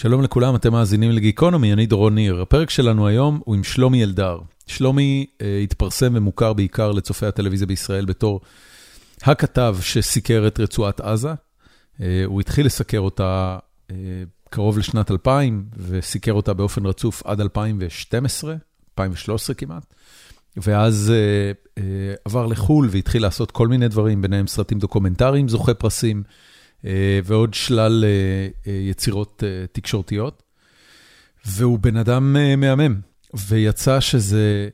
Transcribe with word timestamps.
שלום 0.00 0.22
לכולם, 0.22 0.54
אתם 0.54 0.72
מאזינים 0.72 1.10
לגיקונומי, 1.10 1.72
אני 1.72 1.86
דורון 1.86 2.14
ניר. 2.14 2.42
הפרק 2.42 2.70
שלנו 2.70 3.06
היום 3.06 3.40
הוא 3.44 3.54
עם 3.54 3.64
שלומי 3.64 4.04
אלדר. 4.04 4.38
שלומי 4.66 5.26
אה, 5.40 5.58
התפרסם 5.58 6.12
ומוכר 6.14 6.52
בעיקר 6.52 6.92
לצופי 6.92 7.26
הטלוויזיה 7.26 7.66
בישראל 7.66 8.04
בתור 8.04 8.40
הכתב 9.22 9.76
שסיקר 9.80 10.46
את 10.46 10.60
רצועת 10.60 11.00
עזה. 11.00 11.32
אה, 12.00 12.22
הוא 12.24 12.40
התחיל 12.40 12.66
לסקר 12.66 13.00
אותה 13.00 13.58
אה, 13.90 13.96
קרוב 14.50 14.78
לשנת 14.78 15.10
2000, 15.10 15.64
וסיקר 15.76 16.32
אותה 16.32 16.54
באופן 16.54 16.86
רצוף 16.86 17.22
עד 17.26 17.40
2012, 17.40 18.54
2013 18.92 19.54
כמעט. 19.54 19.94
ואז 20.56 21.12
אה, 21.14 21.52
אה, 21.82 22.14
עבר 22.24 22.46
לחו"ל 22.46 22.88
והתחיל 22.90 23.22
לעשות 23.22 23.50
כל 23.50 23.68
מיני 23.68 23.88
דברים, 23.88 24.22
ביניהם 24.22 24.46
סרטים 24.46 24.78
דוקומנטריים, 24.78 25.48
זוכה 25.48 25.74
פרסים. 25.74 26.22
אה, 26.84 27.20
ועוד 27.24 27.54
שלל 27.54 28.04
אה, 28.04 28.48
אה, 28.66 28.78
יצירות 28.78 29.42
תקשורתיות. 29.72 30.42
והוא 31.46 31.78
בן 31.78 31.96
אדם 31.96 32.36
מהמם, 32.56 33.00
ויצא 33.48 34.00
שזה 34.00 34.68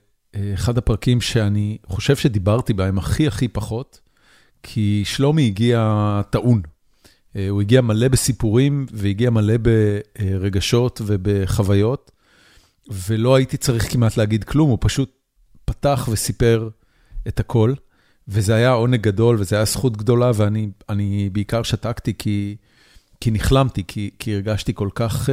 אחד 0.54 0.78
הפרקים 0.78 1.20
שאני 1.20 1.78
חושב 1.86 2.16
שדיברתי 2.16 2.72
בהם 2.72 2.98
הכי 2.98 3.26
הכי 3.26 3.48
פחות, 3.48 4.00
כי 4.62 5.02
שלומי 5.06 5.46
הגיע 5.46 6.20
טעון. 6.30 6.62
הוא 7.48 7.60
הגיע 7.60 7.80
מלא 7.80 8.08
בסיפורים 8.08 8.86
והגיע 8.92 9.30
מלא 9.30 9.54
ברגשות 9.56 11.00
ובחוויות, 11.06 12.10
ולא 13.08 13.36
הייתי 13.36 13.56
צריך 13.56 13.92
כמעט 13.92 14.16
להגיד 14.16 14.44
כלום, 14.44 14.70
הוא 14.70 14.78
פשוט 14.80 15.10
פתח 15.64 16.08
וסיפר 16.12 16.68
את 17.28 17.40
הכל. 17.40 17.74
וזה 18.28 18.54
היה 18.54 18.70
עונג 18.70 19.00
גדול, 19.00 19.36
וזו 19.38 19.56
הייתה 19.56 19.70
זכות 19.70 19.96
גדולה, 19.96 20.30
ואני 20.34 21.30
בעיקר 21.32 21.62
שתקתי 21.62 22.14
כי 22.18 22.56
כי 23.20 23.30
נחלמתי, 23.30 23.84
כי 23.88 24.10
כי 24.18 24.34
הרגשתי 24.34 24.74
כל 24.74 24.88
כך 24.94 25.28
uh, 25.28 25.32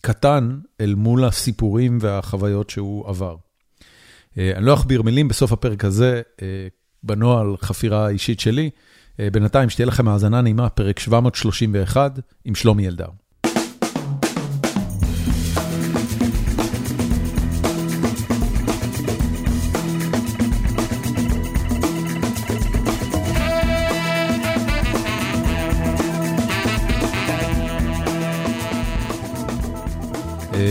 קטן 0.00 0.58
אל 0.80 0.94
מול 0.94 1.24
הסיפורים 1.24 1.98
והחוויות 2.00 2.70
שהוא 2.70 3.08
עבר. 3.08 3.36
Uh, 3.36 4.38
אני 4.56 4.66
לא 4.66 4.74
אכביר 4.74 5.02
מילים 5.02 5.28
בסוף 5.28 5.52
הפרק 5.52 5.84
הזה, 5.84 6.22
uh, 6.36 6.40
בנוהל 7.02 7.56
חפירה 7.56 8.08
אישית 8.08 8.40
שלי. 8.40 8.70
Uh, 9.16 9.18
בינתיים, 9.32 9.70
שתהיה 9.70 9.86
לכם 9.86 10.08
האזנה 10.08 10.40
נעימה, 10.40 10.68
פרק 10.68 10.98
731 10.98 12.18
עם 12.44 12.54
שלומי 12.54 12.88
אלדר. 12.88 13.08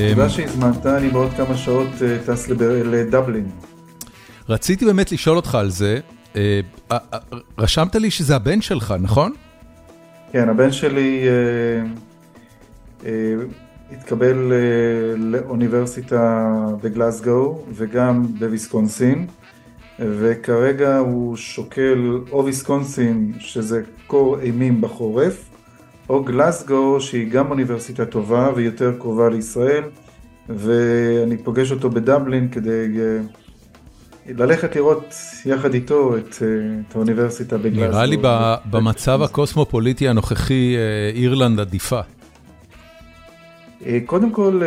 תודה 0.10 0.30
שהזמנת, 0.30 0.86
אני 0.86 1.10
בעוד 1.10 1.32
כמה 1.38 1.58
שעות 1.58 1.88
אה, 2.02 2.18
טס 2.26 2.48
לדבלין. 2.50 3.50
רציתי 4.50 4.86
באמת 4.86 5.12
לשאול 5.12 5.38
אותך 5.38 5.56
על 5.56 5.70
זה, 5.70 6.00
אה, 6.36 6.60
אה, 6.92 6.98
רשמת 7.58 7.96
לי 7.96 8.12
שזה 8.12 8.36
הבן 8.36 8.62
שלך, 8.62 8.94
נכון? 9.00 9.34
כן, 10.32 10.50
הבן 10.50 10.72
שלי 10.72 11.28
התקבל 13.92 14.52
לאוניברסיטה 15.18 16.50
בגלסגו 16.84 17.62
וגם 17.74 18.26
בוויסקונסין, 18.40 19.28
וכרגע 20.00 20.98
הוא 20.98 21.36
שוקל 21.36 22.20
או 22.32 22.46
ויסקונסין, 22.46 23.34
שזה 23.40 23.82
קור 24.08 24.40
אימים 24.40 24.82
בחורף, 24.82 25.55
או 26.10 26.24
גלסגו 26.24 27.02
שהיא 27.02 27.32
גם 27.32 27.52
אוניברסיטה 27.52 28.06
טובה 28.06 28.50
ויותר 28.56 28.94
קרובה 29.00 29.30
לישראל 29.30 29.84
ואני 30.50 31.38
פוגש 31.38 31.72
אותו 31.72 31.90
בדבלין 31.90 32.50
כדי 32.50 32.98
אה, 33.00 33.20
ללכת 34.28 34.76
לראות 34.76 35.16
יחד 35.46 35.74
איתו 35.74 36.18
את, 36.18 36.36
אה, 36.42 36.48
את 36.90 36.96
האוניברסיטה 36.96 37.58
בגלסגו. 37.58 37.86
נראה 37.86 38.06
לי 38.06 38.18
במצב 38.66 39.22
הקוסמופוליטי 39.22 40.10
הנוכחי 40.10 40.76
אה, 40.78 41.12
אירלנד 41.16 41.60
עדיפה. 41.60 42.00
קודם 44.06 44.32
כל, 44.32 44.62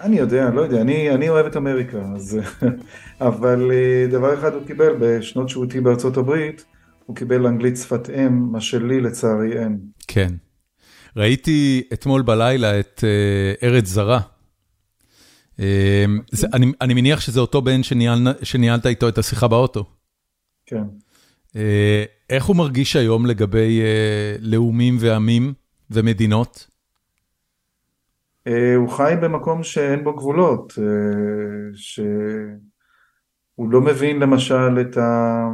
אני 0.00 0.18
יודע, 0.18 0.50
לא 0.50 0.60
יודע, 0.60 0.80
אני, 0.80 1.10
אני 1.10 1.28
אוהב 1.28 1.46
את 1.46 1.56
אמריקה, 1.56 1.98
אז, 2.14 2.38
אבל 3.20 3.70
דבר 4.10 4.34
אחד 4.34 4.54
הוא 4.54 4.62
קיבל 4.66 4.94
בשנות 4.98 5.48
שהותי 5.48 5.80
בארצות 5.80 6.16
הברית, 6.16 6.64
הוא 7.06 7.16
קיבל 7.16 7.46
אנגלית 7.46 7.76
שפת 7.76 8.10
אם, 8.10 8.52
מה 8.52 8.60
שלי 8.60 9.00
לצערי 9.00 9.58
אין. 9.58 9.78
כן. 10.08 10.34
ראיתי 11.16 11.88
אתמול 11.92 12.22
בלילה 12.22 12.80
את 12.80 13.04
uh, 13.04 13.64
ארץ 13.64 13.86
זרה. 13.86 14.20
Uh, 15.56 15.60
זה, 16.30 16.46
אני, 16.52 16.72
אני 16.80 16.94
מניח 16.94 17.20
שזה 17.20 17.40
אותו 17.40 17.62
בן 17.62 17.82
שניהל, 17.82 18.18
שניהלת 18.42 18.86
איתו 18.86 19.08
את 19.08 19.18
השיחה 19.18 19.48
באוטו. 19.48 19.84
כן. 20.66 20.84
Uh, 21.48 21.56
איך 22.30 22.44
הוא 22.44 22.56
מרגיש 22.56 22.96
היום 22.96 23.26
לגבי 23.26 23.80
uh, 23.80 24.38
לאומים 24.40 24.96
ועמים 25.00 25.52
ומדינות? 25.90 26.66
Uh, 28.48 28.52
הוא 28.76 28.88
חי 28.90 29.14
במקום 29.22 29.62
שאין 29.62 30.04
בו 30.04 30.16
גבולות, 30.16 30.72
uh, 30.72 30.76
שהוא 31.74 33.70
לא 33.70 33.80
מבין 33.80 34.18
למשל 34.18 34.80
את 34.80 34.96
ה... 34.96 35.44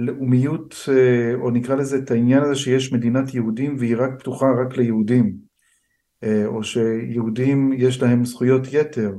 לאומיות, 0.00 0.74
אה, 0.88 1.34
או 1.34 1.50
נקרא 1.50 1.74
לזה 1.74 1.98
את 1.98 2.10
העניין 2.10 2.42
הזה 2.42 2.54
שיש 2.54 2.92
מדינת 2.92 3.34
יהודים 3.34 3.76
והיא 3.78 3.96
רק 3.98 4.10
פתוחה 4.18 4.46
רק 4.62 4.76
ליהודים, 4.76 5.32
אה, 6.24 6.46
או 6.46 6.64
שיהודים 6.64 7.72
יש 7.76 8.02
להם 8.02 8.24
זכויות 8.24 8.62
יתר, 8.72 9.12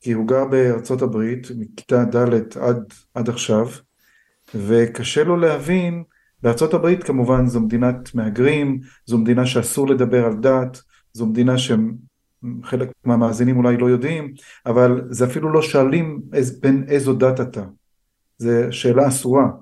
כי 0.00 0.12
הוא 0.12 0.28
גר 0.28 0.44
בארצות 0.44 1.02
הברית 1.02 1.46
מכיתה 1.58 2.04
ד' 2.04 2.56
עד, 2.56 2.92
עד 3.14 3.28
עכשיו, 3.28 3.66
וקשה 4.54 5.24
לו 5.24 5.36
להבין, 5.36 6.02
בארצות 6.42 6.74
הברית 6.74 7.04
כמובן 7.04 7.46
זו 7.46 7.60
מדינת 7.60 8.14
מהגרים, 8.14 8.80
זו 9.06 9.18
מדינה 9.18 9.46
שאסור 9.46 9.88
לדבר 9.88 10.24
על 10.24 10.36
דת, 10.36 10.80
זו 11.12 11.26
מדינה 11.26 11.54
שחלק 11.58 12.88
מהמאזינים 13.04 13.56
אולי 13.56 13.76
לא 13.76 13.86
יודעים, 13.86 14.34
אבל 14.66 15.02
זה 15.10 15.24
אפילו 15.24 15.52
לא 15.52 15.62
שואלים 15.62 16.22
בין 16.60 16.84
איזו 16.88 17.14
דת 17.14 17.40
אתה, 17.40 17.64
זו 18.38 18.50
שאלה 18.70 19.08
אסורה. 19.08 19.61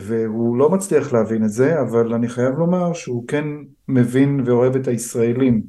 והוא 0.00 0.56
לא 0.56 0.70
מצליח 0.70 1.12
להבין 1.12 1.44
את 1.44 1.50
זה, 1.50 1.80
אבל 1.80 2.14
אני 2.14 2.28
חייב 2.28 2.58
לומר 2.58 2.92
שהוא 2.92 3.28
כן 3.28 3.44
מבין 3.88 4.42
ואוהב 4.46 4.76
את 4.76 4.88
הישראלים, 4.88 5.62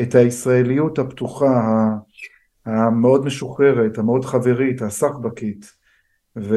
את 0.00 0.14
הישראליות 0.14 0.98
הפתוחה, 0.98 1.88
המאוד 2.66 3.24
משוחררת, 3.24 3.98
המאוד 3.98 4.24
חברית, 4.24 4.82
הסחבקית, 4.82 5.72
ו... 6.36 6.56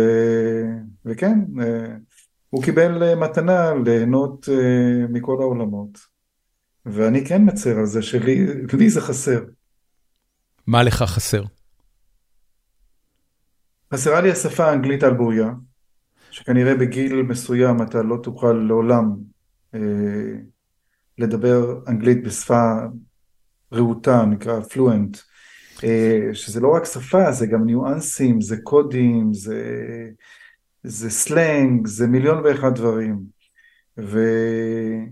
וכן, 1.05 1.39
אה, 1.61 1.95
הוא 2.49 2.63
קיבל 2.63 3.03
אה, 3.03 3.15
מתנה 3.15 3.73
ליהנות 3.85 4.49
אה, 4.49 5.07
מכל 5.09 5.37
העולמות, 5.39 5.99
ואני 6.85 7.25
כן 7.25 7.41
מצר 7.45 7.79
על 7.79 7.85
זה 7.85 8.01
שלי 8.01 8.89
זה 8.89 9.01
חסר. 9.01 9.43
מה 10.67 10.83
לך 10.83 11.03
חסר? 11.03 11.43
חסרה 13.93 14.21
לי 14.21 14.31
השפה 14.31 14.65
האנגלית 14.65 15.03
על 15.03 15.13
בוריה. 15.13 15.51
שכנראה 16.33 16.75
בגיל 16.75 17.21
מסוים 17.21 17.81
אתה 17.81 18.01
לא 18.01 18.17
תוכל 18.23 18.53
לעולם 18.67 19.15
אה, 19.75 19.79
לדבר 21.17 21.79
אנגלית 21.87 22.23
בשפה 22.23 22.73
רהוטה, 23.73 24.25
נקרא 24.25 24.61
פלואנט, 24.61 25.17
אה, 25.83 26.29
שזה 26.33 26.59
לא 26.59 26.75
רק 26.75 26.85
שפה, 26.85 27.31
זה 27.31 27.47
גם 27.47 27.65
ניואנסים, 27.65 28.41
זה 28.41 28.57
קודים, 28.63 29.33
זה, 29.33 29.61
זה 30.83 31.09
סלנג, 31.09 31.87
זה 31.87 32.07
מיליון 32.07 32.43
ואחד 32.43 32.75
דברים. 32.75 33.19
וכן, 33.97 35.07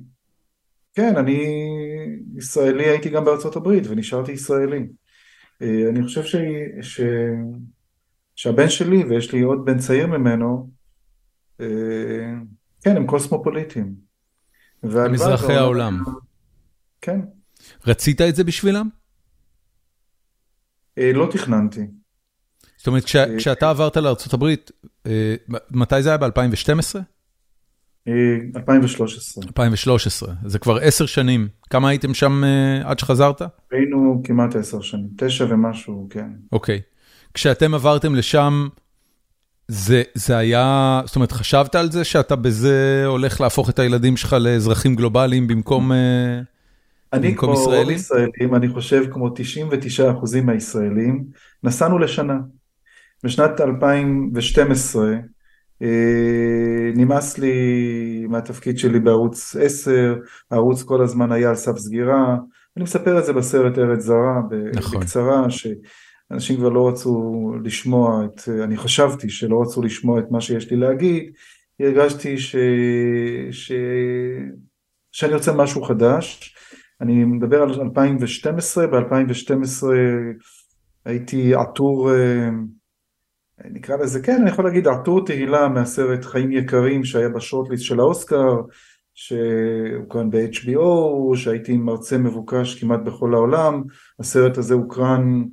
אני 0.98 1.46
ישראלי, 2.36 2.84
הייתי 2.84 3.10
גם 3.10 3.26
בארצות 3.26 3.56
הברית 3.56 3.84
ונשארתי 3.88 4.32
ישראלי. 4.32 4.88
אה, 5.62 5.90
אני 5.90 6.04
חושב 6.04 6.24
ש... 6.24 6.36
ש... 6.82 7.02
שהבן 8.36 8.70
שלי, 8.70 9.04
ויש 9.04 9.34
לי 9.34 9.42
עוד 9.42 9.66
בן 9.66 9.78
צעיר 9.78 10.08
ממנו, 10.08 10.81
כן, 12.82 12.98
הם 12.98 13.08
קוסמופוליטים. 13.08 13.96
הם 14.84 15.14
אזרחי 15.14 15.54
העולם. 15.54 16.04
כן. 17.02 17.20
רצית 17.88 18.22
את 18.22 18.36
זה 18.36 18.44
בשבילם? 18.44 18.90
אה, 20.98 21.14
לא 21.14 21.28
תכננתי. 21.32 21.88
זאת 22.78 22.88
אומרת, 22.88 23.04
אה, 23.16 23.38
כשאתה 23.38 23.70
עברת 23.70 23.98
לארה"ב, 23.98 24.46
מתי 25.72 26.04
זה 26.04 26.10
היה? 26.10 26.18
ב-2012? 26.18 27.00
2013. 28.56 29.44
2013, 29.48 30.34
זה 30.46 30.60
כבר 30.60 30.78
עשר 30.78 31.06
שנים. 31.06 31.48
כמה 31.70 31.90
הייתם 31.90 32.14
שם 32.14 32.44
עד 32.84 33.00
שחזרת? 33.00 33.42
היינו 33.72 34.22
כמעט 34.24 34.56
עשר 34.56 34.82
שנים, 34.82 35.08
תשע 35.18 35.46
ומשהו, 35.50 36.08
כן. 36.10 36.30
אוקיי. 36.52 36.82
כשאתם 37.34 37.74
עברתם 37.74 38.16
לשם, 38.16 38.68
זה 40.14 40.38
היה, 40.38 41.02
זאת 41.06 41.16
אומרת, 41.16 41.32
חשבת 41.32 41.76
על 41.76 41.92
זה 41.92 42.04
שאתה 42.04 42.36
בזה 42.36 43.04
הולך 43.06 43.42
להפוך 43.42 43.70
את 43.70 43.80
הילדים 43.80 44.18
שלך 44.18 44.34
לאזרחים 44.34 44.96
גלובליים 44.96 45.48
במקום 45.48 45.92
ישראלים? 45.92 46.44
אני 47.14 47.36
כמו 47.36 47.54
רוב 47.54 47.90
ישראלים, 47.90 48.56
אני 48.56 48.70
חושב 48.70 49.04
כמו 49.12 49.28
99% 49.28 49.32
מהישראלים, 50.44 51.24
נסענו 51.64 52.00
לשנה. 52.00 52.38
בשנת 53.24 53.62
2012 53.62 55.14
נמאס 56.96 57.38
לי 57.38 58.26
מהתפקיד 58.30 58.78
שלי 58.78 59.00
בערוץ 59.00 59.56
10, 59.62 60.16
הערוץ 60.52 60.84
כל 60.84 61.02
הזמן 61.04 61.32
היה 61.32 61.50
על 61.50 61.56
סף 61.56 61.78
סגירה, 61.78 62.36
אני 62.78 62.84
מספר 62.84 63.20
את 63.20 63.26
זה 63.26 63.34
בסרט 63.34 63.78
ארץ 63.78 64.02
זרה, 64.02 64.42
נכון. 64.74 65.00
בקצרה, 65.00 65.46
שאנשים 66.32 66.58
כבר 66.58 66.70
לא 66.70 66.88
רצו 66.90 67.52
לשמוע 67.64 68.26
את, 68.26 68.50
אני 68.64 68.78
חשבתי 68.78 69.30
שלא 69.30 69.62
רצו 69.62 69.82
לשמוע 69.82 70.20
את 70.20 70.32
מה 70.32 70.42
שיש 70.42 70.72
לי 70.72 70.78
להגיד, 70.78 71.32
הרגשתי 71.80 72.38
ש... 72.38 72.56
ש... 73.52 73.72
שאני 75.12 75.34
רוצה 75.34 75.54
משהו 75.54 75.84
חדש, 75.84 76.56
אני 77.02 77.24
מדבר 77.24 77.62
על 77.62 77.82
2012, 77.82 78.88
ב-2012 78.88 79.84
הייתי 81.06 81.56
עטור, 81.56 82.12
אה, 82.14 82.50
נקרא 83.66 83.96
לזה, 83.98 84.22
כן, 84.22 84.38
אני 84.42 84.50
יכול 84.50 84.66
להגיד 84.66 84.88
עטור 84.88 85.26
תהילה 85.26 85.68
מהסרט 85.68 86.26
חיים 86.26 86.52
יקרים 86.52 87.04
שהיה 87.04 87.30
ב 87.30 87.35
shortlist 87.35 87.84
של 87.84 88.00
האוסקר, 88.00 88.62
שהוקרן 89.14 90.30
ב-HBO, 90.30 91.36
שהייתי 91.36 91.78
מרצה 91.78 92.18
מבוקש 92.18 92.80
כמעט 92.80 93.00
בכל 93.00 93.34
העולם, 93.34 93.84
הסרט 94.20 94.58
הזה 94.58 94.74
הוקרן 94.74 95.44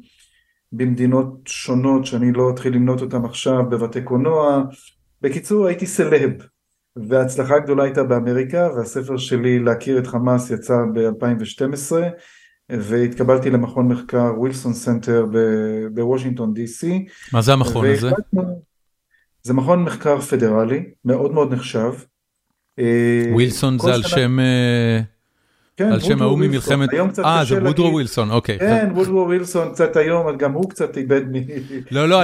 במדינות 0.73 1.41
שונות 1.47 2.07
שאני 2.07 2.33
לא 2.33 2.51
אתחיל 2.51 2.75
למנות 2.75 3.01
אותן 3.01 3.25
עכשיו, 3.25 3.71
בבתי 3.71 4.03
קולנוע, 4.03 4.63
בקיצור 5.23 5.67
הייתי 5.67 5.87
celeb, 5.87 6.31
וההצלחה 7.09 7.55
הגדולה 7.57 7.85
הייתה 7.85 8.05
באמריקה, 8.05 8.69
והספר 8.77 9.17
שלי 9.17 9.59
להכיר 9.59 9.99
את 9.99 10.07
חמאס 10.07 10.51
יצא 10.51 10.75
ב-2012, 10.95 11.93
והתקבלתי 12.71 13.51
למכון 13.51 13.89
מחקר 13.89 14.33
Wilson 14.37 14.73
Center 14.73 15.27
בוושינגטון 15.95 16.55
די.סי. 16.55 17.07
מה 17.33 17.43
זה 17.43 17.53
המכון 17.53 17.87
הזה? 17.87 18.11
זה 19.43 19.55
מכון 19.55 19.85
מחקר 19.85 20.21
פדרלי, 20.21 20.85
מאוד 21.05 21.33
מאוד 21.33 21.53
נחשב. 21.53 21.93
אה, 22.79 23.25
ווילסון 23.33 23.79
זה 23.79 23.95
על 23.95 24.03
שם... 24.03 24.39
אה, 25.81 25.87
כן, 25.87 25.93
על 25.93 26.01
שם 26.01 26.23
ההוא 26.23 26.39
ממלחמת... 26.39 26.89
אה, 27.25 27.45
זה 27.45 27.63
וודרו 27.63 27.93
ווילסון, 27.93 28.31
אוקיי. 28.31 28.59
כן, 28.59 28.89
וודרו 28.95 29.27
ווילסון 29.27 29.73
קצת 29.73 29.97
היום, 29.97 30.37
גם 30.37 30.53
הוא 30.53 30.71
קצת 30.71 30.97
איבד 30.97 31.23
מ... 31.33 31.35
לא, 31.91 32.09
לא, 32.09 32.23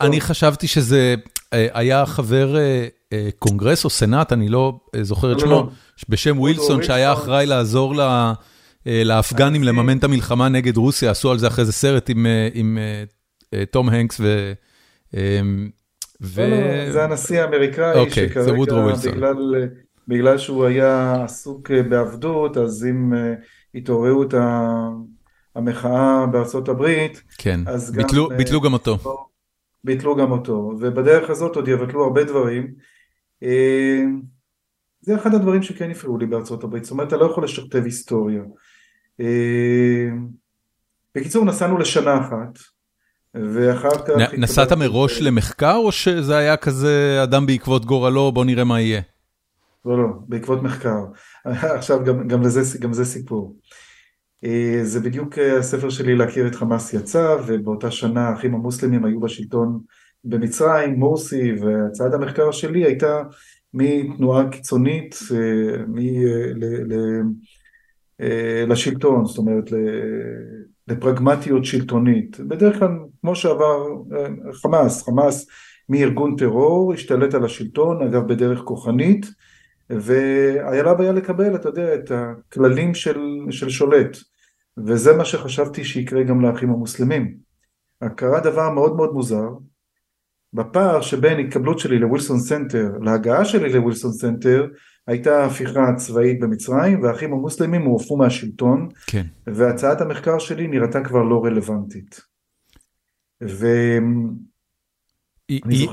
אני 0.00 0.20
חשבתי 0.20 0.66
שזה 0.66 1.14
אה, 1.52 1.66
היה 1.72 2.06
חבר 2.06 2.56
קונגרס 3.38 3.84
או 3.84 3.90
סנאט, 3.90 4.32
אני 4.32 4.48
לא 4.48 4.80
זוכר 5.02 5.32
את 5.32 5.36
לא, 5.36 5.40
שמו, 5.40 5.50
לא. 5.50 5.68
בשם 6.08 6.38
ווילסון, 6.38 6.82
שהיה 6.82 7.12
אחראי 7.12 7.46
לעזור 7.46 7.94
לאפגנים 8.86 9.64
לממן 9.64 9.98
את 9.98 10.04
המלחמה 10.04 10.48
נגד 10.48 10.76
רוסיה, 10.76 11.10
עשו 11.10 11.30
על 11.30 11.38
זה 11.38 11.46
אחרי 11.46 11.64
זה 11.64 11.72
סרט 11.72 12.10
עם 12.54 12.78
תום 13.70 13.88
הנקס 13.88 14.20
ו... 14.20 14.52
ו... 16.22 16.40
לא, 16.50 16.86
לא, 16.86 16.92
זה 16.92 17.04
הנשיא 17.04 17.40
האמריקאי, 17.40 17.98
אוקיי, 17.98 18.28
שכרגע 18.28 18.52
בגלל, 19.12 19.68
בגלל 20.08 20.38
שהוא 20.38 20.64
היה 20.64 21.24
עסוק 21.24 21.70
אה, 21.70 21.82
בעבדות, 21.82 22.56
אז 22.56 22.86
אם 22.90 23.12
uh, 23.12 23.16
התעוררו 23.74 24.22
את 24.22 24.34
המחאה 25.54 26.26
בארצות 26.26 26.68
הברית, 26.68 27.22
כן, 27.38 27.60
אז 27.66 27.92
ביטלו, 27.92 28.28
גם, 28.28 28.34
uh, 28.34 28.38
ביטלו 28.38 28.60
גם 28.60 28.72
אותו. 28.72 28.98
ביטלו 29.84 30.16
גם 30.16 30.30
אותו, 30.32 30.72
ובדרך 30.80 31.30
הזאת 31.30 31.56
עוד 31.56 31.68
יבטלו 31.68 32.04
הרבה 32.04 32.24
דברים. 32.24 32.74
זה 35.00 35.14
אחד 35.14 35.34
הדברים 35.34 35.62
שכן 35.62 35.90
הפריעו 35.90 36.18
לי 36.18 36.26
בארצות 36.26 36.64
הברית, 36.64 36.84
זאת 36.84 36.90
אומרת, 36.90 37.08
אתה 37.08 37.16
לא 37.16 37.24
יכול 37.24 37.44
לשכתב 37.44 37.84
היסטוריה. 37.84 38.42
בקיצור, 41.14 41.44
נסענו 41.44 41.78
לשנה 41.78 42.20
אחת. 42.20 42.58
ואחר 43.34 43.90
כך... 43.90 44.34
נסעת 44.38 44.72
מראש 44.72 45.20
למחקר, 45.20 45.76
או 45.76 45.92
שזה 45.92 46.36
היה 46.36 46.56
כזה 46.56 47.20
אדם 47.22 47.46
בעקבות 47.46 47.84
גורלו, 47.84 48.32
בוא 48.32 48.44
נראה 48.44 48.64
מה 48.64 48.80
יהיה? 48.80 49.00
לא, 49.88 49.98
לא, 49.98 50.08
בעקבות 50.28 50.62
מחקר. 50.62 51.04
עכשיו, 51.78 52.04
גם, 52.04 52.28
גם, 52.28 52.42
לזה, 52.42 52.78
גם 52.78 52.92
זה 52.92 53.04
סיפור. 53.04 53.56
אה, 54.44 54.80
זה 54.82 55.00
בדיוק 55.00 55.38
אה, 55.38 55.58
הספר 55.58 55.90
שלי 55.90 56.16
להכיר 56.16 56.46
את 56.46 56.54
חמאס 56.54 56.94
יצא, 56.94 57.36
ובאותה 57.46 57.90
שנה 57.90 58.28
האחים 58.28 58.54
המוסלמים 58.54 59.04
היו 59.04 59.20
בשלטון 59.20 59.80
במצרים, 60.24 60.94
מורסי, 60.94 61.52
והצעת 61.52 62.14
המחקר 62.14 62.50
שלי 62.50 62.84
הייתה 62.84 63.22
מתנועה 63.74 64.48
קיצונית 64.50 65.18
אה, 65.34 65.84
מ, 65.86 65.98
ל, 66.54 66.94
ל, 66.94 67.22
לשלטון, 68.66 69.24
זאת 69.24 69.38
אומרת 69.38 69.64
לפרגמטיות 70.88 71.64
שלטונית. 71.64 72.40
בדרך 72.40 72.78
כלל, 72.78 72.88
כמו 73.20 73.36
שעבר 73.36 73.86
חמאס, 74.52 75.02
חמאס 75.02 75.46
מארגון 75.88 76.36
טרור, 76.36 76.92
השתלט 76.92 77.34
על 77.34 77.44
השלטון, 77.44 78.02
אגב 78.02 78.28
בדרך 78.28 78.58
כוחנית, 78.58 79.26
לה 80.82 80.94
בעיה 80.94 81.12
לקבל, 81.12 81.54
אתה 81.54 81.68
יודע, 81.68 81.94
את 81.94 82.10
הכללים 82.10 82.94
של, 82.94 83.20
של 83.50 83.68
שולט. 83.68 84.16
וזה 84.86 85.16
מה 85.16 85.24
שחשבתי 85.24 85.84
שיקרה 85.84 86.22
גם 86.22 86.40
לאחים 86.40 86.70
המוסלמים. 86.70 87.36
קרה 88.16 88.40
דבר 88.40 88.70
מאוד 88.70 88.96
מאוד 88.96 89.12
מוזר, 89.12 89.48
בפער 90.52 91.00
שבין 91.00 91.38
התקבלות 91.38 91.78
שלי 91.78 91.98
ל-Wilson 91.98 92.38
Center 92.38 92.88
להגעה 93.02 93.44
שלי 93.44 93.72
ל-Wilson 93.72 94.12
Center 94.12 94.66
הייתה 95.06 95.44
הפיכה 95.44 95.94
צבאית 95.96 96.40
במצרים 96.40 97.02
והאחים 97.02 97.32
המוסלמים 97.32 97.82
הועפו 97.82 98.16
מהשלטון 98.16 98.88
כן. 99.06 99.26
והצעת 99.46 100.00
המחקר 100.00 100.38
שלי 100.38 100.66
נראתה 100.66 101.04
כבר 101.04 101.22
לא 101.22 101.44
רלוונטית. 101.44 102.20
ו... 103.42 103.66
היא, 105.48 105.88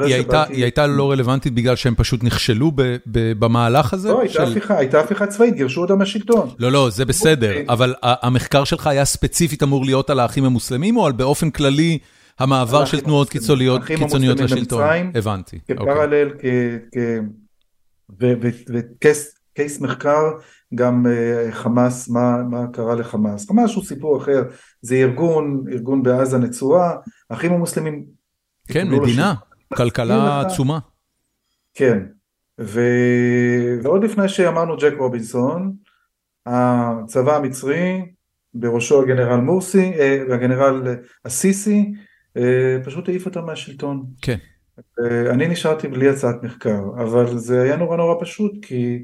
הייתה, 0.52 0.88
לא 0.88 1.12
רלוונטית 1.12 1.54
בגלל 1.54 1.76
שהם 1.76 1.96
פשוט 1.96 2.24
נכשלו 2.24 2.72
ב, 2.72 2.82
ב, 2.82 3.34
במהלך 3.40 3.94
הזה? 3.94 4.10
לא, 4.10 4.22
הייתה. 4.22 4.44
הפיכה, 4.44 4.78
הייתה 4.78 5.00
הפיכה 5.00 5.28
צבאית, 5.28 5.56
גירשו 5.56 5.82
אותם 5.82 5.98
מהשלטון. 5.98 6.50
לא, 6.60 6.72
לא, 6.72 6.90
זה 6.90 7.06
בסדר, 7.06 7.50
אוקיי. 7.50 7.66
אבל 7.70 7.94
המחקר 8.02 8.64
שלך 8.64 8.88
היה 8.88 9.06
ספציפית 9.06 9.64
אמור 9.64 9.86
להיות 9.86 10.10
על 10.10 10.20
האחים 10.20 10.46
המוסלמים 10.46 10.98
או 10.98 11.06
על 11.06 11.12
באופן 11.12 11.50
כללי 11.50 11.98
המעבר 12.40 12.86
של 12.86 13.00
תנועות 13.00 13.30
קיצוניות 13.30 13.84
קיצוניות 13.84 14.40
לשלטון? 14.40 14.84
הבנתי. 15.16 15.60
כפרלל, 15.68 16.32
אוקיי. 16.32 16.80
וקייס 18.70 19.82
מחקר 19.82 20.22
גם 20.76 21.08
אה, 21.08 21.52
חמאס, 21.52 22.10
מה, 22.10 22.38
מה 22.50 22.68
קרה 22.74 22.96
לחמאס. 22.96 23.48
חמאס 23.48 23.76
הוא 23.76 23.84
סיפור 23.84 24.18
אחר, 24.18 24.44
זה 24.82 24.96
ארגון, 24.96 25.64
ארגון 25.72 26.04
בעזה 26.04 26.38
נצורה, 26.38 26.96
האחים 27.30 27.54
המוסלמים... 27.54 28.25
כן, 28.68 28.90
מדינה. 28.90 29.34
כלכלה 29.74 30.42
עצומה. 30.42 30.80
כן, 31.74 32.00
ו... 32.62 32.82
ועוד 33.84 34.04
לפני 34.04 34.30
שאמרנו 34.30 34.78
ג'ק 34.78 34.94
רובינסון, 34.98 35.74
הצבא 36.46 37.36
המצרי, 37.36 38.06
בראשו 38.54 39.02
הגנרל 39.02 39.40
מורסי, 39.40 39.92
אה, 40.00 40.24
הגנרל 40.36 40.96
הסיסי, 41.26 41.92
אה, 42.38 42.78
פשוט 42.86 43.10
העיף 43.10 43.26
אותם 43.26 43.46
מהשלטון. 43.46 44.06
כן. 44.22 44.38
אני 45.30 45.48
נשארתי 45.48 45.88
בלי 45.88 46.10
הצעת 46.10 46.44
מחקר, 46.44 46.82
אבל 46.98 47.38
זה 47.38 47.62
היה 47.62 47.76
נורא 47.76 47.98
נורא 47.98 48.16
פשוט, 48.22 48.52
כי 48.66 49.04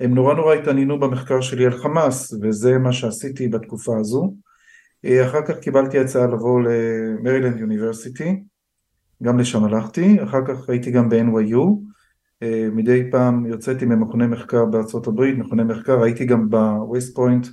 הם 0.00 0.14
נורא 0.14 0.34
נורא 0.34 0.54
התעניינו 0.54 1.00
במחקר 1.00 1.40
שלי 1.40 1.66
על 1.66 1.78
חמאס, 1.78 2.34
וזה 2.42 2.78
מה 2.78 2.92
שעשיתי 2.92 3.48
בתקופה 3.48 3.92
הזו. 4.00 4.34
אה, 5.04 5.26
אחר 5.26 5.46
כך 5.46 5.58
קיבלתי 5.58 5.98
הצעה 5.98 6.26
לבוא 6.26 6.60
למרילנד 6.60 7.60
יוניברסיטי, 7.60 8.42
גם 9.22 9.38
לשם 9.38 9.64
הלכתי, 9.64 10.22
אחר 10.22 10.46
כך 10.46 10.68
הייתי 10.68 10.90
גם 10.90 11.08
ב-NYU, 11.08 11.58
אה, 12.42 12.68
מדי 12.72 13.10
פעם 13.10 13.46
יוצאתי 13.46 13.84
ממכוני 13.84 14.26
מחקר 14.26 14.64
בארצות 14.64 15.06
הברית, 15.06 15.38
מכוני 15.38 15.64
מחקר, 15.64 16.02
הייתי 16.02 16.24
גם 16.24 16.50
בווסט 16.50 17.14
פוינט, 17.14 17.46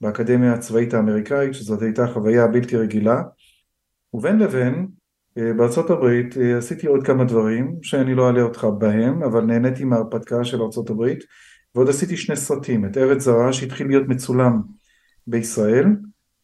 באקדמיה 0.00 0.52
הצבאית 0.52 0.94
האמריקאית, 0.94 1.54
שזאת 1.54 1.82
הייתה 1.82 2.06
חוויה 2.06 2.46
בלתי 2.46 2.76
רגילה. 2.76 3.22
ובין 4.14 4.38
לבין, 4.38 4.86
אה, 5.38 5.52
בארצות 5.52 5.90
הברית 5.90 6.36
אה, 6.36 6.58
עשיתי 6.58 6.86
עוד 6.86 7.06
כמה 7.06 7.24
דברים 7.24 7.76
שאני 7.82 8.14
לא 8.14 8.26
אעלה 8.26 8.42
אותך 8.42 8.66
בהם, 8.78 9.22
אבל 9.22 9.44
נהניתי 9.44 9.84
מההרפתקה 9.84 10.44
של 10.44 10.62
ארצות 10.62 10.90
הברית, 10.90 11.24
ועוד 11.74 11.88
עשיתי 11.88 12.16
שני 12.16 12.36
סרטים, 12.36 12.84
את 12.84 12.96
ארץ 12.96 13.22
זרה 13.22 13.52
שהתחיל 13.52 13.86
להיות 13.86 14.08
מצולם 14.08 14.62
בישראל, 15.26 15.86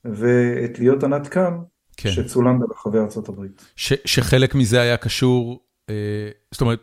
ואת 0.05 0.79
להיות 0.79 1.05
ענת 1.05 1.29
קם, 1.29 1.59
כן. 1.97 2.11
שצולם 2.11 2.59
ברחבי 2.61 2.99
ארצות 2.99 3.29
הברית. 3.29 3.65
שחלק 3.77 4.55
מזה 4.55 4.81
היה 4.81 4.97
קשור, 4.97 5.61
אה, 5.91 5.95
זאת 6.53 6.61
אומרת, 6.61 6.81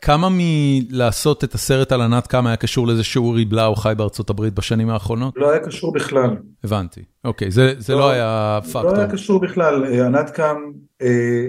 כמה 0.00 0.28
מלעשות 0.30 1.44
את 1.44 1.54
הסרט 1.54 1.92
על 1.92 2.00
ענת 2.00 2.26
קם 2.26 2.46
היה 2.46 2.56
קשור 2.56 2.86
לזה 2.86 3.04
שאורי 3.04 3.44
בלאו 3.44 3.76
חי 3.76 3.92
בארצות 3.96 4.30
הברית 4.30 4.54
בשנים 4.54 4.90
האחרונות? 4.90 5.34
לא 5.36 5.50
היה 5.50 5.60
קשור 5.60 5.92
בכלל. 5.92 6.36
הבנתי, 6.64 7.02
אוקיי, 7.24 7.50
זה, 7.50 7.74
זה 7.78 7.92
לא, 7.92 7.98
לא 7.98 8.10
היה 8.10 8.58
פקטור. 8.64 8.82
לא 8.82 8.96
היה 8.96 9.10
קשור 9.10 9.40
בכלל, 9.40 10.02
ענת 10.04 10.30
קם, 10.30 10.56
אה, 11.02 11.46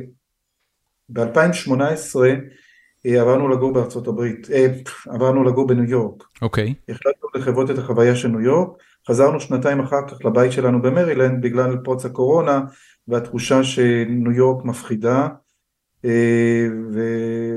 ב-2018 1.10 2.16
עברנו 3.04 3.50
לגור 3.50 3.74
בארצות 3.74 4.08
הברית, 4.08 4.48
עברנו 5.10 5.44
לגור 5.44 5.68
בניו 5.68 5.90
יורק. 5.90 6.24
אוקיי. 6.42 6.74
החלטנו 6.90 7.30
לחוות 7.36 7.72
את 7.72 7.78
החוויה 7.78 8.16
של 8.16 8.28
ניו 8.28 8.42
יורק, 8.42 8.70
חזרנו 9.08 9.40
שנתיים 9.40 9.80
אחר 9.80 10.08
כך 10.08 10.26
לבית 10.26 10.52
שלנו 10.52 10.82
במרילנד 10.82 11.42
בגלל 11.42 11.78
פרוץ 11.84 12.06
הקורונה 12.06 12.62
והתחושה 13.08 13.64
שניו 13.64 14.32
יורק 14.32 14.66
מפחידה. 14.66 15.28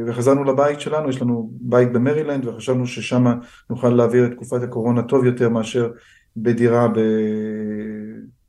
וחזרנו 0.07 0.45
לבית 0.45 0.81
שלנו, 0.81 1.09
יש 1.09 1.23
לנו 1.23 1.51
בית 1.53 1.93
במרילנד 1.93 2.47
וחשבנו 2.47 2.87
ששם 2.87 3.25
נוכל 3.71 3.89
להעביר 3.89 4.27
את 4.27 4.33
תקופת 4.33 4.63
הקורונה 4.63 5.03
טוב 5.03 5.25
יותר 5.25 5.49
מאשר 5.49 5.91
בדירה 6.37 6.89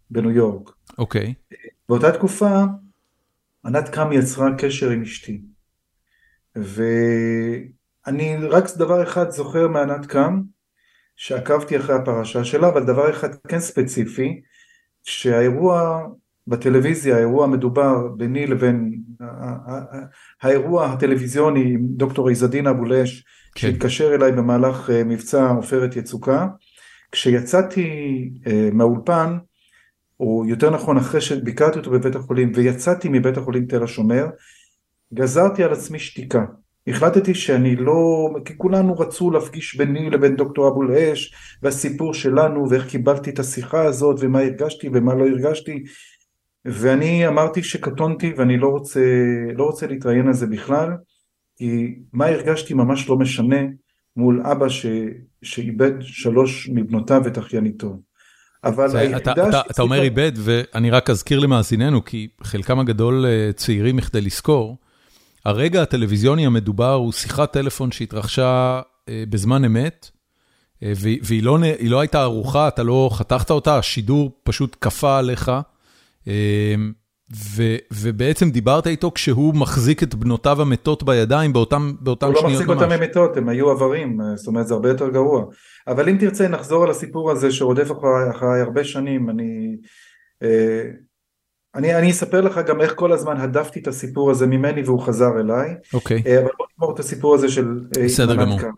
בניו 0.09 0.31
יורק. 0.31 0.69
אוקיי. 0.97 1.33
Okay. 1.53 1.55
באותה 1.89 2.11
תקופה 2.11 2.63
ענת 3.65 3.89
קם 3.89 4.11
יצרה 4.11 4.49
קשר 4.57 4.89
עם 4.89 5.01
אשתי. 5.01 5.41
ואני 6.55 8.37
רק 8.49 8.63
דבר 8.77 9.03
אחד 9.03 9.29
זוכר 9.29 9.67
מענת 9.67 10.05
קם, 10.05 10.41
שעקבתי 11.15 11.77
אחרי 11.77 11.95
הפרשה 11.95 12.43
שלה, 12.43 12.69
אבל 12.69 12.83
דבר 12.83 13.09
אחד 13.09 13.29
כן 13.47 13.59
ספציפי, 13.59 14.41
שהאירוע 15.03 16.07
בטלוויזיה, 16.47 17.15
האירוע 17.15 17.43
המדובר 17.43 18.07
ביני 18.17 18.47
לבין, 18.47 19.01
האירוע 20.41 20.85
הטלוויזיוני 20.85 21.73
עם 21.73 21.81
דוקטור 21.83 22.29
עזדין 22.29 22.67
אבו 22.67 22.85
לש, 22.85 23.23
כן. 23.55 23.61
שהתקשר 23.61 24.15
אליי 24.15 24.31
במהלך 24.31 24.89
מבצע 25.05 25.49
עופרת 25.49 25.95
יצוקה, 25.95 26.47
כשיצאתי 27.11 27.89
מהאולפן, 28.73 29.37
או 30.19 30.43
יותר 30.47 30.69
נכון 30.69 30.97
אחרי 30.97 31.21
שביקרתי 31.21 31.79
אותו 31.79 31.91
בבית 31.91 32.15
החולים 32.15 32.51
ויצאתי 32.55 33.09
מבית 33.09 33.37
החולים 33.37 33.65
תל 33.65 33.83
השומר, 33.83 34.25
גזרתי 35.13 35.63
על 35.63 35.73
עצמי 35.73 35.99
שתיקה. 35.99 36.45
החלטתי 36.87 37.33
שאני 37.33 37.75
לא, 37.75 38.29
כי 38.45 38.57
כולנו 38.57 38.95
רצו 38.99 39.31
להפגיש 39.31 39.75
ביני 39.75 40.09
לבין 40.09 40.35
דוקטור 40.35 40.67
אבו 40.67 40.83
לאש 40.83 41.33
והסיפור 41.63 42.13
שלנו 42.13 42.69
ואיך 42.69 42.87
קיבלתי 42.87 43.29
את 43.29 43.39
השיחה 43.39 43.83
הזאת 43.83 44.15
ומה 44.19 44.39
הרגשתי 44.39 44.89
ומה 44.93 45.15
לא 45.15 45.27
הרגשתי 45.27 45.83
ואני 46.65 47.27
אמרתי 47.27 47.63
שקטונתי 47.63 48.33
ואני 48.37 48.57
לא 48.57 48.67
רוצה, 48.67 49.01
לא 49.55 49.63
רוצה 49.63 49.87
להתראיין 49.87 50.27
על 50.27 50.33
זה 50.33 50.47
בכלל 50.47 50.89
כי 51.55 51.95
מה 52.13 52.25
הרגשתי 52.25 52.73
ממש 52.73 53.09
לא 53.09 53.17
משנה 53.17 53.61
מול 54.15 54.41
אבא 54.45 54.69
ש, 54.69 54.85
שאיבד 55.41 55.91
שלוש 56.01 56.69
מבנותיו 56.73 57.21
ואת 57.25 57.37
אחייניתו. 57.37 57.99
אבל 58.63 58.87
זה, 58.87 58.99
היחידה... 58.99 59.31
אתה, 59.31 59.49
אתה, 59.49 59.61
אתה 59.71 59.81
אומר 59.81 60.01
איבד, 60.01 60.31
ואני 60.35 60.91
רק 60.91 61.09
אזכיר 61.09 61.39
למאזיננו, 61.39 62.05
כי 62.05 62.27
חלקם 62.43 62.79
הגדול 62.79 63.25
אה, 63.25 63.53
צעירים 63.53 63.95
מכדי 63.95 64.21
לזכור, 64.21 64.77
הרגע 65.45 65.81
הטלוויזיוני 65.81 66.45
המדובר 66.45 66.93
הוא 66.93 67.11
שיחת 67.11 67.53
טלפון 67.53 67.91
שהתרחשה 67.91 68.81
אה, 69.09 69.23
בזמן 69.29 69.65
אמת, 69.65 70.09
אה, 70.83 70.93
והיא 70.95 71.43
לא, 71.43 71.57
לא 71.83 71.99
הייתה 71.99 72.21
ערוכה, 72.21 72.67
אתה 72.67 72.83
לא 72.83 73.09
חתכת 73.13 73.51
אותה, 73.51 73.77
השידור 73.77 74.31
פשוט 74.43 74.77
כפה 74.81 75.17
עליך, 75.17 75.51
ו, 77.55 77.63
ובעצם 77.91 78.49
דיברת 78.49 78.87
איתו 78.87 79.11
כשהוא 79.11 79.55
מחזיק 79.55 80.03
את 80.03 80.15
בנותיו 80.15 80.61
המתות 80.61 81.03
בידיים 81.03 81.53
באותם 81.53 81.91
שניות 82.01 82.23
ממש. 82.23 82.35
הוא 82.35 82.43
לא 82.43 82.49
מחזיק 82.49 82.69
אותם 82.69 83.01
מתות, 83.01 83.37
הם 83.37 83.49
היו 83.49 83.71
איברים, 83.71 84.19
זאת 84.35 84.47
אומרת 84.47 84.67
זה 84.67 84.73
הרבה 84.73 84.89
יותר 84.89 85.09
גרוע. 85.09 85.45
אבל 85.87 86.09
אם 86.09 86.17
תרצה 86.19 86.47
נחזור 86.47 86.83
על 86.83 86.89
הסיפור 86.89 87.31
הזה 87.31 87.51
שרודף 87.51 87.91
אחריי 87.91 88.29
אחרי 88.29 88.61
הרבה 88.61 88.83
שנים, 88.83 89.29
אני, 89.29 89.77
אה, 90.43 90.83
אני, 91.75 91.95
אני 91.95 92.11
אספר 92.11 92.41
לך 92.41 92.59
גם 92.67 92.81
איך 92.81 92.93
כל 92.95 93.11
הזמן 93.11 93.37
הדפתי 93.37 93.79
את 93.79 93.87
הסיפור 93.87 94.31
הזה 94.31 94.47
ממני 94.47 94.83
והוא 94.83 95.01
חזר 95.01 95.39
אליי. 95.39 95.75
אוקיי. 95.93 96.23
אה, 96.25 96.39
אבל 96.39 96.49
בוא 96.57 96.65
נגמור 96.73 96.93
את 96.93 96.99
הסיפור 96.99 97.35
הזה 97.35 97.49
של 97.49 97.79
אה, 97.97 98.03
בסדר 98.05 98.35
גמור. 98.35 98.59
קם. 98.59 98.71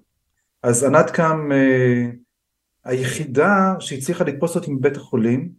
אז 0.64 0.84
ענת 0.84 1.10
קם 1.10 1.50
היחידה 2.86 3.74
שהצליחה 3.80 4.24
לתפוס 4.24 4.56
אותי 4.56 4.72
מבית 4.72 4.98
החולים, 4.98 5.50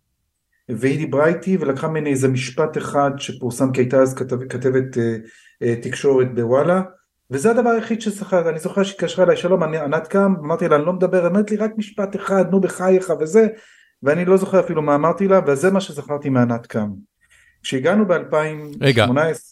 והיא 0.68 0.98
דיברה 0.98 1.26
איתי 1.26 1.56
ולקחה 1.60 1.88
ממני 1.88 2.10
איזה 2.10 2.28
משפט 2.28 2.76
אחד 2.76 3.10
שפורסם 3.18 3.72
כי 3.72 3.80
הייתה 3.80 3.96
אז 3.96 4.14
כתב, 4.14 4.48
כתבת 4.48 4.96
תקשורת 5.82 6.34
בוואלה 6.34 6.82
וזה 7.30 7.50
הדבר 7.50 7.70
היחיד 7.70 8.00
שזכרתי, 8.00 8.48
אני 8.48 8.58
זוכר 8.58 8.82
שהיא 8.82 8.94
התקשרה 8.94 9.24
אליי, 9.24 9.36
שלום, 9.36 9.62
אני 9.62 9.78
ענת 9.78 10.06
קם, 10.06 10.34
אמרתי 10.40 10.68
לה, 10.68 10.76
אני 10.76 10.86
לא 10.86 10.92
מדבר, 10.92 11.26
אמרת 11.26 11.50
לי 11.50 11.56
רק 11.56 11.70
משפט 11.76 12.16
אחד, 12.16 12.44
נו 12.50 12.60
בחייך 12.60 13.10
וזה, 13.20 13.46
ואני 14.02 14.24
לא 14.24 14.36
זוכר 14.36 14.60
אפילו 14.60 14.82
מה 14.82 14.94
אמרתי 14.94 15.28
לה, 15.28 15.40
וזה 15.46 15.70
מה 15.70 15.80
שזכרתי 15.80 16.28
מענת 16.28 16.66
קם. 16.66 16.90
כשהגענו 17.66 18.06
ב-2018... 18.06 18.36
רגע, 18.80 19.06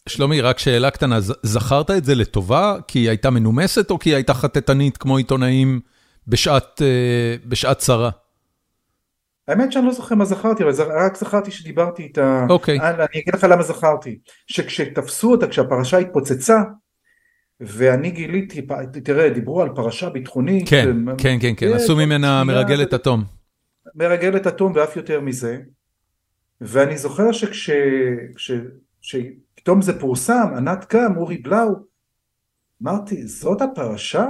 שלומי, 0.09 0.40
רק 0.40 0.59
שאלה 0.59 0.90
קטנה, 0.90 1.18
זכרת 1.42 1.90
את 1.90 2.04
זה 2.04 2.14
לטובה? 2.14 2.76
כי 2.88 2.99
היא 2.99 3.09
הייתה 3.09 3.30
מנומסת 3.30 3.90
או 3.90 3.99
כי 3.99 4.11
היא 4.11 4.14
הייתה 4.14 4.35
חטטנית 4.35 4.97
כמו 4.97 5.16
עיתונאים 5.16 5.80
בשעת, 6.28 6.83
אה, 6.83 7.37
בשעת 7.47 7.78
צרה? 7.78 8.11
האמת 9.49 9.73
שאני 9.73 9.87
לא 9.87 9.92
זוכר 9.92 10.14
מה 10.14 10.25
זכרתי, 10.25 10.62
אבל 10.62 10.73
רק 11.04 11.16
זכרתי 11.16 11.50
שדיברתי 11.50 12.02
איתה. 12.02 12.47
אוקיי. 12.49 12.80
אני 12.80 13.21
אגיד 13.23 13.35
לך 13.35 13.44
למה 13.44 13.62
זכרתי. 13.62 14.18
שכשתפסו 14.47 15.30
אותה, 15.30 15.47
כשהפרשה 15.47 15.99
התפוצצה, 15.99 16.59
ואני 17.61 18.11
גיליתי, 18.11 18.66
תראה, 19.04 19.28
דיברו 19.28 19.62
על 19.62 19.68
פרשה 19.75 20.11
ביטחונית. 20.11 20.68
כן, 20.68 20.97
כן, 21.18 21.38
כן, 21.40 21.52
כן, 21.56 21.73
עשו 21.73 21.97
ממנה 21.97 22.44
מרגלת 22.44 22.94
אטום. 22.94 23.25
מרגלת 23.94 24.47
אטום 24.47 24.73
ואף 24.75 24.97
יותר 24.97 25.21
מזה. 25.21 25.59
ואני 26.61 26.99
זוכר 26.99 27.30
שפתאום 29.00 29.82
זה 29.82 30.00
פורסם, 30.00 30.46
ענת 30.56 30.84
קם, 30.84 31.12
אורי 31.16 31.38
בלאו, 31.38 31.75
אמרתי, 32.82 33.26
זאת 33.26 33.62
הפרשה? 33.62 34.26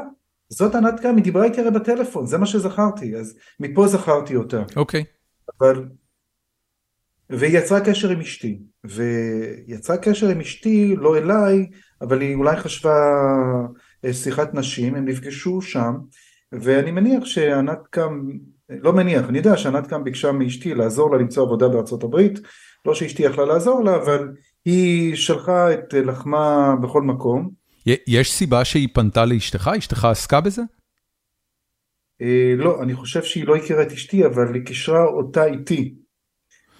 זאת 0.48 0.74
ענת 0.74 1.00
קם, 1.00 1.16
היא 1.16 1.24
דיברה 1.24 1.44
איתי 1.44 1.60
הרי 1.60 1.70
בטלפון, 1.70 2.26
זה 2.26 2.38
מה 2.38 2.46
שזכרתי, 2.46 3.16
אז 3.16 3.38
מפה 3.60 3.88
זכרתי 3.88 4.36
אותה. 4.36 4.62
אוקיי. 4.76 5.04
אבל... 5.60 5.84
והיא 7.30 7.58
יצרה 7.58 7.80
קשר 7.80 8.10
עם 8.10 8.20
אשתי, 8.20 8.58
ויצרה 8.84 9.96
קשר 9.96 10.28
עם 10.28 10.40
אשתי, 10.40 10.96
לא 10.96 11.16
אליי, 11.18 11.70
אבל 12.00 12.20
היא 12.20 12.34
אולי 12.34 12.56
חשבה 12.56 12.94
אה, 14.04 14.12
שיחת 14.12 14.54
נשים, 14.54 14.94
הם 14.94 15.04
נפגשו 15.04 15.62
שם, 15.62 15.94
ואני 16.52 16.90
מניח 16.90 17.24
שענת 17.24 17.78
קם, 17.90 18.28
לא 18.68 18.92
מניח, 18.92 19.28
אני 19.28 19.38
יודע 19.38 19.56
שענת 19.56 19.86
קם 19.86 20.04
ביקשה 20.04 20.32
מאשתי 20.32 20.74
לעזור 20.74 21.12
לה 21.12 21.18
למצוא 21.18 21.42
עבודה 21.42 21.68
בארצות 21.68 22.02
הברית, 22.04 22.38
לא 22.86 22.94
שאשתי 22.94 23.22
יכלה 23.22 23.44
לעזור 23.44 23.84
לה, 23.84 23.96
אבל 23.96 24.28
היא 24.64 25.16
שלחה 25.16 25.72
את 25.72 25.94
לחמה 25.94 26.74
בכל 26.82 27.02
מקום. 27.02 27.50
יש 27.86 28.32
סיבה 28.32 28.64
שהיא 28.64 28.88
פנתה 28.94 29.24
לאשתך? 29.24 29.70
אשתך 29.78 30.04
עסקה 30.04 30.40
בזה? 30.40 30.62
אה, 32.22 32.54
לא, 32.56 32.82
אני 32.82 32.94
חושב 32.94 33.22
שהיא 33.22 33.46
לא 33.46 33.56
הכירה 33.56 33.82
את 33.82 33.92
אשתי, 33.92 34.26
אבל 34.26 34.54
היא 34.54 34.62
קישרה 34.62 35.04
אותה 35.04 35.44
איתי. 35.44 35.94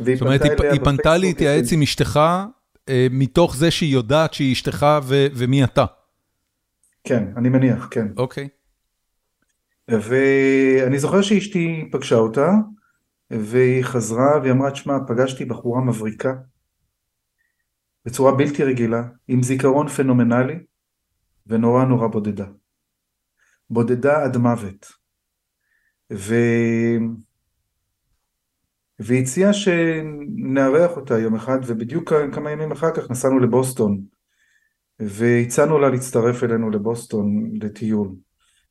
זאת 0.00 0.20
אומרת, 0.20 0.42
היא 0.72 0.80
פנתה 0.84 1.16
להתייעץ 1.16 1.72
עם 1.72 1.82
אשתך 1.82 2.20
אה, 2.88 3.06
מתוך 3.10 3.56
זה 3.56 3.70
שהיא 3.70 3.92
יודעת 3.92 4.34
שהיא 4.34 4.52
אשתך 4.52 4.86
ומי 5.34 5.64
אתה. 5.64 5.84
כן, 7.04 7.24
אני 7.36 7.48
מניח, 7.48 7.88
כן. 7.90 8.06
אוקיי. 8.16 8.48
ואני 9.88 10.98
זוכר 10.98 11.22
שאשתי 11.22 11.88
פגשה 11.92 12.16
אותה, 12.16 12.50
והיא 13.30 13.84
חזרה 13.84 14.38
והיא 14.40 14.52
אמרה, 14.52 14.70
תשמע, 14.70 14.94
פגשתי 15.08 15.44
בחורה 15.44 15.80
מבריקה, 15.80 16.34
בצורה 18.04 18.34
בלתי 18.36 18.64
רגילה, 18.64 19.02
עם 19.28 19.42
זיכרון 19.42 19.88
פנומנלי, 19.88 20.58
ונורא 21.46 21.84
נורא 21.84 22.06
בודדה. 22.06 22.46
בודדה 23.70 24.24
עד 24.24 24.36
מוות. 24.36 24.92
ו... 26.12 26.34
והציעה 28.98 29.52
שנארח 29.52 30.96
אותה 30.96 31.18
יום 31.18 31.34
אחד, 31.34 31.58
ובדיוק 31.66 32.12
כמה 32.32 32.50
ימים 32.50 32.72
אחר 32.72 32.94
כך 32.94 33.10
נסענו 33.10 33.38
לבוסטון, 33.38 34.00
והצענו 34.98 35.78
לה 35.78 35.88
להצטרף 35.88 36.44
אלינו 36.44 36.70
לבוסטון 36.70 37.50
לטיול. 37.62 38.08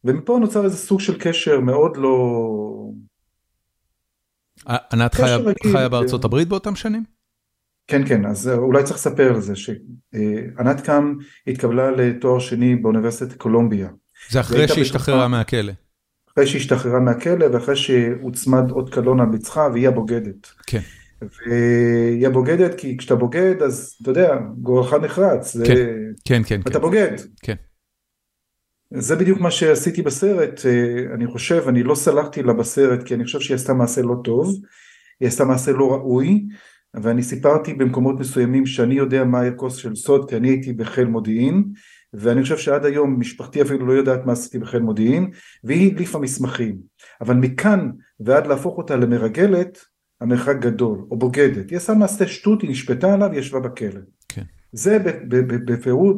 ומפה 0.04 0.38
נוצר 0.42 0.66
איזה 0.66 0.78
סוג 0.78 1.00
של 1.00 1.20
קשר 1.20 1.60
מאוד 1.60 1.98
לא... 1.98 2.90
ענת 4.94 5.14
חיה, 5.14 5.38
חיה 5.72 5.90
בארצות 5.90 6.26
הברית 6.26 6.48
באותם 6.48 6.76
שנים? 6.76 7.04
כן, 7.88 8.08
כן, 8.08 8.26
אז 8.26 8.50
אולי 8.50 8.84
צריך 8.84 8.96
לספר 8.96 9.34
על 9.34 9.42
זה, 9.42 9.54
שענת 9.56 10.82
קם 10.82 11.14
התקבלה 11.48 11.92
לתואר 11.92 12.40
שני 12.40 12.76
באוניברסיטת 12.76 13.34
קולומביה. 13.38 13.90
זה 14.30 14.40
אחרי 14.40 14.68
שהשתחררה 14.68 15.28
מהכלא. 15.28 15.74
אחרי 16.34 16.48
שהשתחררה 16.48 17.00
מהכלא 17.00 17.46
ואחרי 17.54 17.76
שהוצמד 17.76 18.72
עוד 18.72 18.94
קלון 18.94 19.20
על 19.20 19.26
מצחה 19.26 19.68
והיא 19.74 19.88
הבוגדת. 19.88 20.52
כן. 20.68 20.80
והיא 21.22 22.28
הבוגדת 22.28 22.80
כי 22.80 22.98
כשאתה 22.98 23.16
בוגד 23.16 23.62
אז 23.62 23.96
אתה 24.02 24.12
יודע 24.12 24.36
גורלך 24.58 24.94
נחרץ. 24.94 25.58
כן, 25.66 25.76
כן, 26.26 26.42
כן. 26.46 26.62
אתה 26.62 26.70
כן. 26.70 26.80
בוגד. 26.80 27.12
כן. 27.42 27.56
זה 28.96 29.16
בדיוק 29.16 29.40
מה 29.40 29.52
שעשיתי 29.52 30.02
בסרט, 30.02 30.62
אני 31.14 31.28
חושב, 31.28 31.64
אני 31.68 31.84
לא 31.84 31.96
סלחתי 31.96 32.44
לה 32.44 32.54
בסרט 32.54 33.04
כי 33.04 33.16
אני 33.16 33.24
חושב 33.24 33.40
שהיא 33.40 33.56
עשתה 33.56 33.74
מעשה 33.74 34.02
לא 34.02 34.16
טוב, 34.24 34.56
היא 35.20 35.28
עשתה 35.28 35.46
מעשה 35.46 35.72
לא 35.72 35.92
ראוי, 35.92 36.46
ואני 36.94 37.24
סיפרתי 37.24 37.74
במקומות 37.74 38.20
מסוימים 38.20 38.66
שאני 38.66 38.96
יודע 38.96 39.24
מה 39.24 39.42
הכוס 39.42 39.76
של 39.76 39.96
סוד, 39.96 40.30
כי 40.30 40.36
אני 40.36 40.50
הייתי 40.50 40.74
בחיל 40.74 41.06
מודיעין, 41.06 41.64
ואני 42.14 42.44
חושב 42.44 42.58
שעד 42.58 42.86
היום 42.86 43.20
משפחתי 43.20 43.62
אפילו 43.62 43.88
לא 43.88 43.94
יודעת 43.94 44.26
מה 44.26 44.34
עשיתי 44.34 44.60
בחיל 44.60 44.80
מודיעין, 44.80 45.32
והיא 45.64 45.92
הדליפה 45.92 46.20
מסמכים. 46.20 46.78
אבל 47.22 47.36
מכאן 47.36 47.90
ועד 48.20 48.48
להפוך 48.48 48.78
אותה 48.78 48.96
למרגלת, 48.96 49.86
המרחק 50.22 50.56
גדול, 50.60 51.06
או 51.12 51.18
בוגדת. 51.18 51.70
היא 51.70 51.78
עשה 51.78 51.94
מעשה 51.94 52.28
שטות, 52.28 52.62
היא 52.62 52.70
נשפטה 52.70 53.14
עליו, 53.14 53.32
היא 53.32 53.40
ישבה 53.40 53.60
בכלא. 53.60 54.00
כן. 54.30 54.44
זה 54.72 54.98
בפירוט, 55.66 56.18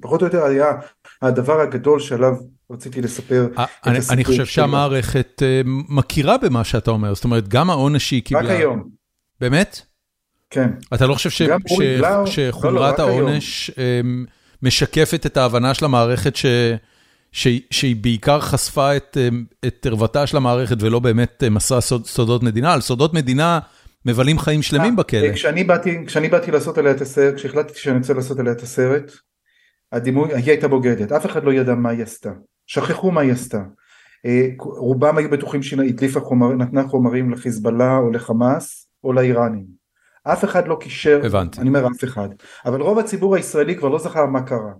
פחות 0.00 0.20
או 0.20 0.26
יותר 0.26 0.44
היה 0.44 0.72
הדבר 1.22 1.60
הגדול 1.60 2.00
שעליו 2.00 2.32
רציתי 2.70 3.02
לספר 3.02 3.46
את 3.46 3.58
הסיפור 3.86 4.02
שלו. 4.02 4.14
אני 4.14 4.24
חושב 4.24 4.46
שהמערכת 4.46 5.42
מכירה 5.88 6.38
במה 6.38 6.64
שאתה 6.64 6.90
אומר, 6.90 7.14
זאת 7.14 7.24
אומרת, 7.24 7.48
גם 7.48 7.70
העונש 7.70 8.08
שהיא 8.08 8.22
קיבלה... 8.22 8.42
רק 8.44 8.50
היום. 8.50 8.88
באמת? 9.40 9.80
כן. 10.50 10.70
אתה 10.94 11.06
לא 11.06 11.14
חושב 11.14 11.48
שחומרת 12.26 12.98
העונש 12.98 13.70
משקפת 14.62 15.26
את 15.26 15.36
ההבנה 15.36 15.74
של 15.74 15.84
המערכת 15.84 16.34
שהיא 17.70 17.96
בעיקר 18.00 18.40
חשפה 18.40 18.96
את 19.66 19.86
ערוותה 19.86 20.26
של 20.26 20.36
המערכת 20.36 20.76
ולא 20.82 20.98
באמת 20.98 21.42
מסרה 21.50 21.80
סודות 22.04 22.42
מדינה? 22.42 22.72
על 22.72 22.80
סודות 22.80 23.14
מדינה 23.14 23.58
מבלים 24.06 24.38
חיים 24.38 24.62
שלמים 24.62 24.96
בכלא. 24.96 25.32
כשאני 26.06 26.28
באתי 26.30 26.50
לעשות 26.50 26.78
עליה 26.78 26.92
את 26.92 27.00
הסרט, 27.00 27.34
כשהחלטתי 27.34 27.78
שאני 27.78 27.98
רוצה 27.98 28.14
לעשות 28.14 28.38
עליה 28.38 28.52
את 28.52 28.62
הסרט, 28.62 29.12
הדימוי, 29.92 30.34
היא 30.34 30.50
הייתה 30.50 30.68
בוגדת, 30.68 31.12
אף 31.12 31.26
אחד 31.26 31.44
לא 31.44 31.52
ידע 31.52 31.74
מה 31.74 31.90
היא 31.90 32.02
עשתה. 32.02 32.32
שכחו 32.66 33.10
מה 33.10 33.20
היא 33.20 33.32
עשתה. 33.32 33.62
רובם 34.58 35.18
היו 35.18 35.30
בטוחים 35.30 35.62
שהיא 35.62 35.88
הדליפה 35.88 36.20
חומרים, 36.20 36.62
נתנה 36.62 36.88
חומרים 36.88 37.30
לחיזבאללה 37.30 37.96
או 37.96 38.10
לחמאס 38.10 38.88
או 39.04 39.12
לאיראנים. 39.12 39.64
אף 40.22 40.44
אחד 40.44 40.68
לא 40.68 40.76
קישר, 40.80 41.20
הבנתי. 41.24 41.60
אני 41.60 41.68
אומר 41.68 41.86
אף 41.86 42.04
אחד, 42.04 42.28
אבל 42.66 42.80
רוב 42.80 42.98
הציבור 42.98 43.36
הישראלי 43.36 43.76
כבר 43.76 43.88
לא 43.88 43.98
זכר 43.98 44.26
מה 44.26 44.42
קרה. 44.42 44.72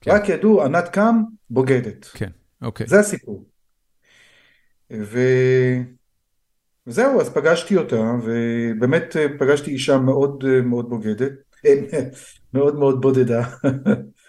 כן. 0.00 0.10
רק 0.10 0.28
ידעו, 0.28 0.62
ענת 0.62 0.88
קם, 0.88 1.22
בוגדת. 1.50 2.04
כן, 2.04 2.30
אוקיי. 2.62 2.86
זה 2.86 3.00
הסיפור. 3.00 3.44
ו... 4.92 5.18
וזהו, 6.86 7.20
אז 7.20 7.30
פגשתי 7.30 7.76
אותה, 7.76 8.12
ובאמת 8.22 9.16
פגשתי 9.38 9.70
אישה 9.70 9.98
מאוד 9.98 10.44
מאוד 10.64 10.88
בוגדת, 10.88 11.32
מאוד 12.54 12.78
מאוד 12.78 13.00
בודדה. 13.00 13.42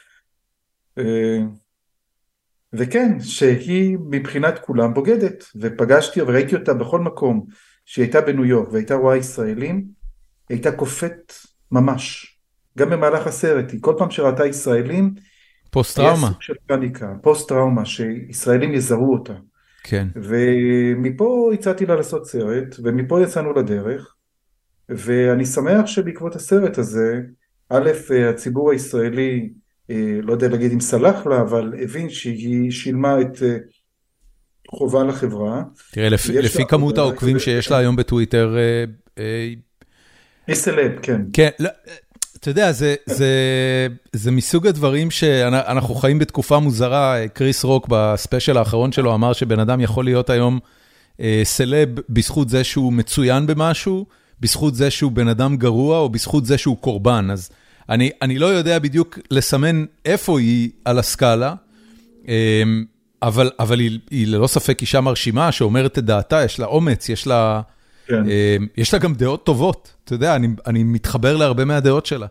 וכן, 2.73 3.19
שהיא 3.19 3.97
מבחינת 4.09 4.59
כולם 4.59 4.93
בוגדת, 4.93 5.43
ופגשתי 5.61 6.21
וראיתי 6.21 6.55
אותה 6.55 6.73
בכל 6.73 6.99
מקום 6.99 7.45
שהיא 7.85 8.03
הייתה 8.03 8.21
בניו 8.21 8.45
יורק 8.45 8.71
והייתה 8.71 8.95
רואה 8.95 9.17
ישראלים, 9.17 9.75
היא 10.49 10.55
הייתה 10.55 10.71
קופאת 10.71 11.33
ממש, 11.71 12.35
גם 12.77 12.89
במהלך 12.89 13.27
הסרט, 13.27 13.71
היא 13.71 13.81
כל 13.81 13.95
פעם 13.97 14.11
שראתה 14.11 14.45
ישראלים, 14.45 15.13
פוסט 15.71 15.95
טראומה, 15.95 16.27
היה 16.27 16.31
סוג 16.31 16.41
של 16.41 16.53
פאניקה, 16.67 17.13
פוסט 17.21 17.49
טראומה, 17.49 17.85
שישראלים 17.85 18.73
יזהו 18.73 19.13
אותה. 19.13 19.33
כן. 19.83 20.07
ומפה 20.15 21.51
הצעתי 21.53 21.85
לה 21.85 21.95
לעשות 21.95 22.27
סרט, 22.27 22.75
ומפה 22.83 23.21
יצאנו 23.21 23.53
לדרך, 23.53 24.15
ואני 24.89 25.45
שמח 25.45 25.85
שבעקבות 25.85 26.35
הסרט 26.35 26.77
הזה, 26.77 27.21
א', 27.69 27.89
הציבור 28.29 28.71
הישראלי 28.71 29.39
אה, 29.39 29.60
לא 30.23 30.33
יודע 30.33 30.47
להגיד 30.47 30.71
אם 30.71 30.79
סלח 30.79 31.25
לה, 31.25 31.41
אבל 31.41 31.73
הבין 31.83 32.09
שהיא 32.09 32.71
שילמה 32.71 33.21
את 33.21 33.43
אה, 33.43 33.57
חובה 34.69 35.03
לחברה. 35.03 35.63
תראה, 35.91 36.09
לפי, 36.09 36.41
לפי 36.41 36.65
כמות 36.65 36.97
העוקבים 36.97 37.39
שיש 37.39 37.71
לה 37.71 37.77
היום 37.77 37.95
בטוויטר... 37.95 38.55
אה, 39.17 39.53
היא 40.47 40.55
סלב, 40.55 40.91
כן. 41.01 41.21
כן, 41.33 41.49
לא, 41.59 41.69
אתה 42.39 42.49
יודע, 42.49 42.71
זה, 42.71 42.95
זה, 43.05 43.27
זה 44.13 44.31
מסוג 44.31 44.67
הדברים 44.67 45.11
שאנחנו 45.11 45.95
חיים 45.95 46.19
בתקופה 46.19 46.59
מוזרה. 46.59 47.27
קריס 47.33 47.63
רוק 47.63 47.87
ב 47.89 47.98
special 47.98 48.57
האחרון 48.57 48.91
שלו 48.91 49.13
אמר 49.13 49.33
שבן 49.33 49.59
אדם 49.59 49.81
יכול 49.81 50.05
להיות 50.05 50.29
היום 50.29 50.59
celeb 51.43 51.89
בזכות 52.09 52.49
זה 52.49 52.63
שהוא 52.63 52.93
מצוין 52.93 53.47
במשהו, 53.47 54.05
בזכות 54.39 54.75
זה 54.75 54.91
שהוא 54.91 55.11
בן 55.11 55.27
אדם 55.27 55.57
גרוע, 55.57 55.97
או 55.97 56.09
בזכות 56.09 56.45
זה 56.45 56.57
שהוא 56.57 56.77
קורבן. 56.77 57.27
אז 57.31 57.49
אני 57.89 58.09
אני 58.21 58.39
לא 58.39 58.45
יודע 58.45 58.79
בדיוק 58.79 59.19
לסמן 59.31 59.85
איפה 60.05 60.39
היא 60.39 60.69
על 60.85 60.99
הסקאלה, 60.99 61.53
אמ, 62.27 62.85
אבל 63.21 63.51
אבל 63.59 63.79
היא 63.79 63.99
היא 64.11 64.27
ללא 64.27 64.47
ספק 64.47 64.81
אישה 64.81 65.01
מרשימה 65.01 65.51
שאומרת 65.51 65.97
את 65.97 66.03
דעתה, 66.03 66.43
יש 66.45 66.59
לה 66.59 66.65
אומץ, 66.65 67.09
יש 67.09 67.27
לה 67.27 67.61
כן. 68.07 68.23
אמ, 68.23 68.67
יש 68.77 68.93
לה 68.93 68.99
גם 68.99 69.13
דעות 69.13 69.45
טובות, 69.45 69.95
אתה 70.03 70.13
יודע, 70.13 70.35
אני 70.35 70.47
אני 70.67 70.83
מתחבר 70.83 71.37
להרבה 71.37 71.65
מהדעות 71.65 72.05
שלה. 72.05 72.27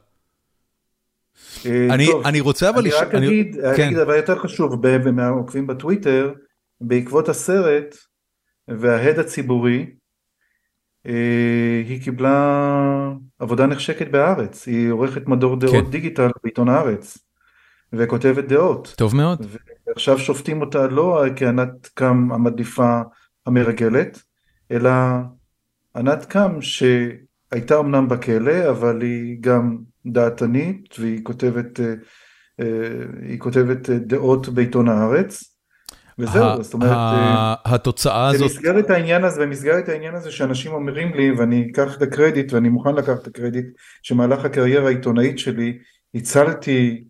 אה, 1.67 1.95
אני 1.95 2.09
אני 2.25 2.41
רוצה 2.41 2.71
אבל... 2.71 2.81
אני 2.81 2.91
רק 2.91 3.15
אגיד, 3.15 3.57
כן. 3.77 3.87
אגיד 3.87 3.99
דבר 3.99 4.15
יותר 4.15 4.39
חשוב, 4.39 4.87
מהעוקבים 5.13 5.67
בטוויטר, 5.67 6.33
בעקבות 6.81 7.29
הסרט 7.29 7.97
וההד 8.69 9.19
הציבורי, 9.19 9.87
היא 11.05 12.03
קיבלה 12.03 13.13
עבודה 13.39 13.67
נחשקת 13.67 14.09
בארץ, 14.11 14.67
היא 14.67 14.91
עורכת 14.91 15.27
מדור 15.27 15.57
דעות 15.57 15.85
כן. 15.85 15.91
דיגיטל 15.91 16.31
בעיתון 16.43 16.69
הארץ, 16.69 17.19
וכותבת 17.93 18.45
דעות. 18.45 18.95
טוב 18.97 19.17
מאוד. 19.17 19.47
ועכשיו 19.87 20.19
שופטים 20.19 20.61
אותה 20.61 20.87
לא 20.87 21.25
כענת 21.37 21.87
קם 21.95 22.33
המדליפה 22.33 23.01
המרגלת, 23.47 24.23
אלא 24.71 24.91
ענת 25.97 26.25
קם 26.25 26.59
שהייתה 26.61 27.79
אמנם 27.79 28.09
בכלא, 28.09 28.71
אבל 28.71 29.03
היא 29.03 29.37
גם 29.41 29.79
דעתנית, 30.07 30.97
והיא 30.99 31.21
כותבת, 31.25 31.81
אה, 31.81 31.95
אה, 32.61 32.67
היא 33.23 33.39
כותבת 33.39 33.91
דעות 33.91 34.49
בעיתון 34.49 34.89
הארץ. 34.89 35.50
וזהו, 36.21 36.63
זאת 36.63 36.75
אומרת, 36.75 36.91
אה, 36.91 37.55
התוצאה 37.65 38.29
הזאת... 38.29 38.43
במסגרת 38.43 38.91
העניין 38.91 39.25
הזה, 39.25 39.41
במסגרת 39.41 39.89
העניין 39.89 40.15
הזה 40.15 40.31
שאנשים 40.31 40.73
אומרים 40.73 41.15
לי, 41.15 41.33
ואני 41.33 41.69
אקח 41.73 41.97
את 41.97 42.03
הקרדיט, 42.03 42.53
ואני 42.53 42.69
מוכן 42.69 42.95
לקחת 42.95 43.23
את 43.23 43.27
הקרדיט, 43.27 43.67
שמהלך 44.03 44.45
הקריירה 44.45 44.87
העיתונאית 44.87 45.39
שלי, 45.39 45.79
הצלתי, 46.15 47.05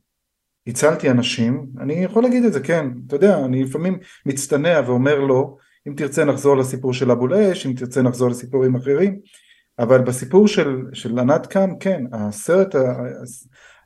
הצלתי 0.67 1.11
אנשים, 1.11 1.67
אני 1.81 1.95
יכול 1.95 2.23
להגיד 2.23 2.45
את 2.45 2.53
זה, 2.53 2.61
כן, 2.61 2.87
אתה 3.07 3.17
יודע, 3.17 3.45
אני 3.45 3.65
לפעמים 3.65 3.99
מצטנע 4.27 4.81
ואומר 4.87 5.19
לו, 5.19 5.57
אם 5.89 5.95
תרצה 5.97 6.25
נחזור 6.25 6.57
לסיפור 6.57 6.93
של 6.93 7.11
אבו 7.11 7.27
לאש, 7.27 7.67
אם 7.67 7.73
תרצה 7.73 8.03
נחזור 8.03 8.29
לסיפורים 8.29 8.77
אחרים, 8.77 9.21
אבל 9.79 9.99
בסיפור 9.99 10.49
של, 10.49 10.77
של 10.93 11.19
ענת 11.19 11.47
קם, 11.47 11.71
כן, 11.81 12.05
הסרט, 12.13 12.75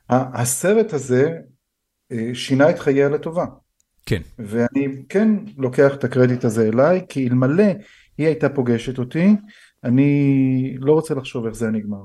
הסרט 0.09 0.93
הזה 0.93 1.31
אה, 2.11 2.29
שינה 2.33 2.69
את 2.69 2.79
חייה 2.79 3.09
לטובה. 3.09 3.45
כן. 4.05 4.21
ואני 4.39 4.87
כן 5.09 5.29
לוקח 5.57 5.93
את 5.93 6.03
הקרדיט 6.03 6.45
הזה 6.45 6.69
אליי, 6.73 7.01
כי 7.09 7.27
אלמלא 7.27 7.63
היא 8.17 8.27
הייתה 8.27 8.49
פוגשת 8.49 8.99
אותי, 8.99 9.35
אני 9.83 10.77
לא 10.79 10.93
רוצה 10.93 11.13
לחשוב 11.13 11.45
איך 11.45 11.55
זה 11.55 11.69
נגמר. 11.69 12.03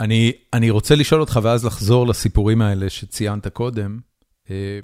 אני, 0.00 0.32
אני 0.52 0.70
רוצה 0.70 0.94
לשאול 0.94 1.20
אותך 1.20 1.40
ואז 1.42 1.64
לחזור 1.64 2.06
לסיפורים 2.06 2.62
האלה 2.62 2.90
שציינת 2.90 3.48
קודם. 3.48 3.98
אה, 4.50 4.78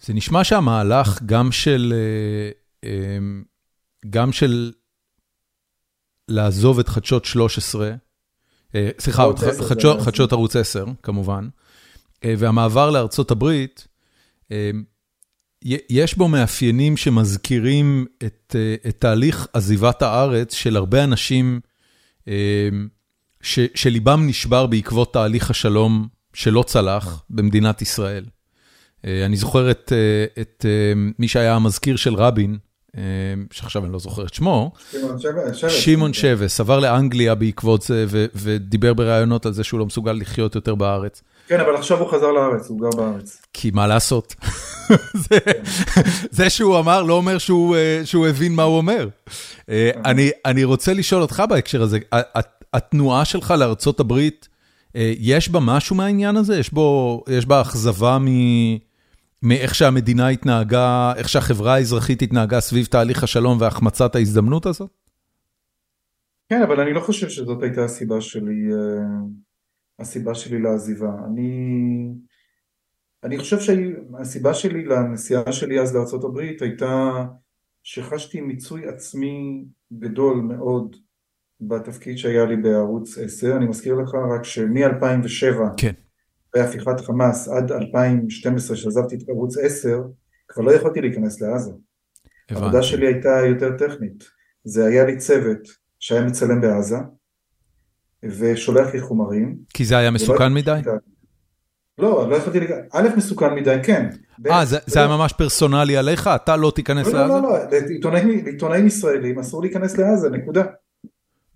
זה 0.00 0.14
נשמע 0.14 0.44
שהמהלך 0.44 1.22
גם 1.26 1.52
של, 1.52 1.94
אה, 1.96 2.50
אה, 2.90 3.18
גם 4.10 4.32
של 4.32 4.72
לעזוב 6.28 6.78
את 6.78 6.88
חדשות 6.88 7.24
13, 7.24 7.92
סליחה, 8.98 9.24
חדשות, 9.68 10.00
חדשות 10.00 10.32
ערוץ 10.32 10.56
10 10.56 10.84
כמובן, 11.02 11.48
והמעבר 12.24 12.90
לארצות 12.90 13.30
הברית, 13.30 13.88
יש 15.90 16.14
בו 16.14 16.28
מאפיינים 16.28 16.96
שמזכירים 16.96 18.06
את 18.24 18.56
את 18.88 18.96
תהליך 18.98 19.46
עזיבת 19.52 20.02
הארץ 20.02 20.54
של 20.54 20.76
הרבה 20.76 21.04
אנשים 21.04 21.60
ש, 23.42 23.58
שליבם 23.74 24.26
נשבר 24.26 24.66
בעקבות 24.66 25.12
תהליך 25.12 25.50
השלום 25.50 26.08
שלא 26.34 26.62
צלח 26.66 27.22
במדינת 27.30 27.82
ישראל. 27.82 28.24
אני 29.04 29.36
זוכר 29.36 29.70
את 29.70 29.92
את 30.40 30.66
מי 31.18 31.28
שהיה 31.28 31.54
המזכיר 31.54 31.96
של 31.96 32.14
רבין, 32.14 32.58
שעכשיו 33.50 33.84
אני 33.84 33.92
לא 33.92 33.98
זוכר 33.98 34.26
את 34.26 34.34
שמו, 34.34 34.72
שמעון 35.68 36.12
שבס, 36.12 36.60
עבר 36.60 36.80
לאנגליה 36.80 37.34
בעקבות 37.34 37.82
זה 37.82 38.06
ודיבר 38.34 38.94
בראיונות 38.94 39.46
על 39.46 39.52
זה 39.52 39.64
שהוא 39.64 39.80
לא 39.80 39.86
מסוגל 39.86 40.12
לחיות 40.12 40.54
יותר 40.54 40.74
בארץ. 40.74 41.22
כן, 41.50 41.60
אבל 41.60 41.76
עכשיו 41.76 41.98
הוא 41.98 42.08
חזר 42.08 42.32
לארץ, 42.32 42.68
הוא 42.68 42.80
גר 42.80 42.90
בארץ. 42.96 43.42
כי 43.52 43.70
מה 43.70 43.86
לעשות? 43.86 44.34
זה 46.30 46.50
שהוא 46.50 46.78
אמר 46.78 47.02
לא 47.02 47.14
אומר 47.14 47.38
שהוא 47.38 47.76
אה, 47.76 48.28
הבין 48.28 48.54
מה 48.54 48.62
הוא 48.62 48.76
אומר. 48.76 49.08
אה, 49.68 49.90
אני 50.44 50.64
רוצה 50.64 50.94
לשאול 50.94 51.22
אותך 51.22 51.42
בהקשר 51.48 51.82
הזה, 51.82 51.98
התנועה 52.74 53.24
שלך 53.24 53.54
לארצות 53.58 54.00
הברית, 54.00 54.48
אה, 54.96 55.12
יש 55.18 55.48
בה 55.48 55.60
משהו 55.60 55.96
מהעניין 55.96 56.36
הזה? 56.36 56.58
יש 57.28 57.46
בה 57.46 57.60
אכזבה 57.62 58.18
מאיך 59.42 59.74
שהמדינה 59.74 60.28
התנהגה, 60.28 61.12
איך 61.16 61.28
שהחברה 61.28 61.74
האזרחית 61.74 62.22
התנהגה 62.22 62.60
סביב 62.60 62.86
תהליך 62.86 63.22
השלום 63.22 63.58
והחמצת 63.60 64.14
ההזדמנות 64.14 64.66
הזאת? 64.66 64.90
כן, 66.48 66.62
אבל 66.62 66.80
אני 66.80 66.92
לא 66.92 67.00
חושב 67.00 67.28
שזאת 67.28 67.62
הייתה 67.62 67.84
הסיבה 67.84 68.20
שלי, 68.20 68.68
הסיבה 70.00 70.34
שלי 70.34 70.62
לעזיבה. 70.62 71.14
אני, 71.26 72.08
אני 73.24 73.38
חושב 73.38 73.56
שהסיבה 73.60 74.54
שלי 74.54 74.84
לנסיעה 74.84 75.52
שלי 75.52 75.80
אז 75.80 75.94
לארה"ב 75.94 76.38
הייתה 76.38 77.24
שחשתי 77.82 78.40
מיצוי 78.40 78.88
עצמי 78.88 79.64
גדול 79.92 80.36
מאוד 80.40 80.96
בתפקיד 81.60 82.18
שהיה 82.18 82.44
לי 82.44 82.56
בערוץ 82.56 83.18
10, 83.18 83.56
אני 83.56 83.66
מזכיר 83.66 83.94
לך 83.94 84.14
רק 84.34 84.44
שמ-2007, 84.44 85.76
כן. 85.76 85.92
בהפיכת 86.54 87.00
חמאס 87.00 87.48
עד 87.48 87.72
2012 87.72 88.76
שעזבתי 88.76 89.14
את 89.14 89.28
ערוץ 89.28 89.58
10, 89.58 90.02
כבר 90.48 90.62
לא 90.62 90.72
יכולתי 90.72 91.00
להיכנס 91.00 91.40
לעזה. 91.40 91.72
העבודה 92.50 92.82
שלי 92.82 93.06
הייתה 93.06 93.40
יותר 93.48 93.76
טכנית. 93.76 94.24
זה 94.64 94.86
היה 94.86 95.04
לי 95.04 95.16
צוות 95.16 95.58
שהיה 95.98 96.24
מצלם 96.24 96.60
בעזה, 96.60 96.96
ושולח 98.24 98.94
לי 98.94 99.00
חומרים. 99.00 99.56
כי 99.74 99.84
זה 99.84 99.98
היה 99.98 100.10
מסוכן 100.10 100.52
מדי? 100.52 100.80
לא, 101.98 102.30
לא 102.30 102.36
יכולתי, 102.36 102.60
להיכנס, 102.60 102.78
א', 102.92 103.08
מסוכן 103.16 103.54
מדי, 103.54 103.76
כן. 103.82 104.08
אה, 104.50 104.64
זה 104.64 104.98
היה 104.98 105.08
ממש 105.08 105.32
פרסונלי 105.32 105.96
עליך? 105.96 106.30
אתה 106.34 106.56
לא 106.56 106.72
תיכנס 106.74 107.06
לעזה? 107.06 107.18
לא, 107.18 107.42
לא, 107.42 107.44
לא, 107.52 107.58
לעיתונאים 108.44 108.86
ישראלים 108.86 109.38
אסור 109.38 109.62
להיכנס 109.62 109.98
לעזה, 109.98 110.30
נקודה. 110.30 110.62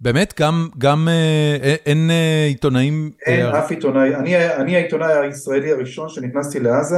באמת? 0.00 0.40
גם 0.79 1.09
אה, 1.09 1.74
אין 1.87 2.11
אה, 2.11 2.44
עיתונאים? 2.48 3.11
אין 3.27 3.46
אף 3.46 3.70
עיתונאי, 3.70 4.16
אני 4.57 4.77
העיתונאי 4.77 5.12
הישראלי 5.12 5.72
הראשון 5.72 6.09
שנכנסתי 6.09 6.61
לעזה 6.61 6.96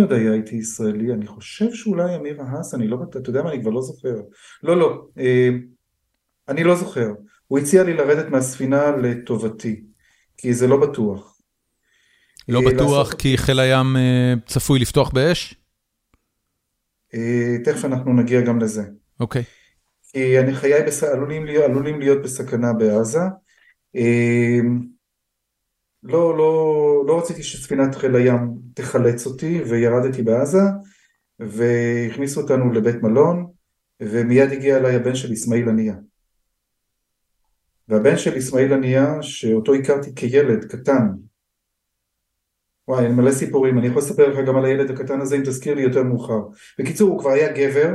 עוד 0.00 0.12
היה 0.12 0.32
איתי 0.32 0.56
ישראלי? 0.56 1.12
אני 1.12 1.26
חושב 1.26 1.74
שאולי 1.74 2.16
אמיר 2.16 2.42
האס, 2.42 2.74
אני 2.74 2.88
לא, 2.88 2.98
אתה 3.10 3.30
יודע 3.30 3.42
מה, 3.42 3.50
אני 3.50 3.62
כבר 3.62 3.70
לא 3.70 3.82
זוכר. 3.82 4.14
לא, 4.62 4.76
לא, 4.76 5.06
אה, 5.18 5.48
אני 6.48 6.64
לא 6.64 6.76
זוכר. 6.76 7.08
הוא 7.46 7.58
הציע 7.58 7.82
לי 7.82 7.94
לרדת 7.94 8.30
מהספינה 8.30 8.96
לטובתי, 8.96 9.84
כי 10.36 10.54
זה 10.54 10.66
לא 10.66 10.80
בטוח. 10.80 11.38
לא 12.48 12.60
אה, 12.60 12.74
בטוח 12.74 13.06
לעשות... 13.06 13.20
כי 13.20 13.38
חיל 13.38 13.60
הים 13.60 13.96
אה, 13.96 14.34
צפוי 14.46 14.78
לפתוח 14.78 15.10
באש? 15.10 15.54
אה, 17.14 17.56
תכף 17.64 17.84
אנחנו 17.84 18.12
נגיע 18.12 18.40
גם 18.40 18.60
לזה. 18.60 18.82
אוקיי. 19.20 19.42
Okay. 19.42 19.44
כי 20.12 20.38
אני 20.38 20.54
חיי 20.54 20.82
בס... 20.86 21.02
עלולים, 21.02 21.46
להיות, 21.46 21.64
עלולים 21.64 22.00
להיות 22.00 22.22
בסכנה 22.22 22.72
בעזה. 22.72 23.20
לא, 26.02 26.38
לא, 26.38 27.04
לא 27.06 27.18
רציתי 27.18 27.42
שספינת 27.42 27.94
חיל 27.94 28.16
הים 28.16 28.54
תחלץ 28.74 29.26
אותי 29.26 29.62
וירדתי 29.62 30.22
בעזה 30.22 30.58
והכניסו 31.38 32.40
אותנו 32.40 32.72
לבית 32.72 33.02
מלון 33.02 33.46
ומיד 34.02 34.52
הגיע 34.52 34.76
אליי 34.76 34.94
הבן 34.94 35.14
של 35.14 35.32
אסמאעיל 35.32 35.68
הנייה. 35.68 35.94
והבן 37.88 38.16
של 38.16 38.38
אסמאעיל 38.38 38.72
הנייה 38.72 39.22
שאותו 39.22 39.74
הכרתי 39.74 40.14
כילד 40.14 40.64
קטן 40.64 41.06
וואי, 42.88 43.06
אני 43.06 43.14
מלא 43.14 43.32
סיפורים, 43.32 43.78
אני 43.78 43.86
יכול 43.86 43.98
לספר 43.98 44.28
לך 44.28 44.48
גם 44.48 44.56
על 44.56 44.64
הילד 44.64 44.90
הקטן 44.90 45.20
הזה 45.20 45.36
אם 45.36 45.42
תזכיר 45.42 45.74
לי 45.74 45.82
יותר 45.82 46.02
מאוחר. 46.02 46.40
בקיצור, 46.78 47.10
הוא 47.10 47.20
כבר 47.20 47.30
היה 47.30 47.52
גבר, 47.52 47.92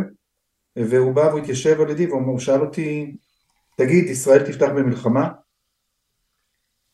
והוא 0.76 1.12
בא 1.12 1.22
והוא 1.22 1.40
התיישב 1.40 1.82
על 1.82 1.90
ידי 1.90 2.08
והוא 2.08 2.40
שאל 2.40 2.62
אותי, 2.62 3.16
תגיד, 3.78 4.04
ישראל 4.04 4.46
תפתח 4.46 4.68
במלחמה? 4.76 5.30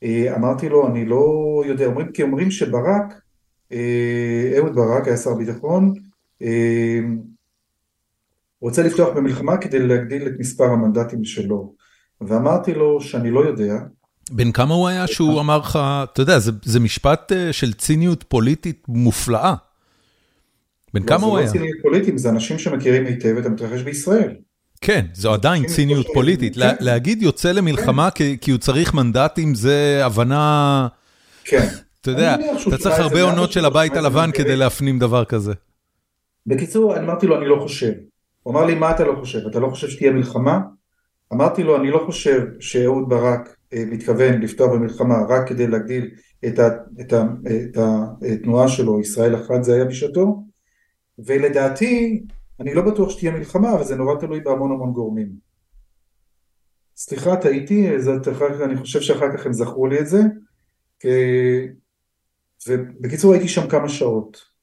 אה, 0.04 0.36
אמרתי 0.36 0.70
לו, 0.70 0.88
אני 0.88 1.06
לא 1.06 1.64
יודע, 1.66 1.86
אומרים, 1.86 2.12
כי 2.12 2.24
אומרים 2.24 2.52
שברק, 2.52 3.14
אה, 3.72 4.54
אהוד 4.58 4.76
ברק 4.76 5.08
היה 5.08 5.18
שר 5.18 5.34
ביטחון, 5.34 5.94
אה, 6.42 7.00
רוצה 8.62 8.84
לפתוח 8.84 9.16
במלחמה 9.16 9.58
כדי 9.58 9.80
להגדיל 9.80 10.28
את 10.28 10.34
מספר 10.40 10.66
המנדטים 10.66 11.24
שלו. 11.24 11.76
ואמרתי 12.22 12.74
לו 12.74 13.02
שאני 13.02 13.32
לא 13.32 13.46
יודע, 13.46 13.76
בן 14.32 14.52
כמה 14.52 14.74
הוא 14.74 14.88
היה 14.88 15.08
שהוא 15.08 15.40
אמר 15.40 15.58
לך, 15.58 15.80
אתה 16.04 16.22
יודע, 16.22 16.40
זה 16.40 16.52
זה 16.64 16.80
משפט 16.80 17.32
אה, 17.32 17.54
של 17.54 17.74
ציניות 17.74 18.24
פוליטית 18.24 18.84
מופלאה. 18.88 19.54
בן 20.94 21.02
לא, 21.02 21.08
כמה 21.08 21.26
הוא 21.26 21.38
היה? 21.38 21.48
זה 21.48 21.54
לא 21.54 21.60
ציניות 21.60 21.78
פוליטית, 21.82 22.18
זה 22.18 22.30
אנשים 22.30 22.60
שמכירים 22.60 23.06
היטב 23.06 23.38
את 23.38 23.46
המתרחש 23.46 23.82
בישראל. 23.82 24.36
כן, 24.82 25.06
זו 25.14 25.34
עדיין 25.34 25.66
ציניות 25.66 26.08
פוליטית. 26.14 26.56
כן. 26.56 26.76
להגיד 26.80 27.22
יוצא 27.22 27.52
למלחמה 27.52 28.12
כן. 28.12 28.36
כי 28.42 28.52
הוא 28.52 28.58
צריך 28.58 28.94
מנדטים 28.94 29.56
זה 29.56 30.02
הבנה... 30.04 30.88
כן. 31.44 31.68
אתה 32.02 32.12
יודע, 32.12 32.36
אתה 32.68 32.78
צריך 32.78 33.00
הרבה 33.00 33.22
עונות 33.22 33.52
של 33.52 33.66
הבית 33.66 33.96
הלבן 33.96 34.30
כדי 34.34 34.56
להפנים 34.56 35.00
דבר 35.00 35.26
כזה. 35.26 35.54
בקיצור, 36.48 36.98
אמרתי 36.98 37.28
לו, 37.28 37.38
אני 37.38 37.46
לא 37.48 37.60
חושב. 37.62 37.92
הוא 38.44 38.54
אמר 38.54 38.66
לי, 38.66 38.76
מה 38.76 38.92
אתה 38.92 39.04
לא 39.04 39.16
חושב? 39.20 39.40
אתה 39.48 39.60
לא 39.60 39.68
חושב 39.68 39.90
שתהיה 39.90 40.12
מלחמה? 40.12 40.60
אמרתי 41.34 41.64
לו, 41.64 41.76
אני 41.76 41.92
לא 41.92 42.04
חושב 42.06 42.46
שאהוד 42.60 43.10
ברק 43.10 43.56
אה, 43.74 43.84
מתכוון 43.86 44.42
לפתוח 44.42 44.72
במלחמה 44.72 45.16
רק 45.30 45.48
כדי 45.48 45.68
להגדיל 45.68 46.12
את, 46.48 46.60
ה, 46.60 46.68
את, 47.02 47.14
ה, 47.14 47.24
את 47.62 47.78
התנועה 48.22 48.68
שלו, 48.68 49.02
ישראל 49.02 49.36
אחת 49.36 49.64
זה 49.64 49.74
היה 49.74 49.86
בשעתו, 49.86 50.44
ולדעתי, 51.20 52.24
אני 52.60 52.74
לא 52.74 52.82
בטוח 52.82 53.10
שתהיה 53.10 53.32
מלחמה, 53.32 53.74
אבל 53.74 53.84
זה 53.84 53.96
נורא 53.96 54.20
תלוי 54.20 54.40
בהמון 54.40 54.72
המון 54.72 54.94
גורמים. 54.94 55.30
סליחה, 56.98 57.36
טעיתי, 57.36 57.90
אני 58.64 58.78
חושב 58.78 59.02
שאחר 59.02 59.38
כך 59.38 59.46
הם 59.46 59.54
זכרו 59.54 59.88
לי 59.88 60.00
את 60.00 60.08
זה, 60.08 60.22
ובקיצור 62.68 63.34
הייתי 63.34 63.48
שם 63.48 63.68
כמה 63.70 63.90
שעות. 63.90 64.56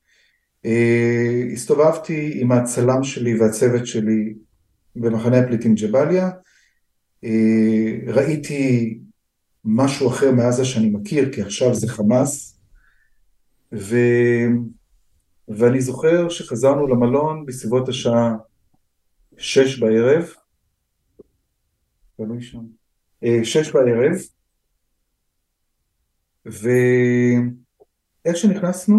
אה, 0.64 1.42
הסתובבתי 1.53 2.33
עם 2.35 2.53
הצלם 2.53 3.03
שלי 3.03 3.40
והצוות 3.40 3.87
שלי 3.87 4.35
במחנה 4.96 5.38
הפליטים 5.38 5.75
ג'באליה, 5.75 6.27
אה, 6.27 6.31
ראיתי 8.07 8.99
משהו 9.65 10.09
אחר 10.09 10.31
מעזה 10.33 10.65
שאני 10.65 10.91
מכיר, 10.91 11.33
כי 11.33 11.43
עכשיו 11.43 11.75
זה 11.75 11.89
חמאס, 11.89 12.61
ו... 13.73 13.97
ואני 15.49 15.81
זוכר 15.81 16.29
שחזרנו 16.29 16.87
למלון 16.87 17.47
בסביבות 17.47 17.89
השעה 17.89 18.35
שש 19.37 19.79
בערב, 19.79 20.29
תלוי 22.17 22.43
שם, 22.43 22.65
אה, 23.25 23.45
שש 23.45 23.71
בערב, 23.71 24.17
ואיך 26.45 26.77
שנכנסנו, 28.37 28.99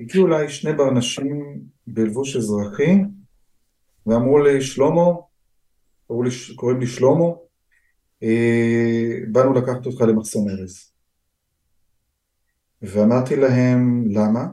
הגיעו 0.00 0.26
אליי 0.26 0.48
שני 0.48 0.72
ברנשים 0.72 1.60
בלבוש 1.86 2.36
אזרחי, 2.36 2.94
ואמרו 4.06 4.38
לי, 4.38 4.60
שלמה, 4.62 5.02
לי, 6.10 6.30
קוראים 6.56 6.80
לי 6.80 6.86
שלמה, 6.86 7.24
באנו 9.32 9.52
לקחת 9.52 9.86
אותך 9.86 10.00
למחסום 10.00 10.48
ארז. 10.48 10.92
ואמרתי 12.82 13.36
להם, 13.36 14.04
למה? 14.10 14.46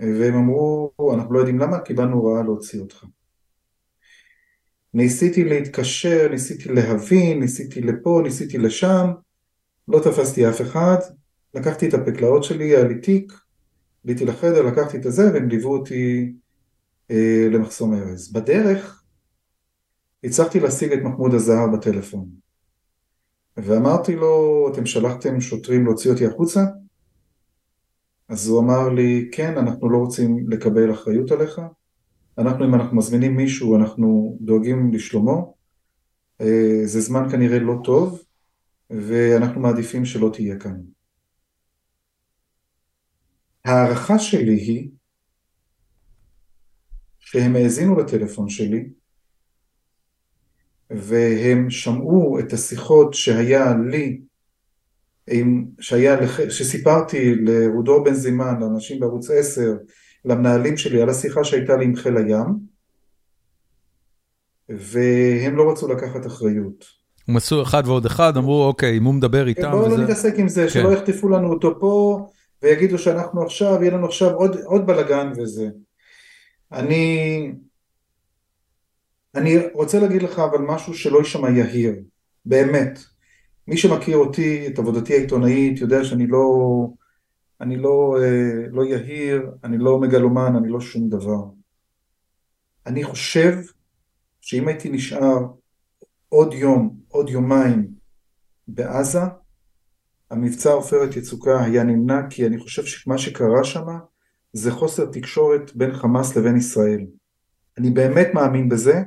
והם 0.00 0.34
אמרו, 0.34 0.90
אנחנו 1.14 1.34
לא 1.34 1.38
יודעים 1.38 1.58
למה, 1.58 1.78
קיבלנו 1.80 2.16
הוראה 2.16 2.42
להוציא 2.42 2.80
אותך. 2.80 3.04
ניסיתי 4.94 5.44
להתקשר, 5.44 6.28
ניסיתי 6.30 6.68
להבין, 6.68 7.40
ניסיתי 7.40 7.80
לפה, 7.80 8.20
ניסיתי 8.24 8.58
לשם, 8.58 9.06
לא 9.88 9.98
תפסתי 9.98 10.48
אף 10.48 10.60
אחד, 10.60 10.96
לקחתי 11.54 11.88
את 11.88 11.94
הפקלאות 11.94 12.44
שלי, 12.44 12.64
היה 12.64 12.84
לי 12.84 13.00
תיק, 13.00 13.32
עליתי 14.04 14.24
לחדר, 14.24 14.62
לקחתי 14.62 14.96
את 14.96 15.06
הזה 15.06 15.32
והם 15.32 15.48
ליוו 15.48 15.72
אותי 15.72 16.32
אה, 17.10 17.48
למחסום 17.50 17.94
ארז. 17.94 18.32
בדרך 18.32 19.01
הצלחתי 20.24 20.60
להשיג 20.60 20.92
את 20.92 20.98
מחמוד 21.02 21.34
הזהר 21.34 21.66
בטלפון. 21.72 22.28
ואמרתי 23.56 24.16
לו, 24.16 24.68
אתם 24.72 24.86
שלחתם 24.86 25.40
שוטרים 25.40 25.84
להוציא 25.84 26.10
אותי 26.10 26.26
החוצה? 26.26 26.60
אז 28.28 28.48
הוא 28.48 28.60
אמר 28.60 28.88
לי, 28.88 29.28
כן, 29.32 29.58
אנחנו 29.58 29.90
לא 29.90 29.98
רוצים 29.98 30.50
לקבל 30.50 30.92
אחריות 30.92 31.30
עליך. 31.30 31.60
אנחנו, 32.38 32.64
אם 32.64 32.74
אנחנו 32.74 32.96
מזמינים 32.96 33.36
מישהו, 33.36 33.76
אנחנו 33.76 34.38
דואגים 34.40 34.92
לשלומו. 34.92 35.54
אה, 36.40 36.80
זה 36.84 37.00
זמן 37.00 37.30
כנראה 37.30 37.58
לא 37.58 37.74
טוב, 37.84 38.22
ואנחנו 38.90 39.60
מעדיפים 39.60 40.04
שלא 40.04 40.30
תהיה 40.32 40.58
כאן. 40.58 40.80
ההערכה 43.64 44.18
שלי 44.18 44.54
היא 44.54 44.90
שהם 47.18 47.56
האזינו 47.56 48.00
לטלפון 48.00 48.48
שלי 48.48 48.88
והם 50.96 51.70
שמעו 51.70 52.38
את 52.38 52.52
השיחות 52.52 53.14
שהיה 53.14 53.74
לי, 53.90 54.20
שהיה, 55.80 56.16
שסיפרתי 56.50 57.34
לרודור 57.34 58.04
בן 58.04 58.14
זימן, 58.14 58.60
לאנשים 58.60 59.00
בערוץ 59.00 59.30
10, 59.30 59.74
למנהלים 60.24 60.76
שלי 60.76 61.02
על 61.02 61.08
השיחה 61.08 61.44
שהייתה 61.44 61.76
לי 61.76 61.84
עם 61.84 61.96
חיל 61.96 62.16
הים 62.16 62.72
והם 64.68 65.56
לא 65.56 65.70
רצו 65.70 65.88
לקחת 65.88 66.26
אחריות. 66.26 67.02
הם 67.28 67.36
עשו 67.36 67.62
אחד 67.62 67.82
ועוד 67.86 68.06
אחד, 68.06 68.36
אמרו 68.36 68.64
אוקיי, 68.64 68.98
אם 68.98 69.04
הוא 69.04 69.14
מדבר 69.14 69.46
איתם... 69.46 69.70
בואו 69.70 69.88
לא 69.88 69.96
נתעסק 69.98 70.34
עם 70.38 70.48
זה, 70.48 70.70
שלא 70.70 70.88
כן. 70.88 70.92
יחטפו 70.92 71.28
לנו 71.28 71.52
אותו 71.52 71.80
פה 71.80 72.26
ויגידו 72.62 72.98
שאנחנו 72.98 73.42
עכשיו, 73.42 73.78
יהיה 73.80 73.92
לנו 73.92 74.06
עכשיו 74.06 74.30
עוד, 74.30 74.56
עוד 74.64 74.86
בלאגן 74.86 75.32
וזה. 75.36 75.68
אני, 76.72 77.52
אני 79.34 79.58
רוצה 79.72 80.00
להגיד 80.00 80.22
לך 80.22 80.38
אבל 80.38 80.58
משהו 80.58 80.94
שלא 80.94 81.18
יישמע 81.18 81.50
יהיר, 81.50 81.94
באמת. 82.44 82.98
מי 83.68 83.76
שמכיר 83.76 84.16
אותי, 84.16 84.66
את 84.66 84.78
עבודתי 84.78 85.14
העיתונאית, 85.14 85.80
יודע 85.80 86.04
שאני 86.04 86.26
לא, 86.26 86.46
אני 87.60 87.76
לא, 87.76 88.16
אה, 88.22 88.68
לא 88.70 88.84
יהיר, 88.84 89.50
אני 89.64 89.78
לא 89.78 90.00
מגלומן, 90.00 90.56
אני 90.56 90.68
לא 90.68 90.80
שום 90.80 91.08
דבר. 91.08 91.44
אני 92.86 93.04
חושב 93.04 93.58
שאם 94.40 94.68
הייתי 94.68 94.90
נשאר 94.90 95.38
עוד 96.28 96.52
יום, 96.52 96.96
עוד 97.08 97.28
יומיים 97.28 97.88
בעזה, 98.68 99.20
המבצע 100.30 100.70
עופרת 100.70 101.16
יצוקה 101.16 101.64
היה 101.64 101.84
נמנע 101.84 102.20
כי 102.30 102.46
אני 102.46 102.58
חושב 102.58 102.84
שמה 102.84 103.18
שקרה 103.18 103.64
שם 103.64 103.86
זה 104.52 104.70
חוסר 104.70 105.06
תקשורת 105.06 105.76
בין 105.76 105.92
חמאס 105.92 106.36
לבין 106.36 106.56
ישראל. 106.56 107.06
אני 107.78 107.90
באמת 107.90 108.28
מאמין 108.34 108.68
בזה, 108.68 109.02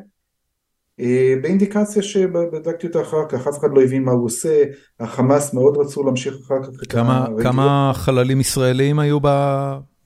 באינדיקציה 1.42 2.02
שבדקתי 2.02 2.88
אותה 2.88 3.02
אחר 3.02 3.28
כך, 3.30 3.48
אף 3.48 3.60
אחד 3.60 3.68
לא 3.76 3.82
הבין 3.82 4.04
מה 4.04 4.12
הוא 4.12 4.26
עושה, 4.26 4.64
החמאס 5.00 5.54
מאוד 5.54 5.78
רצו 5.78 6.04
להמשיך 6.04 6.36
אחר 6.46 6.64
כך 6.64 6.70
את 6.84 6.92
כמה, 6.92 7.28
כמה 7.44 7.92
חללים 7.94 8.40
ישראלים 8.40 9.00
היו 9.00 9.20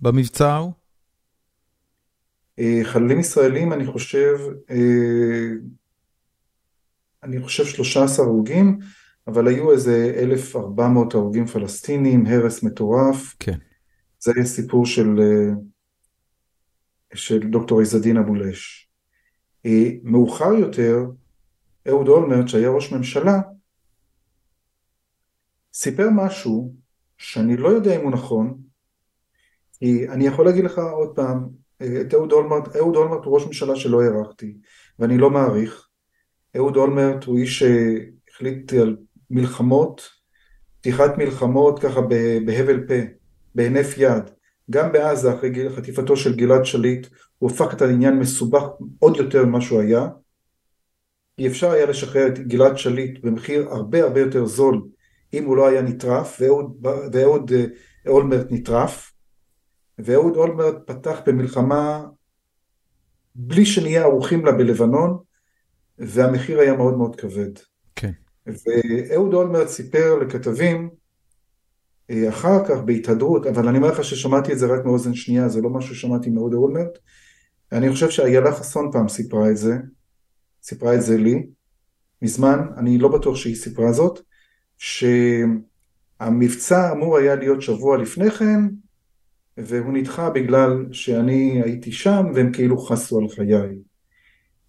במבצע 0.01 0.53
ההוא? 0.53 0.71
אה, 2.59 2.79
חללים 2.83 3.19
ישראלים 3.19 3.73
אני 3.73 3.85
חושב, 3.85 4.37
אה, 4.71 5.49
אני 7.23 7.41
חושב 7.41 7.65
13 7.65 8.25
הרוגים, 8.25 8.79
אבל 9.27 9.47
היו 9.47 9.71
איזה 9.71 10.13
1,400 10.17 11.15
הרוגים 11.15 11.45
פלסטינים, 11.45 12.25
הרס 12.25 12.63
מטורף. 12.63 13.35
כן. 13.39 13.57
זה 14.19 14.31
היה 14.35 14.45
סיפור 14.45 14.85
של, 14.85 15.19
אה, 15.19 15.53
של 17.13 17.39
דוקטור 17.39 17.81
עזדין 17.81 18.17
אבולש. 18.17 18.88
אה, 19.65 19.89
מאוחר 20.03 20.53
יותר, 20.53 20.97
אהוד 21.87 22.07
אולמרט, 22.07 22.47
שהיה 22.47 22.69
ראש 22.69 22.91
ממשלה, 22.91 23.39
סיפר 25.73 26.07
משהו 26.11 26.73
שאני 27.17 27.57
לא 27.57 27.67
יודע 27.67 27.95
אם 27.95 28.01
הוא 28.01 28.11
נכון, 28.11 28.57
כי 29.73 30.09
אני 30.09 30.27
יכול 30.27 30.45
להגיד 30.45 30.63
לך 30.63 30.77
עוד 30.77 31.15
פעם, 31.15 31.49
אה, 31.81 32.01
את 32.01 32.13
אהוד 32.13 32.31
אולמרט, 32.31 32.75
אהוד 32.75 32.95
אולמרט 32.95 33.25
הוא 33.25 33.33
ראש 33.33 33.45
ממשלה 33.45 33.75
שלא 33.75 34.01
הערכתי, 34.01 34.57
ואני 34.99 35.17
לא 35.17 35.29
מעריך. 35.29 35.87
אהוד 36.55 36.75
אולמרט 36.75 37.23
הוא 37.23 37.37
איש 37.37 37.59
שהחליט 37.59 38.73
על 38.73 38.97
מלחמות, 39.29 40.09
פתיחת 40.79 41.17
מלחמות 41.17 41.79
ככה 41.79 42.01
בהבל 42.45 42.87
פה, 42.87 42.93
בהינף 43.55 43.97
יד. 43.97 44.23
גם 44.71 44.91
בעזה 44.91 45.33
אחרי 45.33 45.69
חטיפתו 45.75 46.17
של 46.17 46.35
גלעד 46.35 46.65
שליט 46.65 47.07
הוא 47.39 47.51
הפך 47.51 47.73
את 47.73 47.81
העניין 47.81 48.19
מסובך 48.19 48.63
עוד 48.99 49.17
יותר 49.17 49.45
ממה 49.45 49.61
שהוא 49.61 49.81
היה. 49.81 50.07
אי 51.39 51.47
אפשר 51.47 51.71
היה 51.71 51.85
לשחרר 51.85 52.27
את 52.27 52.39
גלעד 52.39 52.77
שליט 52.77 53.25
במחיר 53.25 53.69
הרבה 53.69 54.03
הרבה 54.03 54.19
יותר 54.19 54.45
זול 54.45 54.81
אם 55.33 55.45
הוא 55.45 55.57
לא 55.57 55.67
היה 55.67 55.81
נטרף 55.81 56.37
ואהוד, 56.41 56.85
ואהוד 57.13 57.51
אה, 57.51 57.65
אולמרט 58.07 58.47
נטרף 58.49 59.11
ואהוד 59.99 60.35
אולמרט 60.35 60.75
פתח 60.85 61.19
במלחמה 61.25 62.05
בלי 63.35 63.65
שנהיה 63.65 64.03
ערוכים 64.03 64.45
לה 64.45 64.51
בלבנון 64.51 65.17
והמחיר 65.97 66.59
היה 66.59 66.73
מאוד 66.73 66.97
מאוד 66.97 67.15
כבד. 67.15 67.51
כן. 67.95 68.11
ואהוד 68.47 69.33
אולמרט 69.33 69.67
סיפר 69.67 70.15
לכתבים 70.15 70.89
אה, 72.09 72.29
אחר 72.29 72.65
כך 72.65 72.77
בהתהדרות, 72.85 73.47
אבל 73.47 73.67
אני 73.67 73.77
אומר 73.77 73.91
לך 73.91 74.03
ששמעתי 74.03 74.53
את 74.53 74.59
זה 74.59 74.67
רק 74.67 74.85
מאוזן 74.85 75.13
שנייה, 75.13 75.49
זה 75.49 75.61
לא 75.61 75.69
משהו 75.69 75.95
ששמעתי 75.95 76.29
מאהוד 76.29 76.53
אולמרט. 76.53 76.99
אני 77.71 77.91
חושב 77.91 78.09
שאיילה 78.09 78.51
חסון 78.51 78.89
פעם 78.91 79.07
סיפרה 79.07 79.49
את 79.49 79.57
זה, 79.57 79.77
סיפרה 80.63 80.95
את 80.95 81.01
זה 81.01 81.17
לי, 81.17 81.47
מזמן, 82.21 82.59
אני 82.77 82.97
לא 82.97 83.07
בטוח 83.07 83.35
שהיא 83.35 83.55
סיפרה 83.55 83.91
זאת, 83.91 84.19
שהמבצע 86.17 86.91
אמור 86.91 87.17
היה 87.17 87.35
להיות 87.35 87.61
שבוע 87.61 87.97
לפני 87.97 88.31
כן, 88.31 88.59
והוא 89.57 89.93
נדחה 89.93 90.29
בגלל 90.29 90.85
שאני 90.91 91.61
הייתי 91.63 91.91
שם 91.91 92.25
והם 92.35 92.51
כאילו 92.53 92.77
חסו 92.77 93.19
על 93.19 93.29
חיי. 93.29 93.77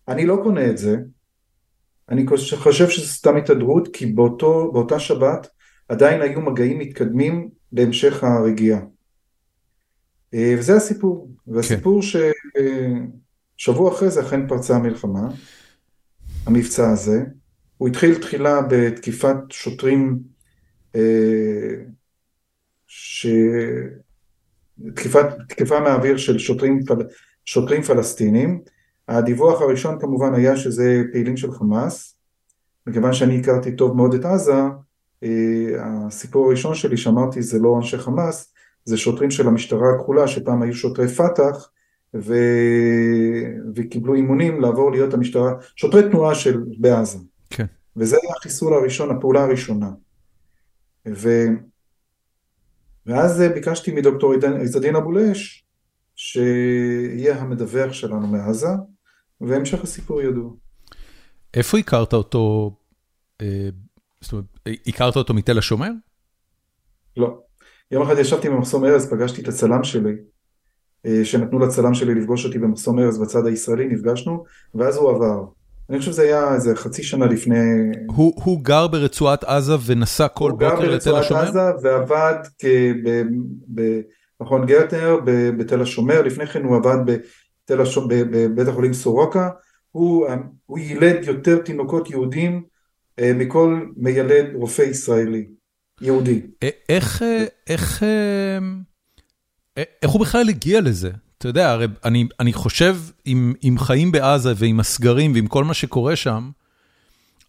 אני 0.09 0.27
לא 0.27 0.41
קונה 0.43 0.71
את 0.71 0.79
זה, 0.79 0.97
אני 2.09 2.27
חושב 2.57 2.89
שזה 2.89 3.07
סתם 3.07 3.37
התהדרות, 3.37 3.89
כי 3.93 4.07
באותו, 4.07 4.73
באותה 4.73 5.01
שבת 5.01 5.49
עדיין 5.89 6.23
היו 6.23 6.41
מגעים 6.41 6.79
מתקדמים 6.79 7.49
להמשך 7.73 8.25
הרגיעה. 8.25 8.81
אה, 10.35 10.55
וזה 10.59 10.77
הסיפור, 10.77 11.31
והסיפור 11.47 12.01
כן. 12.03 12.09
ששבוע 13.59 13.93
אחרי 13.93 14.11
זה 14.11 14.21
אכן 14.21 14.49
פרצה 14.49 14.77
המלחמה, 14.77 15.29
המבצע 16.47 16.91
הזה, 16.91 17.25
הוא 17.77 17.89
התחיל 17.89 18.15
תחילה 18.15 18.61
בתקיפת 18.71 19.37
שוטרים, 19.51 20.19
אה, 20.95 21.75
ש... 22.87 23.27
תקיפת, 24.95 25.27
תקיפה 25.49 25.81
מהאוויר 25.81 26.17
של 26.17 26.39
שוטרים, 26.39 26.85
פל... 26.85 26.97
שוטרים 27.45 27.83
פלסטינים, 27.83 28.61
הדיווח 29.09 29.61
הראשון 29.61 30.01
כמובן 30.01 30.35
היה 30.35 30.57
שזה 30.57 31.03
פעילים 31.13 31.37
של 31.37 31.53
חמאס, 31.53 32.17
מכיוון 32.87 33.13
שאני 33.13 33.41
הכרתי 33.41 33.77
טוב 33.77 33.97
מאוד 33.97 34.15
את 34.15 34.25
עזה, 34.25 34.63
אה, 35.23 35.29
הסיפור 36.07 36.47
הראשון 36.47 36.75
שלי 36.75 36.97
שאמרתי 36.97 37.43
זה 37.43 37.59
לא 37.59 37.77
אנשי 37.77 37.99
חמאס, 37.99 38.50
זה 38.91 38.97
שוטרים 38.97 39.31
של 39.31 39.49
המשטרה 39.49 39.95
הכחולה 39.95 40.29
שפעם 40.29 40.63
היו 40.63 40.75
שוטרי 40.75 41.09
פת"ח 41.09 41.71
ו... 42.15 42.35
וקיבלו 43.75 44.15
אימונים 44.15 44.61
לעבור 44.61 44.91
להיות 44.91 45.15
המשטרה, 45.15 45.53
שוטרי 45.77 46.03
תנועה 46.03 46.35
של 46.35 46.63
בעזה. 46.79 47.19
כן. 47.51 47.67
וזה 47.97 48.17
היה 48.23 48.33
החיסול 48.37 48.75
הראשון, 48.75 49.17
הפעולה 49.17 49.45
הראשונה. 49.45 49.91
ו... 51.09 51.29
ואז 53.07 53.43
ביקשתי 53.55 53.93
מדוקטור 53.93 54.35
עזדין 54.61 54.97
אבולש 54.97 55.65
שיהיה 56.17 57.41
המדווח 57.41 57.93
שלנו 57.93 58.27
מעזה, 58.27 58.69
והמשך 59.41 59.83
הסיפור 59.83 60.23
ידוע. 60.23 60.51
איפה 61.55 61.79
הכרת 61.79 62.13
אותו, 62.13 62.77
אה, 63.41 63.69
זאת 64.21 64.33
אומרת, 64.33 64.45
הכרת 64.87 65.17
אותו 65.17 65.35
מתל 65.35 65.59
השומר? 65.59 65.91
לא. 67.17 67.50
יום 67.91 68.03
אחד 68.03 68.19
ישבתי 68.19 68.49
במחסום 68.49 68.85
ארז, 68.85 69.11
פגשתי 69.11 69.43
את 69.43 69.49
הצלם 69.49 69.85
שלי, 69.85 70.13
אה, 71.07 71.25
שנתנו 71.25 71.59
לצלם 71.59 71.95
שלי 71.95 72.15
לפגוש 72.15 72.47
אותי 72.47 72.59
במחסום 72.59 72.99
ארז 72.99 73.19
בצד 73.19 73.47
הישראלי, 73.47 73.87
נפגשנו, 73.87 74.45
ואז 74.75 74.97
הוא 74.97 75.11
עבר. 75.11 75.45
אני 75.91 75.99
חושב 75.99 76.13
שזה 76.13 76.23
היה 76.23 76.55
איזה 76.55 76.77
חצי 76.77 77.03
שנה 77.03 77.27
לפני... 77.27 77.59
הוא, 78.07 78.33
הוא 78.45 78.65
גר 78.65 78.87
ברצועת 78.87 79.45
עזה 79.45 79.75
ונסע 79.87 80.29
כל 80.29 80.51
בוקר 80.51 80.95
לתל 80.95 81.17
השומר? 81.17 81.41
הוא 81.41 81.47
גר 81.47 81.53
ברצועת 81.53 81.77
עזה 81.83 81.89
ועבד 81.89 82.35
במכון 84.41 84.67
גרטנר 84.67 85.17
בתל 85.59 85.83
השומר, 85.83 86.23
לפני 86.23 86.47
כן 86.47 86.65
הוא 86.65 86.77
עבד 86.77 86.97
בתל 87.05 87.81
השומר, 87.81 88.25
בבית 88.31 88.69
החולים 88.69 88.93
סורוקה, 88.93 89.49
הוא, 89.91 90.27
הוא 90.67 90.79
ילד 90.79 91.25
יותר 91.25 91.59
תינוקות 91.59 92.11
יהודים 92.11 92.63
אה, 93.19 93.33
מכל 93.35 93.87
מיילד 93.97 94.55
רופא 94.55 94.83
ישראלי, 94.83 95.47
יהודי. 96.01 96.41
איך, 96.89 97.23
איך, 97.67 98.03
איך 99.77 100.11
הוא 100.11 100.21
בכלל 100.21 100.49
הגיע 100.49 100.81
לזה? 100.81 101.11
אתה 101.39 101.49
יודע, 101.49 101.71
הרי 101.71 101.87
אני, 102.05 102.29
אני 102.41 102.53
חושב, 102.53 102.97
עם, 103.25 103.55
עם 103.63 103.79
חיים 103.79 104.13
בעזה 104.13 104.53
ועם 104.57 104.81
הסגרים 104.81 105.33
ועם 105.35 105.47
כל 105.47 105.65
מה 105.65 105.75
שקורה 105.75 106.17
שם, 106.17 106.51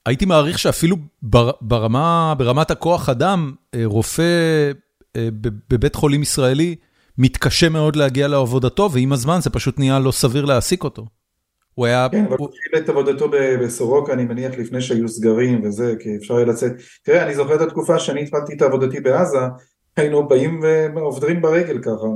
הייתי 0.05 0.25
מעריך 0.25 0.59
שאפילו 0.59 0.97
בר, 1.21 1.51
ברמה, 1.61 2.33
ברמת 2.37 2.71
הכוח 2.71 3.09
אדם, 3.09 3.53
אה, 3.75 3.81
רופא 3.85 4.71
אה, 5.15 5.29
בבית 5.69 5.95
חולים 5.95 6.21
ישראלי 6.21 6.75
מתקשה 7.17 7.69
מאוד 7.69 7.95
להגיע 7.95 8.27
לעבודתו, 8.27 8.89
ועם 8.91 9.13
הזמן 9.13 9.39
זה 9.41 9.49
פשוט 9.49 9.79
נהיה 9.79 9.99
לא 9.99 10.11
סביר 10.11 10.45
להעסיק 10.45 10.83
אותו. 10.83 11.05
הוא 11.73 11.85
היה... 11.85 12.07
כן, 12.11 12.25
אבל 12.25 12.35
הוא 12.39 12.49
התחיל 12.49 12.83
את 12.83 12.89
עבודתו 12.89 13.31
בסורוקה, 13.61 14.13
אני 14.13 14.25
מניח, 14.25 14.57
לפני 14.57 14.81
שהיו 14.81 15.07
סגרים 15.07 15.63
וזה, 15.63 15.95
כי 15.99 16.15
אפשר 16.15 16.35
היה 16.35 16.45
לצאת. 16.45 16.71
תראה, 17.03 17.25
אני 17.25 17.35
זוכר 17.35 17.55
את 17.55 17.61
התקופה 17.61 17.99
שאני 17.99 18.23
התחלתי 18.23 18.53
את 18.53 18.61
עבודתי 18.61 18.99
בעזה, 18.99 19.39
היינו 19.97 20.27
באים 20.27 20.61
ועובדים 20.95 21.41
ברגל 21.41 21.81
ככה, 21.81 22.07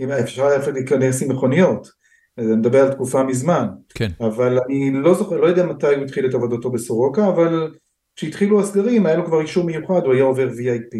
אם 0.00 0.10
אפשר 0.10 0.46
היה 0.46 0.58
להיכנס 0.72 1.22
עם 1.22 1.30
מכוניות, 1.30 1.88
אני 2.38 2.46
מדבר 2.46 2.82
על 2.82 2.92
תקופה 2.92 3.22
מזמן, 3.22 3.66
כן. 3.94 4.10
אבל 4.20 4.58
אני 4.66 4.92
לא 4.92 5.14
זוכר, 5.14 5.36
לא 5.36 5.46
יודע 5.46 5.66
מתי 5.66 5.94
הוא 5.94 6.04
התחיל 6.04 6.26
את 6.26 6.34
עבודתו 6.34 6.70
בסורוקה, 6.70 7.28
אבל 7.28 7.74
כשהתחילו 8.16 8.60
הסגרים 8.60 9.06
היה 9.06 9.16
לו 9.16 9.26
כבר 9.26 9.40
אישור 9.40 9.64
מיוחד, 9.64 10.04
הוא 10.04 10.12
היה 10.12 10.24
עובר 10.24 10.48
VIP, 10.48 10.96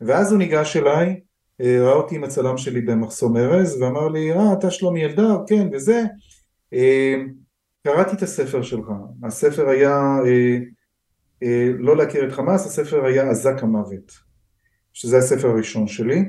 ואז 0.00 0.32
הוא 0.32 0.38
ניגש 0.38 0.76
אליי, 0.76 1.20
אה, 1.60 1.78
ראה 1.80 1.92
אותי 1.92 2.16
עם 2.16 2.24
הצלם 2.24 2.58
שלי 2.58 2.80
במחסום 2.80 3.36
ארז, 3.36 3.82
ואמר 3.82 4.08
לי, 4.08 4.32
אה, 4.32 4.52
אתה 4.52 4.70
שלומי 4.70 5.04
אלדר, 5.04 5.36
כן, 5.46 5.68
וזה, 5.72 6.04
אה, 6.72 7.14
קראתי 7.86 8.16
את 8.16 8.22
הספר 8.22 8.62
שלך, 8.62 8.86
הספר 9.22 9.68
היה 9.68 10.16
אה, 11.42 11.70
לא 11.78 11.96
להכיר 11.96 12.28
את 12.28 12.32
חמאס, 12.32 12.66
הספר 12.66 13.04
היה 13.04 13.30
אזק 13.30 13.62
המוות. 13.62 14.12
שזה 14.92 15.18
הספר 15.18 15.48
הראשון 15.48 15.86
שלי, 15.86 16.24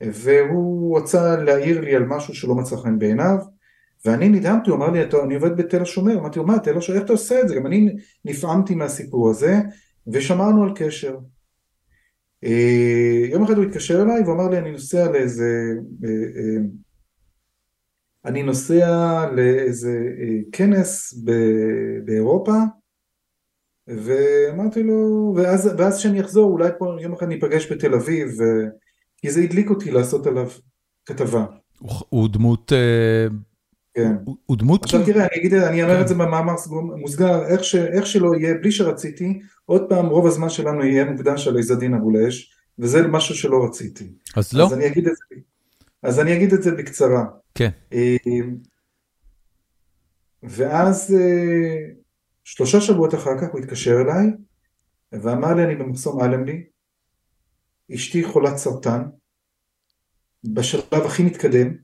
והוא 0.00 0.98
רצה 0.98 1.36
להעיר 1.36 1.80
לי 1.80 1.96
על 1.96 2.02
משהו 2.06 2.34
שלא 2.34 2.54
מצא 2.54 2.76
חן 2.76 2.98
בעיניו, 2.98 3.36
ואני 4.04 4.28
נדהמתי, 4.28 4.70
הוא 4.70 4.76
אמר 4.76 4.90
לי, 4.90 5.02
אני 5.24 5.34
עובד 5.34 5.56
בתל 5.56 5.82
השומר, 5.82 6.18
אמרתי 6.18 6.38
לו, 6.38 6.46
מה, 6.46 6.58
תל 6.58 6.78
השומר, 6.78 6.98
איך 6.98 7.04
אתה 7.04 7.12
עושה 7.12 7.40
את 7.40 7.48
זה? 7.48 7.54
גם 7.54 7.66
אני 7.66 7.96
נפעמתי 8.24 8.74
מהסיפור 8.74 9.30
הזה, 9.30 9.58
ושמרנו 10.12 10.64
על 10.64 10.72
קשר. 10.74 11.18
אה, 12.44 13.26
יום 13.30 13.44
אחד 13.44 13.56
הוא 13.56 13.64
התקשר 13.64 14.02
אליי 14.02 14.22
ואמר 14.22 14.48
לי, 14.48 14.58
אני 14.58 14.70
נוסע 14.72 15.10
לאיזה... 15.10 15.74
אה, 18.24 18.30
אה, 18.30 18.30
אני 18.30 18.42
נוסע 18.42 19.26
לאיזה 19.32 19.98
כנס 20.52 21.14
באירופה, 22.04 22.56
ואמרתי 23.88 24.82
לו, 24.82 25.32
ואז, 25.36 25.70
ואז 25.78 25.98
שאני 25.98 26.20
אחזור 26.20 26.50
אולי 26.50 26.70
פה 26.78 26.96
יום 27.00 27.12
אחד 27.12 27.26
ניפגש 27.28 27.72
בתל 27.72 27.94
אביב, 27.94 28.28
ו... 28.28 28.42
כי 29.16 29.30
זה 29.30 29.40
הדליק 29.40 29.70
אותי 29.70 29.90
לעשות 29.90 30.26
עליו 30.26 30.50
כתבה. 31.06 31.44
הוא, 31.78 31.90
הוא 32.08 32.28
דמות... 32.28 32.72
אה, 32.72 33.26
כן. 33.94 34.14
הוא, 34.24 34.36
הוא 34.46 34.56
דמות... 34.56 34.84
עכשיו 34.84 35.06
תראה, 35.06 35.26
אני 35.26 35.40
אגיד, 35.40 35.54
אני 35.54 35.82
אומר 35.82 35.96
כן. 35.96 36.02
את 36.02 36.08
זה 36.08 36.14
במאמר 36.14 36.54
מוסגר, 37.00 37.46
איך, 37.46 37.64
ש, 37.64 37.74
איך 37.74 38.06
שלא 38.06 38.34
יהיה, 38.34 38.54
בלי 38.54 38.72
שרציתי, 38.72 39.40
עוד 39.64 39.88
פעם 39.88 40.06
רוב 40.06 40.26
הזמן 40.26 40.48
שלנו 40.48 40.84
יהיה 40.84 41.04
מוקדש 41.04 41.48
על 41.48 41.58
עזדין 41.58 41.94
אבו 41.94 42.10
לאש, 42.10 42.54
וזה 42.78 43.06
משהו 43.06 43.34
שלא 43.34 43.64
רציתי. 43.64 44.12
אז 44.36 44.52
לא. 44.52 44.66
אז 44.66 44.72
אני 44.72 44.86
אגיד 44.86 45.08
את 45.08 45.16
זה, 45.16 45.36
אז 46.04 46.20
אני 46.20 46.36
אגיד 46.36 46.52
את 46.52 46.62
זה 46.62 46.70
בקצרה. 46.70 47.24
כן. 47.54 47.70
אה, 47.92 48.16
ואז... 50.42 51.14
אה, 51.14 52.04
שלושה 52.44 52.80
שבועות 52.80 53.14
אחר 53.14 53.40
כך 53.40 53.48
הוא 53.52 53.60
התקשר 53.60 54.00
אליי 54.00 54.26
ואמר 55.12 55.54
לי 55.54 55.64
אני 55.64 55.76
במחסום 55.76 56.20
אלנבי, 56.20 56.64
אשתי 57.94 58.24
חולת 58.24 58.56
סרטן, 58.56 59.02
בשלב 60.44 61.02
הכי 61.06 61.22
מתקדם, 61.22 61.74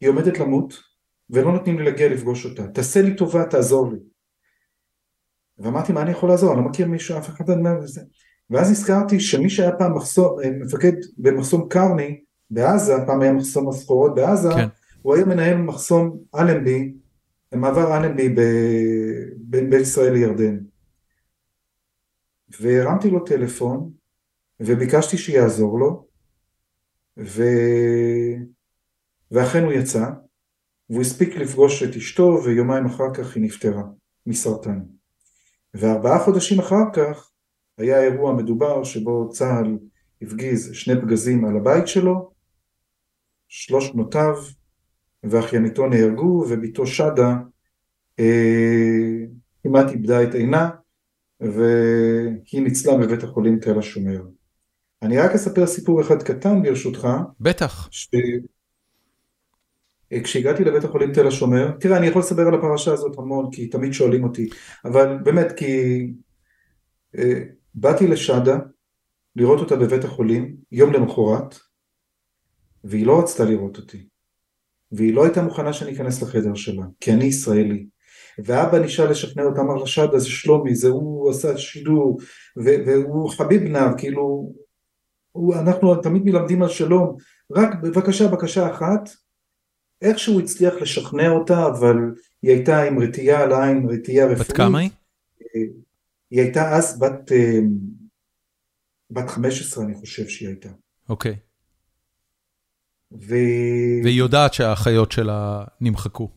היא 0.00 0.08
עומדת 0.10 0.38
למות 0.38 0.74
ולא 1.30 1.52
נותנים 1.52 1.78
לי 1.78 1.84
להגיע 1.84 2.08
לפגוש 2.08 2.46
אותה, 2.46 2.66
תעשה 2.66 3.02
לי 3.02 3.16
טובה, 3.16 3.44
תעזור 3.44 3.92
לי. 3.92 3.98
ואמרתי 5.58 5.92
מה 5.92 6.02
אני 6.02 6.10
יכול 6.10 6.28
לעזור, 6.28 6.52
אני 6.52 6.60
לא 6.60 6.68
מכיר 6.68 6.86
מישהו, 6.86 7.18
אף 7.18 7.28
אחד 7.28 7.48
לא 7.48 7.70
וזה. 7.82 8.00
ואז 8.50 8.70
נזכרתי 8.70 9.20
שמי 9.20 9.50
שהיה 9.50 9.72
פעם 9.78 9.96
מחסום, 9.96 10.40
אה, 10.40 10.50
מפקד 10.50 10.92
במחסום 11.18 11.68
קרני 11.68 12.20
בעזה, 12.50 12.94
פעם 13.06 13.20
היה 13.20 13.32
מחסום 13.32 13.68
הסחורות 13.68 14.14
בעזה, 14.14 14.48
כן. 14.54 14.68
הוא 15.02 15.14
היה 15.14 15.24
מנהל 15.24 15.56
מחסום 15.56 16.18
אלנבי 16.34 16.94
במעבר 17.52 17.96
אלנבי 17.96 18.34
בין 19.36 19.72
ישראל 19.72 20.12
לירדן. 20.12 20.58
והרמתי 22.60 23.10
לו 23.10 23.20
טלפון 23.24 23.90
וביקשתי 24.60 25.18
שיעזור 25.18 25.78
לו 25.78 26.06
ו... 27.18 27.42
ואכן 29.30 29.64
הוא 29.64 29.72
יצא 29.72 30.10
והוא 30.90 31.02
הספיק 31.02 31.36
לפגוש 31.36 31.82
את 31.82 31.96
אשתו 31.96 32.40
ויומיים 32.44 32.86
אחר 32.86 33.14
כך 33.14 33.36
היא 33.36 33.44
נפטרה 33.44 33.82
מסרטן. 34.26 34.80
וארבעה 35.74 36.18
חודשים 36.18 36.58
אחר 36.58 36.84
כך 36.92 37.30
היה 37.78 38.00
האירוע 38.00 38.30
המדובר 38.30 38.84
שבו 38.84 39.28
צה"ל 39.30 39.78
הפגיז 40.22 40.70
שני 40.72 41.00
פגזים 41.00 41.44
על 41.44 41.56
הבית 41.56 41.88
שלו, 41.88 42.33
שלוש 43.56 43.90
בנותיו 43.90 44.34
ואחייניתו 45.24 45.86
נהרגו 45.86 46.46
ובתו 46.48 46.86
שדה 46.86 47.36
אה, 48.20 49.24
כמעט 49.62 49.90
איבדה 49.90 50.22
את 50.22 50.34
עינה 50.34 50.70
והיא 51.40 52.62
ניצלה 52.62 52.96
בבית 52.96 53.22
החולים 53.22 53.58
תל 53.58 53.78
השומר. 53.78 54.22
אני 55.02 55.18
רק 55.18 55.30
אספר 55.30 55.66
סיפור 55.66 56.00
אחד 56.00 56.22
קטן 56.22 56.62
ברשותך. 56.62 57.08
בטח. 57.40 57.88
ש... 57.90 58.08
אה, 60.12 60.20
כשהגעתי 60.22 60.64
לבית 60.64 60.84
החולים 60.84 61.12
תל 61.12 61.26
השומר, 61.26 61.70
תראה 61.80 61.96
אני 61.96 62.06
יכול 62.06 62.22
לספר 62.22 62.42
על 62.48 62.54
הפרשה 62.54 62.92
הזאת 62.92 63.18
המון 63.18 63.50
כי 63.52 63.68
תמיד 63.68 63.92
שואלים 63.92 64.24
אותי, 64.24 64.48
אבל 64.84 65.18
באמת 65.24 65.52
כי 65.56 66.06
אה, 67.18 67.42
באתי 67.74 68.06
לשדה 68.06 68.58
לראות 69.36 69.60
אותה 69.60 69.76
בבית 69.76 70.04
החולים 70.04 70.56
יום 70.72 70.92
למחרת 70.92 71.58
והיא 72.84 73.06
לא 73.06 73.20
רצתה 73.20 73.44
לראות 73.44 73.76
אותי. 73.76 74.06
והיא 74.92 75.14
לא 75.14 75.24
הייתה 75.24 75.42
מוכנה 75.42 75.72
שאני 75.72 75.92
אכנס 75.92 76.22
לחדר 76.22 76.54
שלה, 76.54 76.84
כי 77.00 77.12
אני 77.12 77.24
ישראלי. 77.24 77.86
ואבא 78.38 78.78
נשאר 78.78 79.10
לשכנע 79.10 79.42
אותם, 79.42 79.60
אמר 79.60 79.82
רשדה 79.82 80.18
זה 80.18 80.28
שלומי, 80.28 80.74
זה 80.74 80.88
הוא 80.88 81.30
עשה 81.30 81.58
שידור, 81.58 82.18
והוא 82.56 83.30
חביב 83.30 83.62
נב, 83.62 83.98
כאילו, 83.98 84.52
הוא, 85.32 85.54
אנחנו 85.54 85.94
תמיד 85.96 86.22
מלמדים 86.24 86.62
על 86.62 86.68
שלום, 86.68 87.16
רק 87.52 87.68
בבקשה, 87.82 88.28
בקשה 88.28 88.70
אחת, 88.70 89.10
איכשהו 90.02 90.40
הצליח 90.40 90.74
לשכנע 90.74 91.30
אותה, 91.30 91.66
אבל 91.66 91.96
היא 92.42 92.50
הייתה 92.50 92.82
עם 92.82 92.98
רתיעה 92.98 93.42
על 93.42 93.52
העין, 93.52 93.86
רתיעה 93.90 94.26
רפואית. 94.26 94.50
בת 94.50 94.56
כמה 94.56 94.78
היא? 94.78 94.90
היא 96.30 96.40
הייתה 96.40 96.76
אז 96.76 96.98
בת, 96.98 97.32
אה, 97.32 97.58
בת 99.10 99.30
15 99.30 99.84
אני 99.84 99.94
חושב 99.94 100.28
שהיא 100.28 100.48
הייתה. 100.48 100.68
אוקיי. 101.08 101.32
Okay. 101.32 101.53
ו... 103.20 103.34
והיא 104.04 104.18
יודעת 104.18 104.54
שהאחיות 104.54 105.12
שלה 105.12 105.64
נמחקו. 105.80 106.30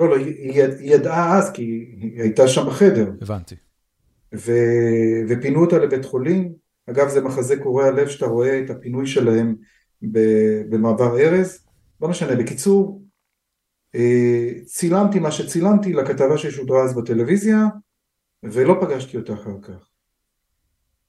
לא, 0.00 0.08
לא, 0.08 0.16
היא, 0.16 0.62
ידעה 0.80 1.38
אז 1.38 1.52
כי 1.52 1.62
היא 1.62 2.22
הייתה 2.22 2.48
שם 2.48 2.66
בחדר. 2.66 3.10
הבנתי. 3.22 3.54
ו, 4.34 4.52
ופינו 5.28 5.60
אותה 5.60 5.78
לבית 5.78 6.04
חולים, 6.04 6.52
אגב 6.90 7.08
זה 7.08 7.20
מחזה 7.20 7.56
קורע 7.62 7.90
לב 7.90 8.08
שאתה 8.08 8.26
רואה 8.26 8.60
את 8.64 8.70
הפינוי 8.70 9.06
שלהם 9.06 9.54
במעבר 10.68 11.20
ארז, 11.20 11.66
לא 12.00 12.08
משנה, 12.08 12.36
בקיצור, 12.36 13.02
אה, 13.94 14.48
צילמתי 14.64 15.18
מה 15.18 15.30
שצילמתי 15.30 15.92
לכתבה 15.92 16.38
ששודרה 16.38 16.84
אז 16.84 16.96
בטלוויזיה, 16.96 17.64
ולא 18.42 18.78
פגשתי 18.80 19.16
אותה 19.16 19.34
אחר 19.34 19.60
כך. 19.62 19.88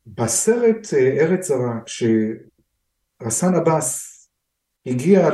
בסרט 0.07 0.88
אה, 0.93 0.99
ארץ 0.99 1.47
זרה, 1.47 1.79
כשרסן 1.86 3.55
עבאס 3.55 4.18
הגיע 4.86 5.30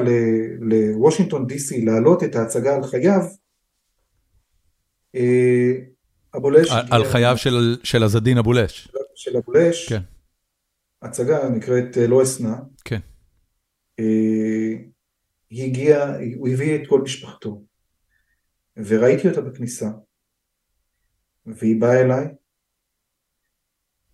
לוושינגטון 0.60 1.48
די.סי 1.48 1.86
להעלות 1.86 2.24
את 2.24 2.36
ההצגה 2.36 2.76
על 2.76 2.84
חייו, 2.84 3.22
אבולש... 6.38 6.70
על 6.92 7.06
חייו 7.12 7.38
של 7.38 7.78
של 7.84 8.04
עזדין 8.04 8.38
אבולש. 8.38 8.88
של 9.16 9.38
אבולש. 9.38 9.90
כן. 9.90 10.02
הצגה 11.02 11.50
נקראת 11.50 11.98
לא 12.08 12.24
אשנא. 12.24 12.56
כן. 12.86 13.00
היא 15.50 15.66
הגיעה, 15.66 16.18
הוא 16.36 16.50
הביא 16.50 16.76
את 16.76 16.88
כל 16.90 17.02
משפחתו, 17.02 17.64
וראיתי 18.78 19.30
אותה 19.30 19.42
בכניסה, 19.42 19.90
והיא 21.46 21.82
באה 21.82 22.02
אליי, 22.02 22.26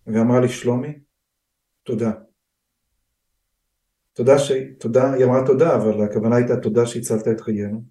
ואמרה 0.06 0.40
לי, 0.40 0.48
שלומי, 0.48 0.98
תודה. 1.82 2.12
תודה 4.12 4.38
ש... 4.38 4.52
תודה, 4.80 5.12
היא 5.12 5.24
אמרה 5.24 5.46
תודה, 5.46 5.76
אבל 5.76 6.04
הכוונה 6.04 6.36
הייתה 6.36 6.56
תודה 6.56 6.86
שהצלת 6.86 7.28
את 7.28 7.40
חיינו. 7.40 7.82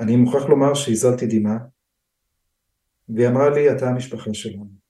אני 0.00 0.16
מוכרח 0.16 0.44
לומר 0.44 0.74
שהזלתי 0.74 1.26
דמעה, 1.26 1.58
והיא 3.08 3.28
אמרה 3.28 3.50
לי, 3.50 3.72
אתה 3.72 3.88
המשפחה 3.88 4.34
שלנו. 4.34 4.84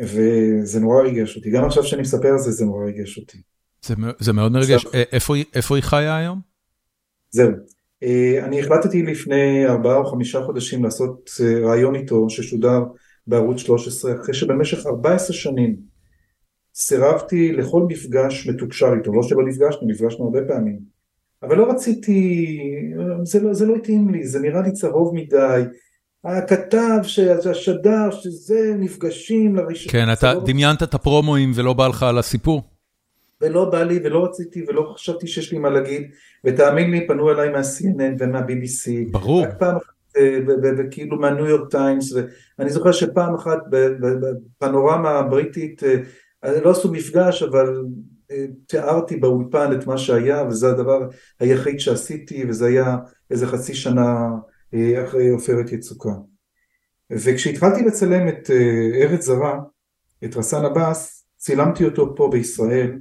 וזה 0.00 0.80
נורא 0.80 1.02
ריגש 1.02 1.36
אותי. 1.36 1.50
גם 1.50 1.64
עכשיו 1.64 1.84
שאני 1.84 2.02
מספר 2.02 2.28
על 2.28 2.38
זה, 2.38 2.50
זה 2.50 2.64
נורא 2.64 2.84
ריגש 2.84 3.18
אותי. 3.18 3.42
זה, 3.82 3.94
זה 4.18 4.32
מאוד 4.32 4.52
מרגש. 4.52 4.86
איפה, 4.94 5.34
איפה 5.54 5.76
היא 5.76 5.82
חיה 5.82 6.16
היום? 6.16 6.40
זהו. 7.30 7.50
אה, 8.02 8.44
אני 8.44 8.60
החלטתי 8.60 9.02
לפני 9.02 9.66
ארבעה 9.66 9.96
או 9.96 10.04
חמישה 10.04 10.42
חודשים 10.42 10.84
לעשות 10.84 11.30
אה, 11.40 11.70
ראיון 11.70 11.94
איתו 11.94 12.30
ששודר 12.30 12.80
בערוץ 13.26 13.60
13, 13.60 14.14
אחרי 14.20 14.34
שבמשך 14.34 14.86
14 14.86 15.36
שנים 15.36 15.76
סירבתי 16.78 17.52
לכל 17.52 17.82
מפגש 17.88 18.48
מתוקשר 18.48 18.92
איתו, 18.98 19.12
לא 19.12 19.22
שלא 19.22 19.46
נפגשנו, 19.46 19.88
נפגשנו 19.88 20.24
הרבה 20.24 20.40
פעמים, 20.48 20.78
אבל 21.42 21.56
לא 21.56 21.70
רציתי, 21.70 22.56
זה 23.22 23.40
לא, 23.40 23.54
זה 23.54 23.66
לא 23.66 23.74
התאים 23.74 24.10
לי, 24.10 24.26
זה 24.26 24.40
נראה 24.40 24.60
לי 24.60 24.72
צהוב 24.72 25.14
מדי, 25.14 25.62
הכתב, 26.24 26.98
השדר, 27.50 28.10
שזה 28.10 28.74
נפגשים 28.78 29.56
לראשון. 29.56 29.92
כן, 29.92 30.12
אתה 30.12 30.32
דמיינת 30.46 30.82
את 30.82 30.94
הפרומואים 30.94 31.52
ולא 31.54 31.72
בא 31.72 31.88
לך 31.88 32.02
על 32.02 32.18
הסיפור? 32.18 32.62
ולא 33.40 33.70
בא 33.70 33.82
לי 33.82 34.00
ולא 34.04 34.24
רציתי 34.24 34.64
ולא 34.68 34.92
חשבתי 34.94 35.26
שיש 35.26 35.52
לי 35.52 35.58
מה 35.58 35.70
להגיד, 35.70 36.02
ותאמין 36.44 36.90
לי, 36.90 37.06
פנו 37.06 37.30
אליי 37.30 37.48
מה-CNN 37.50 38.14
ומה-BBC. 38.18 39.12
ברור. 39.12 39.42
רק 39.42 39.58
פעם 39.58 39.76
אחת, 39.76 39.92
וכאילו 40.78 41.16
מהניו 41.16 41.46
יורק 41.46 41.70
טיימס, 41.70 42.12
ואני 42.58 42.70
זוכר 42.70 42.92
שפעם 42.92 43.34
אחת 43.34 43.58
בפנורמה 43.70 45.10
הבריטית, 45.10 45.84
אה, 45.84 45.96
לא 46.42 46.70
עשו 46.70 46.92
מפגש, 46.92 47.42
אבל 47.42 47.84
אה, 48.30 48.44
תיארתי 48.66 49.16
באולפן 49.16 49.78
את 49.78 49.86
מה 49.86 49.98
שהיה, 49.98 50.42
וזה 50.48 50.70
הדבר 50.70 51.08
היחיד 51.40 51.80
שעשיתי, 51.80 52.44
וזה 52.48 52.66
היה 52.66 52.96
איזה 53.30 53.46
חצי 53.46 53.74
שנה 53.74 54.28
אה, 54.74 55.04
אחרי 55.04 55.28
עופרת 55.28 55.72
יצוקה. 55.72 56.12
וכשהתחלתי 57.10 57.82
לצלם 57.82 58.28
את 58.28 58.50
ארץ 58.94 59.24
זרה, 59.24 59.60
את 60.24 60.36
רסן 60.36 60.64
עבאס, 60.64 61.24
צילמתי 61.36 61.84
אותו 61.84 62.14
פה 62.16 62.28
בישראל, 62.32 62.98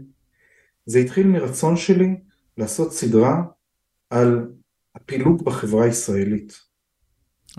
זה 0.85 0.99
התחיל 0.99 1.27
מרצון 1.27 1.77
שלי 1.77 2.15
לעשות 2.57 2.93
סדרה 2.93 3.43
על 4.09 4.47
הפילוג 4.95 5.45
בחברה 5.45 5.83
הישראלית. 5.85 6.66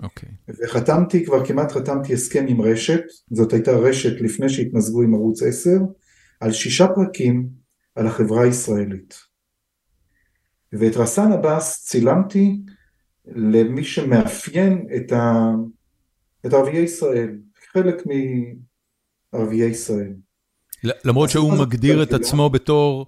אוקיי. 0.03 0.29
Okay. 0.29 0.53
וחתמתי, 0.63 1.25
כבר 1.25 1.45
כמעט 1.45 1.71
חתמתי 1.71 2.13
הסכם 2.13 2.45
עם 2.47 2.61
רשת, 2.61 3.01
זאת 3.31 3.53
הייתה 3.53 3.71
רשת 3.71 4.21
לפני 4.21 4.49
שהתמזגו 4.49 5.01
עם 5.01 5.13
ערוץ 5.13 5.43
10, 5.43 5.69
על 6.39 6.51
שישה 6.51 6.87
פרקים 6.87 7.49
על 7.95 8.07
החברה 8.07 8.43
הישראלית. 8.43 9.19
ואת 10.73 10.97
רסן 10.97 11.31
עבאס 11.31 11.85
צילמתי 11.85 12.57
למי 13.35 13.83
שמאפיין 13.83 14.85
את, 14.95 15.11
ה... 15.11 15.51
את 16.45 16.53
ערביי 16.53 16.83
ישראל, 16.83 17.37
חלק 17.73 18.03
מערביי 19.33 19.69
ישראל. 19.69 20.13
למרות 21.05 21.29
שהוא 21.29 21.53
מגדיר 21.53 22.03
את 22.03 22.13
עצמו 22.13 22.49
בתור, 22.49 23.05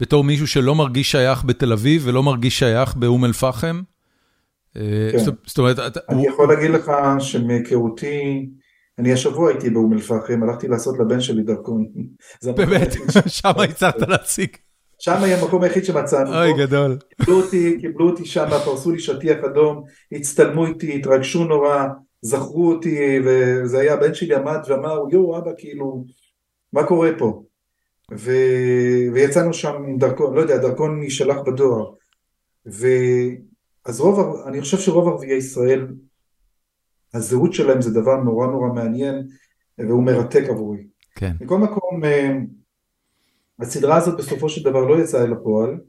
בתור 0.00 0.24
מישהו 0.24 0.46
שלא 0.46 0.74
מרגיש 0.74 1.10
שייך 1.10 1.44
בתל 1.44 1.72
אביב 1.72 2.02
ולא 2.04 2.22
מרגיש 2.22 2.58
שייך 2.58 2.96
באום 2.96 3.24
אל-פחם? 3.24 3.82
אה, 4.76 5.08
כן. 5.12 5.18
זאת 5.46 5.58
אומרת, 5.58 5.78
אני 6.08 6.26
יכול 6.26 6.48
להגיד 6.48 6.70
לך 6.70 6.92
שמהיכרותי, 7.18 8.48
אני 8.98 9.12
השבוע 9.12 9.50
הייתי 9.50 9.70
באום 9.70 9.92
אל-פחם, 9.92 10.42
הלכתי 10.42 10.68
לעשות 10.68 10.98
לבן 10.98 11.20
שלי 11.20 11.42
דרכון. 11.42 11.86
באמת? 12.56 12.92
שם 13.26 13.52
הצלחת 13.70 14.08
להציג. 14.08 14.56
שם 14.98 15.22
היה 15.22 15.40
המקום 15.40 15.62
היחיד 15.62 15.84
שמצאנו. 15.84 16.34
אוי, 16.34 16.52
גדול. 16.58 16.98
קיבלו 17.16 17.40
אותי, 17.40 17.78
קיבלו 17.80 18.10
אותי 18.10 18.24
שם, 18.24 18.46
פרסו 18.64 18.90
לי 18.90 18.98
שטיח 18.98 19.44
אדום, 19.44 19.84
הצטלמו 20.12 20.66
איתי, 20.66 20.96
התרגשו 20.96 21.44
נורא, 21.44 21.84
זכרו 22.22 22.72
אותי, 22.72 23.18
וזה 23.24 23.80
היה, 23.80 23.94
הבן 23.94 24.14
שלי 24.14 24.34
עמד 24.34 24.58
ואמר, 24.68 25.00
יואו, 25.10 25.38
אבא, 25.38 25.50
כאילו, 25.58 26.04
מה 26.72 26.84
קורה 26.84 27.10
פה? 27.18 27.42
ו... 28.12 28.32
ויצאנו 29.12 29.54
שם 29.54 29.74
עם 29.88 29.98
דרכון, 29.98 30.34
לא 30.34 30.40
יודע, 30.40 30.56
דרכון 30.56 31.02
יישלח 31.02 31.36
בדואר. 31.46 31.90
אז 33.84 34.00
רוב, 34.00 34.42
אני 34.46 34.60
חושב 34.60 34.78
שרוב 34.78 35.08
ערביי 35.08 35.36
ישראל, 35.36 35.86
הזהות 37.14 37.52
שלהם 37.52 37.82
זה 37.82 37.90
דבר 38.00 38.16
נורא 38.16 38.46
נורא 38.46 38.68
מעניין 38.68 39.28
והוא 39.78 40.04
מרתק 40.04 40.42
עבורי. 40.48 40.86
כן. 41.14 41.32
מכל 41.40 41.58
מקום, 41.58 42.04
אה, 42.04 42.32
הסדרה 43.58 43.96
הזאת 43.96 44.18
בסופו 44.18 44.48
של 44.48 44.70
דבר 44.70 44.84
לא 44.84 45.00
יצאה 45.02 45.24
אל 45.24 45.32
הפועל, 45.32 45.80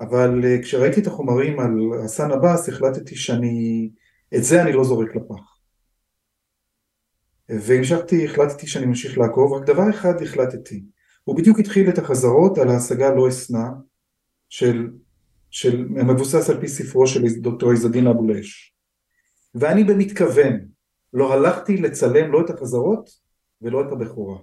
אבל 0.00 0.44
אה, 0.44 0.62
כשראיתי 0.62 1.00
את 1.00 1.06
החומרים 1.06 1.60
על 1.60 1.72
חסן 2.04 2.30
עבאס 2.30 2.68
החלטתי 2.68 3.16
שאני, 3.16 3.90
את 4.36 4.44
זה 4.44 4.62
אני 4.62 4.72
לא 4.72 4.84
זורק 4.84 5.16
לפח. 5.16 5.56
והמשכתי, 7.48 8.24
החלטתי 8.24 8.66
שאני 8.66 8.86
ממשיך 8.86 9.18
לעקוב, 9.18 9.52
רק 9.52 9.66
דבר 9.66 9.90
אחד 9.90 10.22
החלטתי, 10.22 10.84
הוא 11.24 11.36
בדיוק 11.36 11.58
התחיל 11.58 11.88
את 11.88 11.98
החזרות 11.98 12.58
על 12.58 12.68
ההשגה 12.68 13.14
לא 13.14 13.28
אשנא 13.28 13.68
של 14.48 14.90
של, 15.56 15.84
מבוסס 15.88 16.50
על 16.50 16.60
פי 16.60 16.68
ספרו 16.68 17.06
של 17.06 17.22
דוקטור 17.40 17.72
עזדין 17.72 18.06
אבו 18.06 18.26
לאש. 18.28 18.74
ואני 19.54 19.84
במתכוון 19.84 20.60
לא 21.12 21.34
הלכתי 21.34 21.76
לצלם 21.76 22.32
לא 22.32 22.40
את 22.40 22.50
החזרות 22.50 23.10
ולא 23.62 23.80
את 23.80 23.92
הבכורה. 23.92 24.38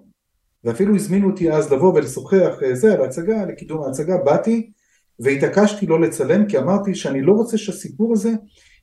ואפילו 0.64 0.95
הזמינו 0.95 1.30
אותי 1.30 1.51
אז 1.51 1.74
לבוא 1.74 1.93
ולשוחח 1.93 2.55
אה, 2.64 2.76
זה 2.76 2.93
על 2.93 3.01
ההצגה, 3.01 3.45
לקידום 3.45 3.84
ההצגה, 3.84 4.18
באתי 4.18 4.72
והתעקשתי 5.20 5.86
לא 5.86 6.01
לצלם 6.01 6.47
כי 6.47 6.57
אמרתי 6.57 6.95
שאני 6.95 7.22
לא 7.22 7.32
רוצה 7.32 7.57
שהסיפור 7.57 8.14
הזה 8.14 8.32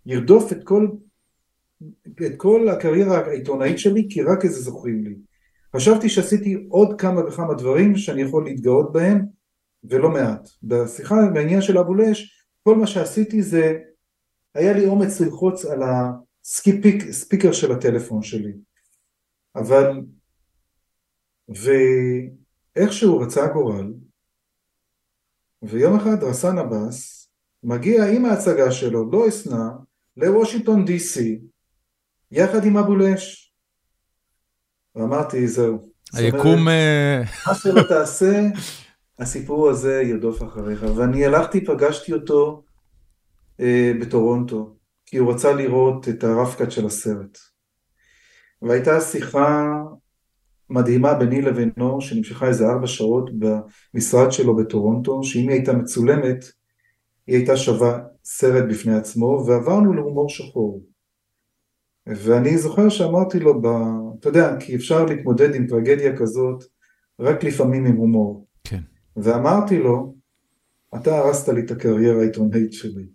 ירדוף 0.06 0.52
את 0.52 0.64
כל, 0.64 0.88
את 2.26 2.36
כל 2.36 2.68
הקריירה 2.68 3.18
העיתונאית 3.18 3.78
שלי 3.78 4.06
כי 4.10 4.22
רק 4.22 4.44
איזה 4.44 4.60
זוכרים 4.60 5.04
לי. 5.04 5.14
חשבתי 5.76 6.08
שעשיתי 6.08 6.66
עוד 6.68 7.00
כמה 7.00 7.26
וכמה 7.26 7.54
דברים 7.54 7.96
שאני 7.96 8.22
יכול 8.22 8.44
להתגאות 8.44 8.92
בהם 8.92 9.39
ולא 9.84 10.10
מעט. 10.10 10.48
בשיחה, 10.62 11.14
בעניין 11.34 11.62
של 11.62 11.78
אבו 11.78 11.94
לש, 11.94 12.46
כל 12.62 12.76
מה 12.76 12.86
שעשיתי 12.86 13.42
זה, 13.42 13.78
היה 14.54 14.72
לי 14.72 14.86
אומץ 14.86 15.20
ללחוץ 15.20 15.64
על 15.64 15.80
הספיקר 15.82 17.52
של 17.52 17.72
הטלפון 17.72 18.22
שלי. 18.22 18.52
אבל, 19.56 20.00
ואיכשהו 22.76 23.18
רצה 23.18 23.44
הגורל, 23.44 23.92
ויום 25.62 25.96
אחד 25.96 26.22
רסן 26.22 26.58
עבאס 26.58 27.30
מגיע 27.62 28.04
עם 28.04 28.24
ההצגה 28.24 28.72
שלו, 28.72 29.10
לא 29.10 29.28
אשנא, 29.28 29.64
לוושינגטון 30.16 30.84
די.סי, 30.84 31.40
יחד 32.30 32.64
עם 32.64 32.76
אבו 32.76 32.96
לש. 32.96 33.54
ואמרתי, 34.94 35.48
זהו. 35.48 35.90
היקום... 36.12 36.68
אה, 36.68 37.22
מה 37.46 37.54
שלא 37.54 37.82
תעשה, 37.88 38.40
הסיפור 39.20 39.68
הזה 39.68 40.02
ירדוף 40.02 40.42
אחריך. 40.42 40.84
ואני 40.96 41.26
הלכתי, 41.26 41.64
פגשתי 41.64 42.12
אותו 42.12 42.62
אה, 43.60 43.92
בטורונטו, 44.00 44.76
כי 45.06 45.16
הוא 45.16 45.32
רצה 45.32 45.52
לראות 45.52 46.08
את 46.08 46.24
הרפקת 46.24 46.72
של 46.72 46.86
הסרט. 46.86 47.38
והייתה 48.62 49.00
שיחה 49.00 49.72
מדהימה 50.70 51.14
ביני 51.14 51.42
לבינו, 51.42 52.00
שנמשכה 52.00 52.46
איזה 52.46 52.66
ארבע 52.66 52.86
שעות 52.86 53.30
במשרד 53.38 54.32
שלו 54.32 54.56
בטורונטו, 54.56 55.24
שאם 55.24 55.48
היא 55.48 55.50
הייתה 55.50 55.72
מצולמת, 55.72 56.44
היא 57.26 57.36
הייתה 57.36 57.56
שווה 57.56 57.98
סרט 58.24 58.64
בפני 58.70 58.94
עצמו, 58.94 59.44
ועברנו 59.46 59.92
להומור 59.92 60.28
שחור. 60.28 60.82
ואני 62.06 62.58
זוכר 62.58 62.88
שאמרתי 62.88 63.40
לו, 63.40 63.62
ב... 63.62 63.66
אתה 64.20 64.28
יודע, 64.28 64.56
כי 64.60 64.76
אפשר 64.76 65.04
להתמודד 65.04 65.54
עם 65.54 65.66
טרגדיה 65.66 66.16
כזאת 66.16 66.64
רק 67.20 67.44
לפעמים 67.44 67.86
עם 67.86 67.96
הומור. 67.96 68.49
ואמרתי 69.16 69.78
לו, 69.78 70.14
אתה 70.96 71.18
הרסת 71.18 71.48
לי 71.48 71.60
את 71.60 71.70
הקריירה 71.70 72.20
העיתונאית 72.20 72.72
שלי. 72.72 73.06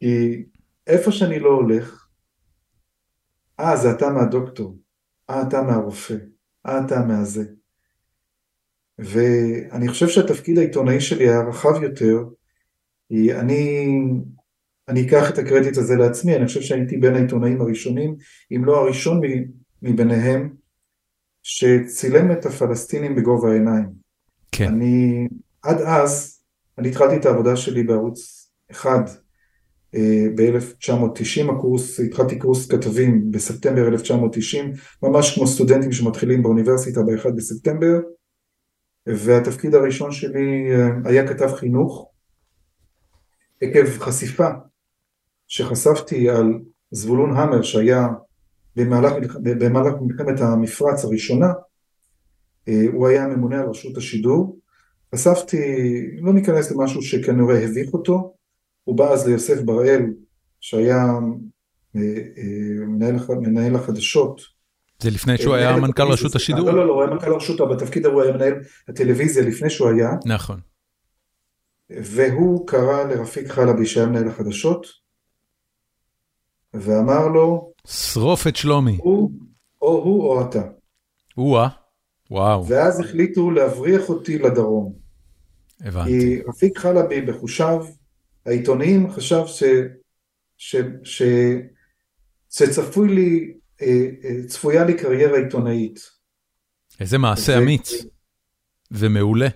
כי 0.00 0.44
איפה 0.86 1.12
שאני 1.12 1.38
לא 1.38 1.48
הולך, 1.48 2.06
אה, 3.60 3.76
זה 3.76 3.90
אתה 3.90 4.10
מהדוקטור, 4.10 4.76
אה, 5.30 5.42
אתה 5.42 5.62
מהרופא, 5.62 6.16
אה, 6.66 6.84
אתה 6.86 7.04
מהזה. 7.08 7.44
ואני 8.98 9.88
חושב 9.88 10.08
שהתפקיד 10.08 10.58
העיתונאי 10.58 11.00
שלי 11.00 11.28
היה 11.28 11.40
רחב 11.48 11.82
יותר, 11.82 12.16
אני, 13.40 13.86
אני 14.88 15.06
אקח 15.06 15.30
את 15.30 15.38
הקרדיט 15.38 15.76
הזה 15.76 15.96
לעצמי, 15.96 16.36
אני 16.36 16.46
חושב 16.46 16.60
שהייתי 16.60 16.96
בין 16.96 17.14
העיתונאים 17.14 17.60
הראשונים, 17.60 18.16
אם 18.56 18.64
לא 18.64 18.76
הראשון 18.76 19.20
מביניהם, 19.82 20.54
שצילם 21.42 22.32
את 22.32 22.46
הפלסטינים 22.46 23.16
בגובה 23.16 23.50
העיניים. 23.50 23.99
כן. 24.52 24.68
אני, 24.68 25.28
עד 25.62 25.80
אז, 25.80 26.42
אני 26.78 26.88
התחלתי 26.88 27.16
את 27.16 27.26
העבודה 27.26 27.56
שלי 27.56 27.82
בערוץ 27.82 28.50
אחד, 28.70 29.00
ב-1990 30.36 31.52
הקורס, 31.52 32.00
התחלתי 32.00 32.38
קורס 32.38 32.70
כתבים 32.70 33.30
בספטמבר 33.30 33.88
1990, 33.88 34.72
ממש 35.02 35.34
כמו 35.34 35.46
סטודנטים 35.46 35.92
שמתחילים 35.92 36.42
באוניברסיטה 36.42 37.00
ב-1 37.02 37.30
בספטמבר, 37.36 37.98
והתפקיד 39.06 39.74
הראשון 39.74 40.12
שלי 40.12 40.70
היה 41.04 41.28
כתב 41.28 41.54
חינוך, 41.54 42.10
עקב 43.60 43.86
חשיפה 43.98 44.48
שחשפתי 45.46 46.30
על 46.30 46.58
זבולון 46.90 47.36
המר 47.36 47.62
שהיה 47.62 48.06
במהלך, 48.76 49.12
במהלך 49.42 49.94
מלחמת 50.00 50.40
המפרץ 50.40 51.04
הראשונה, 51.04 51.52
הוא 52.92 53.08
היה 53.08 53.26
ממונה 53.26 53.60
על 53.60 53.68
רשות 53.68 53.96
השידור, 53.96 54.58
חשפתי, 55.14 55.58
לא 56.20 56.32
ניכנס 56.32 56.70
למשהו 56.70 57.02
שכנראה 57.02 57.64
הביך 57.64 57.92
אותו, 57.92 58.34
הוא 58.84 58.96
בא 58.96 59.12
אז 59.12 59.26
ליוסף 59.26 59.62
בראל, 59.62 60.02
שהיה 60.60 61.06
אה, 61.96 62.00
אה, 62.38 62.86
מנהל, 62.86 63.16
מנהל 63.28 63.76
החדשות. 63.76 64.40
זה 65.02 65.10
לפני 65.10 65.38
שהוא 65.38 65.54
היה 65.54 65.76
מנכ"ל 65.76 66.02
רשות 66.02 66.34
השידור? 66.34 66.66
לא, 66.66 66.76
לא, 66.76 66.86
לא, 66.86 66.92
הוא 66.92 67.02
היה 67.02 67.10
מנכ"ל 67.10 67.34
רשות, 67.34 67.60
אבל 67.60 67.74
בתפקיד 67.74 68.06
הוא 68.06 68.22
היה 68.22 68.32
מנהל 68.32 68.54
הטלוויזיה 68.88 69.42
לפני 69.42 69.70
שהוא 69.70 69.88
היה. 69.88 70.10
נכון. 70.26 70.60
והוא 71.90 72.66
קרא 72.66 73.04
לרפיק 73.04 73.48
חלבי 73.48 73.86
שהיה 73.86 74.06
מנהל 74.06 74.28
החדשות, 74.28 74.86
ואמר 76.74 77.28
לו, 77.28 77.72
שרוף 77.86 78.46
את 78.46 78.56
שלומי. 78.56 78.98
הוא, 79.02 79.30
או 79.82 80.02
הוא 80.04 80.24
או 80.24 80.48
אתה. 80.48 80.62
או-אה, 81.38 81.68
וואו. 82.30 82.66
ואז 82.68 83.00
החליטו 83.00 83.50
להבריח 83.50 84.08
אותי 84.08 84.38
לדרום. 84.38 84.92
הבנתי. 85.80 86.10
כי 86.10 86.42
רפיק 86.48 86.78
חלבי 86.78 87.20
בחושיו 87.20 87.86
העיתונאים 88.46 89.10
חשב 89.10 89.42
ש, 89.46 89.62
ש, 90.56 90.76
ש, 91.02 91.22
שצפוי 92.50 93.08
לי, 93.08 93.54
אה, 93.82 94.06
אה, 94.24 94.46
צפויה 94.46 94.84
לי 94.84 94.94
קריירה 94.94 95.38
עיתונאית. 95.38 96.00
איזה 97.00 97.18
מעשה 97.18 97.58
אמיץ 97.58 97.92
ומעולה. 98.90 99.48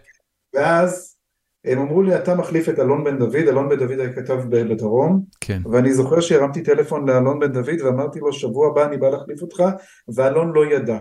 ואז 0.55 1.17
הם 1.65 1.79
אמרו 1.79 2.03
לי, 2.03 2.17
אתה 2.17 2.35
מחליף 2.35 2.69
את 2.69 2.79
אלון 2.79 3.05
בן 3.05 3.19
דוד, 3.19 3.35
אלון 3.35 3.69
בן 3.69 3.79
דוד 3.79 4.01
היה 4.01 4.13
כתב 4.13 4.41
בדרום, 4.49 5.25
כן. 5.41 5.63
ואני 5.73 5.95
זוכר 5.95 6.21
שהרמתי 6.21 6.63
טלפון 6.63 7.09
לאלון 7.09 7.41
בן 7.41 7.53
דוד 7.53 7.81
ואמרתי 7.85 8.21
לו, 8.21 8.33
שבוע 8.33 8.69
הבא 8.69 8.87
אני 8.87 8.97
בא 8.97 9.09
להחליף 9.09 9.43
אותך, 9.43 9.63
ואלון 10.15 10.53
לא 10.55 10.67
ידע. 10.67 10.99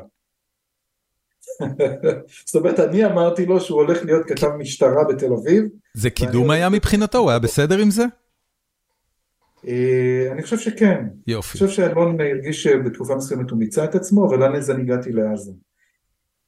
זאת 2.45 2.55
אומרת, 2.55 2.79
אני 2.79 3.05
אמרתי 3.05 3.45
לו 3.45 3.61
שהוא 3.61 3.81
הולך 3.81 4.05
להיות 4.05 4.25
כתב 4.27 4.49
משטרה 4.57 5.03
בתל 5.09 5.33
אביב. 5.33 5.63
זה 5.93 6.09
קידום 6.09 6.51
היה 6.51 6.69
מבחינתו? 6.69 7.17
הוא 7.17 7.29
היה 7.29 7.39
בסדר 7.39 7.77
עם 7.77 7.91
זה? 7.91 8.05
אה, 9.67 10.27
אני 10.31 10.43
חושב 10.43 10.57
שכן. 10.57 11.05
יופי. 11.27 11.57
אני 11.57 11.67
חושב 11.67 11.81
שאלון 11.81 12.21
הרגיש 12.21 12.63
שבתקופה 12.63 13.15
מסוימת 13.15 13.49
הוא 13.49 13.59
מיצה 13.59 13.85
את 13.85 13.95
עצמו, 13.95 14.27
אבל 14.29 14.55
אז 14.55 14.71
אני 14.71 14.81
הגעתי 14.81 15.11
לעזה. 15.11 15.51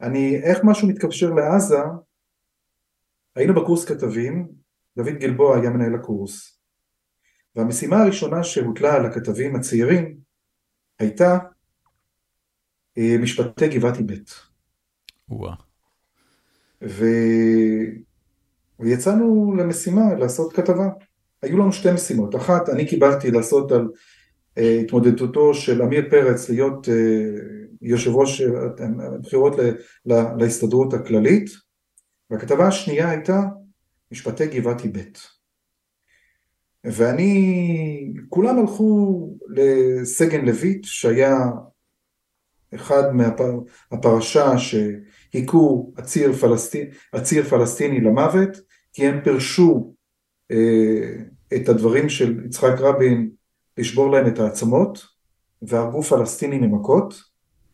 אני, 0.01 0.41
איך 0.43 0.59
משהו 0.63 0.87
מתקשר 0.87 1.33
לעזה, 1.33 1.79
היינו 3.35 3.53
בקורס 3.53 3.85
כתבים, 3.85 4.47
דוד 4.97 5.13
גלבוע 5.13 5.57
היה 5.57 5.69
מנהל 5.69 5.95
הקורס, 5.95 6.59
והמשימה 7.55 8.01
הראשונה 8.01 8.43
שהוטלה 8.43 8.95
על 8.95 9.05
הכתבים 9.05 9.55
הצעירים 9.55 10.17
הייתה 10.99 11.37
אה, 12.97 13.15
משפטי 13.19 13.67
גבעתי 13.67 14.03
ב'. 14.03 14.13
ו... 16.83 17.05
ויצאנו 18.79 19.55
למשימה 19.57 20.13
לעשות 20.13 20.53
כתבה. 20.53 20.87
היו 21.41 21.57
לנו 21.57 21.71
שתי 21.71 21.91
משימות. 21.91 22.35
אחת, 22.35 22.69
אני 22.69 22.87
קיבלתי 22.87 23.31
לעשות 23.31 23.71
על 23.71 23.87
uh, 24.59 24.61
התמודדותו 24.83 25.53
של 25.53 25.81
עמיר 25.81 26.07
פרץ 26.09 26.49
להיות 26.49 26.87
uh, 26.87 26.91
יושב 27.81 28.11
ראש 28.15 28.41
הבחירות 29.15 29.55
ל... 29.59 29.61
ל... 30.05 30.21
להסתדרות 30.39 30.93
הכללית, 30.93 31.49
והכתבה 32.29 32.67
השנייה 32.67 33.09
הייתה 33.09 33.41
משפטי 34.11 34.47
גבעתי 34.47 34.87
ב'. 34.87 34.99
ואני, 36.83 38.13
כולם 38.29 38.59
הלכו 38.59 39.29
לסגן 39.47 40.45
לויט 40.45 40.83
שהיה 40.83 41.37
אחד 42.75 43.03
מהפרשה 43.91 44.57
שהיכו 45.31 45.93
עציר, 45.97 46.33
פלסטין, 46.33 46.87
עציר 47.11 47.43
פלסטיני 47.43 48.01
למוות, 48.01 48.49
כי 48.93 49.07
הם 49.07 49.21
פירשו 49.23 49.93
אה, 50.51 51.13
את 51.55 51.69
הדברים 51.69 52.09
של 52.09 52.45
יצחק 52.45 52.73
רבין 52.79 53.29
לשבור 53.77 54.11
להם 54.11 54.27
את 54.27 54.39
העצמות, 54.39 55.05
והרגו 55.61 56.03
פלסטינים 56.03 56.63
ממכות, 56.63 57.21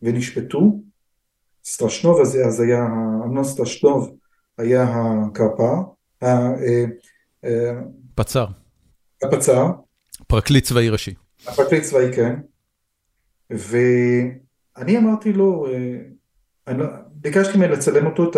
ונשפטו. 0.02 0.80
סטרשנוב 1.64 2.20
הזה 2.20 2.44
אז 2.46 2.60
היה, 2.60 2.86
אמנון 3.24 3.44
סטרשנוב 3.44 4.16
היה 4.58 4.86
הקרפ"ר, 5.26 5.74
אה, 6.22 6.48
אה, 7.44 7.80
פצ"ר. 8.14 8.46
הפצ"ר. 9.22 9.66
פרקליט 10.26 10.64
צבאי 10.64 10.88
ראשי. 10.88 11.14
הפרקליט 11.46 11.82
צבאי, 11.82 12.12
כן. 12.12 12.34
ו... 13.52 13.76
אני 14.76 14.98
אמרתי 14.98 15.32
לו, 15.32 15.66
אה, 15.66 15.98
אני, 16.66 16.78
לא, 16.78 16.86
ביקשתי 17.22 17.58
ממני 17.58 17.72
לצלם 17.72 18.06
אותו, 18.06 18.30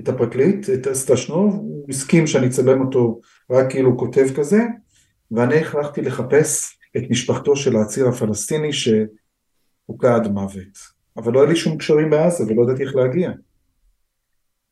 את 0.00 0.08
הפרקליט, 0.08 0.70
את 0.70 0.92
סטרשנוב, 0.92 1.54
הוא 1.54 1.86
הסכים 1.88 2.26
שאני 2.26 2.46
אצלם 2.46 2.80
אותו 2.80 3.20
רק 3.50 3.70
כאילו 3.70 3.98
כותב 3.98 4.26
כזה, 4.36 4.62
ואני 5.30 5.60
החלטתי 5.60 6.02
לחפש 6.02 6.78
את 6.96 7.02
משפחתו 7.10 7.56
של 7.56 7.76
העציר 7.76 8.08
הפלסטיני 8.08 8.70
שהוכה 8.72 10.14
עד 10.14 10.32
מוות. 10.32 10.96
אבל 11.16 11.32
לא 11.32 11.40
היה 11.40 11.48
לי 11.48 11.56
שום 11.56 11.78
קשרים 11.78 12.10
בעזה 12.10 12.44
ולא 12.44 12.62
ידעתי 12.62 12.82
איך 12.82 12.94
להגיע. 12.94 13.30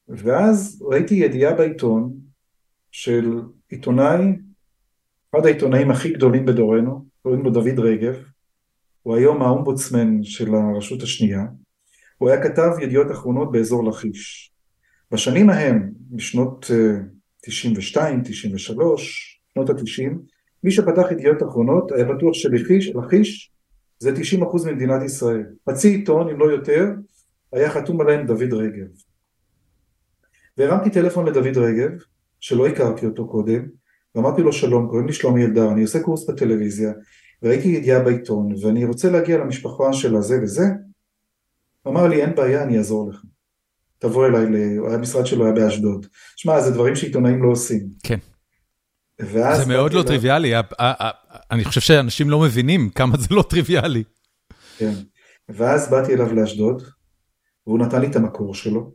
ואז 0.09 0.83
ראיתי 0.91 1.15
ידיעה 1.15 1.55
בעיתון 1.55 2.13
של 2.91 3.41
עיתונאי, 3.69 4.37
אחד 5.35 5.47
העיתונאים 5.47 5.91
הכי 5.91 6.13
גדולים 6.13 6.45
בדורנו, 6.47 7.05
קוראים 7.23 7.45
לו 7.45 7.51
דוד 7.51 7.79
רגב, 7.79 8.15
הוא 9.03 9.17
היום 9.17 9.43
האומבוצמן 9.43 10.23
של 10.23 10.55
הרשות 10.55 11.03
השנייה, 11.03 11.45
הוא 12.19 12.31
היה 12.31 12.43
כתב 12.43 12.71
ידיעות 12.81 13.11
אחרונות 13.11 13.53
באזור 13.53 13.85
לכיש. 13.85 14.53
בשנים 15.11 15.51
ההם, 15.51 15.91
בשנות 16.11 16.71
92, 17.41 18.23
93, 18.25 19.41
שנות 19.55 19.71
ה-90, 19.71 20.11
מי 20.65 20.71
שפתח 20.71 21.07
ידיעות 21.11 21.43
אחרונות 21.43 21.93
היה 21.93 22.05
בטוח 22.05 22.33
שלכיש 22.33 23.51
זה 23.99 24.13
90% 24.41 24.67
ממדינת 24.67 25.03
ישראל. 25.03 25.47
חצי 25.71 25.89
עיתון, 25.89 26.29
אם 26.29 26.39
לא 26.39 26.45
יותר, 26.45 26.91
היה 27.53 27.71
חתום 27.71 28.01
עליהם 28.01 28.27
דוד 28.27 28.53
רגב. 28.53 28.87
והרמתי 30.59 30.91
טלפון 30.91 31.27
לדוד 31.27 31.57
רגב, 31.57 31.91
שלא 32.41 32.67
הכרתי 32.67 33.07
אותו 33.07 33.29
קודם, 33.29 33.69
ואמרתי 34.15 34.43
לו 34.43 34.53
שלום, 34.53 34.89
קוראים 34.89 35.07
לי 35.07 35.13
שלומי 35.13 35.45
אלדר, 35.45 35.73
אני 35.73 35.83
עושה 35.83 36.01
קורס 36.01 36.31
בטלוויזיה, 36.31 36.93
ראיתי 37.43 37.69
ידיעה 37.69 38.01
בעיתון 38.01 38.55
ואני 38.63 38.85
רוצה 38.85 39.11
להגיע 39.11 39.39
למשפחה 39.39 39.93
של 39.93 40.17
הזה 40.17 40.39
וזה, 40.43 40.65
הוא 41.85 41.93
אמר 41.93 42.09
לי 42.09 42.23
אין 42.23 42.35
בעיה 42.35 42.63
אני 42.63 42.79
אעזור 42.79 43.11
לך, 43.11 43.23
תבוא 43.99 44.27
אליי, 44.27 44.47
המשרד 44.95 45.27
שלו 45.27 45.45
היה 45.45 45.55
באשדוד, 45.55 46.07
שמע 46.37 46.61
זה 46.61 46.71
דברים 46.71 46.97
שעיתונאים 46.97 47.43
לא 47.43 47.49
עושים. 47.49 47.89
כן. 48.03 48.19
זה 49.21 49.65
מאוד 49.69 49.93
לא 49.93 50.03
טריוויאלי, 50.03 50.53
אני 51.51 51.65
חושב 51.65 51.81
שאנשים 51.81 52.31
לא 52.31 52.41
מבינים 52.41 52.91
כמה 52.91 53.17
זה 53.17 53.27
לא 53.31 53.43
טריוויאלי. 53.43 54.05
כן, 54.79 54.93
ואז 55.49 55.91
באתי 55.91 56.15
אליו 56.15 56.35
לאשדוד, 56.35 56.83
והוא 57.67 57.79
נתן 57.79 58.01
לי 58.01 58.07
את 58.07 58.17
המקור 58.17 58.55
שלו, 58.55 58.93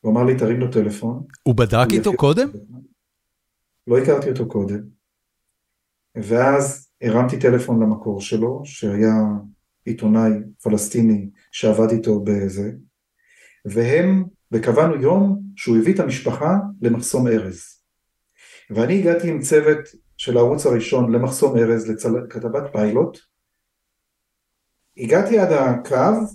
הוא 0.00 0.12
אמר 0.12 0.24
לי 0.24 0.36
תרים 0.36 0.60
לו 0.60 0.72
טלפון. 0.72 1.24
הוא 1.42 1.54
בדק 1.54 1.86
איתו 1.92 2.16
קודם? 2.16 2.48
לא 3.86 3.98
הכרתי 3.98 4.30
אותו 4.30 4.48
קודם, 4.48 4.80
ואז 6.16 6.90
הרמתי 7.02 7.38
טלפון 7.38 7.82
למקור 7.82 8.20
שלו, 8.20 8.62
שהיה 8.64 9.14
עיתונאי 9.84 10.30
פלסטיני 10.62 11.30
שעבד 11.52 11.90
איתו 11.90 12.20
בזה, 12.20 12.70
והם, 13.64 14.24
וקבענו 14.52 15.02
יום 15.02 15.42
שהוא 15.56 15.76
הביא 15.76 15.94
את 15.94 16.00
המשפחה 16.00 16.56
למחסום 16.82 17.26
ארז. 17.26 17.62
ואני 18.70 18.98
הגעתי 18.98 19.30
עם 19.30 19.40
צוות 19.40 19.78
של 20.16 20.36
הערוץ 20.36 20.66
הראשון 20.66 21.12
למחסום 21.12 21.58
ארז 21.58 21.90
לכתבת 21.90 22.72
פיילוט. 22.72 23.18
הגעתי 24.96 25.38
עד 25.38 25.52
הקו, 25.52 26.26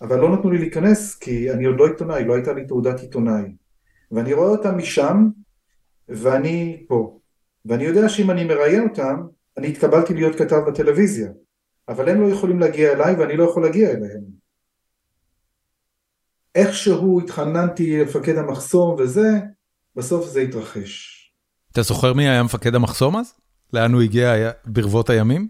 אבל 0.00 0.16
לא 0.16 0.36
נתנו 0.36 0.50
לי 0.50 0.58
להיכנס 0.58 1.14
כי 1.14 1.50
אני 1.50 1.64
עוד 1.64 1.76
לא 1.78 1.86
עיתונאי, 1.86 2.24
לא 2.24 2.34
הייתה 2.34 2.52
לי 2.52 2.66
תעודת 2.66 3.00
עיתונאי. 3.00 3.54
ואני 4.12 4.32
רואה 4.32 4.48
אותם 4.48 4.78
משם, 4.78 5.28
ואני 6.08 6.84
פה. 6.88 7.18
ואני 7.64 7.84
יודע 7.84 8.08
שאם 8.08 8.30
אני 8.30 8.44
מראיין 8.44 8.82
אותם, 8.88 9.26
אני 9.58 9.68
התקבלתי 9.68 10.14
להיות 10.14 10.36
כתב 10.36 10.60
בטלוויזיה, 10.66 11.30
אבל 11.88 12.08
הם 12.08 12.20
לא 12.20 12.26
יכולים 12.26 12.60
להגיע 12.60 12.92
אליי 12.92 13.14
ואני 13.14 13.36
לא 13.36 13.44
יכול 13.44 13.62
להגיע 13.62 13.90
אליהם. 13.90 14.44
איכשהו 16.54 17.20
התחננתי 17.20 18.00
למפקד 18.00 18.36
המחסום 18.36 18.96
וזה, 18.98 19.28
בסוף 19.96 20.28
זה 20.28 20.40
התרחש. 20.40 21.20
אתה 21.72 21.82
זוכר 21.82 22.12
מי 22.12 22.28
היה 22.28 22.42
מפקד 22.42 22.74
המחסום 22.74 23.16
אז? 23.16 23.32
לאן 23.72 23.92
הוא 23.92 24.02
הגיע? 24.02 24.30
היה 24.30 24.50
ברבות 24.66 25.10
הימים? 25.10 25.48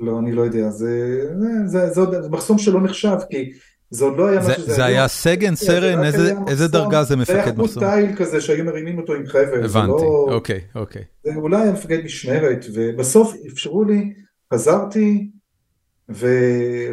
לא, 0.00 0.18
אני 0.18 0.32
לא 0.32 0.42
יודע, 0.42 0.70
זה, 0.70 1.22
זה, 1.66 1.90
זה, 1.90 2.04
זה 2.22 2.28
מחסום 2.30 2.58
שלא 2.58 2.80
נחשב, 2.82 3.16
כי 3.30 3.50
זה 3.90 4.04
עוד 4.04 4.18
לא 4.18 4.28
היה 4.28 4.42
זה, 4.42 4.48
מה 4.48 4.54
שזה 4.54 4.74
זה 4.74 4.84
היה 4.84 5.08
סגן, 5.08 5.54
סרן, 5.54 6.04
איזה, 6.04 6.32
איזה 6.48 6.68
דרגה 6.68 7.02
זה 7.02 7.08
זה 7.08 7.14
היה 7.14 7.22
מפקד 7.22 7.56
חוט 7.56 7.64
מחסום? 7.64 7.84
תיל 7.84 8.16
כזה 8.16 8.40
שהיו 8.40 8.64
מרימים 8.64 8.98
אותו 8.98 9.14
עם. 9.14 9.26
זה 9.26 9.64
הבנתי, 9.64 9.88
לא- 9.88 10.26
אוקיי, 10.30 10.60
אוקיי. 10.74 11.02
זה 11.24 11.34
אולי 11.36 11.62
היה 11.62 11.72
מפקד 11.72 12.04
משמרת, 12.04 12.64
ובסוף 12.74 13.34
אפשרו 13.52 13.84
לי, 13.84 14.14
חזרתי, 14.54 15.30
ו... 16.10 16.26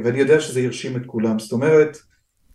ואני 0.03 0.19
יודע 0.19 0.39
שזה 0.39 0.59
הרשים 0.59 0.97
את 0.97 1.01
כולם. 1.05 1.39
זאת 1.39 1.51
אומרת, 1.51 1.97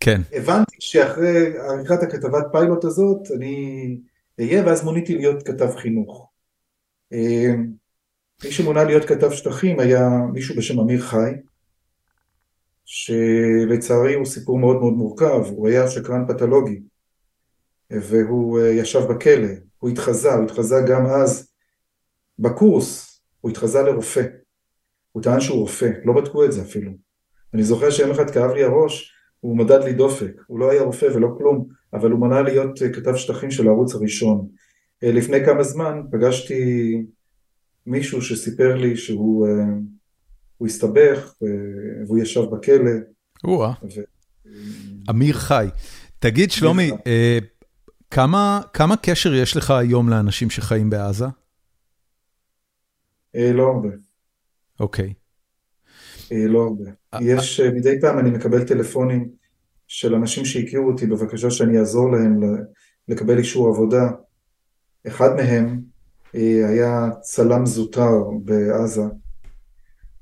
כן, 0.01 0.21
הבנתי 0.33 0.77
שאחרי 0.81 1.59
עריכת 1.59 2.03
הכתבת 2.03 2.45
פיילוט 2.53 2.85
הזאת, 2.85 3.31
אני 3.37 3.99
אהיה, 4.41 4.67
ואז 4.67 4.85
מוניתי 4.85 5.15
להיות 5.15 5.43
כתב 5.43 5.71
חינוך. 5.77 6.31
אה, 7.13 7.55
מי 8.45 8.51
שמונה 8.51 8.85
להיות 8.85 9.05
כתב 9.05 9.31
שטחים 9.31 9.81
היה 9.81 10.09
מישהו 10.33 10.57
בשם 10.57 10.81
אמיר 10.81 11.01
חי, 11.01 11.31
שלצערי 12.85 14.15
הוא 14.15 14.27
סיפור 14.27 14.59
מאוד 14.59 14.77
מאוד 14.77 14.93
מורכב, 14.93 15.45
הוא 15.47 15.69
היה 15.69 15.91
שקרן 15.91 16.25
פתולוגי, 16.29 16.81
והוא 17.91 18.61
אה, 18.61 18.69
ישב 18.69 19.01
בכלא, 19.01 19.49
הוא 19.79 19.91
התחזה, 19.91 20.35
הוא 20.35 20.45
התחזה 20.45 20.77
גם 20.89 21.07
אז 21.07 21.53
בקורס, 22.39 23.21
הוא 23.41 23.51
התחזה 23.51 23.83
לרופא, 23.83 24.23
הוא 25.13 25.23
טען 25.23 25.41
שהוא 25.41 25.59
רופא, 25.59 25.91
לא 26.05 26.13
בדקו 26.13 26.45
את 26.45 26.53
זה 26.53 26.63
אפילו. 26.63 26.93
אני 27.55 27.63
זוכר 27.63 27.91
שיום 27.91 28.11
אחד 28.11 28.31
כאב 28.31 28.51
לי 28.51 28.65
הראש, 28.65 29.13
הוא 29.41 29.57
מדד 29.57 29.85
לי 29.85 29.93
דופק, 29.93 30.33
הוא 30.47 30.59
לא 30.59 30.71
היה 30.71 30.83
רופא 30.83 31.07
ולא 31.15 31.29
כלום, 31.39 31.69
אבל 31.93 32.11
הוא 32.11 32.21
מנה 32.21 32.43
להיות 32.43 32.83
אה, 32.83 32.93
כתב 32.93 33.17
שטחים 33.17 33.51
של 33.51 33.67
הערוץ 33.67 33.95
הראשון. 33.95 34.49
אה, 35.05 35.13
לפני 35.13 35.45
כמה 35.45 35.63
זמן 35.63 36.03
פגשתי 36.13 36.95
מישהו 37.87 38.23
שסיפר 38.23 38.77
לי 38.77 38.97
שהוא 38.97 39.47
אה, 39.47 39.53
הסתבך 40.67 41.35
והוא 42.07 42.19
ישב 42.19 42.43
בכלא. 42.53 42.91
או-אה. 43.45 43.73
ו- 43.83 44.13
אמיר 45.11 45.35
חי. 45.35 45.67
תגיד, 46.19 46.51
שלומי. 46.51 46.91
אה, 47.07 47.39
כמה 48.11 48.61
כמה 48.73 48.97
קשר 48.97 49.35
יש 49.35 49.57
לך 49.57 49.71
היום 49.71 50.09
לאנשים 50.09 50.51
שחיים 50.51 50.91
בעזה? 50.91 51.25
אה, 53.37 53.53
לא 53.53 53.63
הרבה, 53.63 53.89
אוקיי. 54.83 55.13
אה, 56.33 56.47
לא 56.47 56.63
הרבה. 56.63 56.85
יש, 57.21 57.61
אה, 57.61 57.71
מדי 57.71 58.01
פעם 58.01 58.19
אני 58.19 58.31
מקבל 58.31 58.65
טלפונים 58.65 59.29
של 59.87 60.15
אנשים 60.15 60.45
שהכירו 60.45 60.91
אותי 60.91 61.07
בבקשה 61.07 61.51
שאני 61.51 61.79
אעזור 61.79 62.13
להם 62.13 62.41
לקבל 63.09 63.39
אישור 63.39 63.69
עבודה. 63.69 64.11
אחד 65.07 65.37
מהם 65.37 65.81
אה, 66.35 66.69
היה 66.69 67.11
צלם 67.21 67.67
זוטר 67.67 68.11
בעזה, 68.45 69.03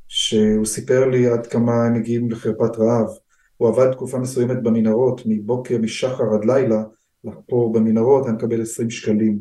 שהוא 0.08 0.66
סיפר 0.66 1.08
לי 1.08 1.26
עד 1.26 1.46
כמה 1.46 1.84
הם 1.86 1.94
מגיעים 1.94 2.30
לחרפת 2.30 2.78
רעב. 2.78 3.08
הוא 3.56 3.68
עבד 3.68 3.92
תקופה 3.92 4.18
מסוימת 4.18 4.62
במנהרות, 4.62 5.20
מבוקר, 5.26 5.78
משחר 5.78 6.34
עד 6.34 6.44
לילה, 6.44 6.82
לחפור 7.24 7.72
במנהרות, 7.72 8.26
היה 8.26 8.34
מקבל 8.34 8.62
20 8.62 8.90
שקלים. 8.90 9.38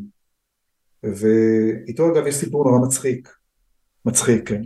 ואיתו 1.03 2.11
אגב 2.11 2.27
יש 2.27 2.35
סיפור 2.35 2.69
נורא 2.69 2.87
מצחיק. 2.87 3.29
מצחיק, 4.05 4.49
כן. 4.49 4.61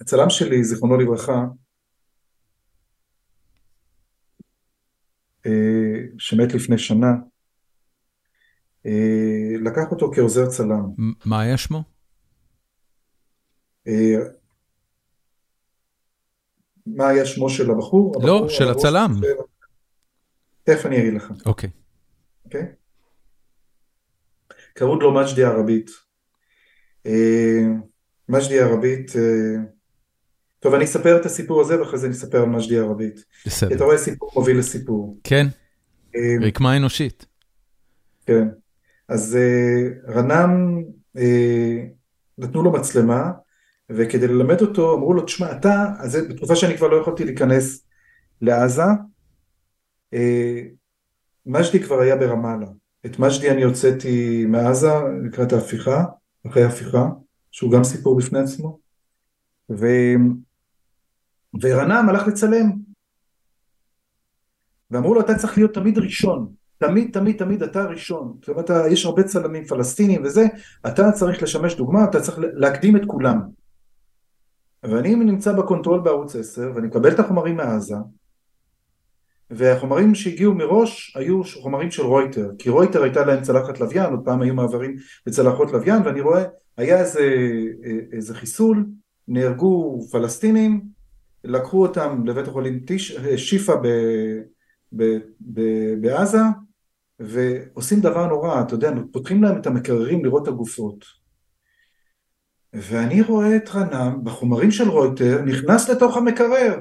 הצלם 0.00 0.30
שלי, 0.30 0.64
זיכרונו 0.64 0.96
לברכה, 0.96 1.44
אה, 5.46 5.50
שמת 6.18 6.54
לפני 6.54 6.78
שנה, 6.78 7.12
אה, 8.86 8.92
לקח 9.64 9.82
אותו 9.90 10.10
כעוזר 10.14 10.46
צלם. 10.50 10.84
מה 11.26 11.40
היה 11.40 11.56
שמו? 11.58 11.82
אה, 13.88 14.16
מה 16.86 17.08
היה 17.08 17.26
שמו 17.26 17.50
של 17.50 17.70
הבחור? 17.70 18.12
לא, 18.22 18.34
הבחור, 18.34 18.48
של 18.48 18.64
הראש 18.64 18.76
הצלם. 18.76 19.10
של- 19.20 19.26
תכף 20.64 20.86
אני 20.86 20.98
אגיד 21.00 21.14
לך, 21.14 21.32
אוקיי. 21.46 21.70
אוקיי? 22.44 22.62
קראו 24.74 25.00
לו 25.00 25.14
מג'די 25.14 25.44
ערבית. 25.44 25.90
מג'די 28.30 28.60
ערבית, 28.60 29.16
אה, 29.16 29.62
טוב 30.58 30.74
אני 30.74 30.84
אספר 30.84 31.20
את 31.20 31.26
הסיפור 31.26 31.60
הזה 31.60 31.80
ואחרי 31.80 31.98
זה 31.98 32.06
אני 32.06 32.14
אספר 32.14 32.42
על 32.42 32.48
מג'די 32.48 32.78
ערבית. 32.78 33.14
כי 33.14 33.48
אתה 33.48 33.48
בסדר. 33.66 33.84
רואה 33.84 33.98
סיפור 33.98 34.30
מוביל 34.34 34.58
לסיפור. 34.58 35.18
כן, 35.24 35.46
אה, 36.16 36.36
רקמה 36.40 36.76
אנושית. 36.76 37.26
כן. 38.26 38.48
אז 39.08 39.36
אה, 39.36 40.12
רנם, 40.14 40.82
נתנו 42.38 42.62
לו 42.62 42.72
מצלמה, 42.72 43.30
וכדי 43.90 44.26
ללמד 44.28 44.60
אותו 44.60 44.94
אמרו 44.94 45.14
לו, 45.14 45.22
תשמע, 45.22 45.52
אתה, 45.52 45.86
אז 45.98 46.16
בתקופה 46.16 46.56
שאני 46.56 46.76
כבר 46.76 46.88
לא 46.88 46.96
יכולתי 46.96 47.24
להיכנס 47.24 47.86
לעזה, 48.42 48.82
מג'די 51.46 51.80
כבר 51.82 52.00
היה 52.00 52.16
ברמאללה. 52.16 52.66
את 53.06 53.18
מג'די 53.18 53.50
אני 53.50 53.62
הוצאתי 53.62 54.46
מעזה 54.46 54.92
לקראת 55.24 55.52
ההפיכה, 55.52 56.04
אחרי 56.46 56.62
ההפיכה, 56.62 57.08
שהוא 57.50 57.72
גם 57.72 57.84
סיפור 57.84 58.18
בפני 58.18 58.38
עצמו, 58.38 58.78
ו... 59.70 59.86
ורנם 61.62 62.06
הלך 62.08 62.26
לצלם. 62.26 62.70
ואמרו 64.90 65.14
לו, 65.14 65.20
אתה 65.20 65.34
צריך 65.34 65.58
להיות 65.58 65.74
תמיד 65.74 65.98
ראשון. 65.98 66.52
תמיד, 66.78 67.10
תמיד, 67.12 67.36
תמיד 67.36 67.62
אתה 67.62 67.82
הראשון. 67.82 68.36
זאת 68.40 68.48
אומרת, 68.48 68.70
יש 68.90 69.06
הרבה 69.06 69.22
צלמים 69.22 69.64
פלסטינים 69.64 70.24
וזה, 70.24 70.46
אתה 70.86 71.12
צריך 71.12 71.42
לשמש 71.42 71.74
דוגמה, 71.74 72.04
אתה 72.04 72.20
צריך 72.20 72.38
להקדים 72.40 72.96
את 72.96 73.02
כולם. 73.06 73.40
ואני 74.82 75.14
נמצא 75.14 75.52
בקונטרול 75.52 76.00
בערוץ 76.00 76.36
10, 76.36 76.72
ואני 76.74 76.86
מקבל 76.86 77.12
את 77.12 77.18
החומרים 77.18 77.56
מעזה, 77.56 77.96
והחומרים 79.50 80.14
שהגיעו 80.14 80.54
מראש 80.54 81.16
היו 81.16 81.42
חומרים 81.62 81.90
של 81.90 82.02
רויטר, 82.02 82.50
כי 82.58 82.70
רויטר 82.70 83.02
הייתה 83.02 83.24
להם 83.24 83.42
צלחת 83.42 83.80
לוויין, 83.80 84.10
עוד 84.10 84.20
פעם 84.24 84.42
היו 84.42 84.54
מעברים 84.54 84.96
בצלחות 85.26 85.72
לוויין, 85.72 86.02
ואני 86.04 86.20
רואה, 86.20 86.44
היה 86.80 87.00
איזה, 87.00 87.20
איזה 88.12 88.34
חיסול, 88.34 88.86
נהרגו 89.28 90.00
פלסטינים, 90.10 90.82
לקחו 91.44 91.82
אותם 91.82 92.26
לבית 92.26 92.48
החולים 92.48 92.80
טיש, 92.80 93.16
שיפא 93.36 93.74
ב, 93.82 93.86
ב, 94.92 95.18
ב, 95.40 95.60
בעזה, 96.00 96.42
ועושים 97.20 98.00
דבר 98.00 98.26
נורא, 98.26 98.62
אתה 98.62 98.74
יודע, 98.74 98.90
פותחים 99.12 99.42
להם 99.42 99.60
את 99.60 99.66
המקררים 99.66 100.24
לראות 100.24 100.42
את 100.42 100.48
הגופות. 100.48 101.04
ואני 102.72 103.22
רואה 103.22 103.56
את 103.56 103.68
רנם 103.74 104.24
בחומרים 104.24 104.70
של 104.70 104.88
רויטר 104.88 105.42
נכנס 105.42 105.88
לתוך 105.88 106.16
המקרר. 106.16 106.80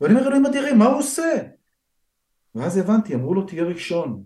ואני 0.00 0.14
אומר 0.14 0.26
אלוהים 0.26 0.46
אדירים, 0.46 0.78
מה 0.78 0.86
הוא 0.86 0.98
עושה? 0.98 1.42
ואז 2.54 2.76
הבנתי, 2.76 3.14
אמרו 3.14 3.34
לו 3.34 3.42
תהיה 3.42 3.64
ראשון. 3.64 4.22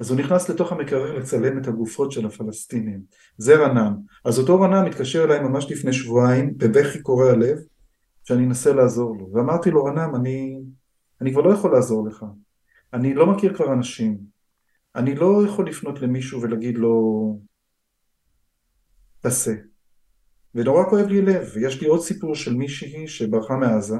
אז 0.00 0.10
הוא 0.10 0.20
נכנס 0.20 0.48
לתוך 0.48 0.72
המקרר 0.72 1.18
לצלם 1.18 1.58
את 1.58 1.66
הגופות 1.66 2.12
של 2.12 2.26
הפלסטינים. 2.26 3.00
זה 3.38 3.56
רנם. 3.56 3.96
אז 4.24 4.38
אותו 4.38 4.60
רנם 4.60 4.86
התקשר 4.86 5.24
אליי 5.24 5.40
ממש 5.40 5.70
לפני 5.70 5.92
שבועיים, 5.92 6.54
בבכי 6.56 7.02
קורע 7.02 7.36
לב, 7.36 7.58
שאני 8.24 8.44
אנסה 8.44 8.72
לעזור 8.72 9.16
לו. 9.16 9.30
ואמרתי 9.32 9.70
לו, 9.70 9.84
רנם, 9.84 10.14
אני, 10.14 10.60
אני 11.20 11.32
כבר 11.32 11.42
לא 11.42 11.52
יכול 11.52 11.72
לעזור 11.72 12.08
לך. 12.08 12.24
אני 12.92 13.14
לא 13.14 13.26
מכיר 13.26 13.54
כבר 13.54 13.72
אנשים. 13.72 14.18
אני 14.96 15.14
לא 15.14 15.42
יכול 15.46 15.68
לפנות 15.68 16.00
למישהו 16.00 16.42
ולהגיד 16.42 16.78
לו, 16.78 17.38
תעשה. 19.20 19.54
ונורא 20.54 20.84
כואב 20.90 21.06
לי 21.06 21.22
לב. 21.22 21.50
ויש 21.54 21.80
לי 21.80 21.86
עוד 21.86 22.00
סיפור 22.00 22.34
של 22.34 22.54
מישהי 22.54 23.08
שברחה 23.08 23.56
מעזה, 23.56 23.96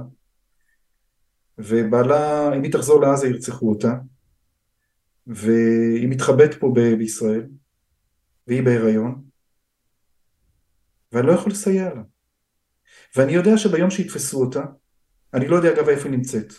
ובעלה, 1.59 2.55
אם 2.57 2.63
היא 2.63 2.73
תחזור 2.73 3.01
לעזה 3.01 3.29
ירצחו 3.29 3.69
אותה, 3.69 3.95
והיא 5.29 6.09
מתחבאת 6.09 6.55
פה 6.55 6.75
בישראל, 6.99 7.47
והיא 8.47 8.63
בהיריון, 8.63 9.25
ואני 11.13 11.27
לא 11.27 11.33
יכול 11.33 11.53
לסייע 11.53 11.95
לה. 11.95 12.03
ואני 13.17 13.33
יודע 13.33 13.59
שביום 13.59 13.91
שיתפסו 13.91 14.41
אותה, 14.41 14.65
אני 15.35 15.49
לא 15.49 15.57
יודע 15.57 15.73
אגב 15.73 15.89
איפה 15.89 16.09
היא 16.09 16.17
נמצאת. 16.17 16.53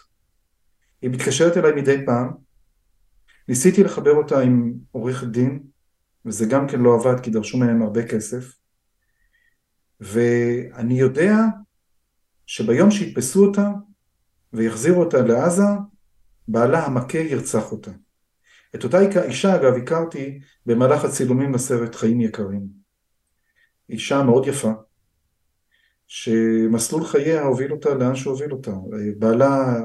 היא 1.02 1.10
מתקשרת 1.10 1.58
אליי 1.58 1.72
מדי 1.82 2.06
פעם, 2.06 2.32
ניסיתי 3.48 3.84
לחבר 3.84 4.12
אותה 4.12 4.40
עם 4.40 4.74
עורך 4.92 5.24
דין, 5.24 5.64
וזה 6.26 6.46
גם 6.46 6.68
כן 6.68 6.80
לא 6.80 6.96
עבד 6.96 7.20
כי 7.24 7.32
דרשו 7.32 7.58
מהם 7.58 7.82
הרבה 7.82 8.08
כסף, 8.08 8.56
ואני 10.00 11.00
יודע 11.00 11.36
שביום 12.46 12.92
שיתפסו 12.92 13.46
אותה 13.46 13.70
ויחזירו 14.54 15.04
אותה 15.04 15.22
לעזה, 15.22 15.64
בעלה 16.48 16.86
המכה 16.86 17.18
ירצח 17.18 17.72
אותה. 17.72 17.92
את 18.76 18.84
אותה 18.84 19.00
אישה 19.26 19.56
אגב 19.56 19.74
הכרתי 19.74 20.40
במהלך 20.66 21.06
הצילומים 21.06 21.52
בסרט 21.52 21.96
חיים 21.96 22.22
יקרים. 22.22 22.62
אישה 23.90 24.24
מאוד 24.24 24.48
יפה, 24.48 24.72
שמסלול 26.08 27.06
חייה 27.06 27.42
הוביל 27.42 27.72
אותה 27.72 27.94
לאן 27.94 28.16
שהוביל 28.16 28.52
אותה. 28.52 28.72
בעלה 29.18 29.80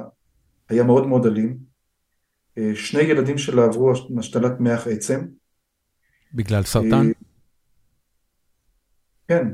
היה 0.69 0.83
מאוד 0.83 1.07
מאוד 1.07 1.27
אלים, 1.27 1.57
שני 2.75 3.03
ילדים 3.03 3.39
שלה 3.39 3.65
עברו 3.65 3.93
השתלת 4.19 4.61
מח 4.61 4.87
עצם. 4.87 5.27
בגלל 6.35 6.63
סרטן? 6.63 7.11
כן, 9.29 9.49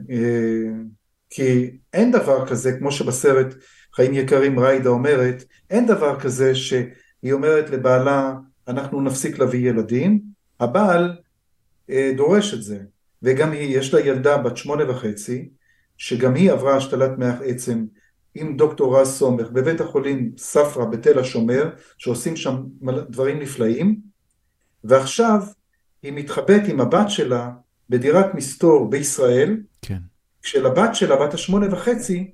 כי 1.31 1.79
אין 1.93 2.13
דבר 2.13 2.49
כזה, 2.49 2.79
כמו 2.79 2.93
שבסרט 2.93 3.55
חיים 3.95 4.15
יקרים 4.15 4.59
ריידה 4.59 4.91
אומרת, 4.91 5.45
אין 5.71 5.87
דבר 5.87 6.21
כזה 6.21 6.55
שהיא 6.55 7.33
אומרת 7.33 7.71
לבעלה, 7.71 8.33
אנחנו 8.71 9.01
נפסיק 9.01 9.39
להביא 9.39 9.71
ילדים, 9.71 10.21
הבעל 10.61 11.17
אה, 11.91 12.13
דורש 12.17 12.55
את 12.55 12.63
זה, 12.63 12.79
וגם 13.23 13.53
היא, 13.53 13.79
יש 13.79 13.95
לה 13.95 14.01
ילדה 14.01 14.39
בת 14.39 14.57
שמונה 14.57 14.91
וחצי, 14.91 15.49
שגם 15.99 16.35
היא 16.35 16.53
עברה 16.53 16.77
השתלת 16.77 17.19
מח 17.19 17.35
עצם 17.45 17.85
עם 18.35 18.57
דוקטור 18.57 19.01
רז 19.01 19.09
סומך 19.09 19.51
בבית 19.51 19.81
החולים 19.81 20.33
ספרא 20.39 20.85
בתל 20.85 21.19
השומר, 21.19 21.71
שעושים 21.99 22.37
שם 22.37 22.63
דברים 23.09 23.39
נפלאים, 23.39 24.01
ועכשיו 24.85 25.41
היא 26.03 26.13
מתחבאת 26.13 26.63
עם 26.69 26.81
הבת 26.81 27.11
שלה 27.11 27.51
בדירת 27.89 28.35
מסתור 28.35 28.91
בישראל, 28.91 29.57
כן. 29.83 29.99
כשלבת 30.43 30.95
שלה, 30.95 31.17
בת 31.17 31.35
השמונה 31.35 31.75
וחצי, 31.75 32.31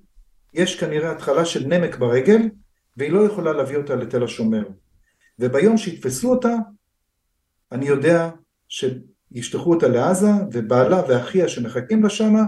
יש 0.55 0.81
כנראה 0.81 1.11
התחלה 1.11 1.45
של 1.45 1.67
נמק 1.67 1.99
ברגל, 1.99 2.49
והיא 2.97 3.13
לא 3.13 3.27
יכולה 3.27 3.53
להביא 3.53 3.77
אותה 3.77 3.95
לתל 3.95 4.25
השומר. 4.25 4.63
וביום 5.39 5.77
שיתפסו 5.77 6.31
אותה, 6.31 6.55
אני 7.73 7.87
יודע 7.87 8.31
שישלחו 8.69 9.75
אותה 9.75 9.89
לעזה, 9.89 10.31
ובעלה 10.53 11.03
ואחיה 11.09 11.49
שמחכים 11.49 12.03
לה 12.03 12.11
שמה, 12.11 12.43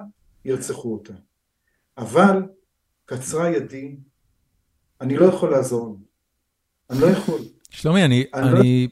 ירצחו 0.45 0.93
אותה. 0.93 1.13
אבל 1.99 2.43
קצרה 3.05 3.51
ידי, 3.51 3.97
אני 5.01 5.17
לא 5.17 5.27
יכול 5.27 5.51
לעזור. 5.51 5.99
אני 6.91 7.01
לא 7.01 7.07
יכול. 7.07 7.41
שלומי, 7.71 8.05
אני, 8.05 8.25
אני, 8.35 8.53
לא 8.53 8.59
אני, 8.61 8.89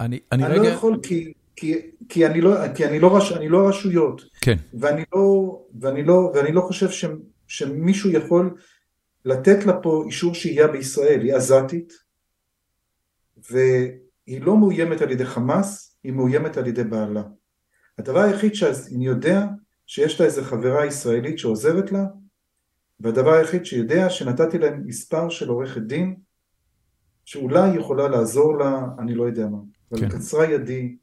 אני, 0.00 0.20
אני 0.32 0.44
אני 0.46 0.54
לא 0.54 0.60
רגע... 0.60 0.68
יכול 0.68 1.00
כי, 1.02 1.32
כי, 1.56 1.74
כי, 2.08 2.26
אני 2.26 2.40
לא, 2.40 2.74
כי 2.74 2.86
אני, 2.86 3.00
לא 3.00 3.16
רש, 3.16 3.32
אני 3.32 3.48
לא 3.48 3.68
רשויות. 3.68 4.22
כן. 4.40 4.56
ואני 4.74 5.04
לא, 5.14 5.58
ואני 5.80 6.02
לא, 6.02 6.32
ואני 6.34 6.52
לא 6.52 6.60
חושב 6.60 6.90
ש, 6.90 7.04
שמישהו 7.46 8.10
יכול 8.10 8.54
לתת 9.24 9.66
לה 9.66 9.80
פה 9.82 10.02
אישור 10.06 10.34
שהייה 10.34 10.68
בישראל. 10.68 11.20
היא 11.20 11.34
עזתית, 11.34 11.92
והיא 13.50 14.40
לא 14.40 14.56
מאוימת 14.56 15.02
על 15.02 15.10
ידי 15.10 15.24
חמאס, 15.24 15.98
היא 16.04 16.12
מאוימת 16.12 16.56
על 16.56 16.66
ידי 16.66 16.84
בעלה. 16.84 17.22
הדבר 17.98 18.20
היחיד 18.20 18.54
שאני 18.54 19.06
יודע, 19.06 19.46
שיש 19.86 20.20
לה 20.20 20.26
איזה 20.26 20.44
חברה 20.44 20.86
ישראלית 20.86 21.38
שעוזרת 21.38 21.92
לה, 21.92 22.04
והדבר 23.00 23.32
היחיד 23.32 23.66
שיודע 23.66 24.10
שנתתי 24.10 24.58
להם 24.58 24.82
מספר 24.86 25.28
של 25.28 25.48
עורכת 25.48 25.82
דין, 25.82 26.16
שאולי 27.24 27.76
יכולה 27.76 28.08
לעזור 28.08 28.58
לה, 28.58 28.80
אני 28.98 29.14
לא 29.14 29.24
יודע 29.24 29.46
מה. 29.46 29.58
אבל 29.92 30.00
כן. 30.00 30.08
קצרה 30.08 30.46
ידי 30.46 30.96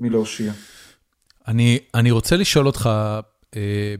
מלהושיע. 0.00 0.52
אני, 1.48 1.78
אני 1.94 2.10
רוצה 2.10 2.36
לשאול 2.36 2.66
אותך, 2.66 2.90
אה, 3.56 3.94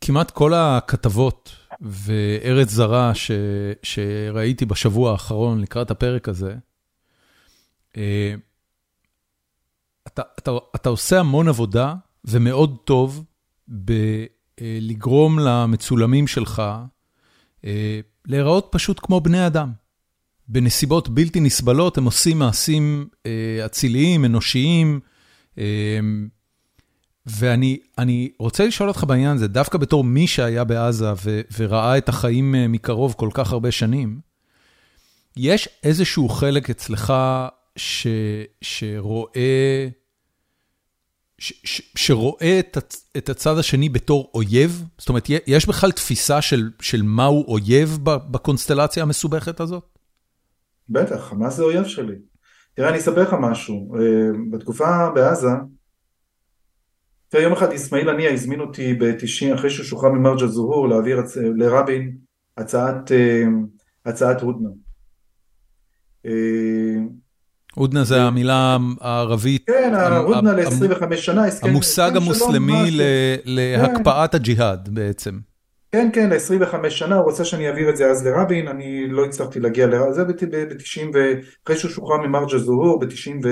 כמעט 0.00 0.30
כל 0.30 0.54
הכתבות 0.54 1.50
וארץ 1.80 2.68
זרה 2.68 3.14
ש, 3.14 3.30
שראיתי 3.82 4.64
בשבוע 4.64 5.12
האחרון 5.12 5.60
לקראת 5.60 5.90
הפרק 5.90 6.28
הזה, 6.28 6.54
אתה, 10.06 10.22
אתה, 10.38 10.50
אתה 10.76 10.88
עושה 10.88 11.20
המון 11.20 11.48
עבודה 11.48 11.94
ומאוד 12.24 12.76
טוב 12.84 13.24
בלגרום 13.68 15.38
למצולמים 15.38 16.26
שלך 16.26 16.62
אה, 17.64 18.00
להיראות 18.26 18.68
פשוט 18.70 19.00
כמו 19.02 19.20
בני 19.20 19.46
אדם. 19.46 19.72
בנסיבות 20.48 21.08
בלתי 21.08 21.40
נסבלות 21.40 21.98
הם 21.98 22.04
עושים 22.04 22.38
מעשים 22.38 23.08
אה, 23.26 23.66
אציליים, 23.66 24.24
אנושיים, 24.24 25.00
אה, 25.58 25.98
ואני 27.26 27.78
אני 27.98 28.30
רוצה 28.38 28.66
לשאול 28.66 28.88
אותך 28.88 29.04
בעניין 29.04 29.36
הזה, 29.36 29.48
דווקא 29.48 29.78
בתור 29.78 30.04
מי 30.04 30.26
שהיה 30.26 30.64
בעזה 30.64 31.12
ו, 31.24 31.40
וראה 31.58 31.98
את 31.98 32.08
החיים 32.08 32.54
אה, 32.54 32.68
מקרוב 32.68 33.14
כל 33.16 33.28
כך 33.34 33.52
הרבה 33.52 33.70
שנים, 33.70 34.20
יש 35.36 35.68
איזשהו 35.82 36.28
חלק 36.28 36.70
אצלך 36.70 37.12
ש, 37.76 38.06
שרואה, 38.60 39.88
ש, 41.38 41.52
ש, 41.64 41.82
שרואה 41.96 42.58
את, 42.60 42.76
את 43.16 43.28
הצד 43.28 43.58
השני 43.58 43.88
בתור 43.88 44.30
אויב? 44.34 44.84
זאת 44.98 45.08
אומרת, 45.08 45.24
יש 45.46 45.68
בכלל 45.68 45.92
תפיסה 45.92 46.42
של, 46.42 46.70
של 46.80 47.02
מהו 47.02 47.44
אויב 47.48 47.98
בקונסטלציה 48.04 49.02
המסובכת 49.02 49.60
הזאת? 49.60 49.84
בטח, 50.88 51.16
חמאס 51.16 51.54
זה 51.56 51.62
אויב 51.62 51.84
שלי. 51.84 52.16
תראה, 52.74 52.88
אני 52.88 52.98
אספר 52.98 53.22
לך 53.22 53.34
משהו. 53.40 53.94
אה, 53.96 54.00
בתקופה 54.50 55.10
בעזה, 55.14 55.48
תראה, 57.28 57.42
יום 57.42 57.52
אחד 57.52 57.72
אסמאעיל 57.72 58.08
הנייה 58.08 58.32
הזמין 58.32 58.60
אותי 58.60 58.94
ב-90, 58.94 59.54
אחרי 59.54 59.70
שהוא 59.70 59.84
שוחרר 59.84 60.12
ממרג'ה 60.12 60.46
זוהור, 60.46 60.88
להעביר 60.88 61.18
הצ- 61.18 61.38
לרבין 61.56 62.16
הצעת, 62.56 63.12
אה, 63.12 63.44
הצעת 64.04 64.40
הודנה. 64.40 64.68
הודנה 67.74 68.04
זה 68.04 68.22
המילה 68.22 68.76
הערבית, 69.00 69.66
כן, 69.66 69.92
המ- 69.94 70.46
ל-25 70.46 71.16
שנה, 71.16 71.46
הסכם 71.46 71.66
המושג 71.68 72.16
המוסלמי. 72.16 72.90
ל- 72.90 73.02
להקפאת 73.44 74.34
הג'יהאד 74.34 74.88
בעצם. 74.88 75.38
כן, 75.92 76.10
כן, 76.12 76.30
ל-25 76.30 76.90
שנה, 76.90 77.16
הוא 77.16 77.32
רצה 77.32 77.44
שאני 77.44 77.68
אעביר 77.68 77.90
את 77.90 77.96
זה 77.96 78.10
אז 78.10 78.26
לרבין, 78.26 78.68
אני 78.68 79.08
לא 79.08 79.24
הצלחתי 79.24 79.60
להגיע 79.60 79.86
לרבין, 79.86 80.12
זה 80.12 80.24
ב-90 80.24 80.34
ו... 81.14 81.18
אחרי 81.64 81.76
שהוא 81.76 81.90
שוחרר 81.90 82.16
ממרג'ה 82.16 82.58
זוהור, 82.58 83.00
ב-97 83.00 83.46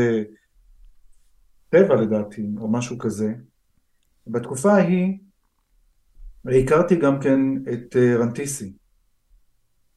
לדעתי, 1.94 2.42
או 2.60 2.72
משהו 2.72 2.98
כזה. 2.98 3.32
בתקופה 4.26 4.72
ההיא 4.72 5.18
הכרתי 6.62 6.96
גם 6.96 7.20
כן 7.20 7.40
את 7.72 7.96
אה, 7.96 8.16
רנטיסי, 8.16 8.72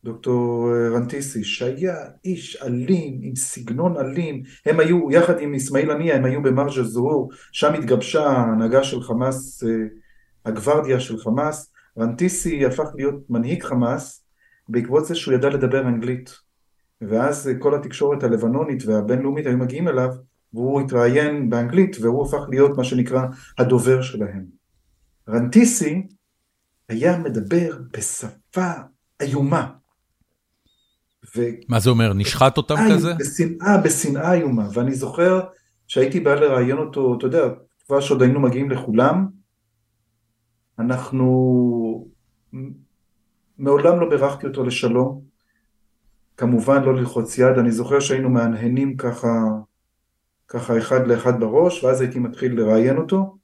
דוקטור 0.05 0.71
אה, 0.73 0.89
רנטיסי, 0.89 1.43
שהיה 1.43 1.95
איש 2.25 2.61
אלים, 2.63 3.19
עם 3.21 3.35
סגנון 3.35 3.97
אלים, 3.97 4.43
הם 4.65 4.79
היו, 4.79 5.11
יחד 5.11 5.39
עם 5.39 5.53
אסמאעיל 5.53 5.91
הנייה, 5.91 6.15
הם 6.15 6.25
היו 6.25 6.43
במרג'ה 6.43 6.83
זוהור, 6.83 7.31
שם 7.51 7.73
התגבשה 7.73 8.27
ההנהגה 8.27 8.83
של 8.83 9.01
חמאס, 9.01 9.63
אה, 9.63 9.69
הגוורדיה 10.45 10.99
של 10.99 11.17
חמאס, 11.17 11.73
רנטיסי 11.99 12.65
הפך 12.65 12.89
להיות 12.95 13.29
מנהיג 13.29 13.63
חמאס 13.63 14.25
בעקבות 14.69 15.05
זה 15.05 15.15
שהוא 15.15 15.33
ידע 15.33 15.49
לדבר 15.49 15.81
אנגלית. 15.81 16.35
ואז 17.01 17.49
כל 17.59 17.75
התקשורת 17.75 18.23
הלבנונית 18.23 18.85
והבינלאומית 18.85 19.45
היו 19.45 19.57
מגיעים 19.57 19.87
אליו, 19.87 20.09
והוא 20.53 20.81
התראיין 20.81 21.49
באנגלית, 21.49 21.97
והוא 22.01 22.25
הפך 22.27 22.49
להיות 22.49 22.77
מה 22.77 22.83
שנקרא 22.83 23.21
הדובר 23.57 24.01
שלהם. 24.01 24.45
רנטיסי 25.29 26.07
היה 26.89 27.17
מדבר 27.17 27.77
בשפה 27.93 28.71
איומה. 29.21 29.84
ו- 31.35 31.49
מה 31.69 31.79
זה 31.79 31.89
אומר, 31.89 32.13
נשחט 32.13 32.57
אותם 32.57 32.75
כזה? 32.91 33.13
בשנאה, 33.13 33.77
בשנאה 33.77 34.33
איומה. 34.33 34.67
ואני 34.73 34.95
זוכר 34.95 35.39
שהייתי 35.87 36.19
בא 36.19 36.35
לראיין 36.35 36.77
אותו, 36.77 37.15
אתה 37.17 37.25
יודע, 37.25 37.43
כבר 37.85 38.01
שעוד 38.01 38.21
היינו 38.21 38.39
מגיעים 38.39 38.71
לכולם, 38.71 39.27
אנחנו... 40.79 42.07
מעולם 43.57 43.99
לא 43.99 44.09
בירכתי 44.09 44.47
אותו 44.47 44.63
לשלום, 44.63 45.21
כמובן 46.37 46.83
לא 46.83 46.95
ללחוץ 46.95 47.37
יד, 47.37 47.57
אני 47.57 47.71
זוכר 47.71 47.99
שהיינו 47.99 48.29
מהנהנים 48.29 48.97
ככה, 48.97 49.29
ככה 50.47 50.77
אחד 50.77 51.07
לאחד 51.07 51.39
בראש, 51.39 51.83
ואז 51.83 52.01
הייתי 52.01 52.19
מתחיל 52.19 52.59
לראיין 52.59 52.97
אותו. 52.97 53.37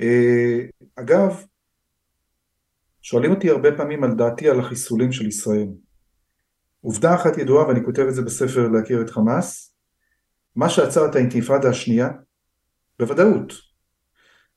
אה, 0.00 0.58
אגב, 0.96 1.44
שואלים 3.02 3.30
אותי 3.30 3.50
הרבה 3.50 3.76
פעמים 3.76 4.04
על 4.04 4.14
דעתי 4.14 4.48
על 4.48 4.60
החיסולים 4.60 5.12
של 5.12 5.26
ישראל. 5.26 5.68
עובדה 6.80 7.14
אחת 7.14 7.38
ידועה, 7.38 7.68
ואני 7.68 7.84
כותב 7.84 8.02
את 8.08 8.14
זה 8.14 8.22
בספר 8.22 8.68
להכיר 8.68 9.02
את 9.02 9.10
חמאס, 9.10 9.74
מה 10.56 10.68
שעצר 10.68 11.06
את 11.06 11.14
האינתיפאדה 11.14 11.68
השנייה, 11.68 12.08
בוודאות, 12.98 13.52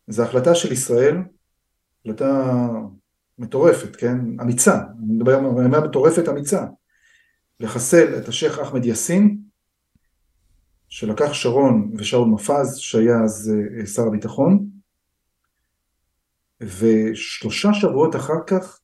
זו 0.08 0.24
החלטה 0.24 0.56
של 0.56 0.72
ישראל, 0.72 1.18
החלטה 2.02 2.58
מטורפת, 3.40 3.96
כן? 3.96 4.18
אמיצה, 4.42 4.78
אני 4.78 5.14
מדבר, 5.16 5.38
אני 5.38 5.66
אומר 5.66 5.88
מטורפת 5.88 6.30
אמיצה, 6.30 6.66
לחסל 7.60 8.18
את 8.18 8.28
השייח' 8.28 8.60
אחמד 8.60 8.86
יאסין, 8.86 9.38
שלקח 10.90 11.34
שרון 11.34 11.94
ושאול 11.98 12.28
מופז, 12.28 12.78
שהיה 12.78 13.24
אז 13.24 13.54
אה, 13.80 13.86
שר 13.86 14.08
הביטחון, 14.08 14.66
ושלושה 16.62 17.74
שבועות 17.74 18.16
אחר 18.16 18.44
כך 18.48 18.80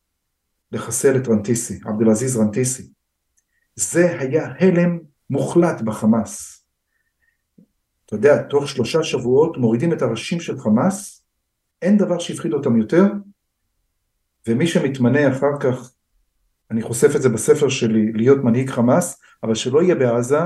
לחסל 0.72 1.18
את 1.18 1.28
רנטיסי, 1.28 1.80
עבד 1.86 2.02
אל-עזיז 2.02 2.38
רנטיסי. 2.38 2.90
זה 3.80 4.20
היה 4.20 4.54
הלם 4.60 5.00
מוחלט 5.30 5.82
בחמאס. 5.82 6.66
אתה 8.06 8.16
יודע, 8.16 8.42
תוך 8.42 8.68
שלושה 8.68 9.04
שבועות 9.04 9.58
מורידים 9.58 9.94
את 9.94 10.02
הראשים 10.02 10.40
של 10.40 10.60
חמאס, 10.60 11.24
אין 11.82 11.98
דבר 11.98 12.20
שהפחיד 12.20 12.54
אותם 12.54 12.78
יותר, 12.78 13.04
ומי 14.48 14.68
שמתמנה 14.68 15.32
אחר 15.32 15.60
כך, 15.60 15.94
אני 16.72 16.82
חושף 16.82 17.16
את 17.16 17.22
זה 17.22 17.30
בספר 17.30 17.70
שלי, 17.70 18.14
להיות 18.14 18.44
מנהיג 18.44 18.70
חמאס, 18.70 19.22
אבל 19.44 19.56
שלא 19.56 19.82
יהיה 19.84 19.96
בעזה, 19.96 20.40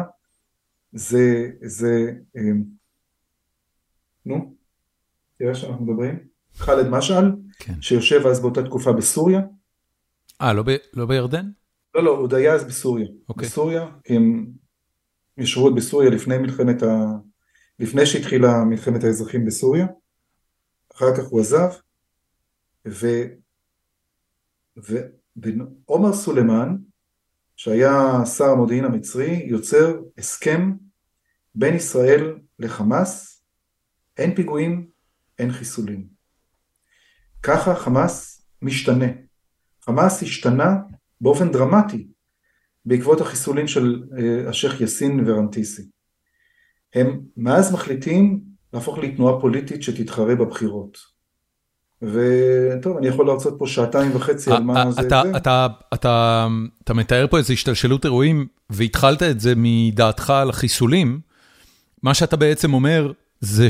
זה, 0.91 1.49
זה, 1.61 2.11
נו, 4.25 4.55
תראה 5.39 5.55
שאנחנו 5.55 5.85
מדברים, 5.85 6.19
ח'אלד 6.55 6.89
משעל, 6.89 7.35
כן. 7.59 7.81
שיושב 7.81 8.27
אז 8.27 8.39
באותה 8.39 8.63
תקופה 8.63 8.91
בסוריה. 8.91 9.41
אה, 10.41 10.53
לא, 10.53 10.63
ב, 10.63 10.69
לא 10.93 11.05
בירדן? 11.05 11.49
לא, 11.95 12.03
לא, 12.03 12.17
הוא 12.17 12.35
היה 12.35 12.53
אז 12.53 12.63
בסוריה. 12.63 13.07
אוקיי. 13.29 13.47
בסוריה, 13.47 13.87
הם 14.09 14.45
ישבו 15.37 15.63
עוד 15.63 15.75
בסוריה 15.75 16.09
לפני 16.09 16.37
מלחמת 16.37 16.83
ה... 16.83 17.05
לפני 17.79 18.05
שהתחילה 18.05 18.63
מלחמת 18.63 19.03
האזרחים 19.03 19.45
בסוריה. 19.45 19.87
אחר 20.95 21.15
כך 21.17 21.23
הוא 21.23 21.39
עזב, 21.39 21.69
ו... 22.87 23.05
ועומר 25.35 26.13
סולימאן, 26.13 26.75
שהיה 27.55 28.25
שר 28.37 28.45
המודיעין 28.45 28.85
המצרי, 28.85 29.45
יוצר 29.47 30.01
הסכם 30.17 30.71
בין 31.55 31.75
ישראל 31.75 32.39
לחמאס, 32.59 33.43
אין 34.17 34.35
פיגועים, 34.35 34.87
אין 35.39 35.51
חיסולים. 35.51 36.07
ככה 37.43 37.75
חמאס 37.75 38.45
משתנה. 38.61 39.05
חמאס 39.81 40.23
השתנה 40.23 40.75
באופן 41.23 41.51
דרמטי 41.51 42.07
בעקבות 42.85 43.21
החיסולים 43.21 43.67
של 43.67 44.03
אה, 44.17 44.49
השייח' 44.49 44.81
יאסין 44.81 45.23
ורנטיסי. 45.25 45.81
הם 46.95 47.19
מאז 47.37 47.73
מחליטים 47.73 48.39
להפוך 48.73 48.97
לתנועה 48.97 49.41
פוליטית 49.41 49.83
שתתחרה 49.83 50.35
בבחירות. 50.35 50.97
וטוב, 52.01 52.97
אני 52.97 53.07
יכול 53.07 53.27
להרצות 53.27 53.55
פה 53.59 53.67
שעתיים 53.67 54.15
וחצי 54.15 54.51
על 54.51 54.63
מה 54.63 54.91
זה. 54.91 55.01
אתה, 55.01 55.21
אתה, 55.37 55.67
אתה, 55.93 56.47
אתה 56.83 56.93
מתאר 56.93 57.27
פה 57.27 57.37
איזו 57.37 57.53
השתלשלות 57.53 58.05
אירועים, 58.05 58.47
והתחלת 58.69 59.23
את 59.23 59.39
זה 59.39 59.53
מדעתך 59.57 60.29
על 60.29 60.49
החיסולים. 60.49 61.19
מה 62.03 62.13
שאתה 62.13 62.35
בעצם 62.37 62.73
אומר 62.73 63.11
זה 63.39 63.67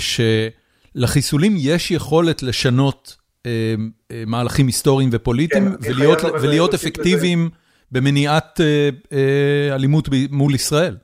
שלחיסולים 0.96 1.56
יש 1.58 1.92
יכולת 1.92 2.44
לשנות 2.44 3.23
מהלכים 4.28 4.68
היסטוריים 4.68 5.10
ופוליטיים, 5.12 5.70
כן, 5.70 5.76
ולהיות, 5.82 6.20
ולהיות 6.42 6.74
אפקטיביים 6.74 7.50
במניעת 7.94 8.62
אה, 8.62 8.90
אה, 9.14 9.76
אלימות 9.76 10.10
מול 10.32 10.56
ישראל. 10.56 10.98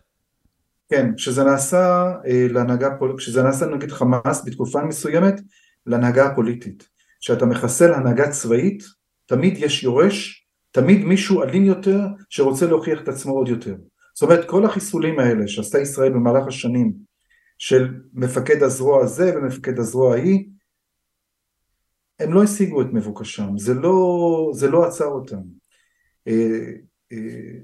כן, 0.90 1.16
כשזה 1.16 1.44
נעשה 1.44 2.14
אה, 2.28 2.48
להנהגה, 2.50 2.90
כשזה 3.18 3.44
נעשה 3.44 3.66
נגיד 3.66 3.92
חמאס 3.92 4.46
בתקופה 4.46 4.84
מסוימת, 4.84 5.42
להנהגה 5.86 6.26
הפוליטית. 6.26 6.90
כשאתה 7.22 7.46
מחסל 7.46 7.94
הנהגה 7.94 8.30
צבאית, 8.30 8.84
תמיד 9.26 9.54
יש 9.58 9.84
יורש, 9.84 10.46
תמיד 10.72 11.04
מישהו 11.06 11.44
אלים 11.44 11.66
יותר 11.66 12.00
שרוצה 12.30 12.66
להוכיח 12.66 13.02
את 13.02 13.08
עצמו 13.08 13.34
עוד 13.34 13.48
יותר. 13.48 13.76
זאת 14.14 14.24
אומרת, 14.24 14.46
כל 14.46 14.66
החיסולים 14.66 15.20
האלה 15.20 15.48
שעשתה 15.48 15.80
ישראל 15.80 16.10
במהלך 16.10 16.48
השנים, 16.48 16.94
של 17.58 17.94
מפקד 18.14 18.64
הזרוע 18.64 19.04
הזה 19.04 19.34
ומפקד 19.38 19.80
הזרוע 19.80 20.14
ההיא, 20.14 20.46
הם 22.20 22.34
לא 22.34 22.44
השיגו 22.44 22.82
את 22.82 22.88
מבוקשם, 22.94 23.58
זה 23.58 23.74
לא, 23.74 24.52
זה 24.54 24.70
לא 24.70 24.86
עצר 24.86 25.06
אותם. 25.06 25.42
אה, 26.28 26.72
אה, 27.12 27.18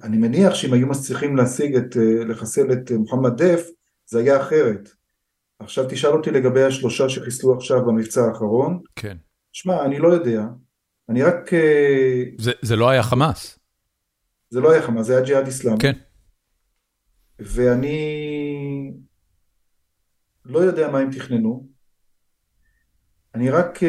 אני 0.04 0.18
מניח 0.18 0.54
שאם 0.54 0.74
היו 0.74 0.88
מצליחים 0.88 1.36
להשיג 1.36 1.76
את, 1.76 1.98
אה, 1.98 2.26
לחסל 2.26 2.72
את 2.72 2.92
מוחמד 2.92 3.42
דף, 3.42 3.68
זה 4.06 4.20
היה 4.20 4.42
אחרת. 4.42 4.90
עכשיו 5.60 5.86
תשאל 5.90 6.12
אותי 6.12 6.32
לגבי 6.32 6.64
השלושה 6.64 7.10
שחיסלו 7.10 7.56
עכשיו 7.56 7.86
במבצע 7.86 8.26
האחרון. 8.26 8.80
כן. 8.96 9.18
שמע, 9.52 9.86
אני 9.86 10.00
לא 10.00 10.08
יודע. 10.08 10.44
אני 11.10 11.24
רק... 11.24 11.52
זה, 12.40 12.52
זה 12.62 12.76
לא 12.76 12.90
היה 12.90 13.04
חמאס. 13.04 13.60
זה 14.50 14.60
לא 14.60 14.72
היה 14.72 14.82
חמאס, 14.82 15.06
זה 15.06 15.16
היה 15.16 15.26
ג'יהאד 15.26 15.46
איסלאמי. 15.46 15.80
כן. 15.80 15.94
ואני 17.40 17.98
לא 20.46 20.60
יודע 20.60 20.92
מה 20.92 21.00
הם 21.00 21.12
תכננו. 21.12 21.75
אני 23.36 23.50
רק 23.50 23.80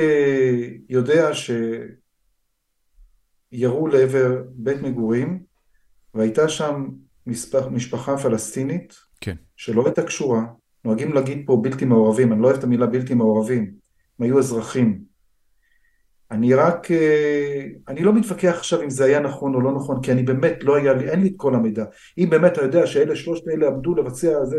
יודע 0.89 1.35
ש... 1.35 1.51
ירו 3.53 3.89
לעבר 3.89 4.43
בית 4.51 4.83
מגורים, 4.83 5.43
והייתה 6.15 6.49
שם 6.49 6.89
מספר, 7.27 7.69
משפחה 7.69 8.17
פלסטינית, 8.17 8.95
כן. 9.21 9.35
שלא 9.57 9.85
הייתה 9.87 10.03
קשורה, 10.03 10.43
נוהגים 10.85 11.13
להגיד 11.13 11.43
פה 11.47 11.61
בלתי 11.63 11.85
מעורבים, 11.85 12.33
אני 12.33 12.43
לא 12.43 12.47
אוהב 12.47 12.59
את 12.59 12.65
המילה 12.65 12.87
בלתי 12.87 13.15
מעורבים, 13.15 13.63
הם 14.19 14.27
היו 14.27 14.39
אזרחים. 14.39 15.01
אני 16.31 16.55
רק, 16.55 16.91
אה, 16.91 17.67
אני 17.89 18.03
לא 18.03 18.13
מתווכח 18.13 18.55
עכשיו 18.59 18.83
אם 18.83 18.91
זה 18.91 19.05
היה 19.05 19.21
נכון 19.21 19.55
או 19.55 19.61
לא 19.61 19.73
נכון, 19.73 20.03
כי 20.03 20.13
אני 20.13 20.23
באמת 20.23 20.65
לא 20.65 20.77
היה 20.77 20.93
לי, 20.93 21.11
אין 21.11 21.21
לי 21.21 21.29
את 21.29 21.35
כל 21.37 21.55
המידע. 21.55 21.85
אם 22.19 22.29
באמת 22.31 22.53
אתה 22.53 22.63
יודע 22.63 22.87
שאלה 22.87 23.17
שלושת 23.17 23.49
אלה 23.49 23.67
עמדו 23.67 23.95
לבצע 23.95 24.45
זה, 24.45 24.57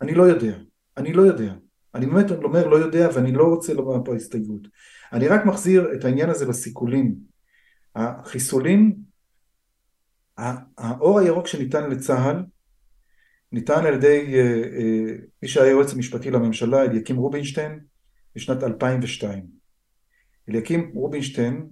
אני 0.00 0.14
לא 0.14 0.22
יודע, 0.22 0.56
אני 0.96 1.12
לא 1.12 1.22
יודע. 1.22 1.54
אני 1.94 2.06
באמת 2.06 2.30
אומר 2.30 2.66
לא 2.68 2.76
יודע 2.76 3.08
ואני 3.14 3.32
לא 3.32 3.44
רוצה 3.44 3.74
לומר 3.74 4.04
פה 4.04 4.16
הסתייגות. 4.16 4.68
אני 5.12 5.28
רק 5.28 5.46
מחזיר 5.46 5.94
את 5.94 6.04
העניין 6.04 6.30
הזה 6.30 6.46
לסיכולים. 6.46 7.14
החיסולים, 7.94 8.96
האור 10.78 11.18
הירוק 11.18 11.46
שניתן 11.46 11.90
לצה"ל, 11.90 12.44
ניתן 13.52 13.86
על 13.86 13.94
ידי 13.94 14.34
אה, 14.34 14.62
אה, 14.76 15.16
מי 15.42 15.48
שהיה 15.48 15.66
היועץ 15.66 15.92
המשפטי 15.92 16.30
לממשלה, 16.30 16.82
אליקים 16.82 17.16
רובינשטיין, 17.16 17.80
בשנת 18.36 18.62
2002. 18.62 19.46
אליקים 20.48 20.90
רובינשטיין 20.94 21.68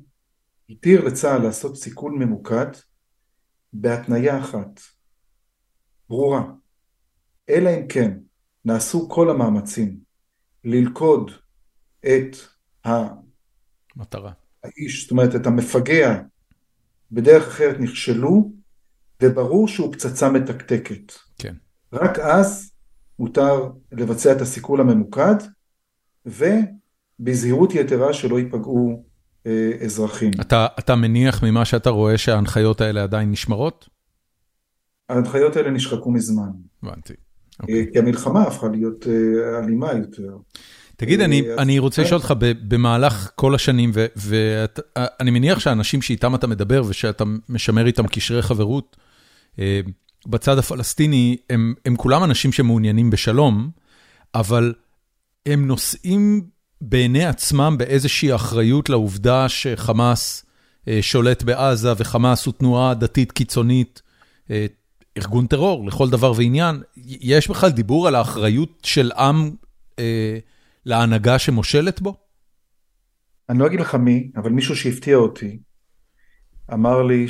התיר 0.71 1.05
לצה"ל 1.05 1.43
לעשות 1.43 1.77
סיכול 1.77 2.13
ממוקד 2.13 2.71
בהתניה 3.73 4.39
אחת, 4.39 4.81
ברורה, 6.09 6.43
אלא 7.49 7.71
אם 7.71 7.89
כן 7.89 8.19
נעשו 8.65 9.09
כל 9.09 9.31
המאמצים 9.31 10.02
ללכוד 10.65 11.31
את 12.01 12.37
המטרה. 12.85 14.33
האיש, 14.65 15.03
זאת 15.03 15.11
אומרת 15.11 15.35
את 15.35 15.47
המפגע 15.47 16.21
בדרך 17.13 17.47
אחרת 17.47 17.81
נכשלו, 17.81 18.53
וברור 19.23 19.69
שהוא 19.69 19.93
פצצה 19.93 20.31
מתקתקת. 20.31 21.13
כן. 21.39 21.55
רק 21.93 22.19
אז 22.19 22.73
מותר 23.19 23.71
לבצע 23.93 24.33
את 24.33 24.41
הסיכול 24.41 24.81
הממוקד, 24.81 25.35
ובזהירות 26.27 27.75
יתרה 27.75 28.13
שלא 28.13 28.39
ייפגעו 28.39 29.05
אה, 29.47 29.71
אזרחים. 29.85 30.31
אתה, 30.41 30.67
אתה 30.79 30.97
מניח 30.97 31.43
ממה 31.43 31.65
שאתה 31.65 31.91
רואה 31.91 32.19
שההנחיות 32.19 32.81
האלה 32.81 33.03
עדיין 33.03 33.31
נשמרות? 33.31 33.89
ההנחיות 35.09 35.57
האלה 35.57 35.71
נשחקו 35.71 36.11
מזמן. 36.11 36.51
הבנתי. 36.83 37.15
אה, 37.61 37.67
כי 37.67 37.73
אוקיי. 37.89 38.03
המלחמה 38.03 38.43
הפכה 38.43 38.69
להיות 38.69 39.07
אה, 39.07 39.59
אלימה 39.59 39.93
יותר. 39.93 40.37
תגיד, 40.97 41.21
אני 41.21 41.43
אה, 41.51 41.63
אני 41.63 41.79
רוצה 41.79 42.03
לשאול 42.03 42.21
אותך, 42.21 42.35
במהלך 42.69 43.31
כל 43.35 43.55
השנים, 43.55 43.93
ואני 44.17 45.31
מניח 45.31 45.59
שהאנשים 45.59 46.03
שאיתם 46.03 46.35
אתה 46.35 46.47
מדבר 46.47 46.83
ושאתה 46.89 47.25
משמר 47.49 47.87
איתם 47.87 48.07
קשרי 48.07 48.43
חברות, 48.43 48.97
בצד 50.27 50.59
הפלסטיני, 50.59 51.37
הם 51.51 51.75
הם 51.87 51.97
כולם 51.97 52.25
אנשים 52.25 52.53
שמעוניינים 52.53 53.11
בשלום, 53.11 53.71
אבל 54.35 54.75
הם 55.47 55.67
נושאים 55.67 56.47
בעיני 56.81 57.25
עצמם 57.25 57.75
באיזושהי 57.79 58.35
אחריות 58.35 58.89
לעובדה 58.89 59.49
שחמאס 59.49 60.45
שולט 61.01 61.43
בעזה, 61.43 61.93
וחמאס 61.97 62.47
הוא 62.47 62.55
תנועה 62.59 62.95
דתית 62.95 63.33
קיצונית, 63.33 64.03
ארגון 65.17 65.47
טרור 65.47 65.87
לכל 65.87 66.11
דבר 66.11 66.33
ועניין. 66.37 66.83
יש 66.97 67.51
בכלל 67.51 67.71
דיבור 67.71 68.09
על 68.09 68.15
האחריות 68.15 68.79
של 68.83 69.13
עם 69.13 69.51
להנהגה 70.87 71.39
שמושלת 71.39 72.01
בו? 72.01 72.15
אני 73.49 73.59
לא 73.59 73.67
אגיד 73.67 73.81
לך 73.81 73.95
מי, 73.95 74.31
אבל 74.37 74.51
מישהו 74.51 74.77
שהפתיע 74.77 75.17
אותי, 75.17 75.59
אמר 76.73 77.03
לי 77.03 77.27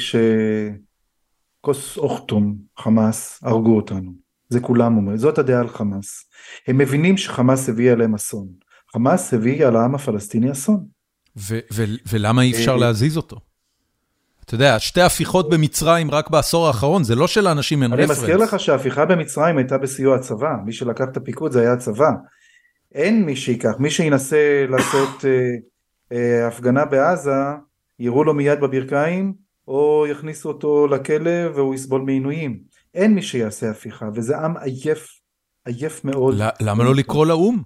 שכוס 1.59 1.99
אוכטום, 1.99 2.57
חמאס, 2.79 3.41
הרגו 3.43 3.77
אותנו. 3.77 4.13
זה 4.49 4.61
כולם 4.61 4.97
אומרים, 4.97 5.17
זאת 5.19 5.39
הדעה 5.39 5.61
על 5.61 5.69
חמאס. 5.69 6.25
הם 6.69 6.79
מבינים 6.79 7.17
שחמאס 7.17 7.69
הביא 7.69 7.93
עליהם 7.93 8.15
אסון. 8.15 8.49
חמאס 8.93 9.35
הביא 9.35 9.67
על 9.67 9.77
העם 9.77 9.95
הפלסטיני 9.95 10.53
אסון. 10.53 10.87
ולמה 12.11 12.43
אי 12.43 12.53
אפשר 12.53 12.73
אה, 12.73 12.77
להזיז 12.77 13.17
אותו? 13.17 13.41
אתה 14.45 14.55
יודע, 14.55 14.79
שתי 14.79 15.01
הפיכות 15.01 15.51
במצרים 15.51 16.11
רק 16.11 16.31
בעשור 16.31 16.67
האחרון, 16.67 17.05
זה 17.05 17.15
לא 17.15 17.27
שלאנשים 17.27 17.83
אין 17.83 17.93
רפרנס. 17.93 18.11
אני 18.11 18.19
מזכיר 18.19 18.37
לך 18.37 18.61
שההפיכה 18.61 19.05
במצרים 19.05 19.59
הייתה 19.59 19.79
בסיוע 19.79 20.17
הצבא, 20.17 20.55
מי 20.65 20.73
שלקח 20.73 21.05
את 21.13 21.17
הפיקוד 21.17 21.53
זה 21.53 21.61
היה 21.61 21.73
הצבא. 21.73 22.11
אין 22.95 23.25
מי 23.25 23.37
שיקח, 23.37 23.71
מי 23.79 23.91
שינסה 23.91 24.67
לעשות 24.69 25.25
אה, 25.25 25.55
אה, 26.13 26.47
הפגנה 26.49 26.85
בעזה, 26.85 27.31
יראו 27.99 28.25
לו 28.25 28.35
מיד 28.35 28.61
בברכיים, 28.61 29.35
או 29.69 30.07
יכניסו 30.11 30.49
אותו 30.49 30.87
לכלא 30.87 31.49
והוא 31.55 31.75
יסבול 31.75 32.03
מעינויים. 32.03 32.61
אין 32.95 33.15
מי 33.15 33.23
שיעשה 33.23 33.71
הפיכה, 33.71 34.09
וזה 34.15 34.39
עם 34.39 34.57
עייף, 34.57 35.09
עייף 35.65 36.05
מאוד. 36.05 36.35
למה 36.61 36.85
לא 36.85 36.95
לקרוא 36.95 37.27
לאו"ם? 37.27 37.63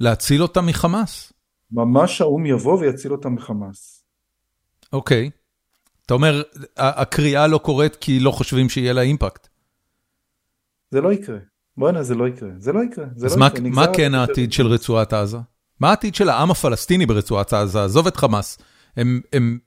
להציל 0.00 0.42
אותם 0.42 0.66
מחמאס. 0.66 1.32
ממש 1.72 2.20
האו"ם 2.20 2.46
יבוא 2.46 2.78
ויציל 2.78 3.12
אותם 3.12 3.34
מחמאס. 3.34 4.04
אוקיי. 4.92 5.30
אתה 6.06 6.14
אומר, 6.14 6.42
הקריאה 6.76 7.46
לא 7.46 7.58
קורית 7.58 7.96
כי 7.96 8.20
לא 8.20 8.30
חושבים 8.30 8.68
שיהיה 8.68 8.92
לה 8.92 9.00
אימפקט. 9.00 9.48
זה 10.90 11.00
לא 11.00 11.12
יקרה. 11.12 11.38
בואנה, 11.76 12.02
זה 12.02 12.14
לא 12.14 12.28
יקרה, 12.28 12.48
זה 12.58 12.72
לא 12.72 12.80
יקרה. 12.84 13.04
זה 13.16 13.26
אז 13.26 13.32
לא 13.32 13.40
מה, 13.40 13.46
יקרה, 13.46 13.70
מה 13.70 13.86
כן 13.96 14.14
העתיד 14.14 14.52
של 14.52 14.66
רצועת 14.66 15.12
עזה? 15.12 15.38
מה 15.80 15.88
העתיד 15.88 16.14
של 16.14 16.28
העם 16.28 16.50
הפלסטיני 16.50 17.06
ברצועת 17.06 17.52
עזה? 17.52 17.84
עזוב 17.84 18.06
את 18.06 18.16
חמאס. 18.16 18.58
הם, 18.96 19.20
הם, 19.32 19.58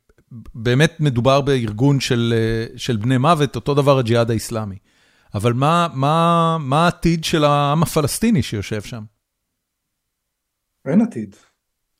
באמת 0.55 0.93
מדובר 0.99 1.41
בארגון 1.41 1.99
של, 1.99 2.33
אה, 2.37 2.77
של 2.77 2.97
בני 2.97 3.17
מוות, 3.17 3.55
אותו 3.55 3.73
דבר 3.73 3.97
הג'יהאד 3.97 4.29
האיסלאמי. 4.29 4.77
אבל 5.33 5.53
מה, 5.53 5.87
מה, 5.93 6.57
מה 6.59 6.85
העתיד 6.85 7.23
של 7.23 7.43
העם 7.43 7.83
הפלסטיני 7.83 8.43
שיושב 8.43 8.81
שם? 8.81 9.03
אין 10.85 11.01
עתיד. 11.01 11.35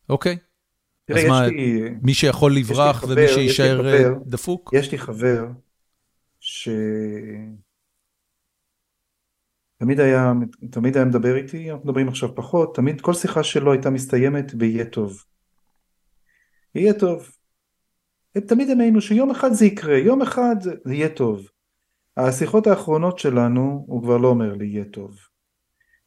אוקיי. 0.10 0.38
אז 1.10 1.26
מה, 1.28 1.48
לי, 1.48 1.82
מי 2.02 2.14
שיכול 2.14 2.56
לברוח 2.56 2.98
חבר, 2.98 3.14
ומי 3.14 3.28
שיישאר 3.28 3.88
אה. 3.88 4.10
דפוק? 4.26 4.72
יש 4.74 4.92
לי 4.92 4.98
חבר 4.98 5.46
ש... 6.40 6.70
תמיד 9.78 10.00
היה, 10.00 10.34
תמיד 10.72 10.98
היה 10.98 11.06
מדבר 11.06 11.36
איתי, 11.36 11.72
אנחנו 11.72 11.86
מדברים 11.86 12.08
עכשיו 12.08 12.36
פחות, 12.36 12.76
תמיד 12.76 13.02
כל 13.02 13.14
שיחה 13.14 13.44
שלו 13.44 13.72
הייתה 13.72 13.90
מסתיימת 13.90 14.54
ב"יהיה 14.54 14.86
טוב". 14.86 15.24
יהיה 16.76 16.94
טוב. 16.94 17.30
תמיד 18.48 18.70
הם 18.70 18.80
היינו 18.80 19.02
שיום 19.02 19.32
אחד 19.32 19.54
זה 19.54 19.66
יקרה, 19.66 19.98
יום 19.98 20.22
אחד 20.22 20.56
זה 20.62 20.94
יהיה 20.94 21.10
טוב. 21.10 21.48
השיחות 22.18 22.68
האחרונות 22.68 23.20
שלנו, 23.20 23.86
הוא 23.88 24.04
כבר 24.04 24.18
לא 24.18 24.28
אומר 24.28 24.54
לי 24.54 24.66
יהיה 24.66 24.86
טוב. 24.86 25.18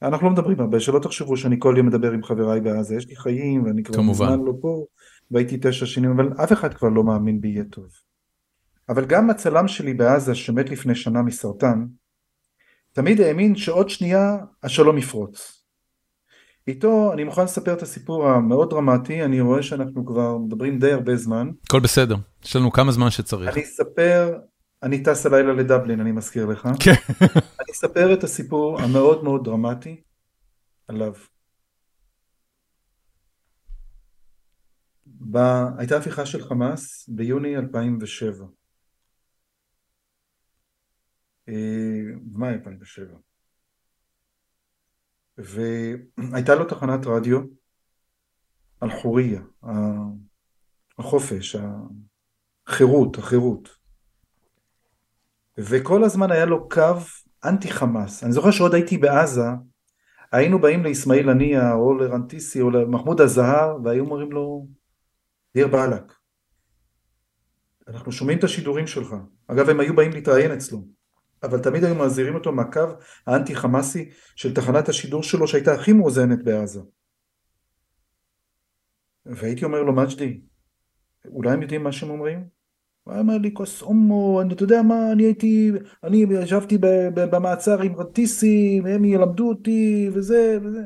אנחנו 0.03 0.27
לא 0.27 0.33
מדברים 0.33 0.61
הרבה, 0.61 0.81
שלא 0.81 0.99
תחשבו 0.99 1.37
שאני 1.37 1.57
כל 1.59 1.75
יום 1.77 1.87
מדבר 1.87 2.13
עם 2.13 2.23
חבריי 2.23 2.61
בעזה, 2.61 2.95
יש 2.97 3.09
לי 3.09 3.17
חיים 3.17 3.65
ואני 3.65 3.83
כבר. 3.83 4.03
מזמן 4.03 4.41
לא 4.41 4.53
פה, 4.61 4.85
והייתי 5.31 5.59
תשע 5.63 5.87
שנים, 5.87 6.11
אבל 6.11 6.33
אף 6.45 6.53
אחד 6.53 6.75
כבר 6.75 6.89
לא 6.89 7.05
מאמין 7.05 7.41
בי 7.41 7.49
יהיה 7.49 7.65
טוב. 7.65 7.87
אבל 8.89 9.05
גם 9.05 9.31
הצלם 9.31 9.69
שלי 9.69 9.95
בעזה, 9.95 10.35
שמת 10.35 10.71
לפני 10.71 10.95
שנה 10.95 11.23
מסרטן, 11.23 11.87
תמיד 12.93 13.21
האמין 13.21 13.57
שעוד 13.57 13.91
שנייה 13.91 14.37
השלום 14.63 14.99
יפרוץ. 14.99 15.65
איתו 16.69 17.13
אני 17.13 17.25
מוכן 17.25 17.45
לספר 17.45 17.73
את 17.73 17.83
הסיפור 17.83 18.29
המאוד 18.29 18.71
דרמטי, 18.71 19.25
אני 19.25 19.41
רואה 19.41 19.63
שאנחנו 19.63 20.07
כבר 20.07 20.39
מדברים 20.39 20.79
די 20.79 20.93
הרבה 20.93 21.17
זמן. 21.17 21.51
הכל 21.65 21.81
בסדר, 21.81 22.17
יש 22.45 22.57
לנו 22.57 22.73
כמה 22.73 22.93
זמן 22.93 23.11
שצריך. 23.11 23.55
אני 23.57 23.63
אספר, 23.63 24.39
אני 24.83 25.03
טס 25.03 25.27
הלילה 25.27 25.53
לדבלין, 25.53 26.01
אני 26.01 26.13
מזכיר 26.13 26.47
לך. 26.47 26.69
כן. 26.85 26.91
אני 27.61 27.73
אספר 27.73 28.15
את 28.15 28.25
הסיפור 28.25 28.81
המאוד 28.81 29.25
מאוד 29.25 29.45
דרמטי 29.45 30.03
עליו. 30.89 31.13
ב... 35.07 35.37
הייתה 35.79 35.97
הפיכה 35.97 36.27
של 36.27 36.43
חמאס 36.43 37.09
ביוני 37.09 37.57
2007. 37.57 38.47
אה, 41.49 41.55
במאי 42.33 42.53
2007. 42.53 43.17
והייתה 45.39 46.55
לו 46.55 46.65
תחנת 46.65 47.07
רדיו 47.07 47.41
על 48.81 48.91
חוריה, 48.91 49.41
החופש, 50.99 51.57
החירות, 52.67 53.19
החירות. 53.19 53.80
וכל 55.61 56.05
הזמן 56.05 56.31
היה 56.31 56.45
לו 56.45 56.69
קו 56.69 56.97
אנטי 57.45 57.71
חמאס. 57.71 58.25
אני 58.25 58.33
זוכר 58.33 58.51
שעוד 58.51 58.75
הייתי 58.75 58.99
בעזה, 58.99 59.47
היינו 60.33 60.59
באים 60.61 60.85
לאסמאעיל 60.85 61.29
הנייה 61.29 61.73
או 61.73 61.95
לרנטיסי 61.95 62.61
או 62.61 62.71
למחמוד 62.71 63.21
הזהר 63.21 63.77
והיו 63.85 64.05
אומרים 64.05 64.33
לו, 64.33 64.67
דיר 65.55 65.69
באלק, 65.69 66.13
אנחנו 67.89 68.13
שומעים 68.13 68.39
את 68.39 68.45
השידורים 68.45 68.87
שלך. 68.87 69.15
אגב, 69.47 69.69
הם 69.69 69.81
היו 69.81 69.97
באים 69.97 70.11
להתראיין 70.11 70.53
אצלו, 70.53 70.85
אבל 71.43 71.59
תמיד 71.59 71.85
היו 71.85 71.95
מזהירים 71.95 72.35
אותו 72.35 72.53
מהקו 72.53 72.87
האנטי 73.27 73.55
חמאסי 73.55 74.11
של 74.37 74.55
תחנת 74.55 74.89
השידור 74.89 75.23
שלו 75.23 75.49
שהייתה 75.49 75.75
הכי 75.75 75.93
מאוזנת 75.93 76.45
בעזה. 76.45 76.81
והייתי 79.27 79.65
אומר 79.65 79.83
לו, 79.83 79.93
מג'די, 79.93 80.41
אולי 81.25 81.51
הם 81.53 81.63
יודעים 81.63 81.85
מה 81.85 81.93
שהם 81.93 82.11
אומרים? 82.11 82.60
הוא 83.05 83.13
היה 83.13 83.21
אומר 83.21 83.39
לי, 83.39 83.55
כוס 83.55 83.81
הומו, 83.81 84.43
אתה 84.53 84.63
יודע 84.63 84.83
מה, 84.83 85.13
אני 85.13 85.23
הייתי, 85.23 85.71
אני 86.05 86.25
ישבתי 86.43 86.79
במעצר 87.15 87.83
עם 87.83 87.97
רטיסי, 87.97 88.81
והם 88.85 89.05
ילמדו 89.05 89.49
אותי, 89.49 90.11
וזה 90.15 90.59
וזה. 90.63 90.83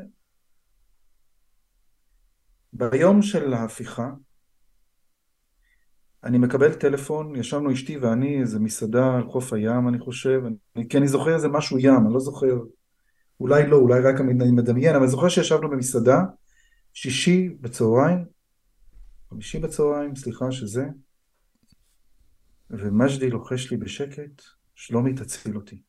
ביום 2.72 3.22
של 3.22 3.54
ההפיכה, 3.54 4.10
אני 6.24 6.38
מקבל 6.38 6.74
טלפון, 6.74 7.36
ישבנו 7.36 7.72
אשתי 7.72 7.98
ואני, 7.98 8.40
איזה 8.40 8.60
מסעדה 8.60 9.14
על 9.16 9.26
חוף 9.26 9.52
הים, 9.52 9.88
אני 9.88 9.98
חושב, 9.98 10.42
אני, 10.76 10.88
כי 10.88 10.98
אני 10.98 11.08
זוכר 11.08 11.34
איזה 11.34 11.48
משהו 11.48 11.78
ים, 11.78 12.06
אני 12.06 12.14
לא 12.14 12.20
זוכר, 12.20 12.58
אולי 13.40 13.66
לא, 13.66 13.76
אולי 13.76 14.00
רק 14.00 14.20
אני 14.20 14.50
מדמיין, 14.50 14.94
אבל 14.94 15.02
אני 15.02 15.10
זוכר 15.10 15.28
שישבנו 15.28 15.70
במסעדה, 15.70 16.22
שישי 16.92 17.48
בצהריים, 17.60 18.24
חמישי 19.30 19.58
בצהריים, 19.58 20.16
סליחה 20.16 20.52
שזה, 20.52 20.84
ומג'די 22.70 23.30
לוחש 23.30 23.70
לי 23.70 23.76
בשקט, 23.76 24.42
שלומי 24.74 25.14
תציל 25.14 25.56
אותי. 25.56 25.82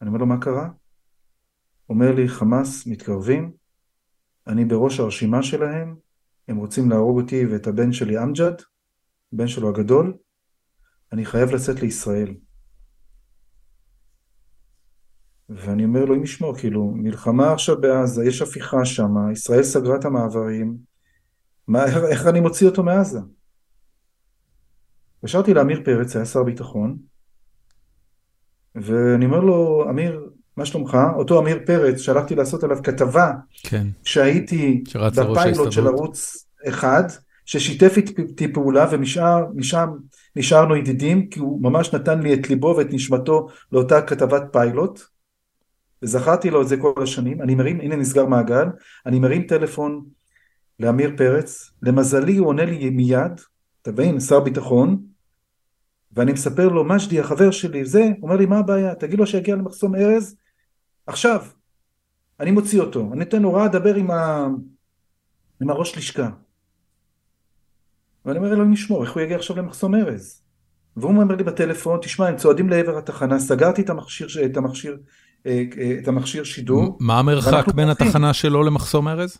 אני 0.00 0.08
אומר 0.08 0.18
לו, 0.18 0.26
מה 0.26 0.40
קרה? 0.40 0.68
אומר 1.88 2.14
לי, 2.14 2.28
חמאס 2.28 2.86
מתקרבים, 2.86 3.52
אני 4.46 4.64
בראש 4.64 5.00
הרשימה 5.00 5.42
שלהם, 5.42 5.96
הם 6.48 6.56
רוצים 6.56 6.90
להרוג 6.90 7.20
אותי 7.20 7.46
ואת 7.46 7.66
הבן 7.66 7.92
שלי 7.92 8.22
אמג'ד, 8.22 8.54
הבן 9.32 9.48
שלו 9.48 9.68
הגדול, 9.68 10.16
אני 11.12 11.24
חייב 11.24 11.50
לצאת 11.50 11.80
לישראל. 11.80 12.34
ואני 15.48 15.84
אומר 15.84 16.04
לו, 16.04 16.14
אם 16.14 16.22
ישמור, 16.22 16.56
כאילו, 16.58 16.92
מלחמה 16.94 17.52
עכשיו 17.52 17.80
בעזה, 17.80 18.24
יש 18.24 18.42
הפיכה 18.42 18.84
שם, 18.84 19.14
ישראל 19.32 19.62
סגרה 19.62 19.96
את 19.96 20.04
המעברים, 20.04 20.76
מה, 21.68 21.84
איך, 22.10 22.26
אני 22.26 22.40
מוציא 22.40 22.68
אותו 22.68 22.82
מעזה? 22.82 23.20
התקשרתי 25.22 25.54
לאמיר 25.54 25.80
פרץ, 25.84 26.16
היה 26.16 26.24
שר 26.24 26.42
ביטחון, 26.42 26.96
ואני 28.74 29.24
אומר 29.24 29.40
לו, 29.40 29.86
אמיר, 29.90 30.30
מה 30.56 30.66
שלומך? 30.66 30.98
אותו 31.16 31.40
אמיר 31.40 31.58
פרץ, 31.66 32.00
שהלכתי 32.00 32.34
לעשות 32.34 32.64
עליו 32.64 32.82
כתבה, 32.82 33.32
כן. 33.62 33.86
שהייתי 34.04 34.84
בפיילוט 34.94 35.72
של. 35.72 35.86
ערוץ 35.86 36.46
אחד, 36.68 37.02
ששיתף 37.44 37.96
איתי 37.96 38.52
פעולה 38.52 38.86
ומשם 38.90 39.40
משם 39.54 39.88
נשארנו 40.36 40.76
ידידים, 40.76 41.28
כי 41.28 41.40
הוא 41.40 41.62
ממש 41.62 41.94
נתן 41.94 42.20
לי 42.20 42.34
את 42.34 42.50
ליבו 42.50 42.74
ואת 42.76 42.86
נשמתו 42.90 43.48
לאותה 43.72 44.02
כתבת 44.02 44.42
פיילוט, 44.52 45.00
וזכרתי 46.02 46.50
לו 46.50 46.62
את 46.62 46.68
זה 46.68 46.76
כל 46.76 47.02
השנים, 47.02 47.42
אני 47.42 47.54
מרים, 47.54 47.80
הנה 47.80 47.96
נסגר 47.96 48.26
מעגל, 48.26 48.66
אני 49.06 49.18
מרים 49.18 49.42
טלפון 49.42 50.04
לאמיר 50.80 51.10
פרץ, 51.16 51.70
למזלי 51.82 52.36
הוא 52.36 52.46
עונה 52.46 52.64
לי 52.64 52.90
מיד, 52.90 53.40
אתה 53.82 53.92
מבין, 53.92 54.20
שר 54.20 54.40
ביטחון, 54.40 55.11
ואני 56.12 56.32
מספר 56.32 56.68
לו, 56.68 56.84
מג'די, 56.84 57.20
החבר 57.20 57.50
שלי, 57.50 57.84
זה, 57.84 58.02
הוא 58.02 58.22
אומר 58.22 58.36
לי, 58.36 58.46
מה 58.46 58.58
הבעיה? 58.58 58.94
תגיד 58.94 59.18
לו 59.18 59.26
שיגיע 59.26 59.56
למחסום 59.56 59.94
ארז, 59.94 60.36
עכשיו, 61.06 61.44
אני 62.40 62.50
מוציא 62.50 62.80
אותו, 62.80 63.08
אני 63.12 63.24
נותן 63.24 63.44
הוראה 63.44 63.64
לדבר 63.64 63.94
עם, 63.94 64.10
ה... 64.10 64.46
עם 65.62 65.70
הראש 65.70 65.96
לשכה. 65.96 66.30
ואני 68.24 68.38
אומר 68.38 68.54
לו, 68.54 68.64
נשמור, 68.64 69.02
איך 69.02 69.12
הוא 69.12 69.22
יגיע 69.22 69.36
עכשיו 69.36 69.56
למחסום 69.56 69.94
ארז? 69.94 70.42
והוא 70.96 71.10
אומר 71.10 71.36
לי 71.36 71.44
בטלפון, 71.44 71.98
תשמע, 72.02 72.28
הם 72.28 72.36
צועדים 72.36 72.68
לעבר 72.68 72.98
התחנה, 72.98 73.38
סגרתי 73.38 73.82
את 73.82 73.90
המכשיר, 73.90 74.28
את 74.44 74.56
המכשיר, 74.56 74.96
אה, 75.46 75.64
אה, 75.78 75.98
את 76.02 76.08
המכשיר 76.08 76.44
שידור, 76.44 76.98
מה 77.00 77.18
המרחק 77.18 77.66
בין 77.74 77.86
בורחים. 77.86 78.06
התחנה 78.08 78.34
שלו 78.34 78.62
למחסום 78.62 79.08
ארז? 79.08 79.38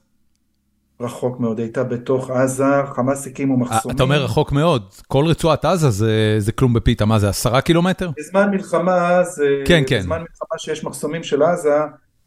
רחוק 1.03 1.41
מאוד, 1.41 1.59
הייתה 1.59 1.85
בתוך 1.85 2.31
עזה, 2.31 2.65
חמאס 2.95 3.27
הקימו 3.27 3.57
מחסומים. 3.57 3.97
אתה 3.97 4.03
אומר 4.03 4.25
רחוק 4.25 4.53
מאוד, 4.53 4.93
כל 5.09 5.25
רצועת 5.27 5.65
עזה 5.65 5.91
זה- 5.91 6.35
זה 6.39 6.53
כלום 6.53 6.73
בפיתה, 6.75 7.05
מה 7.05 7.19
זה 7.19 7.29
עשרה 7.29 7.61
קילומטר? 7.61 8.11
בזמן 8.19 8.51
מלחמה, 8.51 9.25
זה, 9.25 9.45
כן, 9.67 9.83
כן. 9.87 9.99
בזמן 9.99 10.19
מלחמה 10.21 10.59
שיש 10.59 10.85
מחסומים 10.85 11.23
של 11.23 11.43
עזה, 11.43 11.75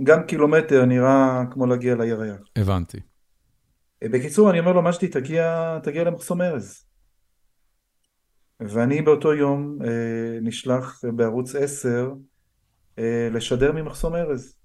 גם 0.03 0.23
קילומטר 0.23 0.85
נראה 0.85 1.43
כמו 1.51 1.65
להגיע 1.65 1.95
לירח. 1.95 2.37
הבנתי. 2.55 2.97
אה, 4.03 4.09
בקיצור, 4.09 4.49
אני 4.49 4.59
אומר 4.59 4.71
לו, 4.73 4.81
מג'די, 4.81 5.07
תגיע, 5.07 5.77
תגיע 5.83 6.03
למחסום 6.03 6.41
ארז. 6.41 6.81
ואני 8.59 9.01
באותו 9.01 9.33
יום 9.33 9.77
אה, 9.83 9.87
נשלח 10.41 11.01
בערוץ 11.15 11.55
10 11.55 12.11
אה, 12.99 13.29
לשדר 13.31 13.71
ממחסום 13.71 14.15
ארז. 14.15 14.55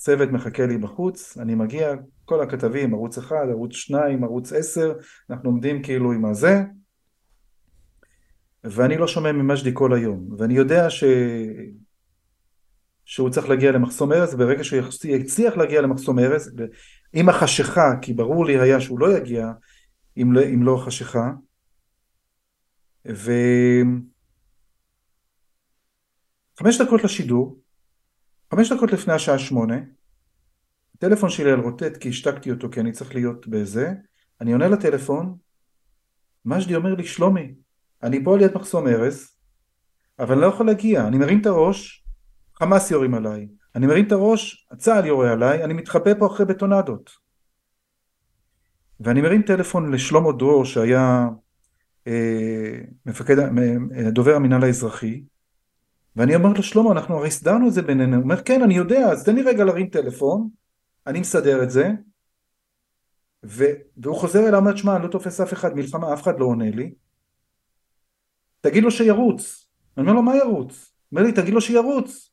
צוות 0.00 0.28
מחכה 0.28 0.66
לי 0.66 0.78
בחוץ, 0.78 1.38
אני 1.38 1.54
מגיע, 1.54 1.94
כל 2.24 2.42
הכתבים, 2.42 2.94
ערוץ 2.94 3.18
1, 3.18 3.36
ערוץ 3.50 3.74
2, 3.74 4.24
ערוץ 4.24 4.52
10, 4.52 4.92
אנחנו 5.30 5.50
עומדים 5.50 5.82
כאילו 5.82 6.12
עם 6.12 6.24
הזה, 6.24 6.62
ואני 8.64 8.96
לא 8.96 9.08
שומע 9.08 9.32
ממג'די 9.32 9.70
כל 9.74 9.94
היום, 9.94 10.28
ואני 10.38 10.54
יודע 10.54 10.90
ש... 10.90 11.04
שהוא 13.04 13.30
צריך 13.30 13.48
להגיע 13.48 13.72
למחסום 13.72 14.12
ארז, 14.12 14.34
ברגע 14.34 14.64
שהוא 14.64 14.80
יצליח 15.04 15.56
להגיע 15.56 15.80
למחסום 15.80 16.18
ארז, 16.18 16.56
עם 17.12 17.28
החשיכה, 17.28 17.92
כי 18.02 18.12
ברור 18.12 18.46
לי 18.46 18.60
היה 18.60 18.80
שהוא 18.80 18.98
לא 19.00 19.16
יגיע 19.16 19.52
אם 20.16 20.32
לא, 20.32 20.40
אם 20.54 20.62
לא 20.62 20.82
חשיכה, 20.84 21.30
ו... 23.08 23.32
חמש 26.58 26.80
דקות 26.80 27.04
לשידור, 27.04 27.59
חמש 28.54 28.72
דקות 28.72 28.92
לפני 28.92 29.12
השעה 29.14 29.38
שמונה, 29.38 29.76
הטלפון 30.94 31.30
שלי 31.30 31.50
על 31.50 31.60
רוטט 31.60 31.96
כי 31.96 32.08
השתקתי 32.08 32.50
אותו 32.50 32.68
כי 32.70 32.80
אני 32.80 32.92
צריך 32.92 33.14
להיות 33.14 33.46
בזה, 33.46 33.92
אני 34.40 34.52
עונה 34.52 34.68
לטלפון, 34.68 35.36
מג'די 36.44 36.74
אומר 36.74 36.94
לי 36.94 37.04
שלומי, 37.04 37.54
אני 38.02 38.24
פה 38.24 38.34
על 38.34 38.40
יד 38.40 38.54
מחסום 38.54 38.88
ארז, 38.88 39.28
אבל 40.18 40.32
אני 40.32 40.40
לא 40.40 40.46
יכול 40.46 40.66
להגיע, 40.66 41.06
אני 41.06 41.18
מרים 41.18 41.40
את 41.40 41.46
הראש, 41.46 42.04
חמאס 42.58 42.90
יורים 42.90 43.14
עליי, 43.14 43.48
אני 43.74 43.86
מרים 43.86 44.06
את 44.06 44.12
הראש, 44.12 44.68
צה"ל 44.78 45.06
יורה 45.06 45.32
עליי, 45.32 45.64
אני 45.64 45.74
מתחבא 45.74 46.14
פה 46.18 46.26
אחרי 46.26 46.46
בטונדות. 46.46 47.10
ואני 49.00 49.20
מרים 49.20 49.42
טלפון 49.42 49.92
לשלמה 49.92 50.32
דרור 50.32 50.64
שהיה 50.64 51.28
אה, 52.06 52.78
מפקד, 53.06 53.38
אה, 53.38 54.10
דובר 54.10 54.34
המינהל 54.36 54.64
האזרחי, 54.64 55.22
ואני 56.16 56.34
אומר 56.34 56.52
לו 56.52 56.62
שלמה 56.62 56.92
אנחנו 56.92 57.16
הרי 57.16 57.28
הסדרנו 57.28 57.68
את 57.68 57.72
זה 57.72 57.82
בינינו, 57.82 58.16
הוא 58.16 58.22
אומר 58.22 58.42
כן 58.42 58.62
אני 58.62 58.74
יודע 58.74 59.08
אז 59.08 59.24
תן 59.24 59.34
לי 59.34 59.42
רגע 59.42 59.64
להרים 59.64 59.88
טלפון, 59.88 60.48
אני 61.06 61.20
מסדר 61.20 61.62
את 61.62 61.70
זה, 61.70 61.90
ו, 63.44 63.64
והוא 63.96 64.16
חוזר 64.16 64.38
אליי 64.38 64.52
ואומר 64.52 64.76
שמע 64.76 64.96
אני 64.96 65.02
לא 65.02 65.08
תופס 65.08 65.40
אף 65.40 65.52
אחד 65.52 65.74
מלחמה 65.74 66.14
אף 66.14 66.22
אחד 66.22 66.38
לא 66.38 66.44
עונה 66.44 66.70
לי, 66.70 66.94
תגיד 68.60 68.82
לו 68.82 68.90
שירוץ, 68.90 69.68
אני 69.96 70.02
אומר 70.02 70.12
לו 70.12 70.22
מה 70.22 70.36
ירוץ? 70.36 70.92
אומר 71.12 71.22
לי 71.22 71.32
תגיד 71.32 71.54
לו 71.54 71.60
שירוץ, 71.60 72.30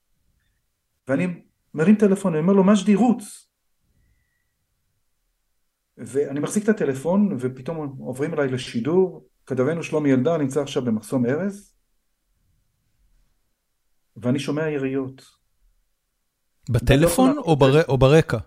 ואני 1.07 1.28
מרים 1.73 1.95
טלפון, 1.95 2.34
אני 2.34 2.41
אומר 2.41 2.53
לו 2.53 2.63
מג'די 2.63 2.95
רוץ, 2.95 3.49
ואני 5.97 6.39
מחזיק 6.39 6.63
את 6.63 6.69
הטלפון 6.69 7.38
ופתאום 7.39 7.95
עוברים 7.99 8.34
אליי 8.34 8.47
לשידור, 8.47 9.28
כתבנו 9.45 9.84
שלומי 9.84 10.09
ילדה 10.09 10.38
נמצא 10.38 10.61
עכשיו 10.61 10.86
במחסום 10.86 11.25
ארז 11.25 11.76
ואני 14.18 14.39
שומע 14.39 14.70
יריות. 14.70 15.26
בטלפון 16.70 17.38
או, 17.38 17.55
בר... 17.55 17.84
או 17.84 17.97
ברקע? 17.97 18.38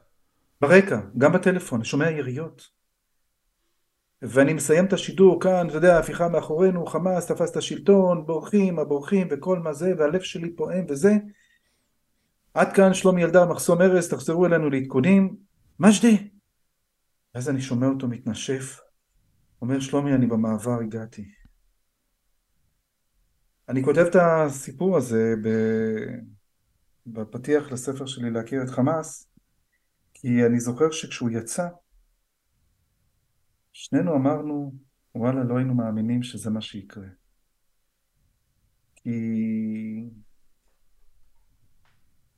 ברקע, 0.60 1.00
גם 1.18 1.32
בטלפון, 1.32 1.78
אני 1.78 1.84
שומע 1.84 2.10
יריות. 2.10 2.80
ואני 4.22 4.52
מסיים 4.52 4.84
את 4.84 4.92
השידור 4.92 5.40
כאן, 5.40 5.68
אתה 5.68 5.76
יודע, 5.76 5.98
הפיכה 5.98 6.28
מאחורינו, 6.28 6.86
חמאס 6.86 7.26
תפס 7.26 7.50
את 7.50 7.56
השלטון, 7.56 8.26
בורחים, 8.26 8.78
הבורחים 8.78 9.28
וכל 9.30 9.58
מה 9.58 9.72
זה, 9.72 9.92
והלב 9.98 10.20
שלי 10.20 10.56
פועם 10.56 10.84
וזה. 10.88 11.12
עד 12.54 12.72
כאן 12.72 12.94
שלומי 12.94 13.22
ילדה, 13.22 13.46
מחסום 13.46 13.82
ארז, 13.82 14.08
תחזרו 14.08 14.46
אלינו 14.46 14.70
לעדכונים. 14.70 15.36
מג'די, 15.78 16.30
ואז 17.34 17.48
אני 17.48 17.60
שומע 17.60 17.86
אותו 17.86 18.08
מתנשף, 18.08 18.80
אומר 19.62 19.80
שלומי 19.80 20.14
אני 20.14 20.26
במעבר 20.26 20.80
הגעתי. 20.80 21.39
אני 23.70 23.82
כותב 23.82 24.04
את 24.10 24.16
הסיפור 24.16 24.96
הזה 24.96 25.34
בפתיח 27.06 27.72
לספר 27.72 28.06
שלי 28.06 28.30
להכיר 28.30 28.62
את 28.62 28.68
חמאס, 28.68 29.28
כי 30.14 30.46
אני 30.46 30.60
זוכר 30.60 30.90
שכשהוא 30.90 31.30
יצא, 31.30 31.68
שנינו 33.72 34.14
אמרנו, 34.14 34.74
וואלה, 35.14 35.44
לא 35.44 35.56
היינו 35.56 35.74
מאמינים 35.74 36.22
שזה 36.22 36.50
מה 36.50 36.60
שיקרה. 36.60 37.06
כי 38.96 39.10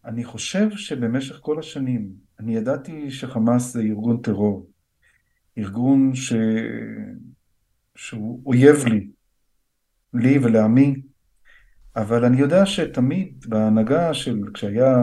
אני 0.04 0.24
חושב 0.24 0.70
שבמשך 0.70 1.38
כל 1.40 1.58
השנים, 1.58 2.14
אני 2.40 2.56
ידעתי 2.56 3.10
שחמאס 3.10 3.72
זה 3.72 3.80
ארגון 3.80 4.22
טרור. 4.22 4.70
ארגון 5.58 6.14
ש... 6.14 6.32
שהוא 7.96 8.42
אויב 8.46 8.76
לי, 8.86 9.10
לי 10.14 10.38
ולעמי, 10.38 11.11
אבל 11.96 12.24
אני 12.24 12.40
יודע 12.40 12.66
שתמיד 12.66 13.44
בהנהגה 13.48 14.14
של 14.14 14.40
כשהיה 14.54 14.96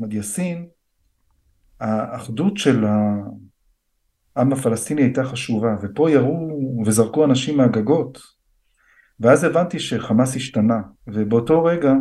מדיאסין, 0.00 0.68
האחדות 1.80 2.56
של 2.56 2.84
העם 4.36 4.52
הפלסטיני 4.52 5.02
הייתה 5.02 5.24
חשובה, 5.24 5.76
ופה 5.82 6.10
ירו 6.10 6.82
וזרקו 6.86 7.24
אנשים 7.24 7.56
מהגגות, 7.56 8.18
ואז 9.20 9.44
הבנתי 9.44 9.78
שחמאס 9.78 10.36
השתנה, 10.36 10.80
ובאותו 11.06 11.64
רגע 11.64 11.92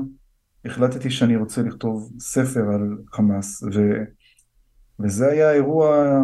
החלטתי 0.65 1.09
שאני 1.09 1.35
רוצה 1.35 1.61
לכתוב 1.61 2.11
ספר 2.19 2.63
על 2.73 2.97
חמאס, 3.11 3.63
ו... 3.63 3.79
וזה 4.99 5.27
היה 5.27 5.51
אירוע 5.51 6.19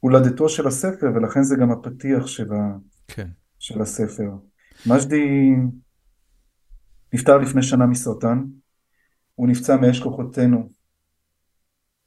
הולדתו 0.00 0.48
של 0.48 0.66
הספר, 0.66 1.06
ולכן 1.14 1.42
זה 1.42 1.56
גם 1.56 1.70
הפתיח 1.70 2.26
של, 2.26 2.52
ה... 2.52 2.76
כן. 3.08 3.28
של 3.58 3.82
הספר. 3.82 4.30
מג'די 4.86 5.50
נפטר 7.14 7.38
לפני 7.38 7.62
שנה 7.62 7.86
מסרטן, 7.86 8.44
הוא 9.34 9.48
נפצע 9.48 9.76
מאש 9.76 10.00
כוחותינו 10.00 10.68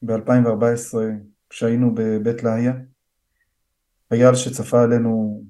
ב-2014 0.02 0.98
כשהיינו 1.50 1.96
בבית 1.96 2.44
לאהיה, 2.44 2.74
חייל 4.10 4.36
שצפה 4.36 4.84
עלינו 4.84 5.44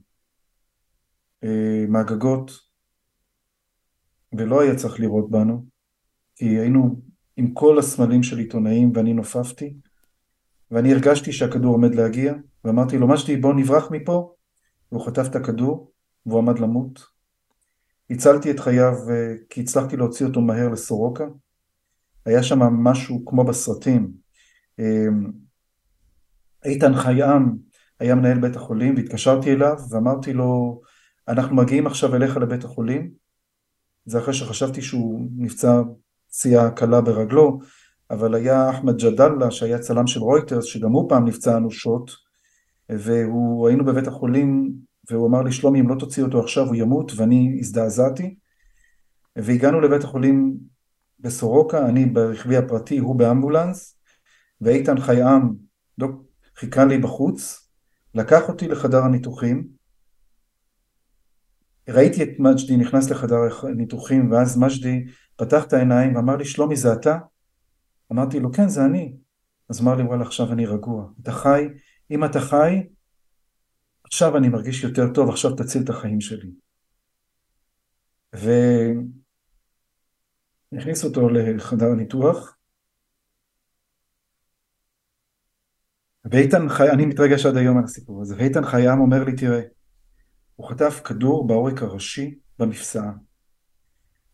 אה, 1.44 1.86
מהגגות 1.88 2.52
ולא 4.34 4.62
היה 4.62 4.76
צריך 4.76 5.00
לראות 5.00 5.32
בנו, 5.32 5.66
כי 6.36 6.46
היינו 6.46 7.02
עם 7.38 7.54
כל 7.54 7.80
הסמלים 7.80 8.24
של 8.24 8.38
עיתונאים 8.38 8.92
ואני 8.96 9.14
נופפתי, 9.14 9.74
ואני 10.72 10.94
הרגשתי 10.94 11.32
שהכדור 11.32 11.74
עומד 11.74 11.96
להגיע, 11.96 12.34
ואמרתי 12.64 12.98
לו, 12.98 13.08
משתי 13.08 13.38
בוא 13.38 13.54
נברח 13.54 13.92
מפה, 13.92 14.34
והוא 14.92 15.06
חטף 15.06 15.28
את 15.30 15.36
הכדור, 15.36 15.92
והוא 16.26 16.40
עמד 16.40 16.60
למות. 16.60 17.17
הצלתי 18.10 18.52
את 18.52 18.60
חייו 18.60 18.94
אה, 19.10 19.34
כי 19.50 19.62
הצלחתי 19.62 19.98
להוציא 19.98 20.26
אותו 20.26 20.42
מהר 20.42 20.70
לסורוקה. 20.70 21.26
היה 22.26 22.44
שם 22.44 22.60
משהו 22.60 23.26
כמו 23.26 23.44
בסרטים. 23.44 24.12
אמ, 24.80 25.32
איתן 26.66 26.96
חייאם 26.96 27.44
היה 28.00 28.16
מנהל 28.16 28.40
בית 28.40 28.56
החולים 28.56 28.96
והתקשרתי 28.96 29.54
אליו 29.54 29.76
ואמרתי 29.90 30.34
לו, 30.34 30.82
אנחנו 31.28 31.56
מגיעים 31.56 31.88
עכשיו 31.88 32.16
אליך 32.16 32.38
לבית 32.38 32.64
החולים. 32.64 33.12
זה 34.06 34.20
אחרי 34.20 34.34
שחשבתי 34.34 34.82
שהוא 34.82 35.28
נפצע 35.38 35.82
פציעה 36.30 36.72
קלה 36.72 37.02
ברגלו, 37.02 37.60
אבל 38.12 38.36
היה 38.36 38.70
אחמד 38.70 38.98
ג'דאללה 38.98 39.52
שהיה 39.52 39.80
צלם 39.80 40.08
של 40.08 40.20
רויטרס 40.20 40.66
שגם 40.66 40.92
הוא 40.92 41.10
פעם 41.10 41.26
נפצע 41.26 41.58
אנושות 41.58 42.12
והיינו 42.90 43.86
בבית 43.86 44.08
החולים 44.08 44.74
והוא 45.12 45.28
אמר 45.28 45.42
לי 45.42 45.52
שלומי 45.52 45.80
אם 45.80 45.90
לא 45.90 45.96
תוציא 46.00 46.24
אותו 46.24 46.40
עכשיו 46.40 46.66
הוא 46.66 46.76
ימות 46.76 47.12
ואני 47.16 47.58
הזדעזעתי 47.60 48.36
והגענו 49.36 49.82
לבית 49.82 50.04
החולים 50.04 50.58
בסורוקה, 51.20 51.86
אני 51.86 52.06
ברכבי 52.06 52.58
הפרטי, 52.58 52.98
הוא 52.98 53.16
באמבולנס 53.16 54.00
ואיתן 54.62 55.00
חייאם 55.00 55.42
לא, 55.98 56.08
חיכה 56.56 56.86
לי 56.86 56.98
בחוץ, 56.98 57.70
לקח 58.16 58.50
אותי 58.50 58.68
לחדר 58.68 59.04
הניתוחים 59.04 59.68
ראיתי 61.90 62.24
את 62.24 62.30
מג'די 62.40 62.78
נכנס 62.78 63.10
לחדר 63.10 63.38
הניתוחים 63.64 64.32
ואז 64.32 64.58
מג'די 64.58 65.06
פתח 65.36 65.66
את 65.66 65.74
העיניים 65.74 66.16
ואמר 66.16 66.36
לי 66.36 66.46
שלומי 66.46 66.76
זה 66.76 66.94
אתה? 66.94 67.18
אמרתי 68.12 68.40
לו, 68.40 68.52
כן, 68.52 68.70
זה 68.70 68.86
אני. 68.86 69.16
אז 69.70 69.82
אמר 69.82 69.96
לי, 69.96 70.04
וואלה, 70.04 70.22
עכשיו 70.22 70.54
אני 70.54 70.66
רגוע. 70.66 71.06
אתה 71.22 71.32
חי, 71.32 71.68
אם 72.12 72.26
אתה 72.26 72.40
חי, 72.40 72.84
עכשיו 74.08 74.38
אני 74.38 74.50
מרגיש 74.50 74.84
יותר 74.84 75.14
טוב, 75.14 75.30
עכשיו 75.30 75.56
תציל 75.56 75.84
את 75.84 75.90
החיים 75.90 76.22
שלי. 76.22 76.52
והכניס 80.74 81.04
אותו 81.04 81.30
לחדר 81.30 81.86
הניתוח, 81.86 82.58
ואיתן 86.32 86.70
חי... 86.70 86.90
אני 86.90 87.06
מתרגש 87.06 87.46
עד 87.46 87.58
היום 87.58 87.78
על 87.78 87.84
הסיפור 87.84 88.22
הזה, 88.22 88.36
ואיתן 88.38 88.66
חייאם 88.66 89.00
אומר 89.00 89.24
לי, 89.24 89.36
תראה, 89.36 89.62
הוא 90.56 90.70
חטף 90.70 91.02
כדור 91.04 91.48
בעורק 91.48 91.82
הראשי 91.82 92.36
במפסעה. 92.60 93.12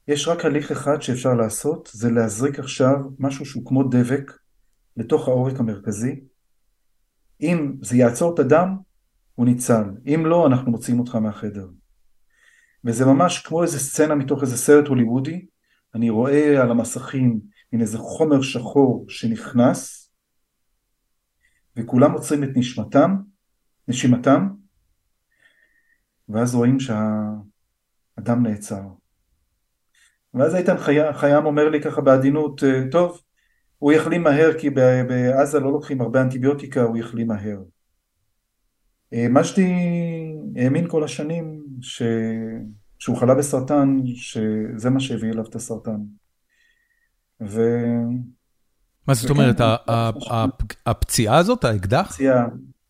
יש 0.08 0.28
רק 0.28 0.46
הליך 0.46 0.72
אחד 0.72 1.02
שאפשר 1.02 1.34
לעשות, 1.34 1.90
זה 1.94 2.12
להזריק 2.12 2.60
עכשיו 2.60 2.96
משהו 3.20 3.46
שהוא 3.46 3.66
כמו 3.66 3.84
דבק 3.84 4.32
לתוך 4.98 5.28
העורק 5.28 5.60
המרכזי. 5.60 6.24
אם 7.42 7.76
זה 7.82 7.98
יעצור 7.98 8.34
את 8.34 8.40
הדם, 8.40 8.78
הוא 9.36 9.46
ניצל. 9.46 9.84
אם 10.06 10.26
לא, 10.26 10.48
אנחנו 10.48 10.72
מוציאים 10.72 11.00
אותך 11.00 11.16
מהחדר. 11.16 11.68
וזה 12.86 13.06
ממש 13.06 13.40
כמו 13.40 13.64
איזה 13.64 13.80
סצנה 13.80 14.16
מתוך 14.16 14.42
איזה 14.42 14.58
סרט 14.58 14.88
הוליוודי. 14.88 15.46
אני 15.96 16.10
רואה 16.10 16.62
על 16.62 16.72
המסכים 16.72 17.40
מין 17.74 17.82
איזה 17.82 17.98
חומר 17.98 18.42
שחור 18.42 19.06
שנכנס, 19.10 20.12
וכולם 21.78 22.12
עוצרים 22.12 22.44
את 22.44 22.50
נשמתם, 22.56 23.16
נשימתם, 23.88 24.50
ואז 26.30 26.56
רואים 26.56 26.80
שהאדם 26.80 28.44
נעצר. 28.44 28.82
ואז 30.34 30.56
איתן 30.56 30.76
חייאם 31.14 31.46
אומר 31.46 31.70
לי 31.70 31.82
ככה 31.82 32.02
בעדינות, 32.02 32.62
טוב, 32.92 33.22
הוא 33.78 33.92
יחלים 33.92 34.24
מהר 34.24 34.60
כי 34.60 34.70
בעזה 34.70 35.60
לא 35.60 35.72
לוקחים 35.72 36.02
הרבה 36.02 36.22
אנטיביוטיקה, 36.22 36.82
הוא 36.82 36.98
יחלים 36.98 37.28
מהר. 37.28 37.58
אה, 39.14 39.28
מג'די 39.30 39.74
האמין 40.56 40.88
כל 40.88 41.04
השנים 41.04 41.64
ש... 41.82 42.02
שהוא 43.00 43.18
חלה 43.18 43.36
בסרטן, 43.36 44.00
שזה 44.16 44.90
מה 44.90 45.00
שהביא 45.00 45.32
אליו 45.32 45.44
את 45.50 45.56
הסרטן. 45.56 45.98
ו... 47.42 47.62
מה 49.08 49.14
זאת 49.14 49.30
אומרת, 49.30 49.62
הפציעה 50.86 51.38
הזאת, 51.38 51.64
האקדח? 51.64 52.18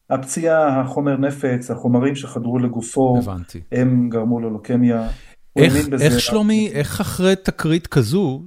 הפציעה, 0.09 0.81
החומר 0.81 1.17
נפץ, 1.17 1.71
החומרים 1.71 2.15
שחדרו 2.15 2.59
לגופו, 2.59 3.17
הבנתי. 3.17 3.61
הם 3.71 4.09
גרמו 4.09 4.39
לו 4.39 4.49
לוקמיה. 4.49 5.09
איך 5.55 6.19
שלומי, 6.19 6.69
איך 6.73 7.01
אחרי 7.01 7.35
תקרית 7.35 7.87
כזו, 7.87 8.43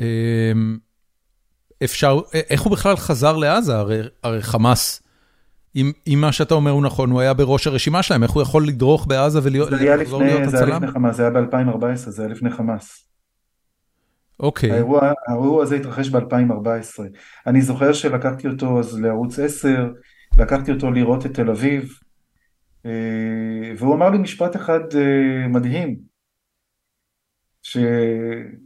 אמ, 0.00 0.78
אפשר, 1.84 2.20
איך 2.50 2.62
הוא 2.62 2.72
בכלל 2.72 2.96
חזר 2.96 3.36
לעזה? 3.36 3.72
הרי 4.22 4.42
חמאס, 4.42 5.02
אם 5.76 6.18
מה 6.20 6.32
שאתה 6.32 6.54
אומר 6.54 6.70
הוא 6.70 6.82
נכון, 6.82 7.10
הוא 7.10 7.20
היה 7.20 7.34
בראש 7.34 7.66
הרשימה 7.66 8.02
שלהם, 8.02 8.22
איך 8.22 8.30
הוא 8.30 8.42
יכול 8.42 8.66
לדרוך 8.66 9.06
בעזה 9.06 9.40
ולחזור 9.42 10.22
להיות 10.22 10.42
הצלם? 10.42 10.50
זה 10.50 10.64
היה 10.64 10.76
לפני 10.76 10.90
חמאס, 10.90 11.16
זה 11.16 11.22
היה 11.22 11.30
ב-2014, 11.30 11.96
זה 11.96 12.22
היה 12.22 12.32
לפני 12.32 12.50
חמאס. 12.50 13.08
אוקיי. 14.40 14.72
האירוע, 14.72 15.12
האירוע 15.28 15.62
הזה 15.62 15.76
התרחש 15.76 16.08
ב-2014. 16.08 17.02
אני 17.46 17.62
זוכר 17.62 17.92
שלקחתי 17.92 18.48
אותו 18.48 18.78
אז 18.78 19.00
לערוץ 19.00 19.38
10, 19.38 19.88
לקחתי 20.38 20.72
אותו 20.72 20.90
לראות 20.90 21.26
את 21.26 21.34
תל 21.34 21.50
אביב, 21.50 21.92
אה, 22.86 23.72
והוא 23.78 23.94
אמר 23.94 24.10
לי 24.10 24.18
משפט 24.18 24.56
אחד 24.56 24.80
אה, 24.94 25.48
מדהים, 25.48 25.96
שהוא 27.62 27.84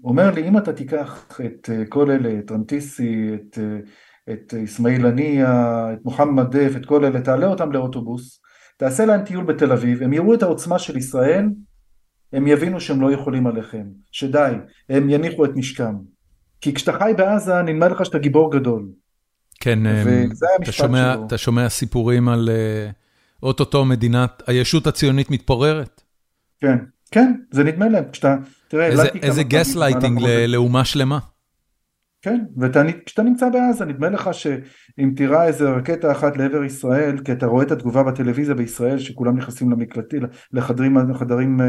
אומר 0.04 0.30
לי, 0.30 0.48
אם 0.48 0.58
אתה 0.58 0.72
תיקח 0.72 1.40
את 1.44 1.70
אה, 1.72 1.86
כל 1.88 2.10
אלה, 2.10 2.38
את 2.38 2.50
רנטיסי, 2.50 3.34
את, 3.34 3.58
את 4.30 4.54
אסמאעיל 4.64 5.06
הנייה, 5.06 5.86
את 5.92 6.04
מוחמד 6.04 6.56
דף, 6.56 6.72
את 6.76 6.86
כל 6.86 7.04
אלה, 7.04 7.20
תעלה 7.20 7.46
אותם 7.46 7.72
לאוטובוס, 7.72 8.40
תעשה 8.76 9.04
להם 9.04 9.24
טיול 9.24 9.44
בתל 9.44 9.72
אביב, 9.72 10.02
הם 10.02 10.12
יראו 10.12 10.34
את 10.34 10.42
העוצמה 10.42 10.78
של 10.78 10.96
ישראל, 10.96 11.48
הם 12.32 12.46
יבינו 12.46 12.80
שהם 12.80 13.00
לא 13.00 13.12
יכולים 13.12 13.46
עליכם, 13.46 13.84
שדי, 14.12 14.52
הם 14.88 15.10
יניחו 15.10 15.44
את 15.44 15.50
נשקם. 15.54 15.94
כי 16.60 16.74
כשאתה 16.74 16.92
חי 16.92 17.12
בעזה, 17.16 17.62
נדמה 17.62 17.88
לך 17.88 18.04
שאתה 18.06 18.18
גיבור 18.18 18.52
גדול. 18.52 18.88
כן, 19.60 19.86
אמ, 19.86 20.30
אתה 20.62 20.72
שומע, 20.72 21.14
אתה 21.26 21.38
שומע 21.38 21.68
סיפורים 21.68 22.28
על 22.28 22.48
אה, 22.48 22.90
אוטוטו 23.42 23.84
מדינת, 23.84 24.42
הישות 24.46 24.86
הציונית 24.86 25.30
מתפוררת? 25.30 26.02
כן, 26.60 26.78
כן, 27.10 27.32
זה 27.50 27.64
נדמה 27.64 27.88
להם, 27.88 28.04
כשאתה, 28.12 28.36
תראה, 28.68 28.86
איזה 29.22 29.42
גס 29.42 29.76
לייטינג 29.76 30.20
לאומה 30.48 30.84
שלמה. 30.84 31.18
כן, 32.22 32.44
וכשאתה 32.58 33.22
נמצא 33.22 33.48
בעזה, 33.48 33.84
נדמה 33.84 34.08
לך 34.08 34.34
שאם 34.34 35.12
תירה 35.16 35.46
איזה 35.46 35.70
רקטה 35.70 36.12
אחת 36.12 36.36
לעבר 36.36 36.64
ישראל, 36.64 37.18
כי 37.18 37.32
אתה 37.32 37.46
רואה 37.46 37.64
את 37.64 37.70
התגובה 37.70 38.02
בטלוויזיה 38.02 38.54
בישראל, 38.54 38.98
שכולם 38.98 39.36
נכנסים 39.36 39.70
למקלטים, 39.70 40.22
לחדרים, 40.52 40.96
לחדרים 41.10 41.60
אה, 41.60 41.66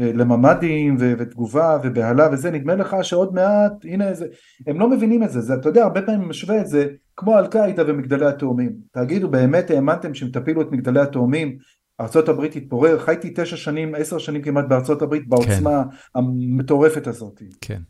אה, 0.00 0.10
לממ"דים 0.14 0.96
ותגובה 0.98 1.78
ובהלה 1.84 2.28
וזה, 2.32 2.50
נדמה 2.50 2.74
לך 2.74 2.96
שעוד 3.02 3.34
מעט, 3.34 3.72
הנה 3.84 4.08
איזה, 4.08 4.26
הם 4.66 4.80
לא 4.80 4.90
מבינים 4.90 5.22
את 5.22 5.30
זה, 5.30 5.40
זה, 5.40 5.54
אתה 5.54 5.68
יודע, 5.68 5.82
הרבה 5.82 6.02
פעמים 6.02 6.28
משווה 6.28 6.60
את 6.60 6.66
זה 6.66 6.86
כמו 7.16 7.38
אל-קאעידה 7.38 7.82
ומגדלי 7.86 8.26
התאומים. 8.26 8.72
תגידו, 8.92 9.30
באמת 9.30 9.70
האמנתם 9.70 10.14
שהם 10.14 10.28
תפילו 10.28 10.62
את 10.62 10.72
מגדלי 10.72 11.00
התאומים, 11.00 11.56
ארה"ב 12.00 12.46
תתפורר, 12.46 12.98
חייתי 12.98 13.32
תשע 13.36 13.56
שנים, 13.56 13.94
עשר 13.94 14.18
שנים 14.18 14.42
כמעט 14.42 14.64
בארה"ב, 14.68 15.14
בעוצמה 15.28 15.84
כן. 15.84 16.18
המטורפת 16.18 17.06
הזאת. 17.06 17.42
כן. 17.60 17.80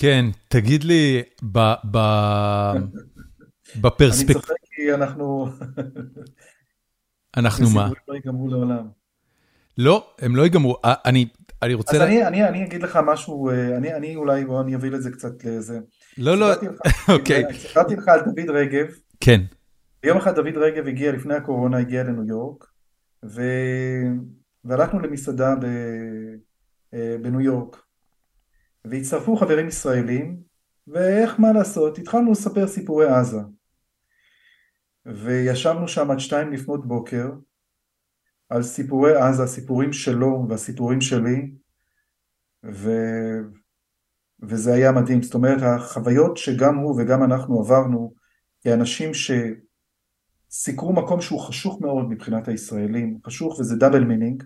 כן, 0.00 0.24
תגיד 0.48 0.84
לי, 0.84 1.22
ב, 1.52 1.58
ב, 1.90 1.98
בפרספק... 3.80 4.30
אני 4.30 4.34
צוחק 4.34 4.54
כי 4.62 4.94
אנחנו... 4.94 5.48
אנחנו 7.36 7.70
מה? 7.70 7.90
לא 8.08 8.14
ייגמרו 8.14 8.48
לעולם. 8.48 8.88
לא, 9.78 10.14
הם 10.18 10.36
לא 10.36 10.42
ייגמרו. 10.42 10.76
אני, 10.84 11.28
אני 11.62 11.74
רוצה... 11.74 11.96
אז 11.96 12.02
אני, 12.02 12.26
אני, 12.26 12.48
אני 12.48 12.64
אגיד 12.64 12.82
לך 12.82 12.98
משהו, 13.06 13.50
אני, 13.50 13.94
אני 13.94 14.16
אולי, 14.16 14.44
בוא 14.44 14.60
אני 14.60 14.74
אביא 14.74 14.90
לזה 14.90 15.10
קצת 15.10 15.44
לזה. 15.44 15.80
לא, 16.18 16.36
לא, 16.36 16.46
אוקיי. 17.14 17.44
סיפרתי 17.54 17.96
לך 17.96 18.08
על 18.08 18.20
דוד 18.20 18.50
רגב. 18.50 18.86
כן. 19.20 19.40
ביום 20.02 20.18
אחד 20.18 20.34
דוד 20.34 20.56
רגב 20.56 20.86
הגיע, 20.86 21.12
לפני 21.12 21.34
הקורונה, 21.34 21.78
הגיע 21.78 22.02
לניו 22.02 22.28
יורק, 22.28 22.64
ו... 23.24 23.42
והלכנו 24.64 25.00
למסעדה 25.00 25.54
ב... 25.60 25.64
אה, 26.94 27.16
בניו 27.22 27.40
יורק. 27.40 27.85
והצטרפו 28.90 29.36
חברים 29.36 29.68
ישראלים, 29.68 30.40
ואיך 30.86 31.40
מה 31.40 31.52
לעשות, 31.52 31.98
התחלנו 31.98 32.32
לספר 32.32 32.66
סיפורי 32.66 33.08
עזה. 33.08 33.40
וישבנו 35.06 35.88
שם 35.88 36.10
עד 36.10 36.18
שתיים 36.18 36.52
לפנות 36.52 36.88
בוקר, 36.88 37.30
על 38.48 38.62
סיפורי 38.62 39.16
עזה, 39.16 39.42
הסיפורים 39.42 39.92
שלו 39.92 40.46
והסיפורים 40.48 41.00
שלי, 41.00 41.50
ו... 42.72 42.90
וזה 44.42 44.74
היה 44.74 44.92
מדהים. 44.92 45.22
זאת 45.22 45.34
אומרת, 45.34 45.62
החוויות 45.62 46.36
שגם 46.36 46.76
הוא 46.76 47.00
וגם 47.00 47.24
אנחנו 47.24 47.60
עברנו, 47.60 48.14
כאנשים 48.60 49.10
שסיקרו 50.50 50.92
מקום 50.92 51.20
שהוא 51.20 51.40
חשוך 51.40 51.80
מאוד 51.80 52.10
מבחינת 52.10 52.48
הישראלים, 52.48 53.18
חשוך 53.26 53.60
וזה 53.60 53.76
double 53.76 54.04
meaning, 54.04 54.42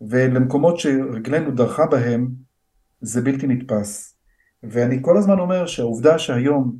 ולמקומות 0.00 0.78
שרגלנו 0.78 1.50
דרכה 1.50 1.86
בהם, 1.86 2.28
זה 3.02 3.20
בלתי 3.20 3.46
נתפס. 3.46 4.16
ואני 4.62 4.98
כל 5.02 5.16
הזמן 5.16 5.38
אומר 5.38 5.66
שהעובדה 5.66 6.18
שהיום 6.18 6.76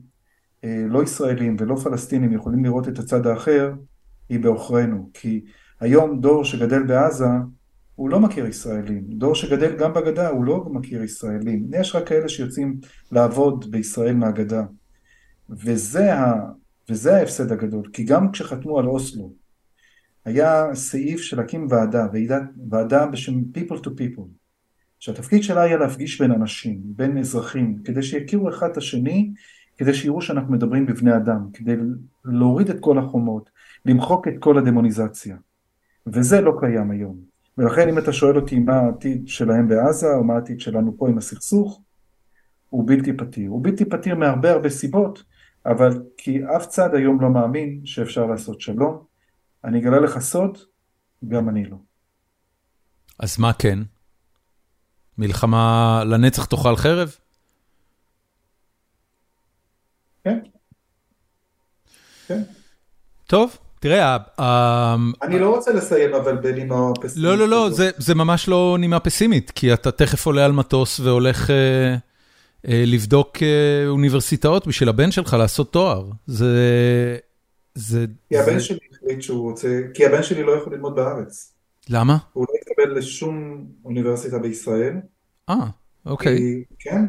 אה, 0.64 0.84
לא 0.88 1.02
ישראלים 1.02 1.56
ולא 1.58 1.76
פלסטינים 1.76 2.32
יכולים 2.32 2.64
לראות 2.64 2.88
את 2.88 2.98
הצד 2.98 3.26
האחר, 3.26 3.72
היא 4.28 4.40
בעוכרינו. 4.40 5.10
כי 5.14 5.44
היום 5.80 6.20
דור 6.20 6.44
שגדל 6.44 6.82
בעזה, 6.82 7.24
הוא 7.94 8.10
לא 8.10 8.20
מכיר 8.20 8.46
ישראלים. 8.46 9.04
דור 9.08 9.34
שגדל 9.34 9.76
גם 9.76 9.92
בגדה, 9.94 10.28
הוא 10.28 10.44
לא 10.44 10.64
מכיר 10.64 11.02
ישראלים. 11.02 11.66
יש 11.72 11.94
רק 11.94 12.08
כאלה 12.08 12.28
שיוצאים 12.28 12.80
לעבוד 13.12 13.70
בישראל 13.70 14.14
מהגדה. 14.14 14.64
וזה, 15.50 16.14
ה, 16.14 16.34
וזה 16.88 17.16
ההפסד 17.16 17.52
הגדול. 17.52 17.90
כי 17.92 18.04
גם 18.04 18.32
כשחתמו 18.32 18.78
על 18.78 18.86
אוסלו, 18.86 19.32
היה 20.24 20.74
סעיף 20.74 21.20
של 21.20 21.36
להקים 21.36 21.66
ועדה, 21.70 22.06
ועדה, 22.70 23.06
בשם 23.06 23.40
People 23.54 23.78
to 23.84 23.88
People. 23.88 24.41
שהתפקיד 25.02 25.42
שלה 25.42 25.62
היה 25.62 25.76
להפגיש 25.76 26.20
בין 26.20 26.32
אנשים, 26.32 26.80
בין 26.84 27.18
אזרחים, 27.18 27.78
כדי 27.84 28.02
שיכירו 28.02 28.48
אחד 28.48 28.70
את 28.70 28.76
השני, 28.76 29.32
כדי 29.76 29.94
שיראו 29.94 30.22
שאנחנו 30.22 30.52
מדברים 30.52 30.86
בבני 30.86 31.16
אדם, 31.16 31.48
כדי 31.52 31.76
להוריד 32.24 32.70
את 32.70 32.76
כל 32.80 32.98
החומות, 32.98 33.50
למחוק 33.86 34.28
את 34.28 34.32
כל 34.38 34.58
הדמוניזציה. 34.58 35.36
וזה 36.06 36.40
לא 36.40 36.52
קיים 36.60 36.90
היום. 36.90 37.16
ולכן 37.58 37.88
אם 37.88 37.98
אתה 37.98 38.12
שואל 38.12 38.36
אותי 38.36 38.58
מה 38.58 38.72
העתיד 38.72 39.28
שלהם 39.28 39.68
בעזה, 39.68 40.14
או 40.14 40.24
מה 40.24 40.34
העתיד 40.34 40.60
שלנו 40.60 40.96
פה 40.98 41.08
עם 41.08 41.18
הסכסוך, 41.18 41.82
הוא 42.70 42.86
בלתי 42.86 43.12
פתיר. 43.12 43.50
הוא 43.50 43.64
בלתי 43.64 43.84
פתיר 43.84 44.14
מהרבה 44.14 44.50
הרבה 44.50 44.70
סיבות, 44.70 45.22
אבל 45.66 46.02
כי 46.16 46.40
אף 46.56 46.66
צד 46.66 46.94
היום 46.94 47.20
לא 47.20 47.30
מאמין 47.30 47.80
שאפשר 47.84 48.26
לעשות 48.26 48.60
שלום. 48.60 49.04
אני 49.64 49.78
אגלה 49.78 50.00
לך 50.00 50.18
סוד, 50.18 50.58
גם 51.28 51.48
אני 51.48 51.64
לא. 51.64 51.76
אז 53.18 53.38
מה 53.38 53.52
כן? 53.52 53.78
מלחמה 55.18 56.02
לנצח 56.06 56.44
תאכל 56.44 56.76
חרב? 56.76 57.16
כן. 60.24 60.38
כן. 62.26 62.42
טוב, 63.26 63.56
תראה, 63.80 64.16
אני 65.22 65.38
לא 65.38 65.54
רוצה 65.56 65.72
לסיים 65.72 66.14
אבל 66.14 66.36
בנימה 66.36 66.76
פסימית. 67.00 67.24
לא, 67.24 67.38
לא, 67.38 67.48
לא, 67.48 67.68
זה 67.96 68.14
ממש 68.14 68.48
לא 68.48 68.76
נימה 68.80 69.00
פסימית, 69.00 69.50
כי 69.50 69.72
אתה 69.72 69.90
תכף 69.90 70.26
עולה 70.26 70.44
על 70.44 70.52
מטוס 70.52 71.00
והולך 71.00 71.50
אה, 71.50 71.94
אה, 72.68 72.84
לבדוק 72.86 73.42
אה, 73.42 73.88
אוניברסיטאות 73.88 74.66
בשביל 74.66 74.88
הבן 74.88 75.10
שלך 75.10 75.36
לעשות 75.38 75.72
תואר. 75.72 76.04
זה... 76.26 78.06
כי 78.28 78.38
הבן 78.38 78.60
שלי 78.60 78.78
החליט 78.92 79.22
שהוא 79.22 79.50
רוצה, 79.50 79.80
כי 79.94 80.06
הבן 80.06 80.22
שלי 80.22 80.42
לא 80.42 80.52
יכול 80.52 80.74
ללמוד 80.74 80.96
בארץ. 80.96 81.51
למה? 81.90 82.18
הוא 82.32 82.46
לא 82.48 82.54
התקבל 82.60 82.98
לשום 82.98 83.66
אוניברסיטה 83.84 84.38
בישראל. 84.38 84.96
אה, 85.48 85.66
אוקיי. 86.06 86.64
כן, 86.78 87.04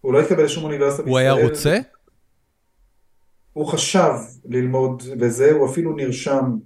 הוא 0.00 0.12
לא 0.12 0.20
התקבל 0.20 0.44
לשום 0.44 0.64
אוניברסיטה 0.64 1.02
בישראל. 1.02 1.10
הוא 1.28 1.36
היה 1.36 1.48
רוצה? 1.48 1.78
הוא 3.52 3.66
חשב 3.66 4.10
ללמוד 4.44 5.02
וזה, 5.20 5.52
הוא 5.52 5.70
אפילו 5.70 5.96
נרשם 5.96 6.56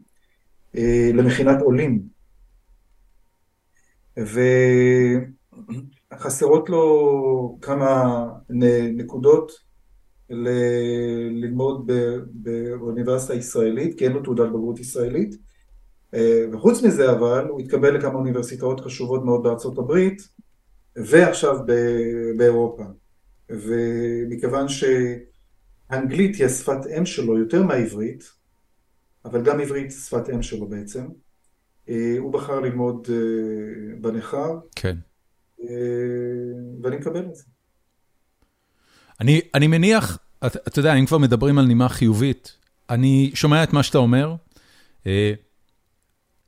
אה, 0.77 1.11
למכינת 1.15 1.63
עולים. 1.63 2.03
וחסרות 6.13 6.71
לו 6.71 7.59
כמה 7.63 8.25
נקודות 8.97 9.53
ל- 10.31 10.49
ללמוד 11.45 11.91
באוניברסיטה 12.33 13.35
ישראלית, 13.35 13.99
כי 13.99 14.05
אין 14.05 14.13
לו 14.13 14.23
תעודת 14.23 14.49
בגרות 14.49 14.79
ישראלית. 14.81 15.48
אה, 16.15 16.45
וחוץ 16.53 16.83
מזה 16.83 17.11
אבל, 17.11 17.47
הוא 17.49 17.61
התקבל 17.61 17.97
לכמה 17.97 18.15
אוניברסיטאות 18.15 18.81
חשובות 18.81 19.25
מאוד 19.25 19.43
בארצות 19.43 19.79
הברית, 19.79 20.29
ועכשיו 20.97 21.59
באירופה. 22.37 22.85
ומכיוון 23.51 24.69
ש... 24.69 24.85
האנגלית 25.91 26.37
היא 26.37 26.47
השפת 26.47 26.87
אם 26.99 27.07
שלו 27.07 27.39
יותר 27.39 27.63
מהעברית, 27.63 28.25
אבל 29.25 29.43
גם 29.43 29.61
עברית 29.61 29.93
שפת 29.93 30.31
אם 30.35 30.43
שלו 30.43 30.69
בעצם. 30.69 31.07
אה, 31.89 32.15
הוא 32.19 32.33
בחר 32.33 32.61
ללמוד 32.61 33.09
אה, 33.11 33.97
בניכר. 34.01 34.59
כן. 34.77 34.97
ואני 36.83 36.97
מקבל 36.97 37.25
את 37.25 37.35
זה. 37.35 37.45
אני, 39.21 39.41
אני 39.55 39.67
מניח, 39.67 40.19
אתה, 40.47 40.59
אתה 40.69 40.79
יודע, 40.79 40.95
אם 40.95 41.07
כבר 41.07 41.19
מדברים 41.19 41.59
על 41.59 41.67
נימה 41.67 41.89
חיובית, 41.89 42.57
אני 42.91 43.31
שומע 43.35 43.65
את 43.65 43.73
מה 43.73 43.83
שאתה 43.83 43.99
אומר. 43.99 44.35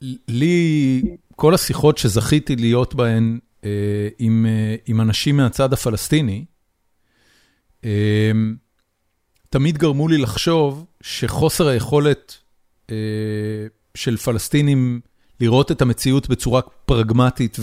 אה, 0.03 0.09
לי, 0.29 1.03
כל 1.37 1.55
השיחות 1.55 1.99
שזכיתי 1.99 2.57
להיות 2.57 2.95
בהן 2.95 3.39
אה, 3.65 4.09
עם, 4.19 4.47
אה, 4.49 4.75
עם 4.87 5.01
אנשים 5.01 5.37
מהצד 5.37 5.73
הפלסטיני, 5.73 6.45
אה, 7.85 8.33
תמיד 9.51 9.79
גרמו 9.79 10.09
לי 10.09 10.19
לחשוב 10.19 10.87
שחוסר 11.01 11.69
היכולת 11.69 12.37
אה, 12.91 12.97
של 13.95 14.17
פלסטינים 14.17 15.01
לראות 15.41 15.73
את 15.73 15.83
המציאות 15.83 16.29
בצורה 16.29 16.61
פרגמטית 16.63 17.57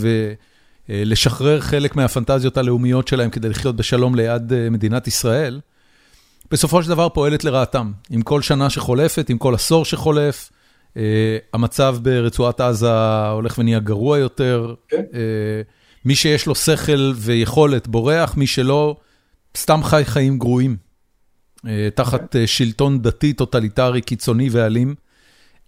ולשחרר 0.88 1.60
חלק 1.60 1.96
מהפנטזיות 1.96 2.56
הלאומיות 2.56 3.08
שלהם 3.08 3.30
כדי 3.30 3.48
לחיות 3.48 3.76
בשלום 3.76 4.14
ליד 4.14 4.52
אה, 4.52 4.70
מדינת 4.70 5.06
ישראל, 5.06 5.60
בסופו 6.50 6.82
של 6.82 6.88
דבר 6.88 7.08
פועלת 7.08 7.44
לרעתם. 7.44 7.92
עם 8.10 8.22
כל 8.22 8.42
שנה 8.42 8.70
שחולפת, 8.70 9.30
עם 9.30 9.38
כל 9.38 9.54
עשור 9.54 9.84
שחולף, 9.84 10.50
המצב 11.52 11.96
ברצועת 12.02 12.60
עזה 12.60 12.92
הולך 13.30 13.58
ונהיה 13.58 13.78
גרוע 13.78 14.18
יותר. 14.18 14.74
כן. 14.88 15.02
Uh, 15.10 15.14
מי 16.04 16.14
שיש 16.14 16.46
לו 16.46 16.54
שכל 16.54 17.12
ויכולת 17.16 17.88
בורח, 17.88 18.36
מי 18.36 18.46
שלא, 18.46 18.96
סתם 19.56 19.80
חי 19.84 20.02
חיים 20.04 20.38
גרועים. 20.38 20.76
אה, 21.58 21.68
תחת 21.94 22.36
אה, 22.36 22.38
שלטון 22.46 23.02
דתי, 23.02 23.32
טוטליטרי, 23.32 24.00
קיצוני 24.00 24.48
ואלים. 24.52 24.94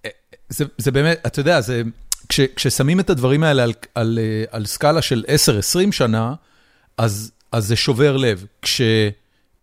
אה, 0.07 0.09
זה, 0.49 0.65
זה 0.79 0.91
באמת, 0.91 1.21
אתה 1.27 1.41
יודע, 1.41 1.61
זה, 1.61 1.83
כש, 2.29 2.41
כששמים 2.41 3.01
את 3.01 3.11
הדברים 3.11 3.45
האלה 3.45 3.63
על, 3.63 3.73
על, 3.95 4.19
על 4.51 4.67
סקאלה 4.67 5.03
של 5.03 5.25
10-20 5.89 5.93
שנה, 5.93 6.35
אז, 6.99 7.33
אז 7.53 7.67
זה 7.67 7.77
שובר 7.77 8.17
לב. 8.17 8.47
כש... 8.63 8.81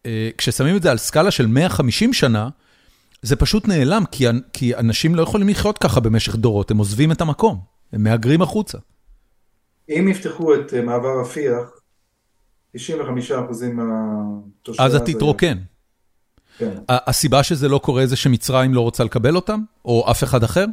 אה, 0.07 0.29
כששמים 0.37 0.75
את 0.75 0.83
זה 0.83 0.91
על 0.91 0.97
סקאלה 0.97 1.31
של 1.31 1.47
150 1.47 2.13
שנה, 2.13 2.49
זה 3.21 3.35
פשוט 3.35 3.67
נעלם, 3.67 4.03
כי, 4.11 4.25
כי 4.53 4.75
אנשים 4.75 5.15
לא 5.15 5.21
יכולים 5.21 5.49
לחיות 5.49 5.77
ככה 5.77 5.99
במשך 5.99 6.35
דורות, 6.35 6.71
הם 6.71 6.77
עוזבים 6.77 7.11
את 7.11 7.21
המקום, 7.21 7.59
הם 7.93 8.03
מהגרים 8.03 8.41
החוצה. 8.41 8.77
אם 9.89 10.07
יפתחו 10.11 10.55
את 10.55 10.73
אה, 10.73 10.81
מעבר 10.81 11.21
רפיח, 11.21 11.69
95% 12.75 12.79
מהתושבי 13.73 14.83
אז 14.83 14.95
תתרוקן. 15.05 15.57
כן. 16.57 16.71
הסיבה 16.89 17.43
שזה 17.43 17.67
לא 17.67 17.77
קורה 17.77 18.05
זה 18.05 18.15
שמצרים 18.15 18.73
לא 18.73 18.81
רוצה 18.81 19.03
לקבל 19.03 19.35
אותם? 19.35 19.59
או 19.85 20.11
אף 20.11 20.23
אחד 20.23 20.43
אחר? 20.43 20.65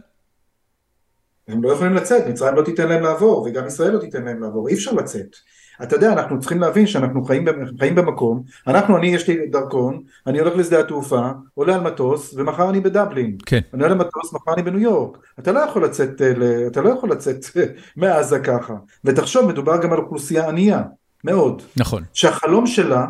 הם 1.49 1.63
לא 1.63 1.73
יכולים 1.73 1.95
לצאת, 1.95 2.27
מצרים 2.27 2.55
לא 2.55 2.63
תיתן 2.63 2.89
להם 2.89 3.03
לעבור, 3.03 3.43
וגם 3.43 3.67
ישראל 3.67 3.93
לא 3.93 4.01
תיתן 4.01 4.25
להם 4.25 4.43
לעבור, 4.43 4.69
אי 4.69 4.75
אפשר 4.75 4.93
לצאת. 4.93 5.37
אתה 5.83 5.97
יודע, 5.97 6.13
אנחנו 6.13 6.41
צריכים 6.41 6.61
להבין 6.61 6.87
שאנחנו 6.87 7.25
חיים, 7.25 7.45
חיים 7.79 7.95
במקום, 7.95 8.43
אנחנו, 8.67 8.97
אני, 8.97 9.07
יש 9.07 9.29
לי 9.29 9.47
דרכון, 9.47 10.03
אני 10.27 10.39
הולך 10.39 10.57
לשדה 10.57 10.81
התעופה, 10.81 11.29
עולה 11.55 11.75
על 11.75 11.81
מטוס, 11.81 12.35
ומחר 12.37 12.71
אני 12.71 12.81
בדבלין. 12.81 13.37
כן. 13.47 13.61
אני 13.75 13.83
עולה 13.83 13.95
למטוס, 13.95 14.33
מחר 14.33 14.55
אני 14.55 14.63
בניו 14.63 14.81
יורק. 14.81 15.19
אתה 15.39 15.53
לא 15.53 15.59
יכול 15.59 15.85
לצאת, 15.85 16.23
אה, 16.23 16.67
אתה 16.67 16.81
לא 16.81 16.89
יכול 16.89 17.11
לצאת 17.11 17.45
מעזה 17.97 18.39
ככה. 18.39 18.75
ותחשוב, 19.05 19.49
מדובר 19.49 19.83
גם 19.83 19.93
על 19.93 19.99
אוכלוסייה 19.99 20.49
ענייה, 20.49 20.83
מאוד. 21.25 21.63
נכון. 21.77 22.03
שהחלום 22.13 22.67
שלה, 22.67 23.07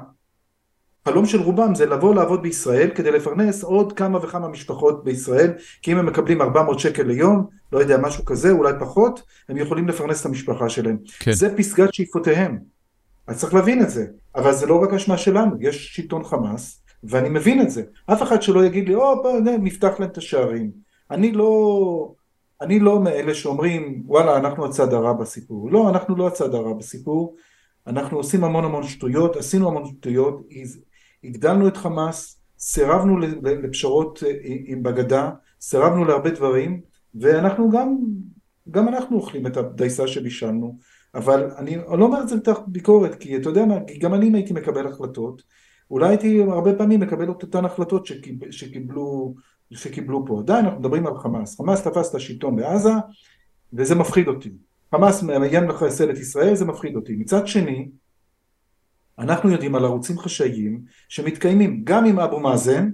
חלום 1.09 1.26
של 1.26 1.40
רובם 1.40 1.74
זה 1.74 1.86
לבוא 1.86 2.14
לעבוד 2.14 2.43
בישראל 2.43 2.90
כדי 2.94 3.10
לפרנס 3.10 3.64
עוד 3.64 3.93
כמה 3.93 4.18
וכמה 4.22 4.48
משפחות 4.48 5.05
בישראל, 5.05 5.52
כי 5.82 5.93
אם 5.93 5.98
הם 5.98 6.06
מקבלים 6.06 6.43
400 6.43 6.81
שקל 6.81 7.02
ליום, 7.02 7.47
לא 7.72 7.78
יודע, 7.78 7.98
משהו 7.98 8.24
כזה, 8.24 8.51
אולי 8.51 8.72
פחות, 8.81 9.22
הם 9.48 9.56
יכולים 9.56 9.89
לפרנס 9.89 10.20
את 10.20 10.26
המשפחה 10.26 10.68
שלהם. 10.68 10.97
כן. 11.18 11.32
זה 11.32 11.56
פסגת 11.56 11.94
שאיפותיהם. 11.94 12.59
אז 13.26 13.40
צריך 13.40 13.55
להבין 13.55 13.82
את 13.82 13.90
זה. 13.90 14.06
אבל 14.36 14.52
זה 14.52 14.66
לא 14.66 14.82
רק 14.82 14.93
אשמה 14.93 15.18
שלנו, 15.18 15.56
יש 15.60 15.97
שלטון 15.97 16.24
חמאס, 16.24 16.82
ואני 17.05 17.28
מבין 17.28 17.60
את 17.60 17.70
זה. 17.70 17.82
אף 18.06 18.22
אחד 18.22 18.43
שלא 18.43 18.66
יגיד 18.66 18.89
לי, 18.89 18.94
או, 18.94 19.22
בוא, 19.22 19.40
נפתח 19.40 19.93
להם 19.98 20.10
את 20.10 20.18
השערים. 20.18 20.70
אני 21.10 21.32
לא... 21.32 22.12
אני 22.60 22.81
לא 22.81 23.01
מאלה 23.01 23.35
שאומרים, 23.35 24.02
וואלה, 24.06 24.36
אנחנו 24.36 24.66
הצד 24.66 24.93
הרע 24.93 25.12
בסיפור. 25.12 25.70
לא, 25.70 25.89
אנחנו 25.89 26.16
לא 26.16 26.26
הצד 26.26 26.55
הרע 26.55 26.72
בסיפור. 26.72 27.36
אנחנו 27.86 28.16
עושים 28.16 28.44
המון 28.44 28.64
המון 28.64 28.82
שטויות, 28.82 29.36
עשינו 29.36 29.68
המון 29.68 29.86
שטויות, 29.86 30.43
הגדלנו 31.24 31.68
את 31.68 31.76
חמאס, 31.76 32.40
סירבנו 32.59 33.18
לפשרות 33.42 34.22
אה, 34.26 34.32
עם 34.64 34.82
בגדה, 34.82 35.30
סירבנו 35.60 36.05
להרבה 36.05 36.30
דברים, 36.30 36.80
ואנחנו 37.14 37.70
גם, 37.70 37.96
גם 38.70 38.88
אנחנו 38.88 39.16
אוכלים 39.16 39.46
את 39.46 39.56
הדייסה 39.56 40.06
שבישלנו, 40.06 40.78
אבל 41.14 41.51
אני 41.59 41.76
לא 41.76 42.05
אומר 42.05 42.22
את 42.22 42.28
זה 42.28 42.36
מתחת 42.36 42.62
ביקורת, 42.66 43.14
כי 43.14 43.36
אתה 43.36 43.48
יודע 43.48 43.64
מה, 43.64 43.78
גם 44.01 44.14
אני 44.14 44.30
הייתי 44.34 44.52
מקבל 44.52 44.86
החלטות, 44.86 45.42
אולי 45.90 46.09
הייתי 46.09 46.42
הרבה 46.42 46.74
פעמים 46.74 47.01
מקבל 47.01 47.30
את 47.30 47.42
אותן 47.42 47.64
החלטות 47.64 48.06
שקיב, 48.06 48.51
שקיבלו, 48.51 49.34
שקיבלו 49.70 50.24
פה. 50.26 50.40
עדיין 50.40 50.64
אנחנו 50.64 50.80
מדברים 50.80 51.06
על 51.06 51.18
חמאס, 51.18 51.56
חמאס 51.56 51.82
תפס 51.82 52.10
את 52.10 52.14
השלטון 52.14 52.56
בעזה, 52.56 52.92
וזה 53.72 53.94
מפחיד 53.94 54.28
אותי. 54.28 54.51
חמאס 54.94 55.22
מאיים 55.22 55.68
לחסל 55.68 56.10
את 56.10 56.18
ישראל, 56.18 56.55
זה 56.55 56.64
מפחיד 56.64 56.96
אותי. 56.96 57.16
מצד 57.16 57.46
שני, 57.46 57.88
אנחנו 59.19 59.51
יודעים 59.51 59.74
על 59.74 59.85
ערוצים 59.85 60.19
חשאיים 60.19 60.81
שמתקיימים 61.09 61.81
גם 61.85 62.05
עם 62.05 62.19
אבו 62.19 62.41
מאזן, 62.41 62.91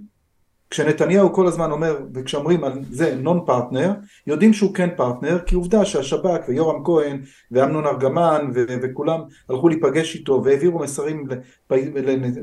כשנתניהו 0.70 1.32
כל 1.32 1.46
הזמן 1.46 1.70
אומר, 1.70 1.98
וכשאומרים 2.14 2.64
על 2.64 2.72
זה 2.90 3.14
non 3.16 3.40
partner, 3.46 3.92
יודעים 4.26 4.52
שהוא 4.52 4.74
כן 4.74 4.88
פרטנר, 4.96 5.38
כי 5.46 5.54
עובדה 5.54 5.84
שהשב"כ 5.84 6.48
ויורם 6.48 6.84
כהן 6.84 7.22
ואמנון 7.50 7.86
ארגמן 7.86 8.50
ו- 8.54 8.64
וכולם 8.82 9.20
הלכו 9.48 9.68
להיפגש 9.68 10.14
איתו 10.16 10.42
והעבירו 10.44 10.78
מסרים 10.78 11.26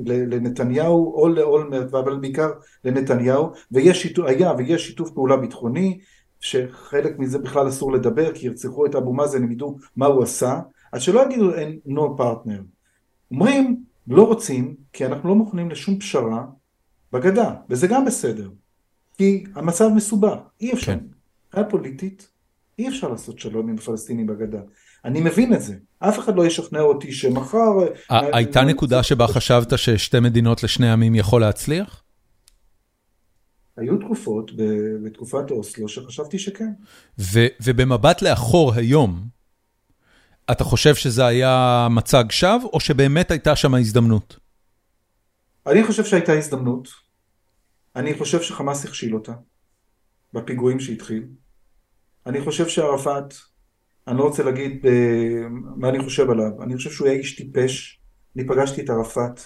לנתניהו 0.07 1.13
או 1.15 1.27
לאולמרט, 1.27 1.93
אבל 1.93 2.17
בעיקר 2.17 2.49
לנתניהו, 2.85 3.51
ויש 3.71 4.01
שיתוף, 4.01 4.25
היה 4.25 4.51
ויש 4.57 4.87
שיתוף 4.87 5.11
פעולה 5.11 5.37
ביטחוני, 5.37 5.99
שחלק 6.39 7.19
מזה 7.19 7.39
בכלל 7.39 7.67
אסור 7.67 7.93
לדבר, 7.93 8.33
כי 8.33 8.47
ירצחו 8.47 8.85
את 8.85 8.95
אבו 8.95 9.13
מאזן, 9.13 9.43
הם 9.43 9.51
ידעו 9.51 9.77
מה 9.95 10.05
הוא 10.05 10.23
עשה, 10.23 10.59
אז 10.93 11.01
שלא 11.01 11.25
יגידו 11.25 11.53
אין 11.53 11.79
נון 11.85 12.13
פרטנר. 12.17 12.61
אומרים, 13.31 13.83
לא 14.07 14.27
רוצים, 14.27 14.75
כי 14.93 15.05
אנחנו 15.05 15.29
לא 15.29 15.35
מוכנים 15.35 15.69
לשום 15.69 15.99
פשרה 15.99 16.45
בגדה, 17.13 17.53
וזה 17.69 17.87
גם 17.87 18.05
בסדר. 18.05 18.49
כי 19.17 19.43
המצב 19.55 19.89
מסובך, 19.95 20.37
אי 20.61 20.73
אפשר. 20.73 20.85
כן. 20.85 20.99
מבחינה 21.47 21.69
פוליטית, 21.69 22.29
אי 22.79 22.87
אפשר 22.87 23.09
לעשות 23.09 23.39
שלום 23.39 23.69
עם 23.69 23.75
הפלסטינים 23.75 24.27
בגדה. 24.27 24.61
אני 25.05 25.21
מבין 25.21 25.53
את 25.53 25.61
זה. 25.61 25.75
אף 25.99 26.19
אחד 26.19 26.35
לא 26.35 26.45
ישכנע 26.45 26.81
אותי 26.81 27.11
שמחר... 27.11 27.71
אה, 28.11 28.37
הייתה 28.37 28.63
נקודה 28.63 29.03
שבה 29.03 29.27
חשבת 29.27 29.77
ששתי 29.77 30.19
מדינות 30.19 30.63
לשני 30.63 30.91
עמים 30.91 31.15
יכול 31.15 31.41
להצליח? 31.41 32.03
היו 33.77 33.97
תקופות 33.97 34.51
בתקופת 35.03 35.51
אוסלו 35.51 35.87
שחשבתי 35.87 36.39
שכן. 36.39 36.69
ובמבט 37.63 38.21
לאחור 38.21 38.73
היום, 38.73 39.27
אתה 40.51 40.63
חושב 40.63 40.95
שזה 40.95 41.25
היה 41.25 41.87
מצג 41.91 42.23
שווא, 42.29 42.69
או 42.73 42.79
שבאמת 42.79 43.31
הייתה 43.31 43.55
שם 43.55 43.75
הזדמנות? 43.75 44.39
אני 45.67 45.83
חושב 45.83 46.05
שהייתה 46.05 46.33
הזדמנות. 46.33 46.87
אני 47.95 48.17
חושב 48.17 48.41
שחמאס 48.41 48.85
הכשיל 48.85 49.15
אותה, 49.15 49.33
בפיגועים 50.33 50.79
שהתחיל. 50.79 51.23
אני 52.25 52.41
חושב 52.41 52.67
שערפאת, 52.67 53.33
אני 54.07 54.17
לא 54.17 54.23
רוצה 54.23 54.43
להגיד 54.43 54.85
uh, 54.85 54.89
מה 55.75 55.89
אני 55.89 56.03
חושב 56.03 56.29
עליו, 56.29 56.63
אני 56.63 56.75
חושב 56.75 56.89
שהוא 56.91 57.07
היה 57.07 57.17
איש 57.17 57.35
טיפש. 57.35 57.99
אני 58.35 58.47
פגשתי 58.47 58.81
את 58.81 58.89
ערפאת 58.89 59.39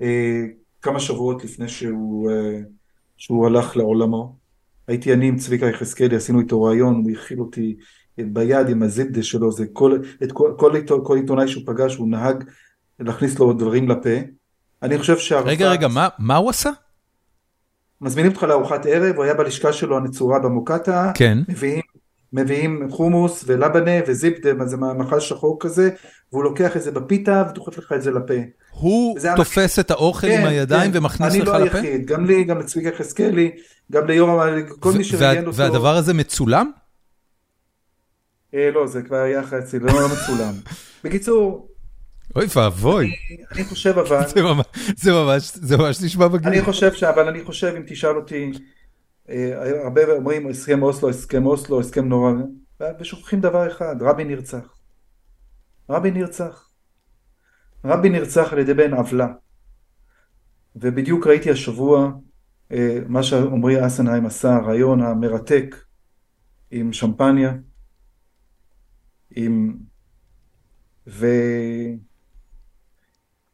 uh, 0.00 0.04
כמה 0.82 1.00
שבועות 1.00 1.44
לפני 1.44 1.68
שהוא, 1.68 2.30
uh, 2.30 2.34
שהוא 3.16 3.46
הלך 3.46 3.76
לעולמו. 3.76 4.36
הייתי 4.88 5.12
אני 5.12 5.28
עם 5.28 5.36
צביקה 5.36 5.66
יחזקאלי, 5.66 6.16
עשינו 6.16 6.40
איתו 6.40 6.62
ראיון, 6.62 6.94
הוא 6.94 7.10
הכיל 7.10 7.40
אותי 7.40 7.76
ביד 8.26 8.68
עם 8.68 8.82
הזיבדה 8.82 9.22
שלו, 9.22 9.52
זה 9.52 9.66
כל, 9.72 9.98
את 10.22 10.32
כל, 10.32 10.52
כל, 10.58 10.72
כל, 10.88 11.00
כל 11.04 11.16
עיתונאי 11.16 11.48
שהוא 11.48 11.62
פגש, 11.66 11.96
הוא 11.96 12.08
נהג 12.08 12.44
להכניס 13.00 13.38
לו 13.38 13.52
דברים 13.52 13.88
לפה. 13.88 14.10
אני 14.82 14.98
חושב 14.98 15.18
שהרפאת... 15.18 15.48
רגע, 15.48 15.70
רגע, 15.70 15.88
מה, 15.88 16.08
מה 16.18 16.36
הוא 16.36 16.50
עשה? 16.50 16.70
מזמינים 18.00 18.32
אותך 18.32 18.42
לארוחת 18.42 18.86
ערב, 18.86 19.16
הוא 19.16 19.24
היה 19.24 19.34
בלשכה 19.34 19.72
שלו 19.72 19.96
הנצורה 19.96 20.38
במוקטעה. 20.38 21.12
כן. 21.14 21.38
מביאים, 21.48 21.82
מביאים 22.32 22.90
חומוס 22.90 23.44
ולבנה 23.46 23.90
וזיבדה, 24.06 24.66
זה 24.66 24.76
מאכל 24.76 25.20
שחור 25.20 25.56
כזה, 25.60 25.90
והוא 26.32 26.44
לוקח 26.44 26.76
את 26.76 26.82
זה 26.82 26.90
בפיתה 26.90 27.44
ודוחף 27.50 27.78
לך 27.78 27.92
את 27.92 28.02
זה 28.02 28.10
לפה. 28.10 28.34
הוא 28.70 29.18
תופס 29.36 29.78
המח... 29.78 29.86
את 29.86 29.90
האוכל 29.90 30.26
כן, 30.26 30.40
עם 30.40 30.46
הידיים 30.46 30.92
כן. 30.92 30.98
ומכניס 30.98 31.34
לך 31.34 31.48
לא 31.48 31.58
לפה? 31.58 31.78
אני 31.78 31.84
לא 31.84 31.88
היחיד, 31.88 32.06
גם 32.06 32.24
לי, 32.24 32.44
גם 32.44 32.58
לצביקה 32.58 32.88
יחזקאלי, 32.88 33.50
גם 33.92 34.06
ליורם, 34.06 34.38
כל 34.80 34.92
מי 34.92 35.04
שראיין 35.04 35.46
אותו. 35.46 35.56
והדבר 35.56 35.96
הזה 35.96 36.14
מצולם? 36.14 36.70
אה, 38.54 38.70
לא, 38.70 38.86
זה 38.86 39.02
כבר 39.02 39.16
היה 39.16 39.40
אחרי 39.40 39.58
אצלי, 39.58 39.78
לא, 39.78 39.92
מצולם. 39.92 40.54
בקיצור... 41.04 41.68
אוי 42.36 42.46
ואבוי. 42.56 43.12
אני 43.52 43.64
חושב 43.64 43.98
אבל... 43.98 44.20
זה 45.02 45.12
ממש, 45.12 45.52
זה 45.54 45.76
ממש 45.76 46.02
נשמע 46.02 46.28
בגיל. 46.28 46.48
אני 46.48 46.62
חושב 46.62 46.92
ש... 46.92 47.02
אבל 47.02 47.28
אני 47.28 47.44
חושב, 47.44 47.74
אם 47.76 47.82
תשאל 47.86 48.16
אותי, 48.16 48.50
אה, 49.28 49.82
הרבה 49.84 50.12
אומרים 50.12 50.48
הסכם 50.48 50.82
אוסלו, 50.82 51.10
הסכם 51.10 51.46
אוסלו, 51.46 51.80
הסכם 51.80 52.08
נורא, 52.08 52.32
ושוכחים 53.00 53.40
דבר 53.40 53.68
אחד, 53.68 53.96
רבין 54.00 54.28
נרצח. 54.28 54.74
רבין 55.90 56.14
נרצח. 56.14 56.68
רבין 57.84 58.12
נרצח 58.12 58.52
על 58.52 58.58
ידי 58.58 58.74
בן 58.74 58.94
עוולה. 58.94 59.28
ובדיוק 60.76 61.26
ראיתי 61.26 61.50
השבוע 61.50 62.10
אה, 62.72 62.98
מה 63.08 63.22
שעמרי 63.22 63.86
אסנהיים 63.86 64.26
עשה, 64.26 64.56
הרעיון 64.56 65.02
המרתק 65.02 65.76
עם 66.70 66.92
שמפניה. 66.92 67.52
ו... 71.06 71.26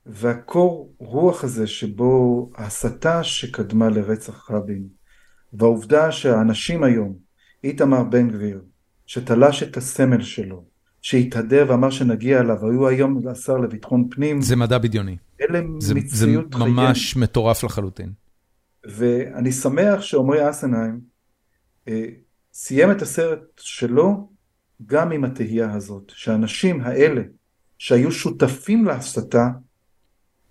והקור 0.06 0.94
רוח 0.98 1.44
הזה 1.44 1.66
שבו 1.66 2.50
ההסתה 2.54 3.24
שקדמה 3.24 3.88
לרצח 3.88 4.50
רבין, 4.50 4.88
והעובדה 5.52 6.12
שהאנשים 6.12 6.84
היום, 6.84 7.14
איתמר 7.64 8.04
בן 8.04 8.30
גביר, 8.30 8.62
שתלש 9.06 9.62
את 9.62 9.76
הסמל 9.76 10.22
שלו, 10.22 10.64
שהתהדר 11.02 11.66
ואמר 11.68 11.90
שנגיע 11.90 12.40
אליו, 12.40 12.66
היו 12.70 12.88
היום 12.88 13.28
השר 13.28 13.56
לביטחון 13.56 14.08
פנים. 14.10 14.40
זה 14.40 14.56
מדע 14.56 14.78
בדיוני. 14.78 15.16
אלה 15.40 15.60
זה, 15.78 15.94
מציאות 15.94 16.52
זה 16.52 16.58
ממש 16.58 17.12
חיים. 17.12 17.22
מטורף 17.22 17.64
לחלוטין. 17.64 18.12
ואני 18.86 19.52
שמח 19.52 20.00
שעמרי 20.00 20.50
אסנהיים 20.50 21.00
אה, 21.88 22.04
סיים 22.52 22.90
את 22.90 23.02
הסרט 23.02 23.40
שלו 23.56 24.28
גם 24.86 25.12
עם 25.12 25.24
התהייה 25.24 25.72
הזאת, 25.72 26.12
שהאנשים 26.14 26.80
האלה 26.80 27.22
שהיו 27.78 28.12
שותפים 28.12 28.84
להסתה, 28.84 29.48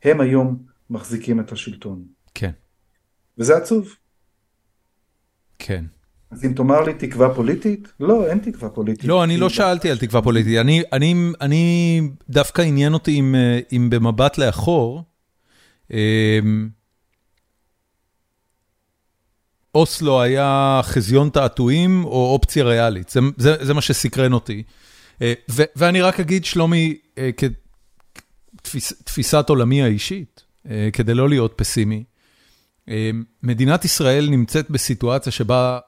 הם 0.04 0.22
היום 0.22 0.58
מחזיקים 0.90 1.40
את 1.40 1.52
השלטון. 1.52 2.04
כן. 2.34 2.52
וזה 3.38 3.58
עצוב. 3.58 3.96
כן. 5.60 5.86
אז 6.32 6.46
אם 6.46 6.54
תאמר 6.54 6.82
לי 6.82 6.94
תקווה 6.94 7.36
פוליטית, 7.36 7.94
לא, 8.00 8.28
אין 8.28 8.40
תקווה 8.40 8.70
פוליטית. 8.70 9.06
לא, 9.06 9.24
אני 9.24 9.38
לא 9.38 9.50
שאלתי 9.50 9.92
על 9.92 9.98
תקווה 9.98 10.22
פוליטית, 10.22 10.58
אני, 10.58 10.84
אני, 10.94 11.16
אני 11.42 12.02
דווקא 12.30 12.62
עניין 12.62 12.94
אותי 12.94 13.20
אם, 13.20 13.36
אם 13.72 13.90
במבט 13.90 14.38
לאחור, 14.38 15.04
אמ, 15.92 16.70
אוסלו 19.76 20.22
היה 20.22 20.82
חזיון 20.84 21.30
תעתועים 21.30 22.06
או 22.06 22.34
אופציה 22.34 22.64
ריאלית, 22.64 23.10
זה, 23.10 23.20
זה, 23.38 23.66
זה 23.66 23.74
מה 23.74 23.82
שסקרן 23.82 24.34
אותי. 24.34 24.64
אה, 25.22 25.34
ו, 25.52 25.64
ואני 25.76 26.02
רק 26.02 26.20
אגיד, 26.20 26.46
שלומי, 26.46 26.98
אה, 27.18 27.30
כתפיסת 28.58 29.50
עולמי 29.50 29.84
האישית, 29.84 30.44
אה, 30.70 30.90
כדי 30.94 31.14
לא 31.14 31.30
להיות 31.30 31.54
פסימי, 31.56 32.04
מדינת 33.44 33.86
ישראל 33.86 34.30
נמצאת 34.30 34.70
בסיטואציה 34.70 35.32
שבה 35.32 35.80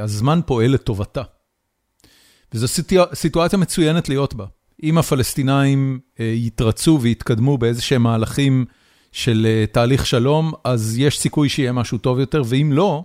הזמן 0.00 0.40
פועל 0.46 0.70
לטובתה. 0.70 1.22
וזו 2.52 2.66
סיטואציה 3.14 3.58
מצוינת 3.58 4.08
להיות 4.08 4.34
בה. 4.34 4.46
אם 4.82 4.98
הפלסטינאים 4.98 6.00
יתרצו 6.18 6.98
ויתקדמו 7.02 7.58
באיזה 7.58 7.82
שהם 7.82 8.02
מהלכים 8.02 8.64
של 9.18 9.64
תהליך 9.72 10.06
שלום, 10.06 10.52
אז 10.64 10.98
יש 10.98 11.18
סיכוי 11.18 11.48
שיהיה 11.48 11.72
משהו 11.72 11.98
טוב 11.98 12.18
יותר, 12.18 12.42
ואם 12.46 12.70
לא, 12.72 13.04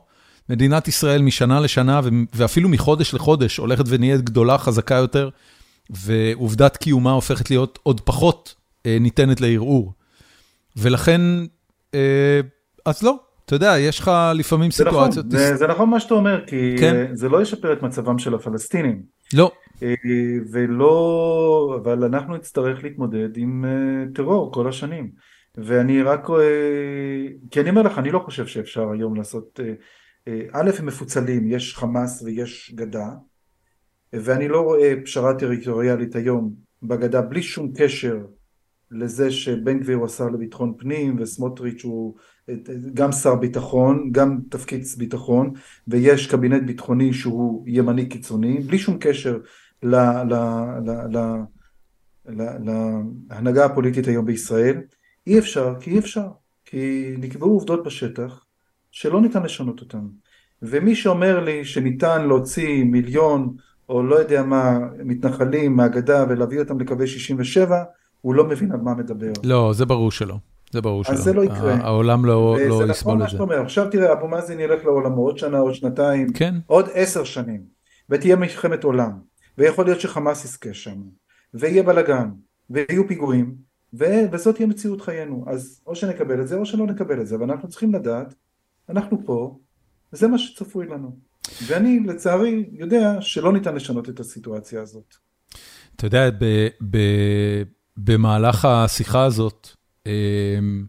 מדינת 0.49 0.87
ישראל 0.87 1.21
משנה 1.21 1.59
לשנה 1.59 2.01
ואפילו 2.33 2.69
מחודש 2.69 3.13
לחודש 3.13 3.57
הולכת 3.57 3.83
ונהיית 3.87 4.21
גדולה, 4.21 4.57
חזקה 4.57 4.95
יותר, 4.95 5.29
ועובדת 5.89 6.77
קיומה 6.77 7.11
הופכת 7.11 7.49
להיות 7.49 7.79
עוד 7.83 8.01
פחות 8.01 8.55
אה, 8.85 8.97
ניתנת 8.99 9.41
לערעור. 9.41 9.93
ולכן, 10.77 11.21
אה, 11.93 12.39
אז 12.85 13.03
לא, 13.03 13.15
אתה 13.45 13.55
יודע, 13.55 13.79
יש 13.79 13.99
לך 13.99 14.11
לפעמים 14.35 14.71
זה 14.71 14.83
נכון, 14.83 15.11
סיטואציות... 15.11 15.25
נכון, 15.25 15.39
זה, 15.39 15.55
זה 15.55 15.67
נכון 15.67 15.89
מה 15.89 15.99
שאתה 15.99 16.13
אומר, 16.13 16.41
כי 16.47 16.75
כן? 16.79 17.05
זה 17.13 17.29
לא 17.29 17.41
ישפר 17.41 17.73
את 17.73 17.83
מצבם 17.83 18.17
של 18.17 18.35
הפלסטינים. 18.35 19.01
לא. 19.33 19.51
אה, 19.83 19.93
ולא, 20.51 21.79
אבל 21.83 22.03
אנחנו 22.03 22.35
נצטרך 22.35 22.83
להתמודד 22.83 23.37
עם 23.37 23.65
אה, 23.65 24.13
טרור 24.13 24.51
כל 24.51 24.67
השנים. 24.67 25.32
ואני 25.57 26.01
רק, 26.01 26.29
אה, 26.29 27.27
כי 27.51 27.61
אני 27.61 27.69
אומר 27.69 27.81
לך, 27.81 27.97
אני 27.97 28.11
לא 28.11 28.19
חושב 28.19 28.45
שאפשר 28.45 28.91
היום 28.91 29.15
לעשות, 29.15 29.59
אה, 29.63 29.73
אה, 30.27 30.41
א', 30.51 30.71
הם 30.79 30.85
מפוצלים, 30.85 31.47
יש 31.47 31.75
חמאס 31.75 32.21
ויש 32.21 32.73
גדה, 32.75 33.09
ואני 34.13 34.47
לא 34.47 34.61
רואה 34.61 34.93
פשרה 35.05 35.33
טריטוריאלית 35.39 36.15
היום 36.15 36.53
בגדה 36.83 37.21
בלי 37.21 37.43
שום 37.43 37.71
קשר 37.75 38.17
לזה 38.91 39.31
שבן 39.31 39.79
גביר 39.79 39.97
הוא 39.97 40.05
השר 40.05 40.29
לביטחון 40.29 40.73
פנים 40.77 41.15
וסמוטריץ' 41.19 41.83
הוא 41.83 42.15
גם 42.93 43.11
שר 43.11 43.35
ביטחון, 43.35 44.09
גם 44.11 44.39
תפקיד 44.49 44.83
ביטחון, 44.97 45.53
ויש 45.87 46.27
קבינט 46.27 46.63
ביטחוני 46.63 47.13
שהוא 47.13 47.63
ימני 47.67 48.09
קיצוני, 48.09 48.59
בלי 48.59 48.77
שום 48.77 48.97
קשר 48.99 49.37
להנהגה 53.29 53.65
הפוליטית 53.65 54.07
היום 54.07 54.25
בישראל. 54.25 54.81
אי 55.27 55.39
אפשר, 55.39 55.73
כי 55.79 55.91
אי 55.91 55.99
אפשר, 55.99 56.27
כי 56.65 57.13
נקבעו 57.17 57.51
עובדות 57.51 57.83
בשטח 57.83 58.45
שלא 58.91 59.21
ניתן 59.21 59.43
לשנות 59.43 59.81
אותן. 59.81 60.05
ומי 60.61 60.95
שאומר 60.95 61.39
לי 61.39 61.65
שניתן 61.65 62.27
להוציא 62.27 62.83
מיליון 62.83 63.55
או 63.89 64.03
לא 64.03 64.15
יודע 64.15 64.43
מה, 64.43 64.79
מתנחלים 65.05 65.75
מהגדה 65.75 66.25
ולהביא 66.29 66.59
אותם 66.59 66.79
לקווי 66.79 67.07
67, 67.07 67.83
הוא 68.21 68.35
לא 68.35 68.45
מבין 68.45 68.71
על 68.71 68.81
מה 68.81 68.93
מדבר. 68.93 69.31
לא, 69.43 69.73
זה 69.73 69.85
ברור 69.85 70.11
שלא. 70.11 70.35
זה 70.71 70.81
ברור 70.81 71.03
שלא. 71.03 71.13
אז 71.13 71.23
זה 71.23 71.33
לא 71.33 71.43
יקרה. 71.43 71.73
העולם 71.73 72.25
לא, 72.25 72.57
לא 72.59 72.75
נכון 72.75 72.89
יסבול 72.89 72.89
את 72.89 72.89
זה. 72.89 72.93
זה 72.93 73.01
נכון 73.01 73.19
מה 73.19 73.29
שאתה 73.29 73.43
אומר. 73.43 73.61
עכשיו 73.61 73.89
תראה, 73.91 74.13
אבו 74.13 74.27
מאזן 74.27 74.59
ילך 74.59 74.85
לעולמו 74.85 75.21
עוד 75.21 75.37
שנה, 75.37 75.57
עוד 75.57 75.73
שנתיים, 75.73 76.33
כן. 76.33 76.55
עוד 76.65 76.89
עשר 76.93 77.23
שנים, 77.23 77.61
ותהיה 78.09 78.35
מלחמת 78.35 78.83
עולם, 78.83 79.11
ויכול 79.57 79.85
להיות 79.85 79.99
שחמאס 79.99 80.45
יזכה 80.45 80.73
שם, 80.73 80.97
ויהיה 81.53 81.83
בלאגן, 81.83 82.29
ויהיו 82.69 83.07
פיגועים, 83.07 83.55
וזאת 83.93 84.55
תהיה 84.55 84.67
מציאות 84.67 85.01
חיינו. 85.01 85.45
אז 85.47 85.81
או 85.87 85.95
שנקבל 85.95 86.41
את 86.41 86.47
זה 86.47 86.55
או 86.55 86.65
שלא 86.65 86.87
נקבל 86.87 87.21
את 87.21 87.27
זה, 87.27 87.35
אבל 87.35 87.51
אנחנו 87.51 87.69
צריכים 87.69 87.93
לדעת, 87.93 88.35
אנחנו 88.89 89.25
פה, 89.25 89.59
וזה 90.13 90.27
מה 90.27 90.37
שצפוי 90.37 90.87
לנו. 90.87 91.17
ואני 91.67 91.99
לצערי 91.99 92.69
יודע 92.71 93.17
שלא 93.21 93.53
ניתן 93.53 93.75
לשנות 93.75 94.09
את 94.09 94.19
הסיטואציה 94.19 94.81
הזאת. 94.81 95.15
אתה 95.95 96.05
יודע, 96.05 96.29
ב- 96.29 96.67
ב- 96.91 97.63
במהלך 97.97 98.65
השיחה 98.65 99.23
הזאת, 99.23 99.67
אמ, 100.05 100.85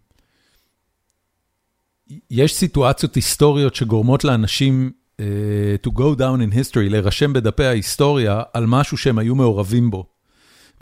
יש 2.30 2.54
סיטואציות 2.54 3.14
היסטוריות 3.14 3.74
שגורמות 3.74 4.24
לאנשים 4.24 4.92
uh, 5.20 5.86
to 5.86 5.90
go 5.90 6.18
down 6.18 6.40
in 6.40 6.54
history, 6.54 6.90
להירשם 6.90 7.32
בדפי 7.32 7.64
ההיסטוריה 7.64 8.42
על 8.52 8.66
משהו 8.66 8.96
שהם 8.96 9.18
היו 9.18 9.34
מעורבים 9.34 9.90
בו. 9.90 10.06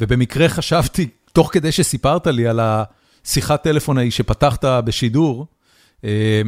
ובמקרה 0.00 0.48
חשבתי 0.48 1.08
תוך 1.32 1.50
כדי 1.52 1.72
שסיפרת 1.72 2.26
לי 2.26 2.46
על 2.46 2.60
השיחת 2.62 3.62
טלפון 3.62 3.98
ההיא 3.98 4.10
שפתחת 4.10 4.64
בשידור, 4.64 5.46
אה, 6.04 6.42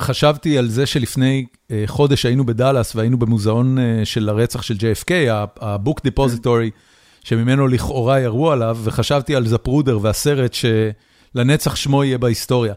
חשבתי 0.00 0.58
על 0.58 0.68
זה 0.68 0.86
שלפני 0.86 1.46
אה, 1.70 1.84
חודש 1.86 2.26
היינו 2.26 2.46
בדאלאס 2.46 2.96
והיינו 2.96 3.18
במוזיאון 3.18 3.78
אה, 3.78 4.04
של 4.04 4.28
הרצח 4.28 4.62
של 4.62 4.74
JFK, 4.74 5.10
ה-book 5.60 6.00
depository, 6.08 6.70
שממנו 7.24 7.68
לכאורה 7.68 8.20
ירו 8.20 8.50
עליו, 8.50 8.78
וחשבתי 8.84 9.36
על 9.36 9.46
זפרודר 9.46 9.98
והסרט 10.02 10.54
שלנצח 10.54 11.76
שמו 11.76 12.04
יהיה 12.04 12.18
בהיסטוריה. 12.18 12.74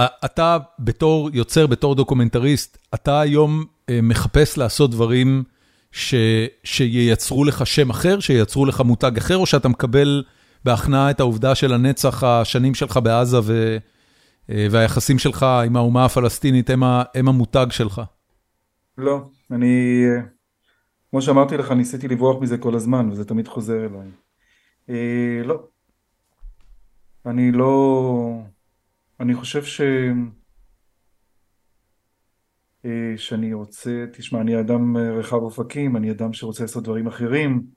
אתה 0.00 0.58
בתור 0.78 1.30
יוצר, 1.32 1.66
בתור 1.66 1.94
דוקומנטריסט, 1.94 2.78
אתה 2.94 3.20
היום 3.20 3.64
מחפש 4.02 4.58
לעשות 4.58 4.90
דברים 4.90 5.42
ש, 5.92 6.14
שייצרו 6.64 7.44
לך 7.44 7.66
שם 7.66 7.90
אחר, 7.90 8.20
שייצרו 8.20 8.66
לך 8.66 8.80
מותג 8.80 9.18
אחר, 9.18 9.36
או 9.36 9.46
שאתה 9.46 9.68
מקבל 9.68 10.22
בהכנעה 10.66 11.10
את 11.10 11.20
העובדה 11.20 11.54
של 11.54 11.72
הנצח 11.72 12.24
השנים 12.24 12.74
שלך 12.74 12.96
בעזה 12.96 13.36
ו, 13.44 13.76
אה, 14.50 14.66
והיחסים 14.70 15.18
שלך 15.18 15.42
עם 15.42 15.76
האומה 15.76 16.04
הפלסטינית 16.04 16.70
הם, 16.70 16.82
הם 17.14 17.28
המותג 17.28 17.66
שלך. 17.70 18.02
לא, 18.98 19.24
אני, 19.50 20.04
כמו 21.10 21.22
שאמרתי 21.22 21.56
לך, 21.56 21.70
ניסיתי 21.70 22.08
לברוח 22.08 22.42
מזה 22.42 22.58
כל 22.58 22.74
הזמן, 22.74 23.10
וזה 23.10 23.24
תמיד 23.24 23.48
חוזר 23.48 23.86
אליי. 23.86 24.08
אה, 24.90 25.42
לא. 25.44 25.62
אני 27.26 27.52
לא... 27.52 28.40
אני 29.20 29.34
חושב 29.34 29.64
ש... 29.64 29.80
אה, 32.84 33.14
שאני 33.16 33.52
רוצה, 33.52 34.04
תשמע, 34.12 34.40
אני 34.40 34.60
אדם 34.60 34.96
רחב 34.96 35.36
אופקים, 35.36 35.96
אני 35.96 36.10
אדם 36.10 36.32
שרוצה 36.32 36.64
לעשות 36.64 36.84
דברים 36.84 37.06
אחרים. 37.06 37.76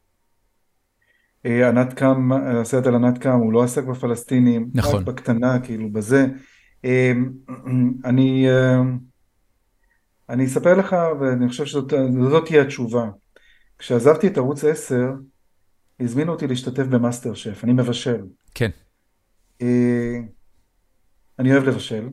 אה, 1.45 1.70
ענת 1.70 1.94
קם, 1.94 2.32
הסרט 2.32 2.88
על 2.88 2.95
ענת 2.95 3.18
קם, 3.18 3.40
הוא 3.40 3.53
לא 3.53 3.64
עסק 3.64 3.84
בפלסטינים, 3.84 4.70
נכון, 4.74 4.95
רק 4.95 5.06
בקטנה, 5.06 5.60
כאילו 5.60 5.91
בזה. 5.91 6.26
אה, 6.86 7.11
אני, 8.06 8.49
אה, 8.49 8.82
אני 10.30 10.45
אספר 10.45 10.78
לך, 10.78 10.95
ואני 11.20 11.49
חושב 11.49 11.66
שזאת 11.66 12.45
תהיה 12.45 12.61
התשובה. 12.61 13.10
כשעזבתי 13.78 14.28
את 14.28 14.38
ערוץ 14.38 14.64
10, 14.64 15.11
הזמינו 15.99 16.32
אותי 16.32 16.48
להשתתף 16.48 16.84
במאסטר 16.84 17.34
שף, 17.34 17.64
אני 17.64 17.74
מבשל. 17.74 18.22
כן. 18.56 18.70
אני 21.40 21.53
אוהב 21.53 21.64
לבשל. 21.64 22.10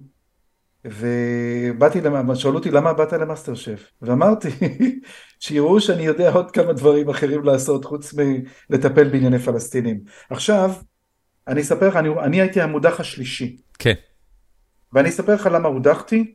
ובאתי, 0.87 2.01
שאלו 2.35 2.55
אותי 2.55 2.71
למה 2.71 2.93
באת 2.93 3.13
למאסטר 3.13 3.55
שף, 3.55 3.91
ואמרתי 4.03 4.49
שיראו 5.41 5.81
שאני 5.81 6.03
יודע 6.03 6.33
עוד 6.33 6.51
כמה 6.51 6.73
דברים 6.73 7.09
אחרים 7.09 7.45
לעשות 7.45 7.85
חוץ 7.85 8.15
מלטפל 8.71 9.09
בענייני 9.09 9.39
פלסטינים. 9.39 10.01
עכשיו, 10.31 10.71
אני 11.49 11.61
אספר 11.61 11.89
לך, 11.89 11.97
אני, 11.97 12.09
אני 12.09 12.41
הייתי 12.41 12.61
המודח 12.61 13.01
השלישי. 13.01 13.57
כן. 13.79 13.95
ואני 14.93 15.09
אספר 15.09 15.35
לך 15.35 15.49
למה 15.53 15.69
הודחתי, 15.69 16.35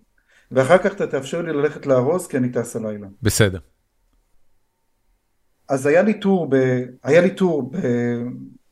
ואחר 0.51 0.77
כך 0.77 0.93
אתה 0.93 1.07
תאפשר 1.07 1.41
לי 1.41 1.53
ללכת 1.53 1.85
לארוז 1.85 2.27
כי 2.27 2.37
אני 2.37 2.49
טס 2.49 2.75
הלילה. 2.75 3.07
בסדר. 3.21 3.59
אז 5.69 5.85
היה 5.85 6.01
לי 6.01 6.19
טור, 6.19 6.47
ב, 6.49 6.55
היה 7.03 7.21
לי 7.21 7.35
טור 7.35 7.71
ב, 7.71 7.77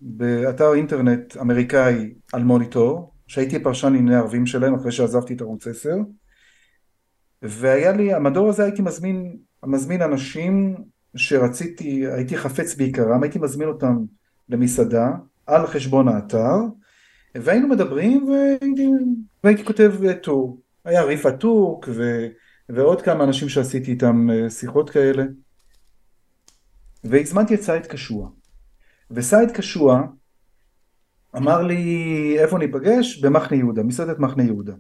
באתר 0.01 0.73
אינטרנט 0.73 1.38
אמריקאי 1.38 2.14
אל-מוניטור, 2.34 3.13
שהייתי 3.30 3.64
פרשן 3.64 3.93
לענייני 3.93 4.15
ערבים 4.15 4.45
שלהם 4.45 4.76
אחרי 4.76 4.91
שעזבתי 4.91 5.34
את 5.34 5.41
ערוץ 5.41 5.68
10, 5.68 5.89
והיה 7.41 7.91
לי, 7.91 8.14
המדור 8.14 8.49
הזה 8.49 8.64
הייתי 8.64 8.81
מזמין, 8.81 9.38
מזמין 9.65 10.01
אנשים 10.01 10.76
שרציתי, 11.15 12.07
הייתי 12.07 12.38
חפץ 12.38 12.76
ביקרם, 12.76 13.23
הייתי 13.23 13.39
מזמין 13.39 13.68
אותם 13.68 13.97
למסעדה 14.49 15.11
על 15.45 15.68
חשבון 15.68 16.07
האתר, 16.07 16.56
והיינו 17.35 17.68
מדברים 17.68 18.30
והייתי, 18.30 18.89
והייתי 19.43 19.65
כותב 19.65 19.93
טור. 20.23 20.60
היה 20.85 21.03
רפאת 21.03 21.31
טורק 21.31 21.85
ו, 21.89 22.27
ועוד 22.69 23.01
כמה 23.01 23.23
אנשים 23.23 23.49
שעשיתי 23.49 23.91
איתם 23.91 24.30
אה, 24.30 24.49
שיחות 24.49 24.89
כאלה. 24.89 25.23
והזמנתי 27.03 27.56
את 27.56 27.61
סייד 27.61 27.85
קשוע. 27.85 28.30
וסייד 29.11 29.51
קשוע 29.51 30.03
אמר 31.38 31.61
לי 31.61 32.35
איפה 32.39 32.57
ניפגש? 32.57 33.19
במחנה 33.19 33.57
יהודה, 33.57 33.84
מסעדת 33.84 34.19
מחנה 34.19 34.43
יהודה. 34.43 34.73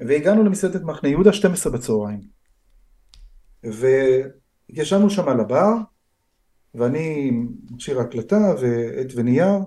והגענו 0.00 0.44
למסעדת 0.44 0.82
מחנה 0.82 1.10
יהודה 1.10 1.32
12 1.32 1.72
בצהריים. 1.72 2.20
וישבנו 3.64 5.10
שם 5.10 5.28
על 5.28 5.40
הבר, 5.40 5.72
ואני 6.74 7.30
מכשיר 7.70 8.00
הקלטה 8.00 8.54
ועט 8.60 9.06
ונייר, 9.14 9.58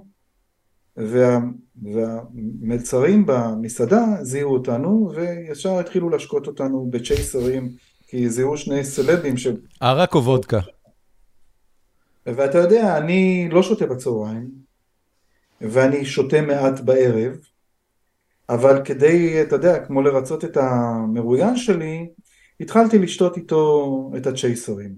וה, 0.98 1.40
והמלצרים 1.94 3.26
במסעדה 3.26 4.06
זיהו 4.22 4.54
אותנו, 4.54 5.12
וישר 5.16 5.80
התחילו 5.80 6.10
להשקות 6.10 6.48
אותנו 6.48 6.88
בצ'ייסרים, 6.90 7.70
כי 8.08 8.30
זיהו 8.30 8.58
שני 8.58 8.84
סלבים 8.84 9.38
ש... 9.38 9.48
ערק 9.80 10.16
או 10.16 10.24
וודקה? 10.24 10.60
ואתה 12.26 12.58
יודע, 12.58 12.98
אני 12.98 13.50
לא 13.52 13.64
שותה 13.64 13.86
בצהריים, 13.86 14.67
ואני 15.62 16.06
שותה 16.06 16.42
מעט 16.42 16.80
בערב, 16.80 17.38
אבל 18.50 18.86
כדי, 18.86 19.42
אתה 19.42 19.56
יודע, 19.56 19.86
כמו 19.86 20.02
לרצות 20.02 20.46
את 20.46 20.58
המרואיין 20.58 21.56
שלי, 21.56 22.10
התחלתי 22.60 23.00
לשתות 23.00 23.38
איתו 23.38 24.12
את 24.18 24.28
הצ'ייסרים. 24.28 24.96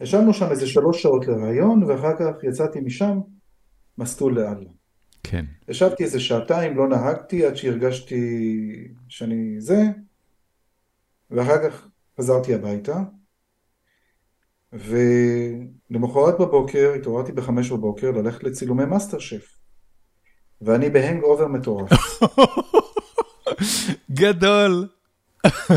ישבנו 0.00 0.34
שם 0.34 0.50
איזה 0.50 0.66
שלוש 0.66 1.02
שעות 1.02 1.26
לראיון, 1.26 1.84
ואחר 1.84 2.16
כך 2.18 2.44
יצאתי 2.44 2.80
משם 2.80 3.20
מסטול 3.98 4.34
לאללה. 4.34 4.70
כן. 5.22 5.44
ישבתי 5.68 6.04
איזה 6.04 6.20
שעתיים, 6.20 6.76
לא 6.76 6.88
נהגתי 6.88 7.46
עד 7.46 7.54
שהרגשתי 7.54 8.24
שאני 9.08 9.60
זה, 9.60 9.82
ואחר 11.30 11.70
כך 11.70 11.88
חזרתי 12.18 12.54
הביתה, 12.54 13.02
ולמחרת 14.72 16.38
בבוקר 16.40 16.92
התעוררתי 16.96 17.32
בחמש 17.32 17.70
בבוקר 17.70 18.10
ללכת 18.10 18.44
לצילומי 18.44 18.84
מאסטר 18.84 19.18
שף. 19.18 19.56
ואני 20.62 20.90
ב 20.90 21.22
hangover 21.22 21.46
מטורף. 21.46 21.90
גדול. 24.20 24.88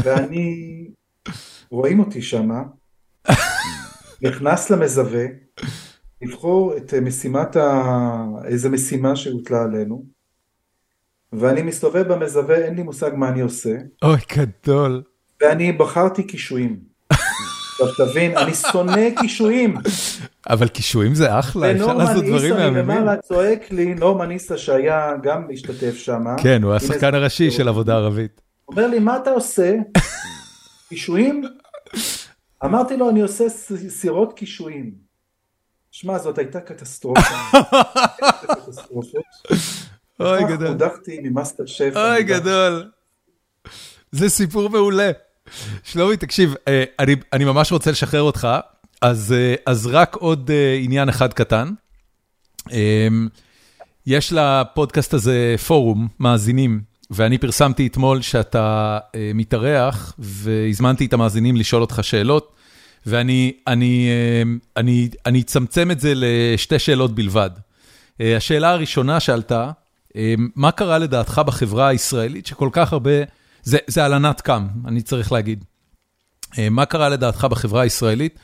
ואני, 0.03 0.87
רואים 1.71 1.99
אותי 1.99 2.21
שמה, 2.21 2.63
נכנס 4.21 4.69
למזווה, 4.69 5.25
לבחור 6.21 6.77
את 6.77 6.93
משימת 6.93 7.55
ה... 7.55 7.83
איזה 8.45 8.69
משימה 8.69 9.15
שהוטלה 9.15 9.63
עלינו, 9.63 10.05
ואני 11.33 11.61
מסתובב 11.61 12.13
במזווה, 12.13 12.55
אין 12.55 12.75
לי 12.75 12.83
מושג 12.83 13.11
מה 13.15 13.29
אני 13.29 13.41
עושה. 13.41 13.77
אוי, 14.03 14.19
גדול. 14.37 15.03
ואני 15.41 15.71
בחרתי 15.71 16.23
קישואים. 16.23 16.88
עכשיו 17.81 18.07
תבין, 18.07 18.37
אני 18.37 18.53
שונא 18.53 19.09
קישואים. 19.19 19.77
אבל 20.49 20.67
קישואים 20.67 21.15
זה 21.15 21.39
אחלה, 21.39 21.71
אפשר 21.71 21.93
לעשות 21.93 22.25
דברים 22.25 22.53
מהממים. 22.53 22.73
ונורמן 22.73 22.95
למעלה 22.97 23.17
צועק 23.17 23.71
לי, 23.71 23.93
נורמן 23.93 24.31
איסה 24.31 24.57
שהיה 24.57 25.13
גם 25.23 25.43
משתתף 25.49 25.97
שם. 25.97 26.23
כן, 26.37 26.63
הוא 26.63 26.73
השחקן 26.73 27.15
הראשי 27.15 27.51
של 27.51 27.67
עבודה 27.67 27.95
ערבית. 27.95 28.41
אומר 28.67 28.87
לי, 28.87 28.99
מה 28.99 29.17
אתה 29.17 29.29
עושה? 29.29 29.75
קישואים? 30.89 31.43
אמרתי 32.65 32.97
לו, 32.97 33.09
אני 33.09 33.21
עושה 33.21 33.43
סירות 33.89 34.33
קישואים. 34.33 34.91
שמע, 35.91 36.17
זאת 36.17 36.37
הייתה 36.37 36.59
קטסטרופה. 36.59 37.21
אוי 40.19 40.43
גדול. 40.43 40.67
הודחתי 40.67 41.19
ממאסטר 41.23 41.65
שף. 41.65 41.91
אוי 41.95 42.23
גדול. 42.23 42.89
זה 44.11 44.29
סיפור 44.29 44.69
מעולה. 44.69 45.11
שלומי, 45.83 46.17
תקשיב, 46.17 46.55
אה, 46.67 46.83
אני, 46.99 47.15
אני 47.33 47.45
ממש 47.45 47.71
רוצה 47.71 47.91
לשחרר 47.91 48.21
אותך, 48.21 48.47
אז, 49.01 49.35
אה, 49.37 49.55
אז 49.65 49.87
רק 49.87 50.15
עוד 50.15 50.51
אה, 50.53 50.79
עניין 50.81 51.09
אחד 51.09 51.33
קטן. 51.33 51.69
יש 54.07 54.33
לפודקאסט 54.33 55.13
הזה 55.13 55.55
פורום, 55.67 56.07
מאזינים, 56.19 56.81
ואני 57.11 57.37
פרסמתי 57.37 57.87
אתמול 57.87 58.21
שאתה 58.21 58.97
מתארח, 59.33 60.13
והזמנתי 60.19 61.05
את 61.05 61.13
המאזינים 61.13 61.55
לשאול 61.55 61.81
אותך 61.81 61.99
שאלות, 62.01 62.55
ואני 63.05 63.53
אני, 63.67 64.09
אני, 64.77 65.09
אני 65.25 65.41
אצמצם 65.41 65.91
את 65.91 65.99
זה 65.99 66.13
לשתי 66.15 66.79
שאלות 66.79 67.15
בלבד. 67.15 67.49
השאלה 68.19 68.71
הראשונה 68.71 69.19
שעלתה, 69.19 69.71
מה 70.55 70.71
קרה 70.71 70.97
לדעתך 70.97 71.41
בחברה 71.45 71.87
הישראלית 71.87 72.45
שכל 72.45 72.69
כך 72.71 72.93
הרבה... 72.93 73.11
זה 73.63 74.05
הלנת 74.05 74.41
קם, 74.41 74.67
אני 74.85 75.01
צריך 75.01 75.31
להגיד. 75.31 75.65
אה, 76.57 76.69
מה 76.69 76.85
קרה 76.85 77.09
לדעתך 77.09 77.47
בחברה 77.51 77.81
הישראלית, 77.81 78.39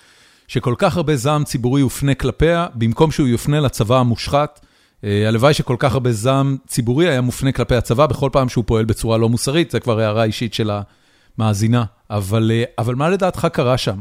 שכל 0.47 0.75
כך 0.77 0.97
הרבה 0.97 1.15
זעם 1.15 1.43
ציבורי 1.43 1.81
יופנה 1.81 2.15
כלפיה, 2.15 2.67
במקום 2.75 3.11
שהוא 3.11 3.27
יופנה 3.27 3.59
לצבא 3.59 3.97
המושחת, 3.97 4.65
אה, 5.03 5.27
הלוואי 5.27 5.53
שכל 5.53 5.75
כך 5.79 5.93
הרבה 5.93 6.11
זעם 6.11 6.57
ציבורי 6.67 7.09
היה 7.09 7.21
מופנה 7.21 7.51
כלפי 7.51 7.75
הצבא 7.75 8.05
בכל 8.05 8.29
פעם 8.33 8.49
שהוא 8.49 8.63
פועל 8.67 8.85
בצורה 8.85 9.17
לא 9.17 9.29
מוסרית, 9.29 9.71
זה 9.71 9.79
כבר 9.79 9.99
הערה 9.99 10.23
אישית 10.23 10.53
של 10.53 10.71
המאזינה. 11.37 11.85
אבל, 12.09 12.51
אה, 12.53 12.63
אבל 12.77 12.95
מה 12.95 13.09
לדעתך 13.09 13.47
קרה 13.53 13.77
שם? 13.77 13.99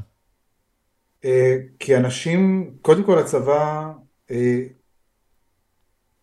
כי 1.79 1.97
אנשים, 1.97 2.71
קודם 2.83 3.05
כל 3.05 3.19
הצבא, 3.19 3.91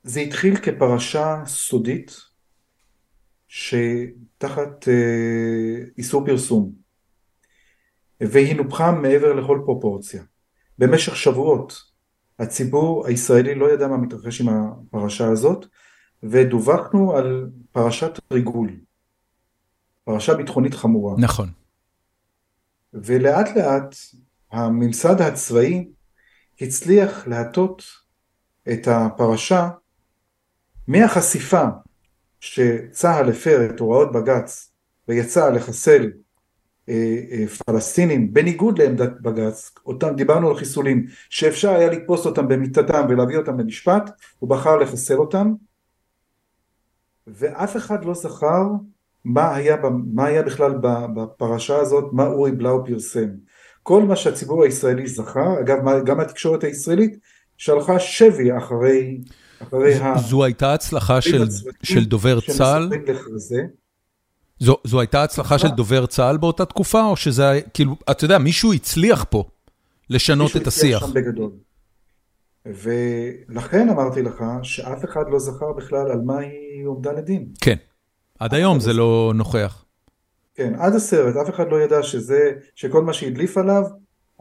זה 0.04 0.20
התחיל 0.20 0.56
כפרשה 0.56 1.44
סודית, 1.46 2.18
שתחת 3.48 4.31
אה, 4.44 5.84
איסור 5.98 6.26
פרסום, 6.26 6.72
והיא 8.22 8.56
נופחה 8.56 8.92
מעבר 8.92 9.34
לכל 9.34 9.62
פרופורציה. 9.66 10.24
במשך 10.78 11.16
שבועות 11.16 11.82
הציבור 12.40 13.08
הישראלי 13.08 13.56
לא 13.56 13.74
ידע 13.74 13.88
מה 13.88 13.98
מתרחש 13.98 14.42
עם 14.42 14.50
הפרשה 14.50 15.28
הזאת, 15.28 15.66
ודווחנו 16.24 17.18
על 17.18 17.50
פרשת 17.72 18.20
ריגול, 18.32 18.80
פרשה 20.04 20.34
ביטחונית 20.34 20.74
חמורה. 20.74 21.16
נכון. 21.18 21.50
ולאט 22.94 23.50
לאט 23.56 23.96
הממסד 24.52 25.22
הצבאי 25.22 25.92
הצליח 26.62 27.28
להטות 27.28 27.84
את 28.74 28.88
הפרשה 28.88 29.70
מהחשיפה 30.88 31.64
שצה"ל 32.42 33.30
הפר 33.30 33.66
את 33.66 33.80
הוראות 33.80 34.12
בג"ץ 34.12 34.72
ויצא 35.08 35.50
לחסל 35.50 36.12
אה, 36.90 37.22
אה, 37.32 37.48
פלסטינים 37.48 38.34
בניגוד 38.34 38.80
לעמדת 38.80 39.22
בג"ץ, 39.22 39.72
אותם 39.86 40.16
דיברנו 40.16 40.50
על 40.50 40.56
חיסולים, 40.56 41.06
שאפשר 41.30 41.70
היה 41.70 41.90
לתפוס 41.90 42.26
אותם 42.26 42.48
במיטתם 42.48 43.06
ולהביא 43.10 43.38
אותם 43.38 43.60
למשפט, 43.60 44.10
הוא 44.40 44.50
בחר 44.50 44.76
לחסל 44.78 45.18
אותם 45.18 45.54
ואף 47.28 47.78
אחד 47.78 48.06
לא 48.06 48.14
זכר 48.14 48.64
מה 49.26 49.56
היה, 49.56 49.78
מה 50.14 50.26
היה 50.26 50.44
בכלל 50.44 50.74
בפרשה 51.16 51.78
הזאת, 51.78 52.14
מה 52.14 52.28
אורי 52.28 52.52
בלאו 52.52 52.86
פרסם. 52.86 53.28
כל 53.84 54.04
מה 54.04 54.16
שהציבור 54.16 54.64
הישראלי 54.64 55.08
זכר, 55.08 55.60
אגב 55.60 56.06
גם 56.06 56.20
התקשורת 56.20 56.64
הישראלית, 56.64 57.18
שלחה 57.58 58.00
שבי 58.00 58.58
אחרי 58.58 59.22
זו 60.30 60.44
הייתה 60.44 60.74
הצלחה 60.74 61.22
של 61.84 62.06
דובר 62.06 62.40
צה"ל? 62.42 62.90
זו 64.60 64.78
זו 64.84 65.00
הייתה 65.00 65.24
הצלחה 65.24 65.60
של 65.60 65.68
דובר 65.68 66.06
צה"ל 66.06 66.38
באותה 66.38 66.66
תקופה, 66.66 67.04
או 67.04 67.16
שזה 67.16 67.50
היה, 67.50 67.62
כאילו, 67.62 67.96
אתה 68.12 68.26
יודע, 68.26 68.38
מישהו 68.38 68.74
הצליח 68.74 69.26
פה 69.30 69.44
לשנות 70.10 70.58
את 70.58 70.68
השיח. 70.68 71.04
מישהו 71.04 71.08
הצליח 71.08 71.24
שם 71.24 71.32
בגדול. 71.32 71.52
ולכן 72.66 73.90
אמרתי 73.90 74.22
לך 74.22 74.44
שאף 74.64 75.06
אחד 75.06 75.24
לא 75.32 75.40
זכר 75.40 75.74
בכלל 75.78 76.12
על 76.12 76.22
מה 76.22 76.38
היא 76.38 76.86
עומדה 76.86 77.12
לדין. 77.12 77.48
כן, 77.62 77.76
עד 78.40 78.54
היום 78.54 78.80
זה 78.80 78.94
לא 78.94 79.32
נוכח. 79.36 79.86
כן, 80.56 80.74
עד 80.80 80.96
הסרט, 80.96 81.36
אף 81.36 81.50
אחד 81.50 81.66
לא 81.72 81.82
ידע 81.82 82.04
שזה, 82.04 82.52
שכל 82.76 83.04
מה 83.04 83.14
שהדליף 83.14 83.58
עליו, 83.58 83.84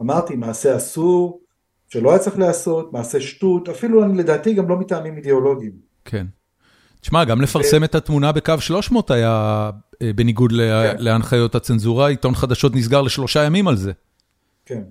אמרתי, 0.01 0.35
מעשה 0.35 0.77
אסור, 0.77 1.41
שלא 1.91 2.09
היה 2.09 2.19
צריך 2.19 2.39
להיעשות, 2.39 2.93
מעשה 2.93 3.21
שטות, 3.21 3.69
אפילו 3.69 4.13
לדעתי 4.13 4.53
גם 4.53 4.69
לא 4.69 4.77
מטעמים 4.77 5.17
אידיאולוגיים. 5.17 5.71
כן. 6.05 6.25
תשמע, 7.01 7.25
גם 7.25 7.41
לפרסם 7.41 7.83
את 7.83 7.95
התמונה 7.95 8.31
בקו 8.31 8.53
300 8.59 9.11
היה 9.11 9.69
בניגוד 10.15 10.51
כן. 10.51 10.95
להנחיות 10.97 11.55
הצנזורה, 11.55 12.07
עיתון 12.07 12.35
חדשות 12.35 12.75
נסגר 12.75 13.01
לשלושה 13.01 13.43
ימים 13.43 13.67
על 13.67 13.77
זה. 13.77 13.91
כן. 14.65 14.83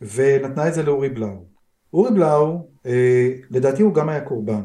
ונתנה 0.00 0.68
את 0.68 0.74
זה 0.74 0.82
לאורי 0.82 1.08
בלאו. 1.08 1.44
אורי 1.92 2.10
בלאו, 2.10 2.68
אה, 2.86 3.30
לדעתי 3.50 3.82
הוא 3.82 3.94
גם 3.94 4.08
היה 4.08 4.20
קורבן. 4.20 4.62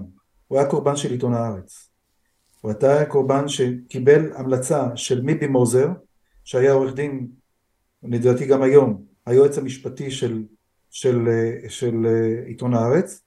הוא 0.47 0.59
היה 0.59 0.67
קורבן 0.67 0.95
של 0.95 1.11
עיתון 1.11 1.33
הארץ. 1.33 1.89
הוא 2.61 2.73
היה 2.81 3.05
קורבן 3.05 3.47
שקיבל 3.47 4.31
המלצה 4.35 4.87
של 4.95 5.21
מיבי 5.21 5.47
מוזר, 5.47 5.87
שהיה 6.43 6.71
עורך 6.71 6.93
דין, 6.93 7.27
לדעתי 8.03 8.45
גם 8.45 8.61
היום, 8.61 9.01
היועץ 9.25 9.57
המשפטי 9.57 10.11
של, 10.11 10.43
של, 10.95 11.27
אה, 11.27 11.69
של 11.69 12.05
אה, 12.05 12.47
עיתון 12.47 12.73
הארץ, 12.73 13.23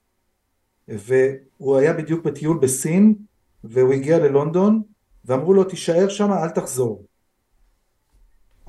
והוא 0.87 1.77
היה 1.77 1.93
בדיוק 1.93 2.25
בטיול 2.25 2.57
בסין, 2.57 3.15
והוא 3.63 3.93
הגיע 3.93 4.19
ללונדון, 4.19 4.81
ואמרו 5.25 5.53
לו 5.53 5.63
תישאר 5.63 6.09
שם, 6.09 6.31
אל 6.31 6.49
תחזור. 6.49 7.05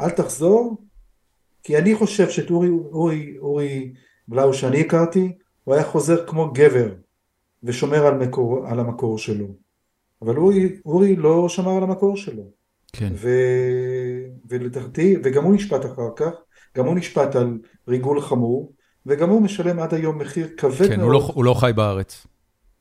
אל 0.01 0.11
תחזור, 0.11 0.77
כי 1.63 1.79
אני 1.79 1.95
חושב 1.95 2.31
שאת 2.31 2.51
אורי, 2.51 2.69
אורי, 2.69 3.39
אורי 3.39 3.93
בלאו 4.29 4.55
שאני 4.55 4.81
הכרתי, 4.81 5.33
הוא 5.65 5.75
היה 5.75 5.85
חוזר 5.85 6.27
כמו 6.27 6.53
גבר 6.53 6.95
ושומר 7.63 8.07
על, 8.07 8.15
מקור, 8.15 8.67
על 8.67 8.81
המקור 8.81 9.19
שלו. 9.19 9.47
אבל 10.23 10.37
אורי, 10.37 10.77
אורי 10.85 11.17
לא 11.17 11.49
שמר 11.49 11.77
על 11.77 11.83
המקור 11.83 12.17
שלו. 12.17 12.51
כן. 12.93 13.13
ו... 13.15 13.29
ולדעתי, 14.49 15.17
וגם 15.25 15.45
הוא 15.45 15.55
נשפט 15.55 15.85
אחר 15.85 16.09
כך, 16.17 16.33
גם 16.77 16.87
הוא 16.87 16.95
נשפט 16.95 17.37
על 17.37 17.59
ריגול 17.89 18.21
חמור, 18.21 18.73
וגם 19.07 19.29
הוא 19.29 19.43
משלם 19.43 19.79
עד 19.79 19.95
היום 19.95 20.19
מחיר 20.19 20.49
כבד 20.57 20.89
כן, 20.89 21.01
מאוד. 21.01 21.01
הוא 21.01 21.13
לא, 21.13 21.31
הוא 21.35 21.45
לא 21.45 21.55
חי 21.55 21.73
בארץ. 21.75 22.27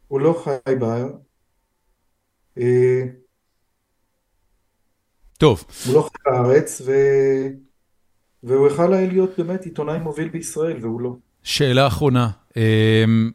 הוא 0.07 0.19
לא 0.19 0.43
חי 0.43 0.75
בארץ. 0.75 1.11
אה, 2.57 3.03
טוב. 5.37 5.63
הוא 5.85 5.95
לא 5.95 6.01
חי 6.01 6.31
בארץ, 6.31 6.81
ו... 6.85 6.91
והוא 8.43 8.67
יכל 8.67 8.87
להיות 8.87 9.31
באמת 9.37 9.65
עיתונאי 9.65 9.99
מוביל 9.99 10.29
בישראל, 10.29 10.77
והוא 10.81 11.01
לא. 11.01 11.15
שאלה 11.43 11.87
אחרונה. 11.87 12.29
אמ, 12.57 13.31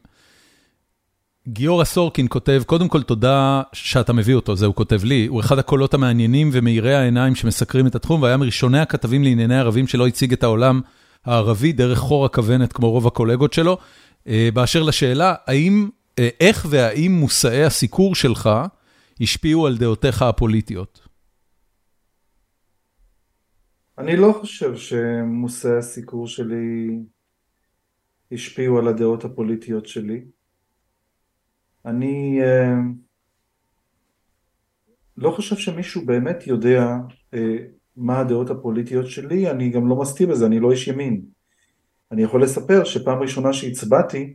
גיורא 1.47 1.83
סורקין 1.83 2.27
כותב, 2.29 2.63
קודם 2.65 2.87
כל 2.87 3.01
תודה 3.01 3.61
שאתה 3.73 4.13
מביא 4.13 4.35
אותו, 4.35 4.55
זה 4.55 4.65
הוא 4.65 4.75
כותב 4.75 5.03
לי, 5.03 5.25
הוא 5.25 5.39
אחד 5.39 5.59
הקולות 5.59 5.93
המעניינים 5.93 6.49
ומאירי 6.53 6.95
העיניים 6.95 7.35
שמסקרים 7.35 7.87
את 7.87 7.95
התחום, 7.95 8.21
והיה 8.21 8.37
מראשוני 8.37 8.79
הכתבים 8.79 9.23
לענייני 9.23 9.59
ערבים 9.59 9.87
שלא 9.87 10.07
הציג 10.07 10.33
את 10.33 10.43
העולם 10.43 10.81
הערבי 11.25 11.71
דרך 11.71 11.97
חור 11.97 12.25
הכוונת 12.25 12.73
כמו 12.73 12.91
רוב 12.91 13.07
הקולגות 13.07 13.53
שלו. 13.53 13.77
אה, 14.27 14.49
באשר 14.53 14.83
לשאלה, 14.83 15.35
האם, 15.45 15.89
אה, 16.19 16.29
איך 16.39 16.65
והאם 16.69 17.11
מושאי 17.11 17.63
הסיקור 17.63 18.15
שלך 18.15 18.49
השפיעו 19.21 19.67
על 19.67 19.77
דעותיך 19.77 20.21
הפוליטיות? 20.21 21.07
אני 23.97 24.17
לא 24.17 24.37
חושב 24.41 24.75
שמושאי 24.75 25.77
הסיקור 25.77 26.27
שלי 26.27 26.99
השפיעו 28.31 28.77
על 28.77 28.87
הדעות 28.87 29.25
הפוליטיות 29.25 29.85
שלי. 29.85 30.21
אני 31.85 32.39
אה, 32.41 32.75
לא 35.17 35.31
חושב 35.31 35.55
שמישהו 35.55 36.05
באמת 36.05 36.47
יודע 36.47 36.95
אה, 37.33 37.57
מה 37.97 38.19
הדעות 38.19 38.49
הפוליטיות 38.49 39.07
שלי, 39.07 39.49
אני 39.49 39.69
גם 39.69 39.87
לא 39.87 39.95
מסתיר 39.95 40.27
בזה, 40.29 40.45
אני 40.45 40.59
לא 40.59 40.71
איש 40.71 40.87
ימין. 40.87 41.21
אני 42.11 42.23
יכול 42.23 42.43
לספר 42.43 42.83
שפעם 42.83 43.19
ראשונה 43.19 43.53
שהצבעתי, 43.53 44.33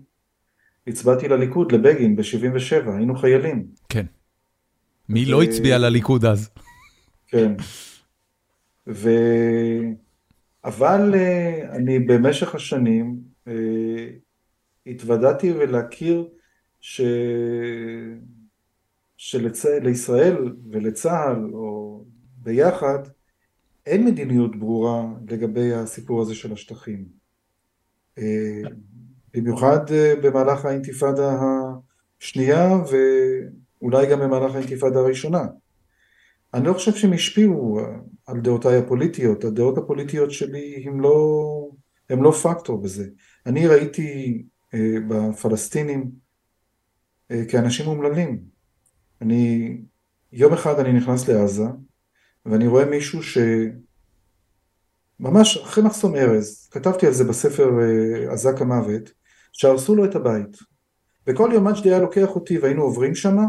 הצבעתי 0.86 1.28
לליכוד, 1.28 1.72
לבגין, 1.72 2.16
ב-77, 2.16 2.90
היינו 2.90 3.16
חיילים. 3.16 3.66
כן. 3.88 4.06
מי 5.08 5.24
לא 5.24 5.42
הצביע 5.42 5.78
לליכוד 5.78 6.24
אז? 6.24 6.50
כן. 7.26 7.52
ו... 8.86 9.10
אבל 10.64 11.14
אה, 11.14 11.76
אני 11.76 11.98
במשך 11.98 12.54
השנים 12.54 13.20
התוודעתי 14.86 15.52
ולהכיר 15.52 16.28
ש... 16.80 17.00
שלישראל 19.16 20.52
ולצה"ל, 20.70 21.50
או 21.52 22.04
ביחד, 22.36 22.98
אין 23.86 24.04
מדיניות 24.04 24.56
ברורה 24.56 25.06
לגבי 25.28 25.72
הסיפור 25.72 26.22
הזה 26.22 26.34
של 26.34 26.52
השטחים. 26.52 27.04
אה, 28.18 28.60
במיוחד 29.34 29.90
אה, 29.92 30.14
במהלך 30.22 30.64
האינתיפאדה 30.64 31.40
השנייה 32.20 32.68
ואולי 33.80 34.06
גם 34.06 34.20
במהלך 34.20 34.54
האינתיפאדה 34.54 34.98
הראשונה. 34.98 35.46
אני 36.54 36.66
לא 36.66 36.72
חושב 36.72 36.94
שהם 36.94 37.12
השפיעו 37.12 37.80
על 38.26 38.40
דעותיי 38.40 38.76
הפוליטיות, 38.76 39.44
הדעות 39.44 39.78
הפוליטיות 39.78 40.30
שלי 40.30 40.84
הם 40.86 41.00
לא, 41.00 41.68
הם 42.10 42.22
לא 42.22 42.30
פקטור 42.30 42.82
בזה. 42.82 43.08
אני 43.46 43.66
ראיתי 43.66 44.42
אה, 44.74 44.96
בפלסטינים 45.08 46.10
כאנשים 47.48 47.86
אומללים. 47.86 48.40
אני, 49.20 49.76
יום 50.32 50.52
אחד 50.52 50.80
אני 50.80 50.92
נכנס 50.92 51.28
לעזה, 51.28 51.64
ואני 52.46 52.66
רואה 52.66 52.84
מישהו 52.84 53.22
ש... 53.22 53.38
ממש 55.20 55.56
אחרי 55.56 55.84
מחסום 55.84 56.16
ארז, 56.16 56.68
כתבתי 56.70 57.06
על 57.06 57.12
זה 57.12 57.24
בספר 57.24 57.70
אה, 57.80 58.32
אזק 58.32 58.60
המוות, 58.60 59.10
שהרסו 59.52 59.96
לו 59.96 60.04
את 60.04 60.14
הבית. 60.14 60.56
וכל 61.26 61.50
יום 61.52 61.66
מג'די 61.66 61.88
היה 61.88 61.98
לוקח 61.98 62.28
אותי 62.28 62.58
והיינו 62.58 62.82
עוברים 62.82 63.14
שמה, 63.14 63.44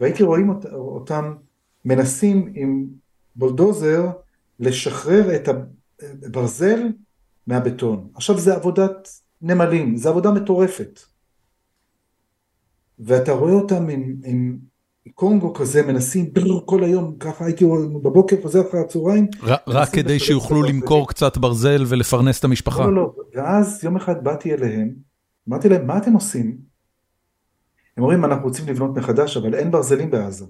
והייתי 0.00 0.22
רואים 0.22 0.48
אות, 0.48 0.64
אותם 0.64 1.34
מנסים 1.84 2.52
עם 2.54 2.86
בולדוזר 3.36 4.06
לשחרר 4.60 5.36
את 5.36 5.48
הברזל 6.02 6.80
מהבטון. 7.46 8.08
עכשיו 8.14 8.38
זה 8.38 8.54
עבודת 8.54 9.08
נמלים, 9.42 9.96
זה 9.96 10.08
עבודה 10.08 10.30
מטורפת. 10.30 11.00
ואתה 12.98 13.32
רואה 13.32 13.52
אותם 13.52 13.88
עם, 13.88 14.16
עם 14.24 14.58
קונגו 15.14 15.54
כזה, 15.54 15.82
מנסים 15.82 16.32
בר, 16.32 16.60
כל 16.66 16.84
היום, 16.84 17.16
ככה 17.20 17.44
הייתי 17.44 17.64
בבוקר 18.02 18.36
חוזר 18.42 18.68
אחרי 18.68 18.80
הצהריים. 18.80 19.26
רק 19.66 19.88
כדי 19.88 20.18
שיוכלו 20.18 20.62
למכור 20.62 21.08
קצת 21.08 21.38
ברזל 21.38 21.84
ולפרנס 21.88 22.38
את 22.38 22.44
המשפחה. 22.44 22.84
לא, 22.84 22.94
לא, 22.94 23.02
לא. 23.02 23.12
ואז 23.34 23.84
יום 23.84 23.96
אחד 23.96 24.24
באתי 24.24 24.54
אליהם, 24.54 24.94
אמרתי 25.48 25.68
להם, 25.68 25.86
מה 25.86 25.98
אתם 25.98 26.12
עושים? 26.12 26.56
הם 27.96 28.02
אומרים, 28.02 28.24
אנחנו 28.24 28.44
רוצים 28.44 28.68
לבנות 28.68 28.96
מחדש, 28.96 29.36
אבל 29.36 29.54
אין 29.54 29.70
ברזלים 29.70 30.10
בעזה. 30.10 30.44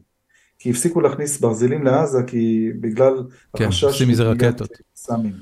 כי 0.59 0.71
הפסיקו 0.71 1.01
להכניס 1.01 1.41
ברזלים 1.41 1.85
לעזה, 1.85 2.19
כי 2.27 2.69
בגלל 2.81 3.27
כן, 3.57 3.65
החשש... 3.65 3.85
כן, 3.85 3.87
עושים 3.87 4.09
מזה 4.09 4.23
רקטות. 4.23 4.71
סמים. 4.95 5.33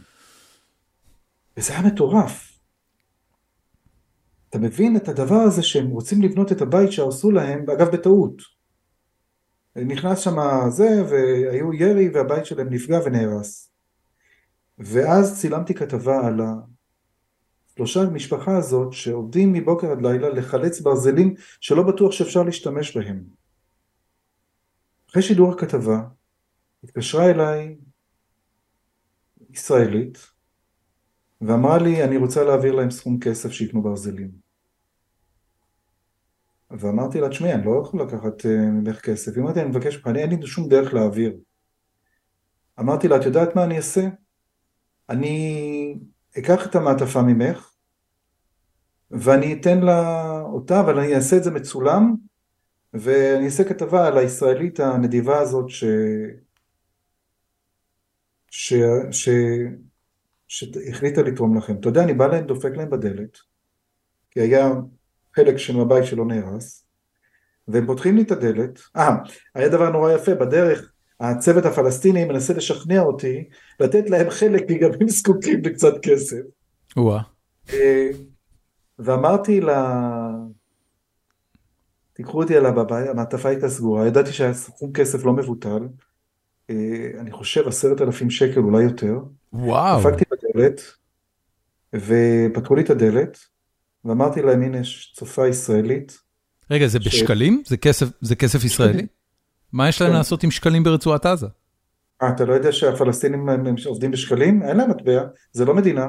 וזה 1.56 1.72
היה 1.72 1.82
מטורף. 1.82 2.58
אתה 4.50 4.58
מבין 4.58 4.96
את 4.96 5.08
הדבר 5.08 5.34
הזה 5.34 5.62
שהם 5.62 5.86
רוצים 5.86 6.22
לבנות 6.22 6.52
את 6.52 6.62
הבית 6.62 6.92
שהרסו 6.92 7.30
להם, 7.30 7.70
אגב 7.70 7.88
בטעות. 7.88 8.57
נכנס 9.86 10.18
שם 10.18 10.36
זה, 10.68 11.04
והיו 11.08 11.74
ירי 11.74 12.08
והבית 12.08 12.46
שלהם 12.46 12.68
נפגע 12.70 13.00
ונהרס. 13.04 13.70
ואז 14.78 15.40
צילמתי 15.40 15.74
כתבה 15.74 16.26
על 16.26 16.40
השלושה 17.72 18.00
המשפחה 18.00 18.56
הזאת 18.56 18.92
שעובדים 18.92 19.52
מבוקר 19.52 19.90
עד 19.90 20.02
לילה 20.02 20.28
לחלץ 20.28 20.80
ברזלים 20.80 21.34
שלא 21.60 21.82
בטוח 21.82 22.12
שאפשר 22.12 22.42
להשתמש 22.42 22.96
בהם. 22.96 23.22
אחרי 25.10 25.22
שידור 25.22 25.52
הכתבה, 25.52 26.00
התקשרה 26.84 27.30
אליי 27.30 27.76
ישראלית, 29.50 30.18
ואמרה 31.40 31.78
לי, 31.78 32.04
אני 32.04 32.16
רוצה 32.16 32.44
להעביר 32.44 32.74
להם 32.74 32.90
סכום 32.90 33.18
כסף 33.20 33.52
שיקנו 33.52 33.82
ברזלים. 33.82 34.47
ואמרתי 36.70 37.20
לה, 37.20 37.28
תשמעי, 37.28 37.54
אני 37.54 37.66
לא 37.66 37.82
יכול 37.82 38.02
לקחת 38.02 38.40
uh, 38.40 38.48
ממך 38.48 39.00
כסף. 39.00 39.36
היא 39.36 39.44
אמרתי, 39.44 39.60
אני 39.60 39.68
מבקש 39.68 39.96
ממך, 39.96 40.16
אין 40.16 40.40
לי 40.40 40.46
שום 40.46 40.68
דרך 40.68 40.94
להעביר. 40.94 41.36
אמרתי 42.80 43.08
לה, 43.08 43.16
את 43.16 43.24
יודעת 43.24 43.56
מה 43.56 43.64
אני 43.64 43.76
אעשה? 43.76 44.08
אני 45.08 45.98
אקח 46.38 46.66
את 46.66 46.74
המעטפה 46.74 47.22
ממך, 47.22 47.72
ואני 49.10 49.52
אתן 49.52 49.80
לה 49.80 50.40
אותה, 50.40 50.80
אבל 50.80 50.98
אני 50.98 51.14
אעשה 51.14 51.36
את 51.36 51.44
זה 51.44 51.50
מצולם, 51.50 52.14
ואני 52.94 53.44
אעשה 53.44 53.64
כתבה 53.64 54.06
על 54.06 54.18
הישראלית 54.18 54.80
הנדיבה 54.80 55.38
הזאת 55.38 55.68
ש... 55.68 55.84
ש... 58.50 58.74
ש... 59.10 59.28
שהחליטה 60.48 61.22
לתרום 61.22 61.58
לכם. 61.58 61.76
אתה 61.80 61.88
יודע, 61.88 62.04
אני 62.04 62.14
בא 62.14 62.26
להם, 62.26 62.46
דופק 62.46 62.70
להם 62.76 62.90
בדלת, 62.90 63.38
כי 64.30 64.40
היה 64.40 64.70
חלק 65.38 65.56
של 65.56 65.80
הבית 65.80 66.04
שלא 66.04 66.24
נהרס, 66.24 66.86
והם 67.68 67.86
פותחים 67.86 68.16
לי 68.16 68.22
את 68.22 68.30
הדלת, 68.30 68.80
אה, 68.96 69.16
היה 69.54 69.68
דבר 69.68 69.90
נורא 69.90 70.12
יפה, 70.12 70.34
בדרך 70.34 70.92
הצוות 71.20 71.64
הפלסטיני 71.64 72.24
מנסה 72.24 72.54
לשכנע 72.54 73.00
אותי 73.00 73.48
לתת 73.80 74.10
להם 74.10 74.30
חלק, 74.30 74.68
כי 74.68 74.78
גם 74.78 74.90
הם 75.00 75.08
זקוקים 75.08 75.60
לקצת 75.64 75.92
כסף. 76.02 76.40
וואה. 76.96 77.22
ואמרתי 78.98 79.60
לה, 79.60 80.00
תיקחו 82.12 82.42
אותי 82.42 82.58
אליו 82.58 82.80
הביתה, 82.80 83.10
המעטפה 83.10 83.48
הייתה 83.48 83.68
סגורה, 83.68 84.06
ידעתי 84.06 84.32
שהיה 84.32 84.54
סכום 84.54 84.92
כסף 84.92 85.24
לא 85.24 85.32
מבוטל, 85.32 85.88
אה, 86.70 87.10
אני 87.20 87.32
חושב 87.32 87.68
עשרת 87.68 88.00
אלפים 88.00 88.30
שקל, 88.30 88.60
אולי 88.60 88.82
יותר. 88.82 89.18
וואו. 89.52 90.00
דפקתי 90.00 90.24
בדלת, 90.30 90.80
ופתחו 91.94 92.74
לי 92.74 92.82
את 92.82 92.90
הדלת, 92.90 93.38
ואמרתי 94.04 94.42
להם, 94.42 94.62
הנה 94.62 94.78
יש 94.78 95.12
צופה 95.16 95.48
ישראלית. 95.48 96.18
רגע, 96.70 96.86
זה 96.86 96.98
בשקלים? 96.98 97.62
זה 97.66 97.76
כסף, 97.76 98.06
זה 98.20 98.36
כסף 98.36 98.64
ישראלי? 98.64 99.06
מה 99.72 99.88
יש 99.88 100.00
להם 100.02 100.10
כן. 100.10 100.16
לעשות 100.16 100.42
עם 100.44 100.50
שקלים 100.50 100.82
ברצועת 100.84 101.26
עזה? 101.26 101.46
אה, 102.22 102.28
אתה 102.28 102.44
לא 102.44 102.52
יודע 102.54 102.72
שהפלסטינים 102.72 103.48
הם- 103.48 103.74
עובדים 103.86 104.10
בשקלים? 104.10 104.62
אין 104.62 104.76
להם 104.76 104.90
מטבע, 104.90 105.20
זה 105.52 105.64
לא 105.64 105.74
מדינה. 105.74 106.06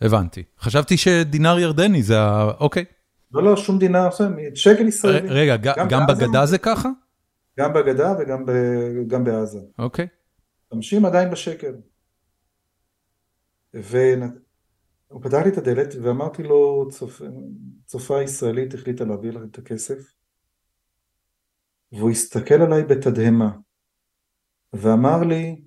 הבנתי. 0.00 0.42
חשבתי 0.60 0.96
שדינר 0.96 1.58
ירדני 1.58 2.02
זה 2.02 2.20
ה... 2.20 2.50
אוקיי. 2.60 2.84
לא, 3.32 3.42
לא, 3.42 3.56
שום 3.56 3.78
עכשיו, 4.06 4.30
שקל 4.54 4.88
ישראלי. 4.88 5.28
ר- 5.28 5.32
רגע, 5.32 5.56
גם 5.56 5.88
גם? 5.88 6.06
בגדה 6.06 6.46
זה 6.46 6.58
ככה? 6.58 6.88
גם 7.60 7.72
בגדה 7.72 8.14
וגם 8.20 8.46
ב- 8.46 9.08
גם 9.08 9.24
בעזה. 9.24 9.58
אוקיי. 9.78 10.06
משתמשים 10.66 11.04
עדיין 11.04 11.30
בשקל. 11.30 11.72
והוא 15.12 15.22
פתח 15.22 15.38
לי 15.44 15.50
את 15.52 15.58
הדלת 15.58 15.94
ואמרתי 16.02 16.42
לו, 16.42 16.88
צופ... 16.90 17.22
צופה 17.86 18.22
ישראלית 18.22 18.74
החליטה 18.74 19.04
להביא 19.04 19.30
לך 19.30 19.42
את 19.50 19.58
הכסף. 19.58 20.14
והוא 21.92 22.10
הסתכל 22.10 22.54
עליי 22.54 22.82
בתדהמה 22.82 23.50
ואמר 24.72 25.22
לי, 25.28 25.62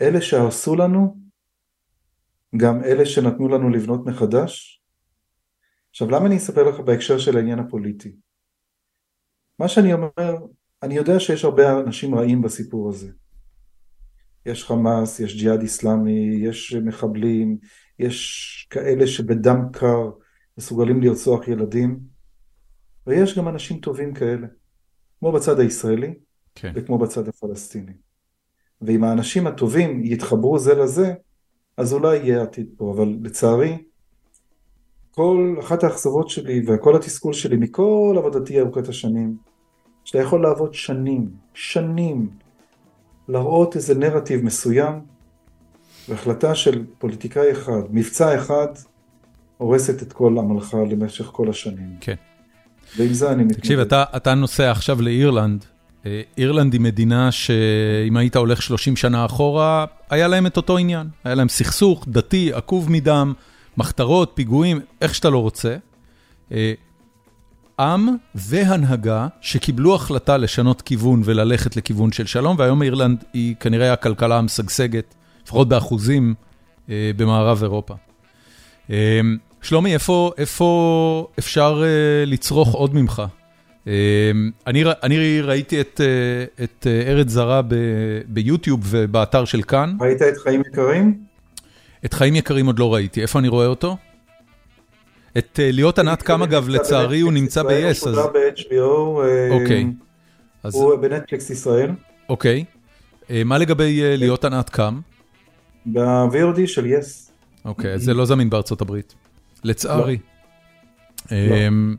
אלה 0.00 0.20
שהרסו 0.20 0.76
לנו, 0.76 1.20
גם 2.56 2.84
אלה 2.84 3.06
שנתנו 3.06 3.48
לנו 3.48 3.68
לבנות 3.68 4.06
מחדש. 4.06 4.82
עכשיו 5.90 6.10
למה 6.10 6.26
אני 6.26 6.36
אספר 6.36 6.62
לך 6.68 6.80
בהקשר 6.80 7.18
של 7.18 7.36
העניין 7.36 7.58
הפוליטי? 7.58 8.16
מה 9.58 9.68
שאני 9.68 9.92
אומר, 9.92 10.36
אני 10.82 10.94
יודע 10.94 11.20
שיש 11.20 11.44
הרבה 11.44 11.80
אנשים 11.80 12.14
רעים 12.14 12.42
בסיפור 12.42 12.88
הזה. 12.88 13.12
יש 14.46 14.64
חמאס, 14.64 15.20
יש 15.20 15.36
ג'יהאד 15.36 15.60
איסלאמי, 15.60 16.34
יש 16.44 16.74
מחבלים, 16.74 17.58
יש 18.02 18.66
כאלה 18.70 19.06
שבדם 19.06 19.64
קר 19.72 20.10
מסוגלים 20.58 21.02
לרצוח 21.02 21.48
ילדים, 21.48 21.98
ויש 23.06 23.38
גם 23.38 23.48
אנשים 23.48 23.78
טובים 23.78 24.14
כאלה, 24.14 24.46
כמו 25.18 25.32
בצד 25.32 25.60
הישראלי 25.60 26.14
כן. 26.54 26.72
וכמו 26.74 26.98
בצד 26.98 27.28
הפלסטיני. 27.28 27.92
ואם 28.82 29.04
האנשים 29.04 29.46
הטובים 29.46 30.00
יתחברו 30.04 30.58
זה 30.58 30.74
לזה, 30.74 31.14
אז 31.76 31.92
אולי 31.92 32.16
יהיה 32.16 32.42
עתיד 32.42 32.66
פה, 32.76 32.92
אבל 32.96 33.16
לצערי, 33.22 33.78
כל 35.10 35.56
אחת 35.60 35.84
האכזבות 35.84 36.28
שלי 36.28 36.62
וכל 36.66 36.96
התסכול 36.96 37.32
שלי 37.32 37.56
מכל 37.56 38.14
עבודתי 38.18 38.60
ארוכת 38.60 38.88
השנים, 38.88 39.36
שאתה 40.04 40.18
יכול 40.18 40.42
לעבוד 40.42 40.74
שנים, 40.74 41.30
שנים, 41.54 42.30
להראות 43.28 43.76
איזה 43.76 43.94
נרטיב 43.94 44.44
מסוים, 44.44 45.11
והחלטה 46.08 46.54
של 46.54 46.84
פוליטיקאי 46.98 47.52
אחד, 47.52 47.80
מבצע 47.90 48.38
אחד, 48.38 48.66
הורסת 49.58 50.02
את 50.02 50.12
כל 50.12 50.38
עמלך 50.38 50.76
למשך 50.90 51.24
כל 51.24 51.50
השנים. 51.50 51.96
כן. 52.00 52.14
ועם 52.96 53.12
זה 53.12 53.28
אני 53.28 53.42
מתמודד. 53.42 53.60
תקשיב, 53.60 53.78
אתה, 53.78 54.04
אתה 54.16 54.34
נוסע 54.34 54.70
עכשיו 54.70 55.02
לאירלנד. 55.02 55.64
אה, 56.06 56.22
אירלנד 56.38 56.72
היא 56.72 56.80
מדינה 56.80 57.32
שאם 57.32 58.16
היית 58.16 58.36
הולך 58.36 58.62
30 58.62 58.96
שנה 58.96 59.24
אחורה, 59.24 59.84
היה 60.10 60.28
להם 60.28 60.46
את 60.46 60.56
אותו 60.56 60.78
עניין. 60.78 61.06
היה 61.24 61.34
להם 61.34 61.48
סכסוך 61.48 62.04
דתי, 62.08 62.52
עקוב 62.52 62.90
מדם, 62.90 63.32
מחתרות, 63.76 64.32
פיגועים, 64.34 64.80
איך 65.00 65.14
שאתה 65.14 65.30
לא 65.30 65.38
רוצה. 65.38 65.76
אה, 66.52 66.72
עם 67.80 68.08
והנהגה 68.34 69.28
שקיבלו 69.40 69.94
החלטה 69.94 70.36
לשנות 70.36 70.82
כיוון 70.82 71.22
וללכת 71.24 71.76
לכיוון 71.76 72.12
של 72.12 72.26
שלום, 72.26 72.56
והיום 72.58 72.82
אירלנד 72.82 73.24
היא 73.32 73.54
כנראה 73.60 73.92
הכלכלה 73.92 74.38
המשגשגת, 74.38 75.14
לפחות 75.44 75.68
באחוזים, 75.68 76.34
אה, 76.90 77.10
במערב 77.16 77.62
אירופה. 77.62 77.94
אה, 78.90 79.20
שלומי, 79.62 79.94
איפה, 79.94 80.32
איפה 80.38 81.28
אפשר 81.38 81.82
אה, 81.84 82.24
לצרוך 82.26 82.74
עוד 82.74 82.94
ממך? 82.94 83.22
אה, 83.86 83.92
אני, 84.66 84.84
אני 85.02 85.40
ראיתי 85.40 85.80
את, 85.80 86.00
אה, 86.00 86.64
את 86.64 86.86
אה, 86.86 87.10
ארץ 87.10 87.28
זרה 87.28 87.62
ב, 87.62 87.74
ביוטיוב 88.26 88.80
ובאתר 88.84 89.44
של 89.44 89.62
כאן. 89.62 89.96
ראית 90.00 90.22
את 90.22 90.38
חיים 90.38 90.60
יקרים? 90.60 91.18
את 92.04 92.14
חיים 92.14 92.36
יקרים 92.36 92.66
עוד 92.66 92.78
לא 92.78 92.94
ראיתי, 92.94 93.22
איפה 93.22 93.38
אני 93.38 93.48
רואה 93.48 93.66
אותו? 93.66 93.96
את 95.38 95.60
אה, 95.62 95.70
להיות 95.72 95.98
ענת 95.98 96.22
קם 96.22 96.42
אגב, 96.42 96.68
נמצא 96.68 96.78
לצערי 96.78 97.20
הוא 97.20 97.32
בנטפליקס 97.32 97.56
נמצא 97.56 97.62
ב-yes, 97.62 97.72
הוא 97.82 97.88
אז 97.88 97.96
שודר 97.96 98.26
ב-HBO, 98.26 99.22
אה, 99.22 99.48
אוקיי. 99.50 99.86
הוא 100.72 100.94
בנטפליקס 100.96 101.50
ישראל, 101.50 101.90
אוקיי. 102.28 102.64
מה 103.44 103.58
לגבי 103.58 104.00
להיות 104.16 104.44
ענת 104.44 104.70
קם? 104.70 105.00
ב-VOD 105.86 106.66
של 106.66 106.86
יס. 106.86 107.32
אוקיי, 107.64 107.98
זה 107.98 108.14
לא 108.14 108.24
זמין 108.24 108.50
בארצות 108.50 108.80
הברית, 108.80 109.14
לצערי. 109.64 110.18
לא. 111.30 111.36
אמ, 111.36 111.96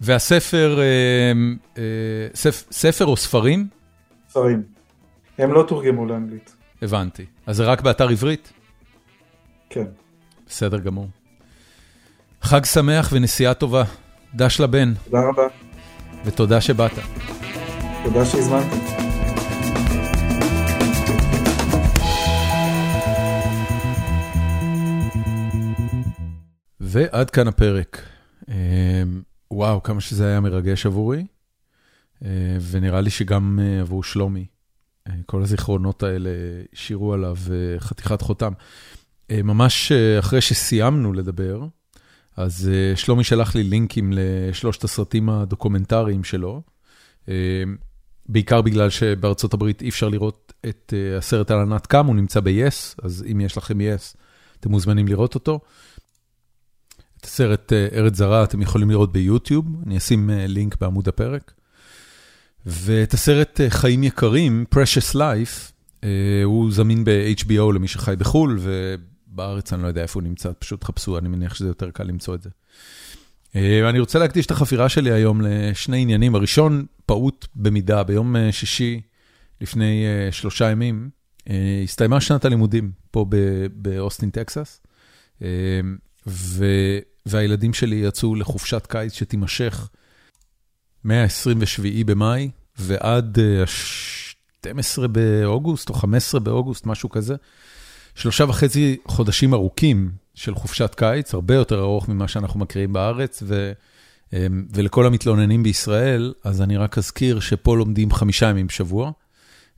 והספר, 0.00 0.78
אמ, 1.32 1.56
אה, 1.78 1.82
ספ- 2.34 2.72
ספר 2.72 3.06
או 3.06 3.16
ספרים? 3.16 3.66
ספרים. 4.30 4.62
הם 5.38 5.52
לא 5.52 5.64
תורגמו 5.68 6.06
לאנגלית. 6.06 6.54
הבנתי. 6.82 7.24
אז 7.46 7.56
זה 7.56 7.64
רק 7.64 7.80
באתר 7.80 8.08
עברית? 8.08 8.52
כן. 9.70 9.84
בסדר 10.48 10.78
גמור. 10.78 11.08
חג 12.42 12.64
שמח 12.64 13.08
ונסיעה 13.12 13.54
טובה. 13.54 13.84
דש 14.34 14.60
לבן, 14.60 14.94
תודה 15.04 15.20
רבה. 15.28 15.42
ותודה 16.24 16.60
שבאת. 16.60 16.92
תודה 18.04 18.24
שהזמנתם. 18.24 19.05
ועד 26.96 27.30
כאן 27.30 27.48
הפרק. 27.48 28.02
אמ, 28.48 28.54
וואו, 29.50 29.82
כמה 29.82 30.00
שזה 30.00 30.26
היה 30.26 30.40
מרגש 30.40 30.86
עבורי, 30.86 31.26
אה, 32.24 32.28
ונראה 32.70 33.00
לי 33.00 33.10
שגם 33.10 33.58
אה, 33.62 33.80
עבור 33.80 34.02
שלומי. 34.02 34.46
אה, 35.08 35.12
כל 35.26 35.42
הזיכרונות 35.42 36.02
האלה 36.02 36.30
השאירו 36.72 37.12
עליו 37.12 37.36
אה, 37.50 37.80
חתיכת 37.80 38.22
חותם. 38.22 38.52
אה, 39.30 39.42
ממש 39.42 39.92
אה, 39.92 40.18
אחרי 40.18 40.40
שסיימנו 40.40 41.12
לדבר, 41.12 41.66
אז 42.36 42.70
אה, 42.72 42.96
שלומי 42.96 43.24
שלח 43.24 43.54
לי 43.54 43.62
לינקים 43.62 44.12
לשלושת 44.14 44.84
הסרטים 44.84 45.30
הדוקומנטריים 45.30 46.24
שלו, 46.24 46.62
אה, 47.28 47.34
בעיקר 48.26 48.62
בגלל 48.62 48.90
שבארצות 48.90 49.54
הברית 49.54 49.82
אי 49.82 49.88
אפשר 49.88 50.08
לראות 50.08 50.52
את 50.68 50.94
אה, 50.96 51.18
הסרט 51.18 51.50
על 51.50 51.58
ענת 51.58 51.86
קם, 51.86 52.06
הוא 52.06 52.16
נמצא 52.16 52.40
ב-yes, 52.40 52.94
אז 53.02 53.24
אם 53.32 53.40
יש 53.40 53.56
לכם 53.56 53.80
yes, 53.80 54.16
אתם 54.60 54.70
מוזמנים 54.70 55.08
לראות 55.08 55.34
אותו. 55.34 55.60
הסרט 57.26 57.72
אה, 57.72 57.88
ארץ 57.92 58.16
זרה 58.16 58.44
אתם 58.44 58.62
יכולים 58.62 58.90
לראות 58.90 59.12
ביוטיוב, 59.12 59.66
אני 59.86 59.96
אשים 59.96 60.30
אה, 60.30 60.46
לינק 60.46 60.76
בעמוד 60.80 61.08
הפרק. 61.08 61.52
ואת 62.66 63.14
הסרט 63.14 63.60
אה, 63.60 63.70
חיים 63.70 64.04
יקרים, 64.04 64.64
Precious 64.74 65.14
Life, 65.14 65.72
הוא 66.44 66.72
זמין 66.72 67.04
ב-HBO 67.04 67.72
למי 67.74 67.88
שחי 67.88 68.14
בחו"ל, 68.18 68.58
ובארץ 68.60 69.72
אני 69.72 69.82
לא 69.82 69.88
יודע 69.88 70.02
איפה 70.02 70.20
הוא 70.20 70.28
נמצא, 70.28 70.50
פשוט 70.58 70.84
חפשו, 70.84 71.18
אני 71.18 71.28
מניח 71.28 71.54
שזה 71.54 71.68
יותר 71.68 71.90
קל 71.90 72.04
למצוא 72.04 72.34
את 72.34 72.42
זה. 72.42 72.50
אני 73.88 73.98
רוצה 73.98 74.18
להקדיש 74.18 74.46
את 74.46 74.50
החפירה 74.50 74.88
שלי 74.88 75.12
היום 75.12 75.40
לשני 75.40 76.02
עניינים. 76.02 76.34
הראשון, 76.34 76.86
פעוט 77.06 77.46
במידה, 77.54 78.02
ביום 78.02 78.36
שישי 78.50 79.00
לפני 79.60 80.04
שלושה 80.30 80.70
ימים, 80.70 81.10
הסתיימה 81.84 82.20
שנת 82.20 82.44
הלימודים 82.44 82.90
פה 83.10 83.26
באוסטין, 83.72 84.30
טקסס. 84.30 84.80
ו... 86.26 86.64
והילדים 87.26 87.74
שלי 87.74 87.96
יצאו 87.96 88.34
לחופשת 88.34 88.86
קיץ 88.86 89.12
שתימשך 89.12 89.88
מה-27 91.04 91.82
במאי 92.06 92.50
ועד 92.78 93.38
ה-12 93.38 95.06
באוגוסט 95.06 95.88
או 95.88 95.94
15 95.94 96.40
באוגוסט, 96.40 96.86
משהו 96.86 97.10
כזה. 97.10 97.34
שלושה 98.14 98.44
וחצי 98.44 98.96
חודשים 99.06 99.54
ארוכים 99.54 100.10
של 100.34 100.54
חופשת 100.54 100.94
קיץ, 100.94 101.34
הרבה 101.34 101.54
יותר 101.54 101.80
ארוך 101.80 102.08
ממה 102.08 102.28
שאנחנו 102.28 102.60
מכירים 102.60 102.92
בארץ, 102.92 103.42
ו... 103.46 103.72
ולכל 104.74 105.06
המתלוננים 105.06 105.62
בישראל, 105.62 106.34
אז 106.44 106.62
אני 106.62 106.76
רק 106.76 106.98
אזכיר 106.98 107.40
שפה 107.40 107.76
לומדים 107.76 108.12
חמישה 108.12 108.48
ימים 108.48 108.66
בשבוע. 108.66 109.10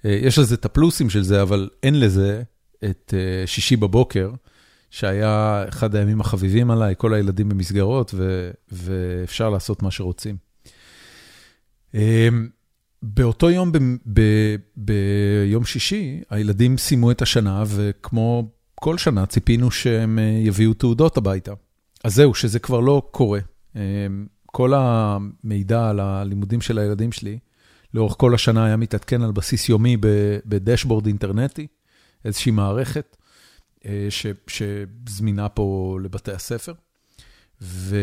יש 0.05 0.39
לזה 0.39 0.55
את 0.55 0.65
הפלוסים 0.65 1.11
של 1.11 1.23
זה, 1.23 1.43
אבל 1.43 1.69
אין 1.83 2.01
לזה 2.01 2.43
את 2.85 3.15
שישי 3.47 3.77
בבוקר. 3.77 4.31
שהיה 4.91 5.65
אחד 5.69 5.95
הימים 5.95 6.21
החביבים 6.21 6.71
עליי, 6.71 6.95
כל 6.99 7.15
הילדים 7.15 7.49
במסגרות, 7.49 8.11
ו, 8.15 8.51
ואפשר 8.73 9.51
לעשות 9.51 9.83
מה 9.83 9.91
שרוצים. 9.91 10.37
באותו 13.03 13.51
יום, 13.51 13.73
ב, 13.73 13.79
ב, 14.15 14.23
ביום 14.77 15.65
שישי, 15.65 16.21
הילדים 16.31 16.79
סיימו 16.79 17.11
את 17.11 17.23
השנה, 17.23 17.65
וכמו 17.67 18.51
כל 18.75 18.99
שנה 18.99 19.27
ציפינו 19.27 19.71
שהם 19.71 20.19
יביאו 20.45 20.75
תעודות 20.75 21.17
הביתה. 21.17 21.53
אז 22.05 22.15
זהו, 22.15 22.35
שזה 22.35 22.59
כבר 22.59 22.81
לא 22.81 23.03
קורה. 23.11 23.41
כל 24.47 24.73
המידע 24.77 25.89
על 25.89 26.01
הלימודים 26.01 26.61
של 26.61 26.79
הילדים 26.79 27.13
שלי, 27.13 27.39
לאורך 27.95 28.15
כל 28.19 28.35
השנה 28.35 28.65
היה 28.65 28.77
מתעדכן 28.77 29.23
על 29.23 29.33
בסיס 29.33 29.69
יומי 29.69 29.97
בדשבורד 30.47 31.07
אינטרנטי, 31.07 31.67
איזושהי 32.25 32.53
מערכת 32.53 33.17
שזמינה 34.47 35.49
פה 35.49 35.99
לבתי 36.03 36.33
הספר. 36.33 36.73
ו, 37.63 37.97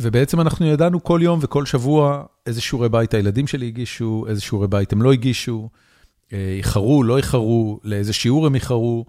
ובעצם 0.00 0.40
אנחנו 0.40 0.66
ידענו 0.66 1.04
כל 1.04 1.20
יום 1.22 1.38
וכל 1.42 1.66
שבוע 1.66 2.24
איזה 2.46 2.60
שיעורי 2.60 2.88
בית 2.88 3.14
הילדים 3.14 3.46
שלי 3.46 3.66
הגישו, 3.66 4.24
איזה 4.28 4.40
שיעורי 4.40 4.68
בית 4.68 4.92
הם 4.92 5.02
לא 5.02 5.12
הגישו, 5.12 5.68
איחרו, 6.32 7.02
לא 7.02 7.16
איחרו, 7.16 7.80
לאיזה 7.84 8.12
שיעור 8.12 8.46
הם 8.46 8.54
איחרו. 8.54 9.04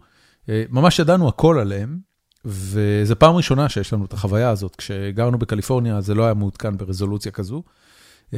ממש 0.48 1.00
ידענו 1.00 1.28
הכל 1.28 1.60
עליהם, 1.60 2.00
וזו 2.46 3.20
פעם 3.20 3.36
ראשונה 3.36 3.70
שיש 3.70 3.94
לנו 3.94 4.06
את 4.06 4.14
החוויה 4.14 4.50
הזאת. 4.50 4.76
כשגרנו 4.76 5.38
בקליפורניה 5.38 6.02
זה 6.02 6.16
לא 6.16 6.24
היה 6.24 6.34
מעודכן 6.34 6.78
ברזולוציה 6.78 7.32
כזו. 7.32 7.64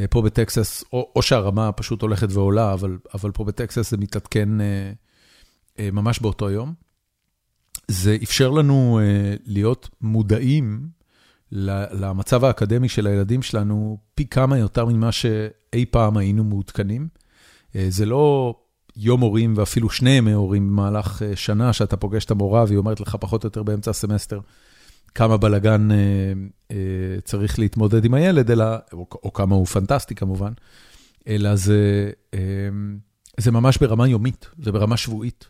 פה 0.09 0.21
בטקסס, 0.21 0.83
או, 0.93 1.11
או 1.15 1.21
שהרמה 1.21 1.71
פשוט 1.71 2.01
הולכת 2.01 2.27
ועולה, 2.31 2.73
אבל, 2.73 2.97
אבל 3.13 3.31
פה 3.31 3.43
בטקסס 3.43 3.91
זה 3.91 3.97
מתעדכן 3.97 4.61
אה, 4.61 4.91
אה, 5.79 5.89
ממש 5.91 6.19
באותו 6.19 6.49
יום. 6.49 6.73
זה 7.87 8.17
אפשר 8.23 8.49
לנו 8.49 8.99
אה, 8.99 9.35
להיות 9.45 9.89
מודעים 10.01 10.87
למצב 11.51 12.43
האקדמי 12.43 12.89
של 12.89 13.07
הילדים 13.07 13.41
שלנו 13.41 13.97
פי 14.15 14.27
כמה 14.27 14.57
יותר 14.57 14.85
ממה 14.85 15.11
שאי 15.11 15.85
פעם 15.91 16.17
היינו 16.17 16.43
מעודכנים. 16.43 17.07
אה, 17.75 17.85
זה 17.89 18.05
לא 18.05 18.55
יום 18.95 19.21
הורים 19.21 19.53
ואפילו 19.57 19.89
שני 19.89 20.09
ימי 20.09 20.31
הורים 20.31 20.67
במהלך 20.67 21.21
אה, 21.21 21.35
שנה 21.35 21.73
שאתה 21.73 21.97
פוגש 21.97 22.25
את 22.25 22.31
המורה 22.31 22.63
והיא 22.67 22.77
אומרת 22.77 22.99
לך 22.99 23.15
פחות 23.19 23.43
או 23.43 23.47
יותר 23.47 23.63
באמצע 23.63 23.91
הסמסטר 23.91 24.39
כמה 25.15 25.37
בלאגן 25.37 25.89
צריך 27.23 27.59
להתמודד 27.59 28.05
עם 28.05 28.13
הילד, 28.13 28.51
אלא, 28.51 28.65
או, 28.93 29.07
או 29.23 29.33
כמה 29.33 29.55
הוא 29.55 29.65
פנטסטי 29.65 30.15
כמובן, 30.15 30.51
אלא 31.27 31.55
זה, 31.55 32.11
זה 33.37 33.51
ממש 33.51 33.77
ברמה 33.77 34.07
יומית, 34.07 34.49
זה 34.59 34.71
ברמה 34.71 34.97
שבועית. 34.97 35.47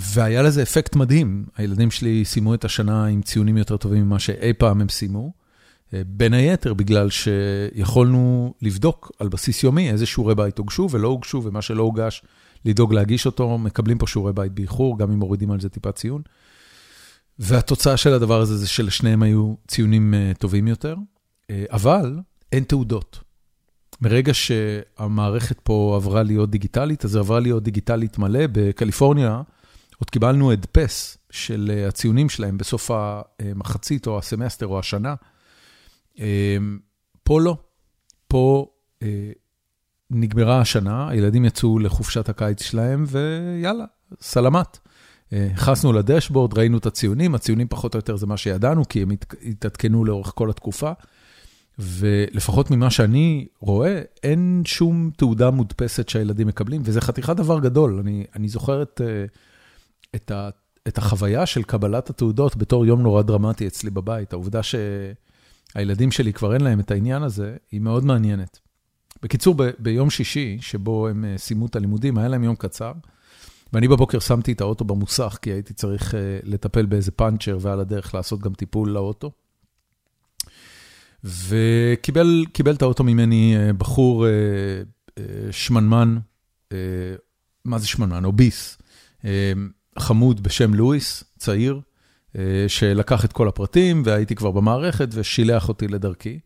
והיה 0.00 0.42
לזה 0.42 0.62
אפקט 0.62 0.96
מדהים, 0.96 1.44
הילדים 1.56 1.90
שלי 1.90 2.24
סיימו 2.24 2.54
את 2.54 2.64
השנה 2.64 3.06
עם 3.06 3.22
ציונים 3.22 3.56
יותר 3.56 3.76
טובים 3.76 4.04
ממה 4.04 4.18
שאי 4.18 4.52
פעם 4.52 4.80
הם 4.80 4.88
סיימו, 4.88 5.32
בין 5.92 6.34
היתר 6.34 6.74
בגלל 6.74 7.10
שיכולנו 7.10 8.54
לבדוק 8.62 9.12
על 9.18 9.28
בסיס 9.28 9.62
יומי 9.62 9.90
איזה 9.90 10.06
שיעורי 10.06 10.34
בית 10.34 10.58
הוגשו 10.58 10.88
ולא 10.90 11.08
הוגשו, 11.08 11.42
ומה 11.44 11.62
שלא 11.62 11.82
הוגש, 11.82 12.22
לדאוג 12.64 12.94
להגיש 12.94 13.26
אותו, 13.26 13.58
מקבלים 13.58 13.98
פה 13.98 14.06
שיעורי 14.06 14.32
בית 14.32 14.52
באיחור, 14.52 14.98
גם 14.98 15.10
אם 15.10 15.18
מורידים 15.18 15.50
על 15.50 15.60
זה 15.60 15.68
טיפה 15.68 15.92
ציון. 15.92 16.22
והתוצאה 17.38 17.96
של 17.96 18.12
הדבר 18.12 18.40
הזה 18.40 18.56
זה 18.56 18.68
שלשניהם 18.68 19.22
היו 19.22 19.54
ציונים 19.68 20.14
טובים 20.38 20.68
יותר, 20.68 20.96
אבל 21.52 22.18
אין 22.52 22.64
תעודות. 22.64 23.20
מרגע 24.00 24.34
שהמערכת 24.34 25.60
פה 25.60 25.92
עברה 25.96 26.22
להיות 26.22 26.50
דיגיטלית, 26.50 27.04
אז 27.04 27.14
היא 27.14 27.20
עברה 27.20 27.40
להיות 27.40 27.62
דיגיטלית 27.62 28.18
מלא. 28.18 28.40
בקליפורניה 28.52 29.42
עוד 29.98 30.10
קיבלנו 30.10 30.52
הדפס 30.52 31.18
של 31.30 31.84
הציונים 31.88 32.28
שלהם 32.28 32.58
בסוף 32.58 32.90
המחצית 32.94 34.06
או 34.06 34.18
הסמסטר 34.18 34.66
או 34.66 34.78
השנה. 34.78 35.14
פה 37.22 37.40
לא, 37.40 37.56
פה 38.28 38.66
נגמרה 40.10 40.60
השנה, 40.60 41.08
הילדים 41.08 41.44
יצאו 41.44 41.78
לחופשת 41.78 42.28
הקיץ 42.28 42.62
שלהם, 42.62 43.04
ויאללה, 43.08 43.84
סלמת. 44.20 44.78
נכנסנו 45.32 45.92
לדשבורד, 45.92 46.58
ראינו 46.58 46.78
את 46.78 46.86
הציונים, 46.86 47.34
הציונים 47.34 47.68
פחות 47.68 47.94
או 47.94 47.98
יותר 47.98 48.16
זה 48.16 48.26
מה 48.26 48.36
שידענו, 48.36 48.88
כי 48.88 49.02
הם 49.02 49.10
התעדכנו 49.46 50.04
לאורך 50.04 50.32
כל 50.34 50.50
התקופה. 50.50 50.92
ולפחות 51.78 52.70
ממה 52.70 52.90
שאני 52.90 53.46
רואה, 53.60 54.02
אין 54.22 54.62
שום 54.64 55.10
תעודה 55.16 55.50
מודפסת 55.50 56.08
שהילדים 56.08 56.46
מקבלים, 56.46 56.82
וזה 56.84 57.00
חתיכת 57.00 57.36
דבר 57.36 57.60
גדול. 57.60 57.98
אני, 58.00 58.24
אני 58.36 58.48
זוכר 58.48 58.82
את, 58.82 59.00
את, 60.16 60.30
ה, 60.30 60.48
את 60.88 60.98
החוויה 60.98 61.46
של 61.46 61.62
קבלת 61.62 62.10
התעודות 62.10 62.56
בתור 62.56 62.86
יום 62.86 63.02
נורא 63.02 63.22
דרמטי 63.22 63.66
אצלי 63.66 63.90
בבית. 63.90 64.32
העובדה 64.32 64.60
שהילדים 64.62 66.12
שלי 66.12 66.32
כבר 66.32 66.54
אין 66.54 66.60
להם 66.60 66.80
את 66.80 66.90
העניין 66.90 67.22
הזה, 67.22 67.56
היא 67.72 67.80
מאוד 67.80 68.04
מעניינת. 68.04 68.58
בקיצור, 69.22 69.54
ב, 69.54 69.70
ביום 69.78 70.10
שישי, 70.10 70.58
שבו 70.60 71.08
הם 71.08 71.24
סיימו 71.36 71.66
את 71.66 71.76
הלימודים, 71.76 72.18
היה 72.18 72.28
להם 72.28 72.44
יום 72.44 72.56
קצר, 72.56 72.92
ואני 73.72 73.88
בבוקר 73.88 74.18
שמתי 74.18 74.52
את 74.52 74.60
האוטו 74.60 74.84
במוסך, 74.84 75.38
כי 75.42 75.50
הייתי 75.52 75.74
צריך 75.74 76.14
לטפל 76.42 76.86
באיזה 76.86 77.10
פאנצ'ר, 77.10 77.58
ועל 77.60 77.80
הדרך 77.80 78.14
לעשות 78.14 78.40
גם 78.40 78.54
טיפול 78.54 78.90
לאוטו. 78.90 79.30
וקיבל 81.24 82.74
את 82.74 82.82
האוטו 82.82 83.04
ממני 83.04 83.56
בחור 83.78 84.26
שמנמן, 85.50 86.18
מה 87.64 87.78
זה 87.78 87.86
שמנמן? 87.86 88.24
אוביס, 88.24 88.78
חמוד 89.98 90.42
בשם 90.42 90.74
לואיס, 90.74 91.24
צעיר, 91.38 91.80
שלקח 92.68 93.24
את 93.24 93.32
כל 93.32 93.48
הפרטים 93.48 94.02
והייתי 94.04 94.34
כבר 94.34 94.50
במערכת 94.50 95.08
ושילח 95.12 95.68
אותי 95.68 95.88
לדרכי. 95.88 96.38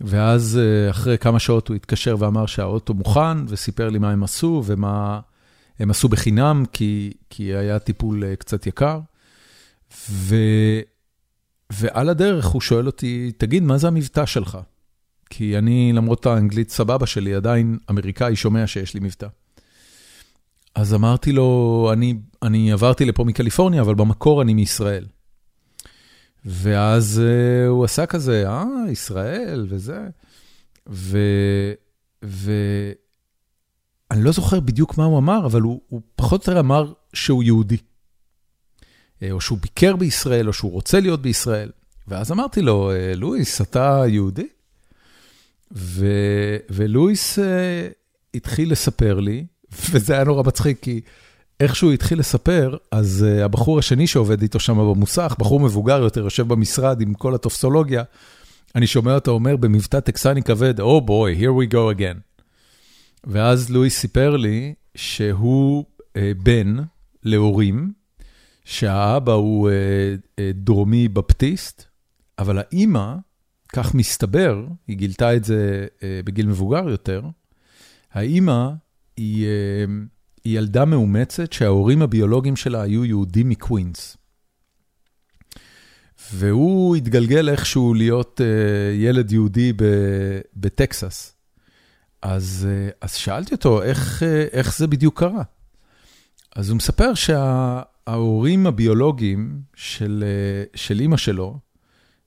ואז 0.00 0.60
אחרי 0.90 1.18
כמה 1.18 1.38
שעות 1.38 1.68
הוא 1.68 1.74
התקשר 1.74 2.16
ואמר 2.18 2.46
שהאוטו 2.46 2.94
מוכן, 2.94 3.46
וסיפר 3.48 3.88
לי 3.88 3.98
מה 3.98 4.10
הם 4.10 4.24
עשו 4.24 4.62
ומה 4.66 5.20
הם 5.78 5.90
עשו 5.90 6.08
בחינם, 6.08 6.64
כי, 6.72 7.12
כי 7.30 7.42
היה 7.54 7.78
טיפול 7.78 8.34
קצת 8.34 8.66
יקר. 8.66 9.00
ו... 10.10 10.36
ועל 11.72 12.08
הדרך 12.08 12.46
הוא 12.46 12.60
שואל 12.60 12.86
אותי, 12.86 13.32
תגיד, 13.36 13.62
מה 13.62 13.78
זה 13.78 13.88
המבטא 13.88 14.26
שלך? 14.26 14.58
כי 15.30 15.58
אני, 15.58 15.92
למרות 15.92 16.26
האנגלית 16.26 16.70
סבבה 16.70 17.06
שלי, 17.06 17.34
עדיין 17.34 17.78
אמריקאי 17.90 18.36
שומע 18.36 18.66
שיש 18.66 18.94
לי 18.94 19.00
מבטא. 19.00 19.26
אז 20.74 20.94
אמרתי 20.94 21.32
לו, 21.32 21.90
אני, 21.92 22.14
אני 22.42 22.72
עברתי 22.72 23.04
לפה 23.04 23.24
מקליפורניה, 23.24 23.82
אבל 23.82 23.94
במקור 23.94 24.42
אני 24.42 24.54
מישראל. 24.54 25.06
ואז 26.44 27.22
uh, 27.24 27.68
הוא 27.68 27.84
עשה 27.84 28.06
כזה, 28.06 28.48
אה, 28.48 28.64
ישראל 28.90 29.66
וזה. 29.68 30.08
ו... 30.88 31.18
ו... 32.24 32.52
אני 34.10 34.24
לא 34.24 34.32
זוכר 34.32 34.60
בדיוק 34.60 34.98
מה 34.98 35.04
הוא 35.04 35.18
אמר, 35.18 35.46
אבל 35.46 35.60
הוא, 35.60 35.80
הוא 35.88 36.00
פחות 36.16 36.48
או 36.48 36.52
יותר 36.52 36.60
אמר 36.60 36.92
שהוא 37.12 37.42
יהודי. 37.42 37.76
או 39.30 39.40
שהוא 39.40 39.58
ביקר 39.58 39.96
בישראל, 39.96 40.48
או 40.48 40.52
שהוא 40.52 40.72
רוצה 40.72 41.00
להיות 41.00 41.22
בישראל. 41.22 41.70
ואז 42.08 42.32
אמרתי 42.32 42.62
לו, 42.62 42.90
לואיס, 43.16 43.60
אתה 43.60 44.02
יהודי? 44.08 44.48
ו... 45.72 46.06
ולואיס 46.70 47.38
התחיל 48.34 48.72
לספר 48.72 49.20
לי, 49.20 49.46
וזה 49.90 50.14
היה 50.14 50.24
נורא 50.24 50.42
מצחיק, 50.42 50.78
כי 50.82 51.00
איך 51.60 51.76
שהוא 51.76 51.92
התחיל 51.92 52.18
לספר, 52.18 52.76
אז 52.90 53.26
הבחור 53.44 53.78
השני 53.78 54.06
שעובד 54.06 54.42
איתו 54.42 54.60
שם 54.60 54.76
במוסך, 54.76 55.34
בחור 55.38 55.60
מבוגר 55.60 56.02
יותר, 56.02 56.20
יושב 56.20 56.48
במשרד 56.48 57.00
עם 57.00 57.14
כל 57.14 57.34
הטופסולוגיה, 57.34 58.02
אני 58.74 58.86
שומע 58.86 59.14
אותו 59.14 59.30
אומר 59.30 59.56
במבטא 59.56 60.00
טקסני 60.00 60.42
כבד, 60.42 60.80
Oh 60.80 61.00
boy, 61.06 61.40
here 61.40 61.70
we 61.70 61.72
go 61.72 61.98
again. 61.98 62.18
ואז 63.24 63.70
לואיס 63.70 63.98
סיפר 63.98 64.36
לי 64.36 64.74
שהוא 64.94 65.84
בן 66.42 66.76
להורים, 67.22 67.92
שהאבא 68.64 69.32
הוא 69.32 69.70
דרומי 70.54 71.08
בפטיסט, 71.08 71.84
אבל 72.38 72.58
האימא, 72.58 73.14
כך 73.72 73.94
מסתבר, 73.94 74.64
היא 74.88 74.96
גילתה 74.96 75.36
את 75.36 75.44
זה 75.44 75.86
בגיל 76.24 76.46
מבוגר 76.46 76.88
יותר, 76.88 77.22
האימא 78.12 78.68
היא, 79.16 79.46
היא 80.44 80.58
ילדה 80.58 80.84
מאומצת 80.84 81.52
שההורים 81.52 82.02
הביולוגיים 82.02 82.56
שלה 82.56 82.82
היו 82.82 83.04
יהודים 83.04 83.48
מקווינס. 83.48 84.16
והוא 86.32 86.96
התגלגל 86.96 87.48
איכשהו 87.48 87.94
להיות 87.94 88.40
ילד 88.94 89.32
יהודי 89.32 89.72
בטקסס. 90.56 91.36
אז, 92.22 92.68
אז 93.00 93.14
שאלתי 93.14 93.54
אותו, 93.54 93.82
איך, 93.82 94.22
איך 94.52 94.76
זה 94.78 94.86
בדיוק 94.86 95.18
קרה? 95.18 95.42
אז 96.56 96.70
הוא 96.70 96.76
מספר 96.76 97.14
שההורים 97.14 98.66
הביולוגיים 98.66 99.60
של, 99.74 100.24
של 100.74 101.00
אימא 101.00 101.16
שלו 101.16 101.58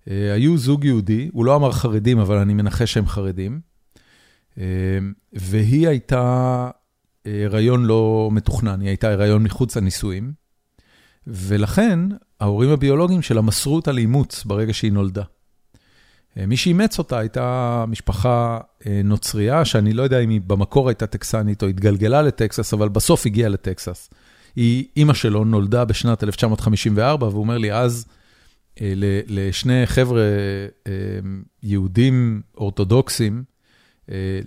היו 0.08 0.58
זוג 0.58 0.86
יהודי, 0.86 1.30
הוא 1.34 1.46
לא 1.46 1.56
אמר 1.56 1.72
חרדים, 1.72 2.20
אבל 2.20 2.38
אני 2.38 2.54
מנחש 2.54 2.94
שהם 2.94 3.08
חרדים, 3.08 3.60
והיא 5.34 5.88
הייתה 5.88 6.70
הריון 7.26 7.86
לא 7.86 8.30
מתוכנן, 8.32 8.82
היא 8.82 8.90
הייתה 8.90 9.12
הריון 9.12 9.44
מחוץ 9.44 9.78
לנישואים, 9.78 10.32
ולכן 11.28 12.00
ההורים 12.40 12.70
הביולוגיים 12.70 13.22
שלה 13.22 13.42
מסרו 13.42 13.76
אותה 13.76 13.92
לאימוץ 13.92 14.44
ברגע 14.44 14.74
שהיא 14.74 14.92
נולדה. 14.92 15.24
מי 16.48 16.58
שאימץ 16.58 16.98
אותה 17.00 17.20
הייתה 17.20 17.86
משפחה 17.88 18.60
נוצרייה, 19.04 19.66
שאני 19.66 19.94
לא 19.94 20.04
יודע 20.04 20.20
אם 20.20 20.30
היא 20.30 20.42
במקור 20.42 20.90
הייתה 20.90 21.08
טקסנית 21.08 21.64
או 21.64 21.68
התגלגלה 21.68 22.22
לטקסס, 22.22 22.74
אבל 22.74 22.90
בסוף 22.90 23.26
הגיעה 23.26 23.50
לטקסס. 23.50 24.10
היא, 24.56 24.86
אימא 24.98 25.14
שלו 25.14 25.46
נולדה 25.46 25.86
בשנת 25.86 26.24
1954, 26.24 27.28
והוא 27.28 27.40
אומר 27.40 27.58
לי, 27.58 27.74
אז 27.74 28.06
לשני 29.28 29.86
חבר'ה 29.86 30.24
יהודים 31.64 32.42
אורתודוקסים, 32.58 33.44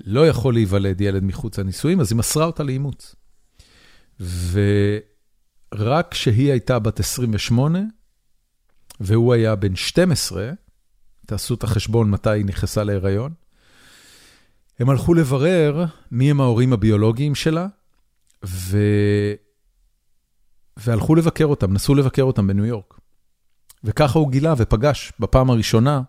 לא 0.05 0.29
יכול 0.29 0.55
להיוולד 0.55 1.01
ילד 1.01 1.25
מחוץ 1.25 1.59
לנישואים, 1.59 2.01
אז 2.01 2.13
היא 2.13 2.19
מסרה 2.19 2.45
אותה 2.45 2.63
לאימוץ. 2.63 3.15
ורק 4.21 6.09
כשהיא 6.11 6.51
הייתה 6.51 6.79
בת 6.79 7.01
28, 7.01 7.81
והוא 9.01 9.35
היה 9.35 9.57
בן 9.57 9.77
12, 9.77 10.51
תעשו 11.27 11.55
את 11.55 11.65
החשבון 11.65 12.11
מתי 12.11 12.31
היא 12.31 12.45
נכנסה 12.45 12.85
להיריון, 12.85 13.33
הם 14.79 14.91
הלכו 14.91 15.15
לברר 15.15 15.85
מי 16.11 16.31
הם 16.31 16.41
ההורים 16.41 16.73
הביולוגיים 16.73 17.35
שלה, 17.35 17.67
ו... 18.45 18.79
והלכו 20.77 21.15
לבקר 21.15 21.45
אותם, 21.45 21.73
נסו 21.73 21.95
לבקר 21.95 22.23
אותם 22.23 22.47
בניו 22.47 22.65
יורק. 22.65 22.99
וככה 23.85 24.19
הוא 24.19 24.31
גילה 24.31 24.55
ופגש 24.57 25.13
בפעם 25.21 25.51
הראשונה, 25.51 25.97
אה, 25.97 26.03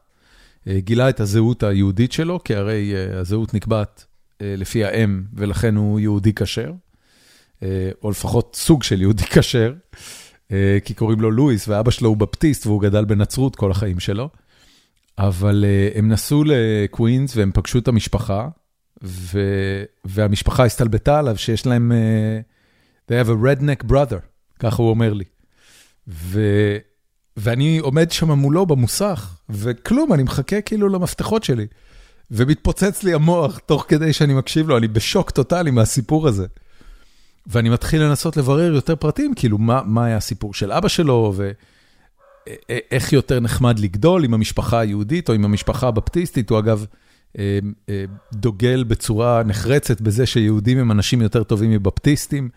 גילה 0.68 1.10
את 1.10 1.19
הזהות 1.19 1.64
היהודית 1.64 2.11
שלו, 2.11 2.44
כי 2.44 2.56
הרי 2.56 2.94
אה, 2.95 3.19
הזהות 3.19 3.53
נקבעת 3.53 4.06
אה, 4.41 4.56
לפי 4.57 4.86
האם, 4.86 5.23
ולכן 5.34 5.76
הוא 5.76 5.99
יהודי 5.99 6.34
כשר, 6.34 6.72
או 8.03 8.11
לפחות 8.11 8.56
סוג 8.60 8.84
של 8.84 9.02
יהודי 9.02 9.23
כשר, 9.34 9.73
כי 10.86 10.94
קוראים 10.94 11.22
לו 11.22 11.31
לואיס, 11.31 11.68
ואבא 11.68 11.91
שלו 11.91 12.10
הוא 12.10 12.18
בפטיסט, 12.18 12.68
והוא 12.68 12.81
גדל 12.81 13.06
בנצרות 13.06 13.56
כל 13.56 13.72
החיים 13.72 13.99
שלו. 13.99 14.30
אבל 15.18 15.65
הם 15.95 16.07
נסעו 16.07 16.44
לקווינס 16.45 17.38
והם 17.38 17.52
פגשו 17.53 17.80
את 17.80 17.88
המשפחה, 17.88 18.48
ו... 19.03 19.40
והמשפחה 20.06 20.65
הסתלבטה 20.65 21.19
עליו 21.19 21.38
שיש 21.38 21.65
להם, 21.65 21.91
they 23.11 23.26
have 23.26 23.27
a 23.27 23.45
redneck 23.45 23.91
brother, 23.91 24.19
ככה 24.60 24.81
הוא 24.81 24.90
אומר 24.90 25.14
לי. 25.14 25.26
ו... 26.07 26.41
ואני 27.40 27.78
עומד 27.78 28.11
שם 28.11 28.32
מולו 28.32 28.66
במוסך, 28.66 29.36
וכלום, 29.49 30.14
אני 30.14 30.24
מחכה 30.24 30.61
כאילו 30.61 30.90
למפתחות 30.90 31.44
שלי. 31.44 31.68
ומתפוצץ 32.32 33.03
לי 33.03 33.14
המוח 33.14 33.57
תוך 33.57 33.86
כדי 33.88 34.14
שאני 34.14 34.34
מקשיב 34.34 34.70
לו, 34.70 34.78
אני 34.78 34.88
בשוק 34.88 35.32
טוטאלי 35.32 35.72
מהסיפור 35.72 36.28
הזה. 36.28 36.45
ואני 37.48 37.70
מתחיל 37.70 38.03
לנסות 38.03 38.38
לברר 38.38 38.74
יותר 38.74 38.95
פרטים, 38.95 39.34
כאילו, 39.36 39.57
מה, 39.57 39.82
מה 39.86 40.06
היה 40.06 40.18
הסיפור 40.18 40.53
של 40.53 40.72
אבא 40.72 40.88
שלו, 40.88 41.34
ואיך 42.48 43.14
יותר 43.14 43.40
נחמד 43.40 43.80
לגדול 43.80 44.24
עם 44.24 44.34
המשפחה 44.34 44.80
היהודית 44.80 45.30
או 45.30 45.34
עם 45.34 45.45
המשפחה 45.45 45.88
הבפטיסטית. 45.88 46.49
הוא 46.49 46.60
אגב 46.60 46.86
אה, 47.38 47.60
אה, 47.90 48.06
דוגל 48.34 48.84
בצורה 48.84 49.44
נחרצת 49.44 50.02
בזה 50.02 50.26
שיהודים 50.26 50.78
הם 50.78 50.91
אנשים 50.91 51.22
יותר 51.22 51.44
טובים 51.44 51.72
מבפטיסטים, 51.72 52.49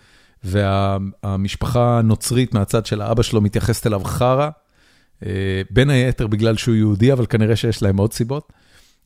והמשפחה 0.44 1.98
הנוצרית 1.98 2.54
מהצד 2.54 2.86
של 2.86 3.00
האבא 3.00 3.22
שלו 3.22 3.40
מתייחסת 3.40 3.86
אליו 3.86 4.04
חרא. 4.04 4.50
אה, 5.26 5.62
בין 5.70 5.90
היתר 5.90 6.26
בגלל 6.26 6.56
שהוא 6.56 6.74
יהודי, 6.74 7.12
אבל 7.12 7.26
כנראה 7.26 7.56
שיש 7.56 7.82
להם 7.82 7.96
עוד 7.96 8.12
סיבות. 8.12 8.52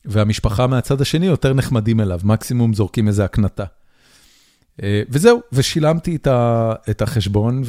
והמשפחה 0.05 0.67
מהצד 0.67 1.01
השני 1.01 1.25
יותר 1.25 1.53
נחמדים 1.53 1.99
אליו, 1.99 2.19
מקסימום 2.23 2.73
זורקים 2.73 3.07
איזה 3.07 3.25
הקנטה. 3.25 3.65
אה, 4.83 5.01
וזהו, 5.09 5.41
ושילמתי 5.51 6.17
את 6.89 7.01
החשבון 7.01 7.63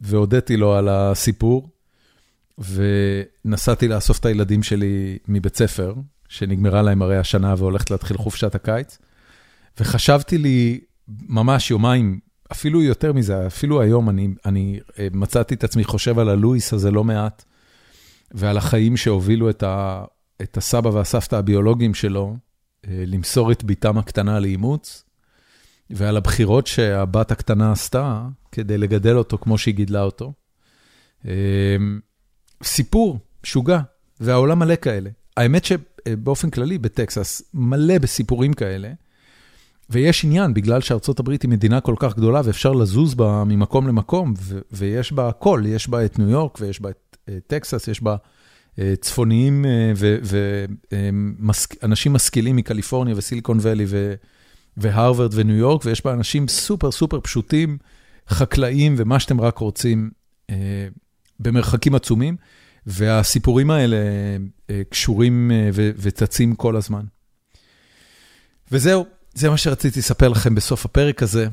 והודיתי 0.00 0.56
לו 0.56 0.74
על 0.74 0.88
הסיפור, 0.88 1.70
ונסעתי 2.58 3.88
לאסוף 3.88 4.18
את 4.18 4.26
הילדים 4.26 4.62
שלי 4.62 5.18
מבית 5.28 5.56
ספר, 5.56 5.94
שנגמרה 6.28 6.82
להם 6.82 7.02
הרי 7.02 7.16
השנה 7.16 7.54
והולכת 7.58 7.90
להתחיל 7.90 8.16
חופשת 8.16 8.54
הקיץ, 8.54 8.98
וחשבתי 9.80 10.38
לי 10.38 10.80
ממש 11.08 11.70
יומיים 11.70 12.20
אפילו 12.52 12.82
יותר 12.82 13.12
מזה, 13.12 13.46
אפילו 13.46 13.80
היום 13.80 14.10
אני, 14.10 14.28
אני 14.46 14.80
אה, 14.98 15.08
מצאתי 15.12 15.54
את 15.54 15.64
עצמי 15.64 15.84
חושב 15.84 16.18
על 16.18 16.28
הלואיס 16.28 16.72
הזה 16.72 16.90
לא 16.90 17.04
מעט, 17.04 17.44
ועל 18.30 18.56
החיים 18.56 18.96
שהובילו 18.96 19.50
את, 19.50 19.62
ה, 19.62 20.04
את 20.42 20.56
הסבא 20.56 20.88
והסבתא 20.88 21.36
הביולוגיים 21.36 21.94
שלו 21.94 22.36
אה, 22.88 23.04
למסור 23.06 23.52
את 23.52 23.64
בתם 23.64 23.98
הקטנה 23.98 24.40
לאימוץ, 24.40 25.04
ועל 25.90 26.16
הבחירות 26.16 26.66
שהבת 26.66 27.30
הקטנה 27.30 27.72
עשתה 27.72 28.26
כדי 28.52 28.78
לגדל 28.78 29.16
אותו 29.16 29.38
כמו 29.38 29.58
שהיא 29.58 29.74
גידלה 29.74 30.02
אותו. 30.02 30.32
אה, 31.26 31.76
סיפור, 32.62 33.18
שוגע, 33.42 33.80
והעולם 34.20 34.58
מלא 34.58 34.76
כאלה. 34.76 35.10
האמת 35.36 35.64
שבאופן 35.64 36.50
כללי 36.50 36.78
בטקסס 36.78 37.42
מלא 37.54 37.98
בסיפורים 37.98 38.52
כאלה. 38.52 38.92
ויש 39.90 40.24
עניין, 40.24 40.54
בגלל 40.54 40.80
שארצות 40.80 41.20
הברית 41.20 41.42
היא 41.42 41.50
מדינה 41.50 41.80
כל 41.80 41.94
כך 41.98 42.16
גדולה 42.16 42.40
ואפשר 42.44 42.72
לזוז 42.72 43.14
בה 43.14 43.44
ממקום 43.46 43.88
למקום, 43.88 44.34
ויש 44.72 45.12
בה 45.12 45.28
הכל, 45.28 45.62
יש 45.66 45.88
בה 45.88 46.04
את 46.04 46.18
ניו 46.18 46.28
יורק 46.28 46.58
ויש 46.60 46.80
בה 46.80 46.90
את 46.90 47.16
אה, 47.28 47.38
טקסס, 47.46 47.88
יש 47.88 48.02
בה 48.02 48.16
אה, 48.78 48.94
צפוניים 49.00 49.64
אה, 49.64 49.92
ואנשים 51.82 52.12
משכילים 52.12 52.56
מקליפורניה 52.56 53.14
וסיליקון 53.16 53.58
ואלי 53.60 53.86
והרווארד 54.76 55.30
וניו 55.34 55.56
יורק, 55.56 55.84
ויש 55.84 56.04
בה 56.04 56.12
אנשים 56.12 56.48
סופר 56.48 56.90
סופר 56.90 57.20
פשוטים, 57.20 57.78
חקלאים 58.28 58.94
ומה 58.98 59.20
שאתם 59.20 59.40
רק 59.40 59.58
רוצים, 59.58 60.10
במרחקים 61.40 61.94
עצומים, 61.94 62.36
והסיפורים 62.86 63.70
האלה 63.70 63.96
קשורים 64.90 65.50
וצצים 65.74 66.54
כל 66.54 66.76
הזמן. 66.76 67.04
וזהו, 68.72 69.06
זה 69.36 69.50
מה 69.50 69.56
שרציתי 69.56 69.98
לספר 69.98 70.28
לכם 70.28 70.54
בסוף 70.54 70.84
הפרק 70.84 71.22
הזה. 71.22 71.48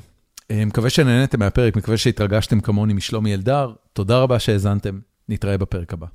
אה, 0.52 0.66
מקווה 0.66 0.90
שנהנתם 0.90 1.40
מהפרק, 1.40 1.76
מקווה 1.76 1.98
שהתרגשתם 1.98 2.60
כמוני 2.60 2.94
משלומי 2.94 3.34
אלדר. 3.34 3.74
תודה 3.94 4.18
רבה 4.18 4.40
שהאזנתם, 4.40 5.00
נתראה 5.30 5.58
בפרק 5.58 5.94
הבא. 5.94 6.08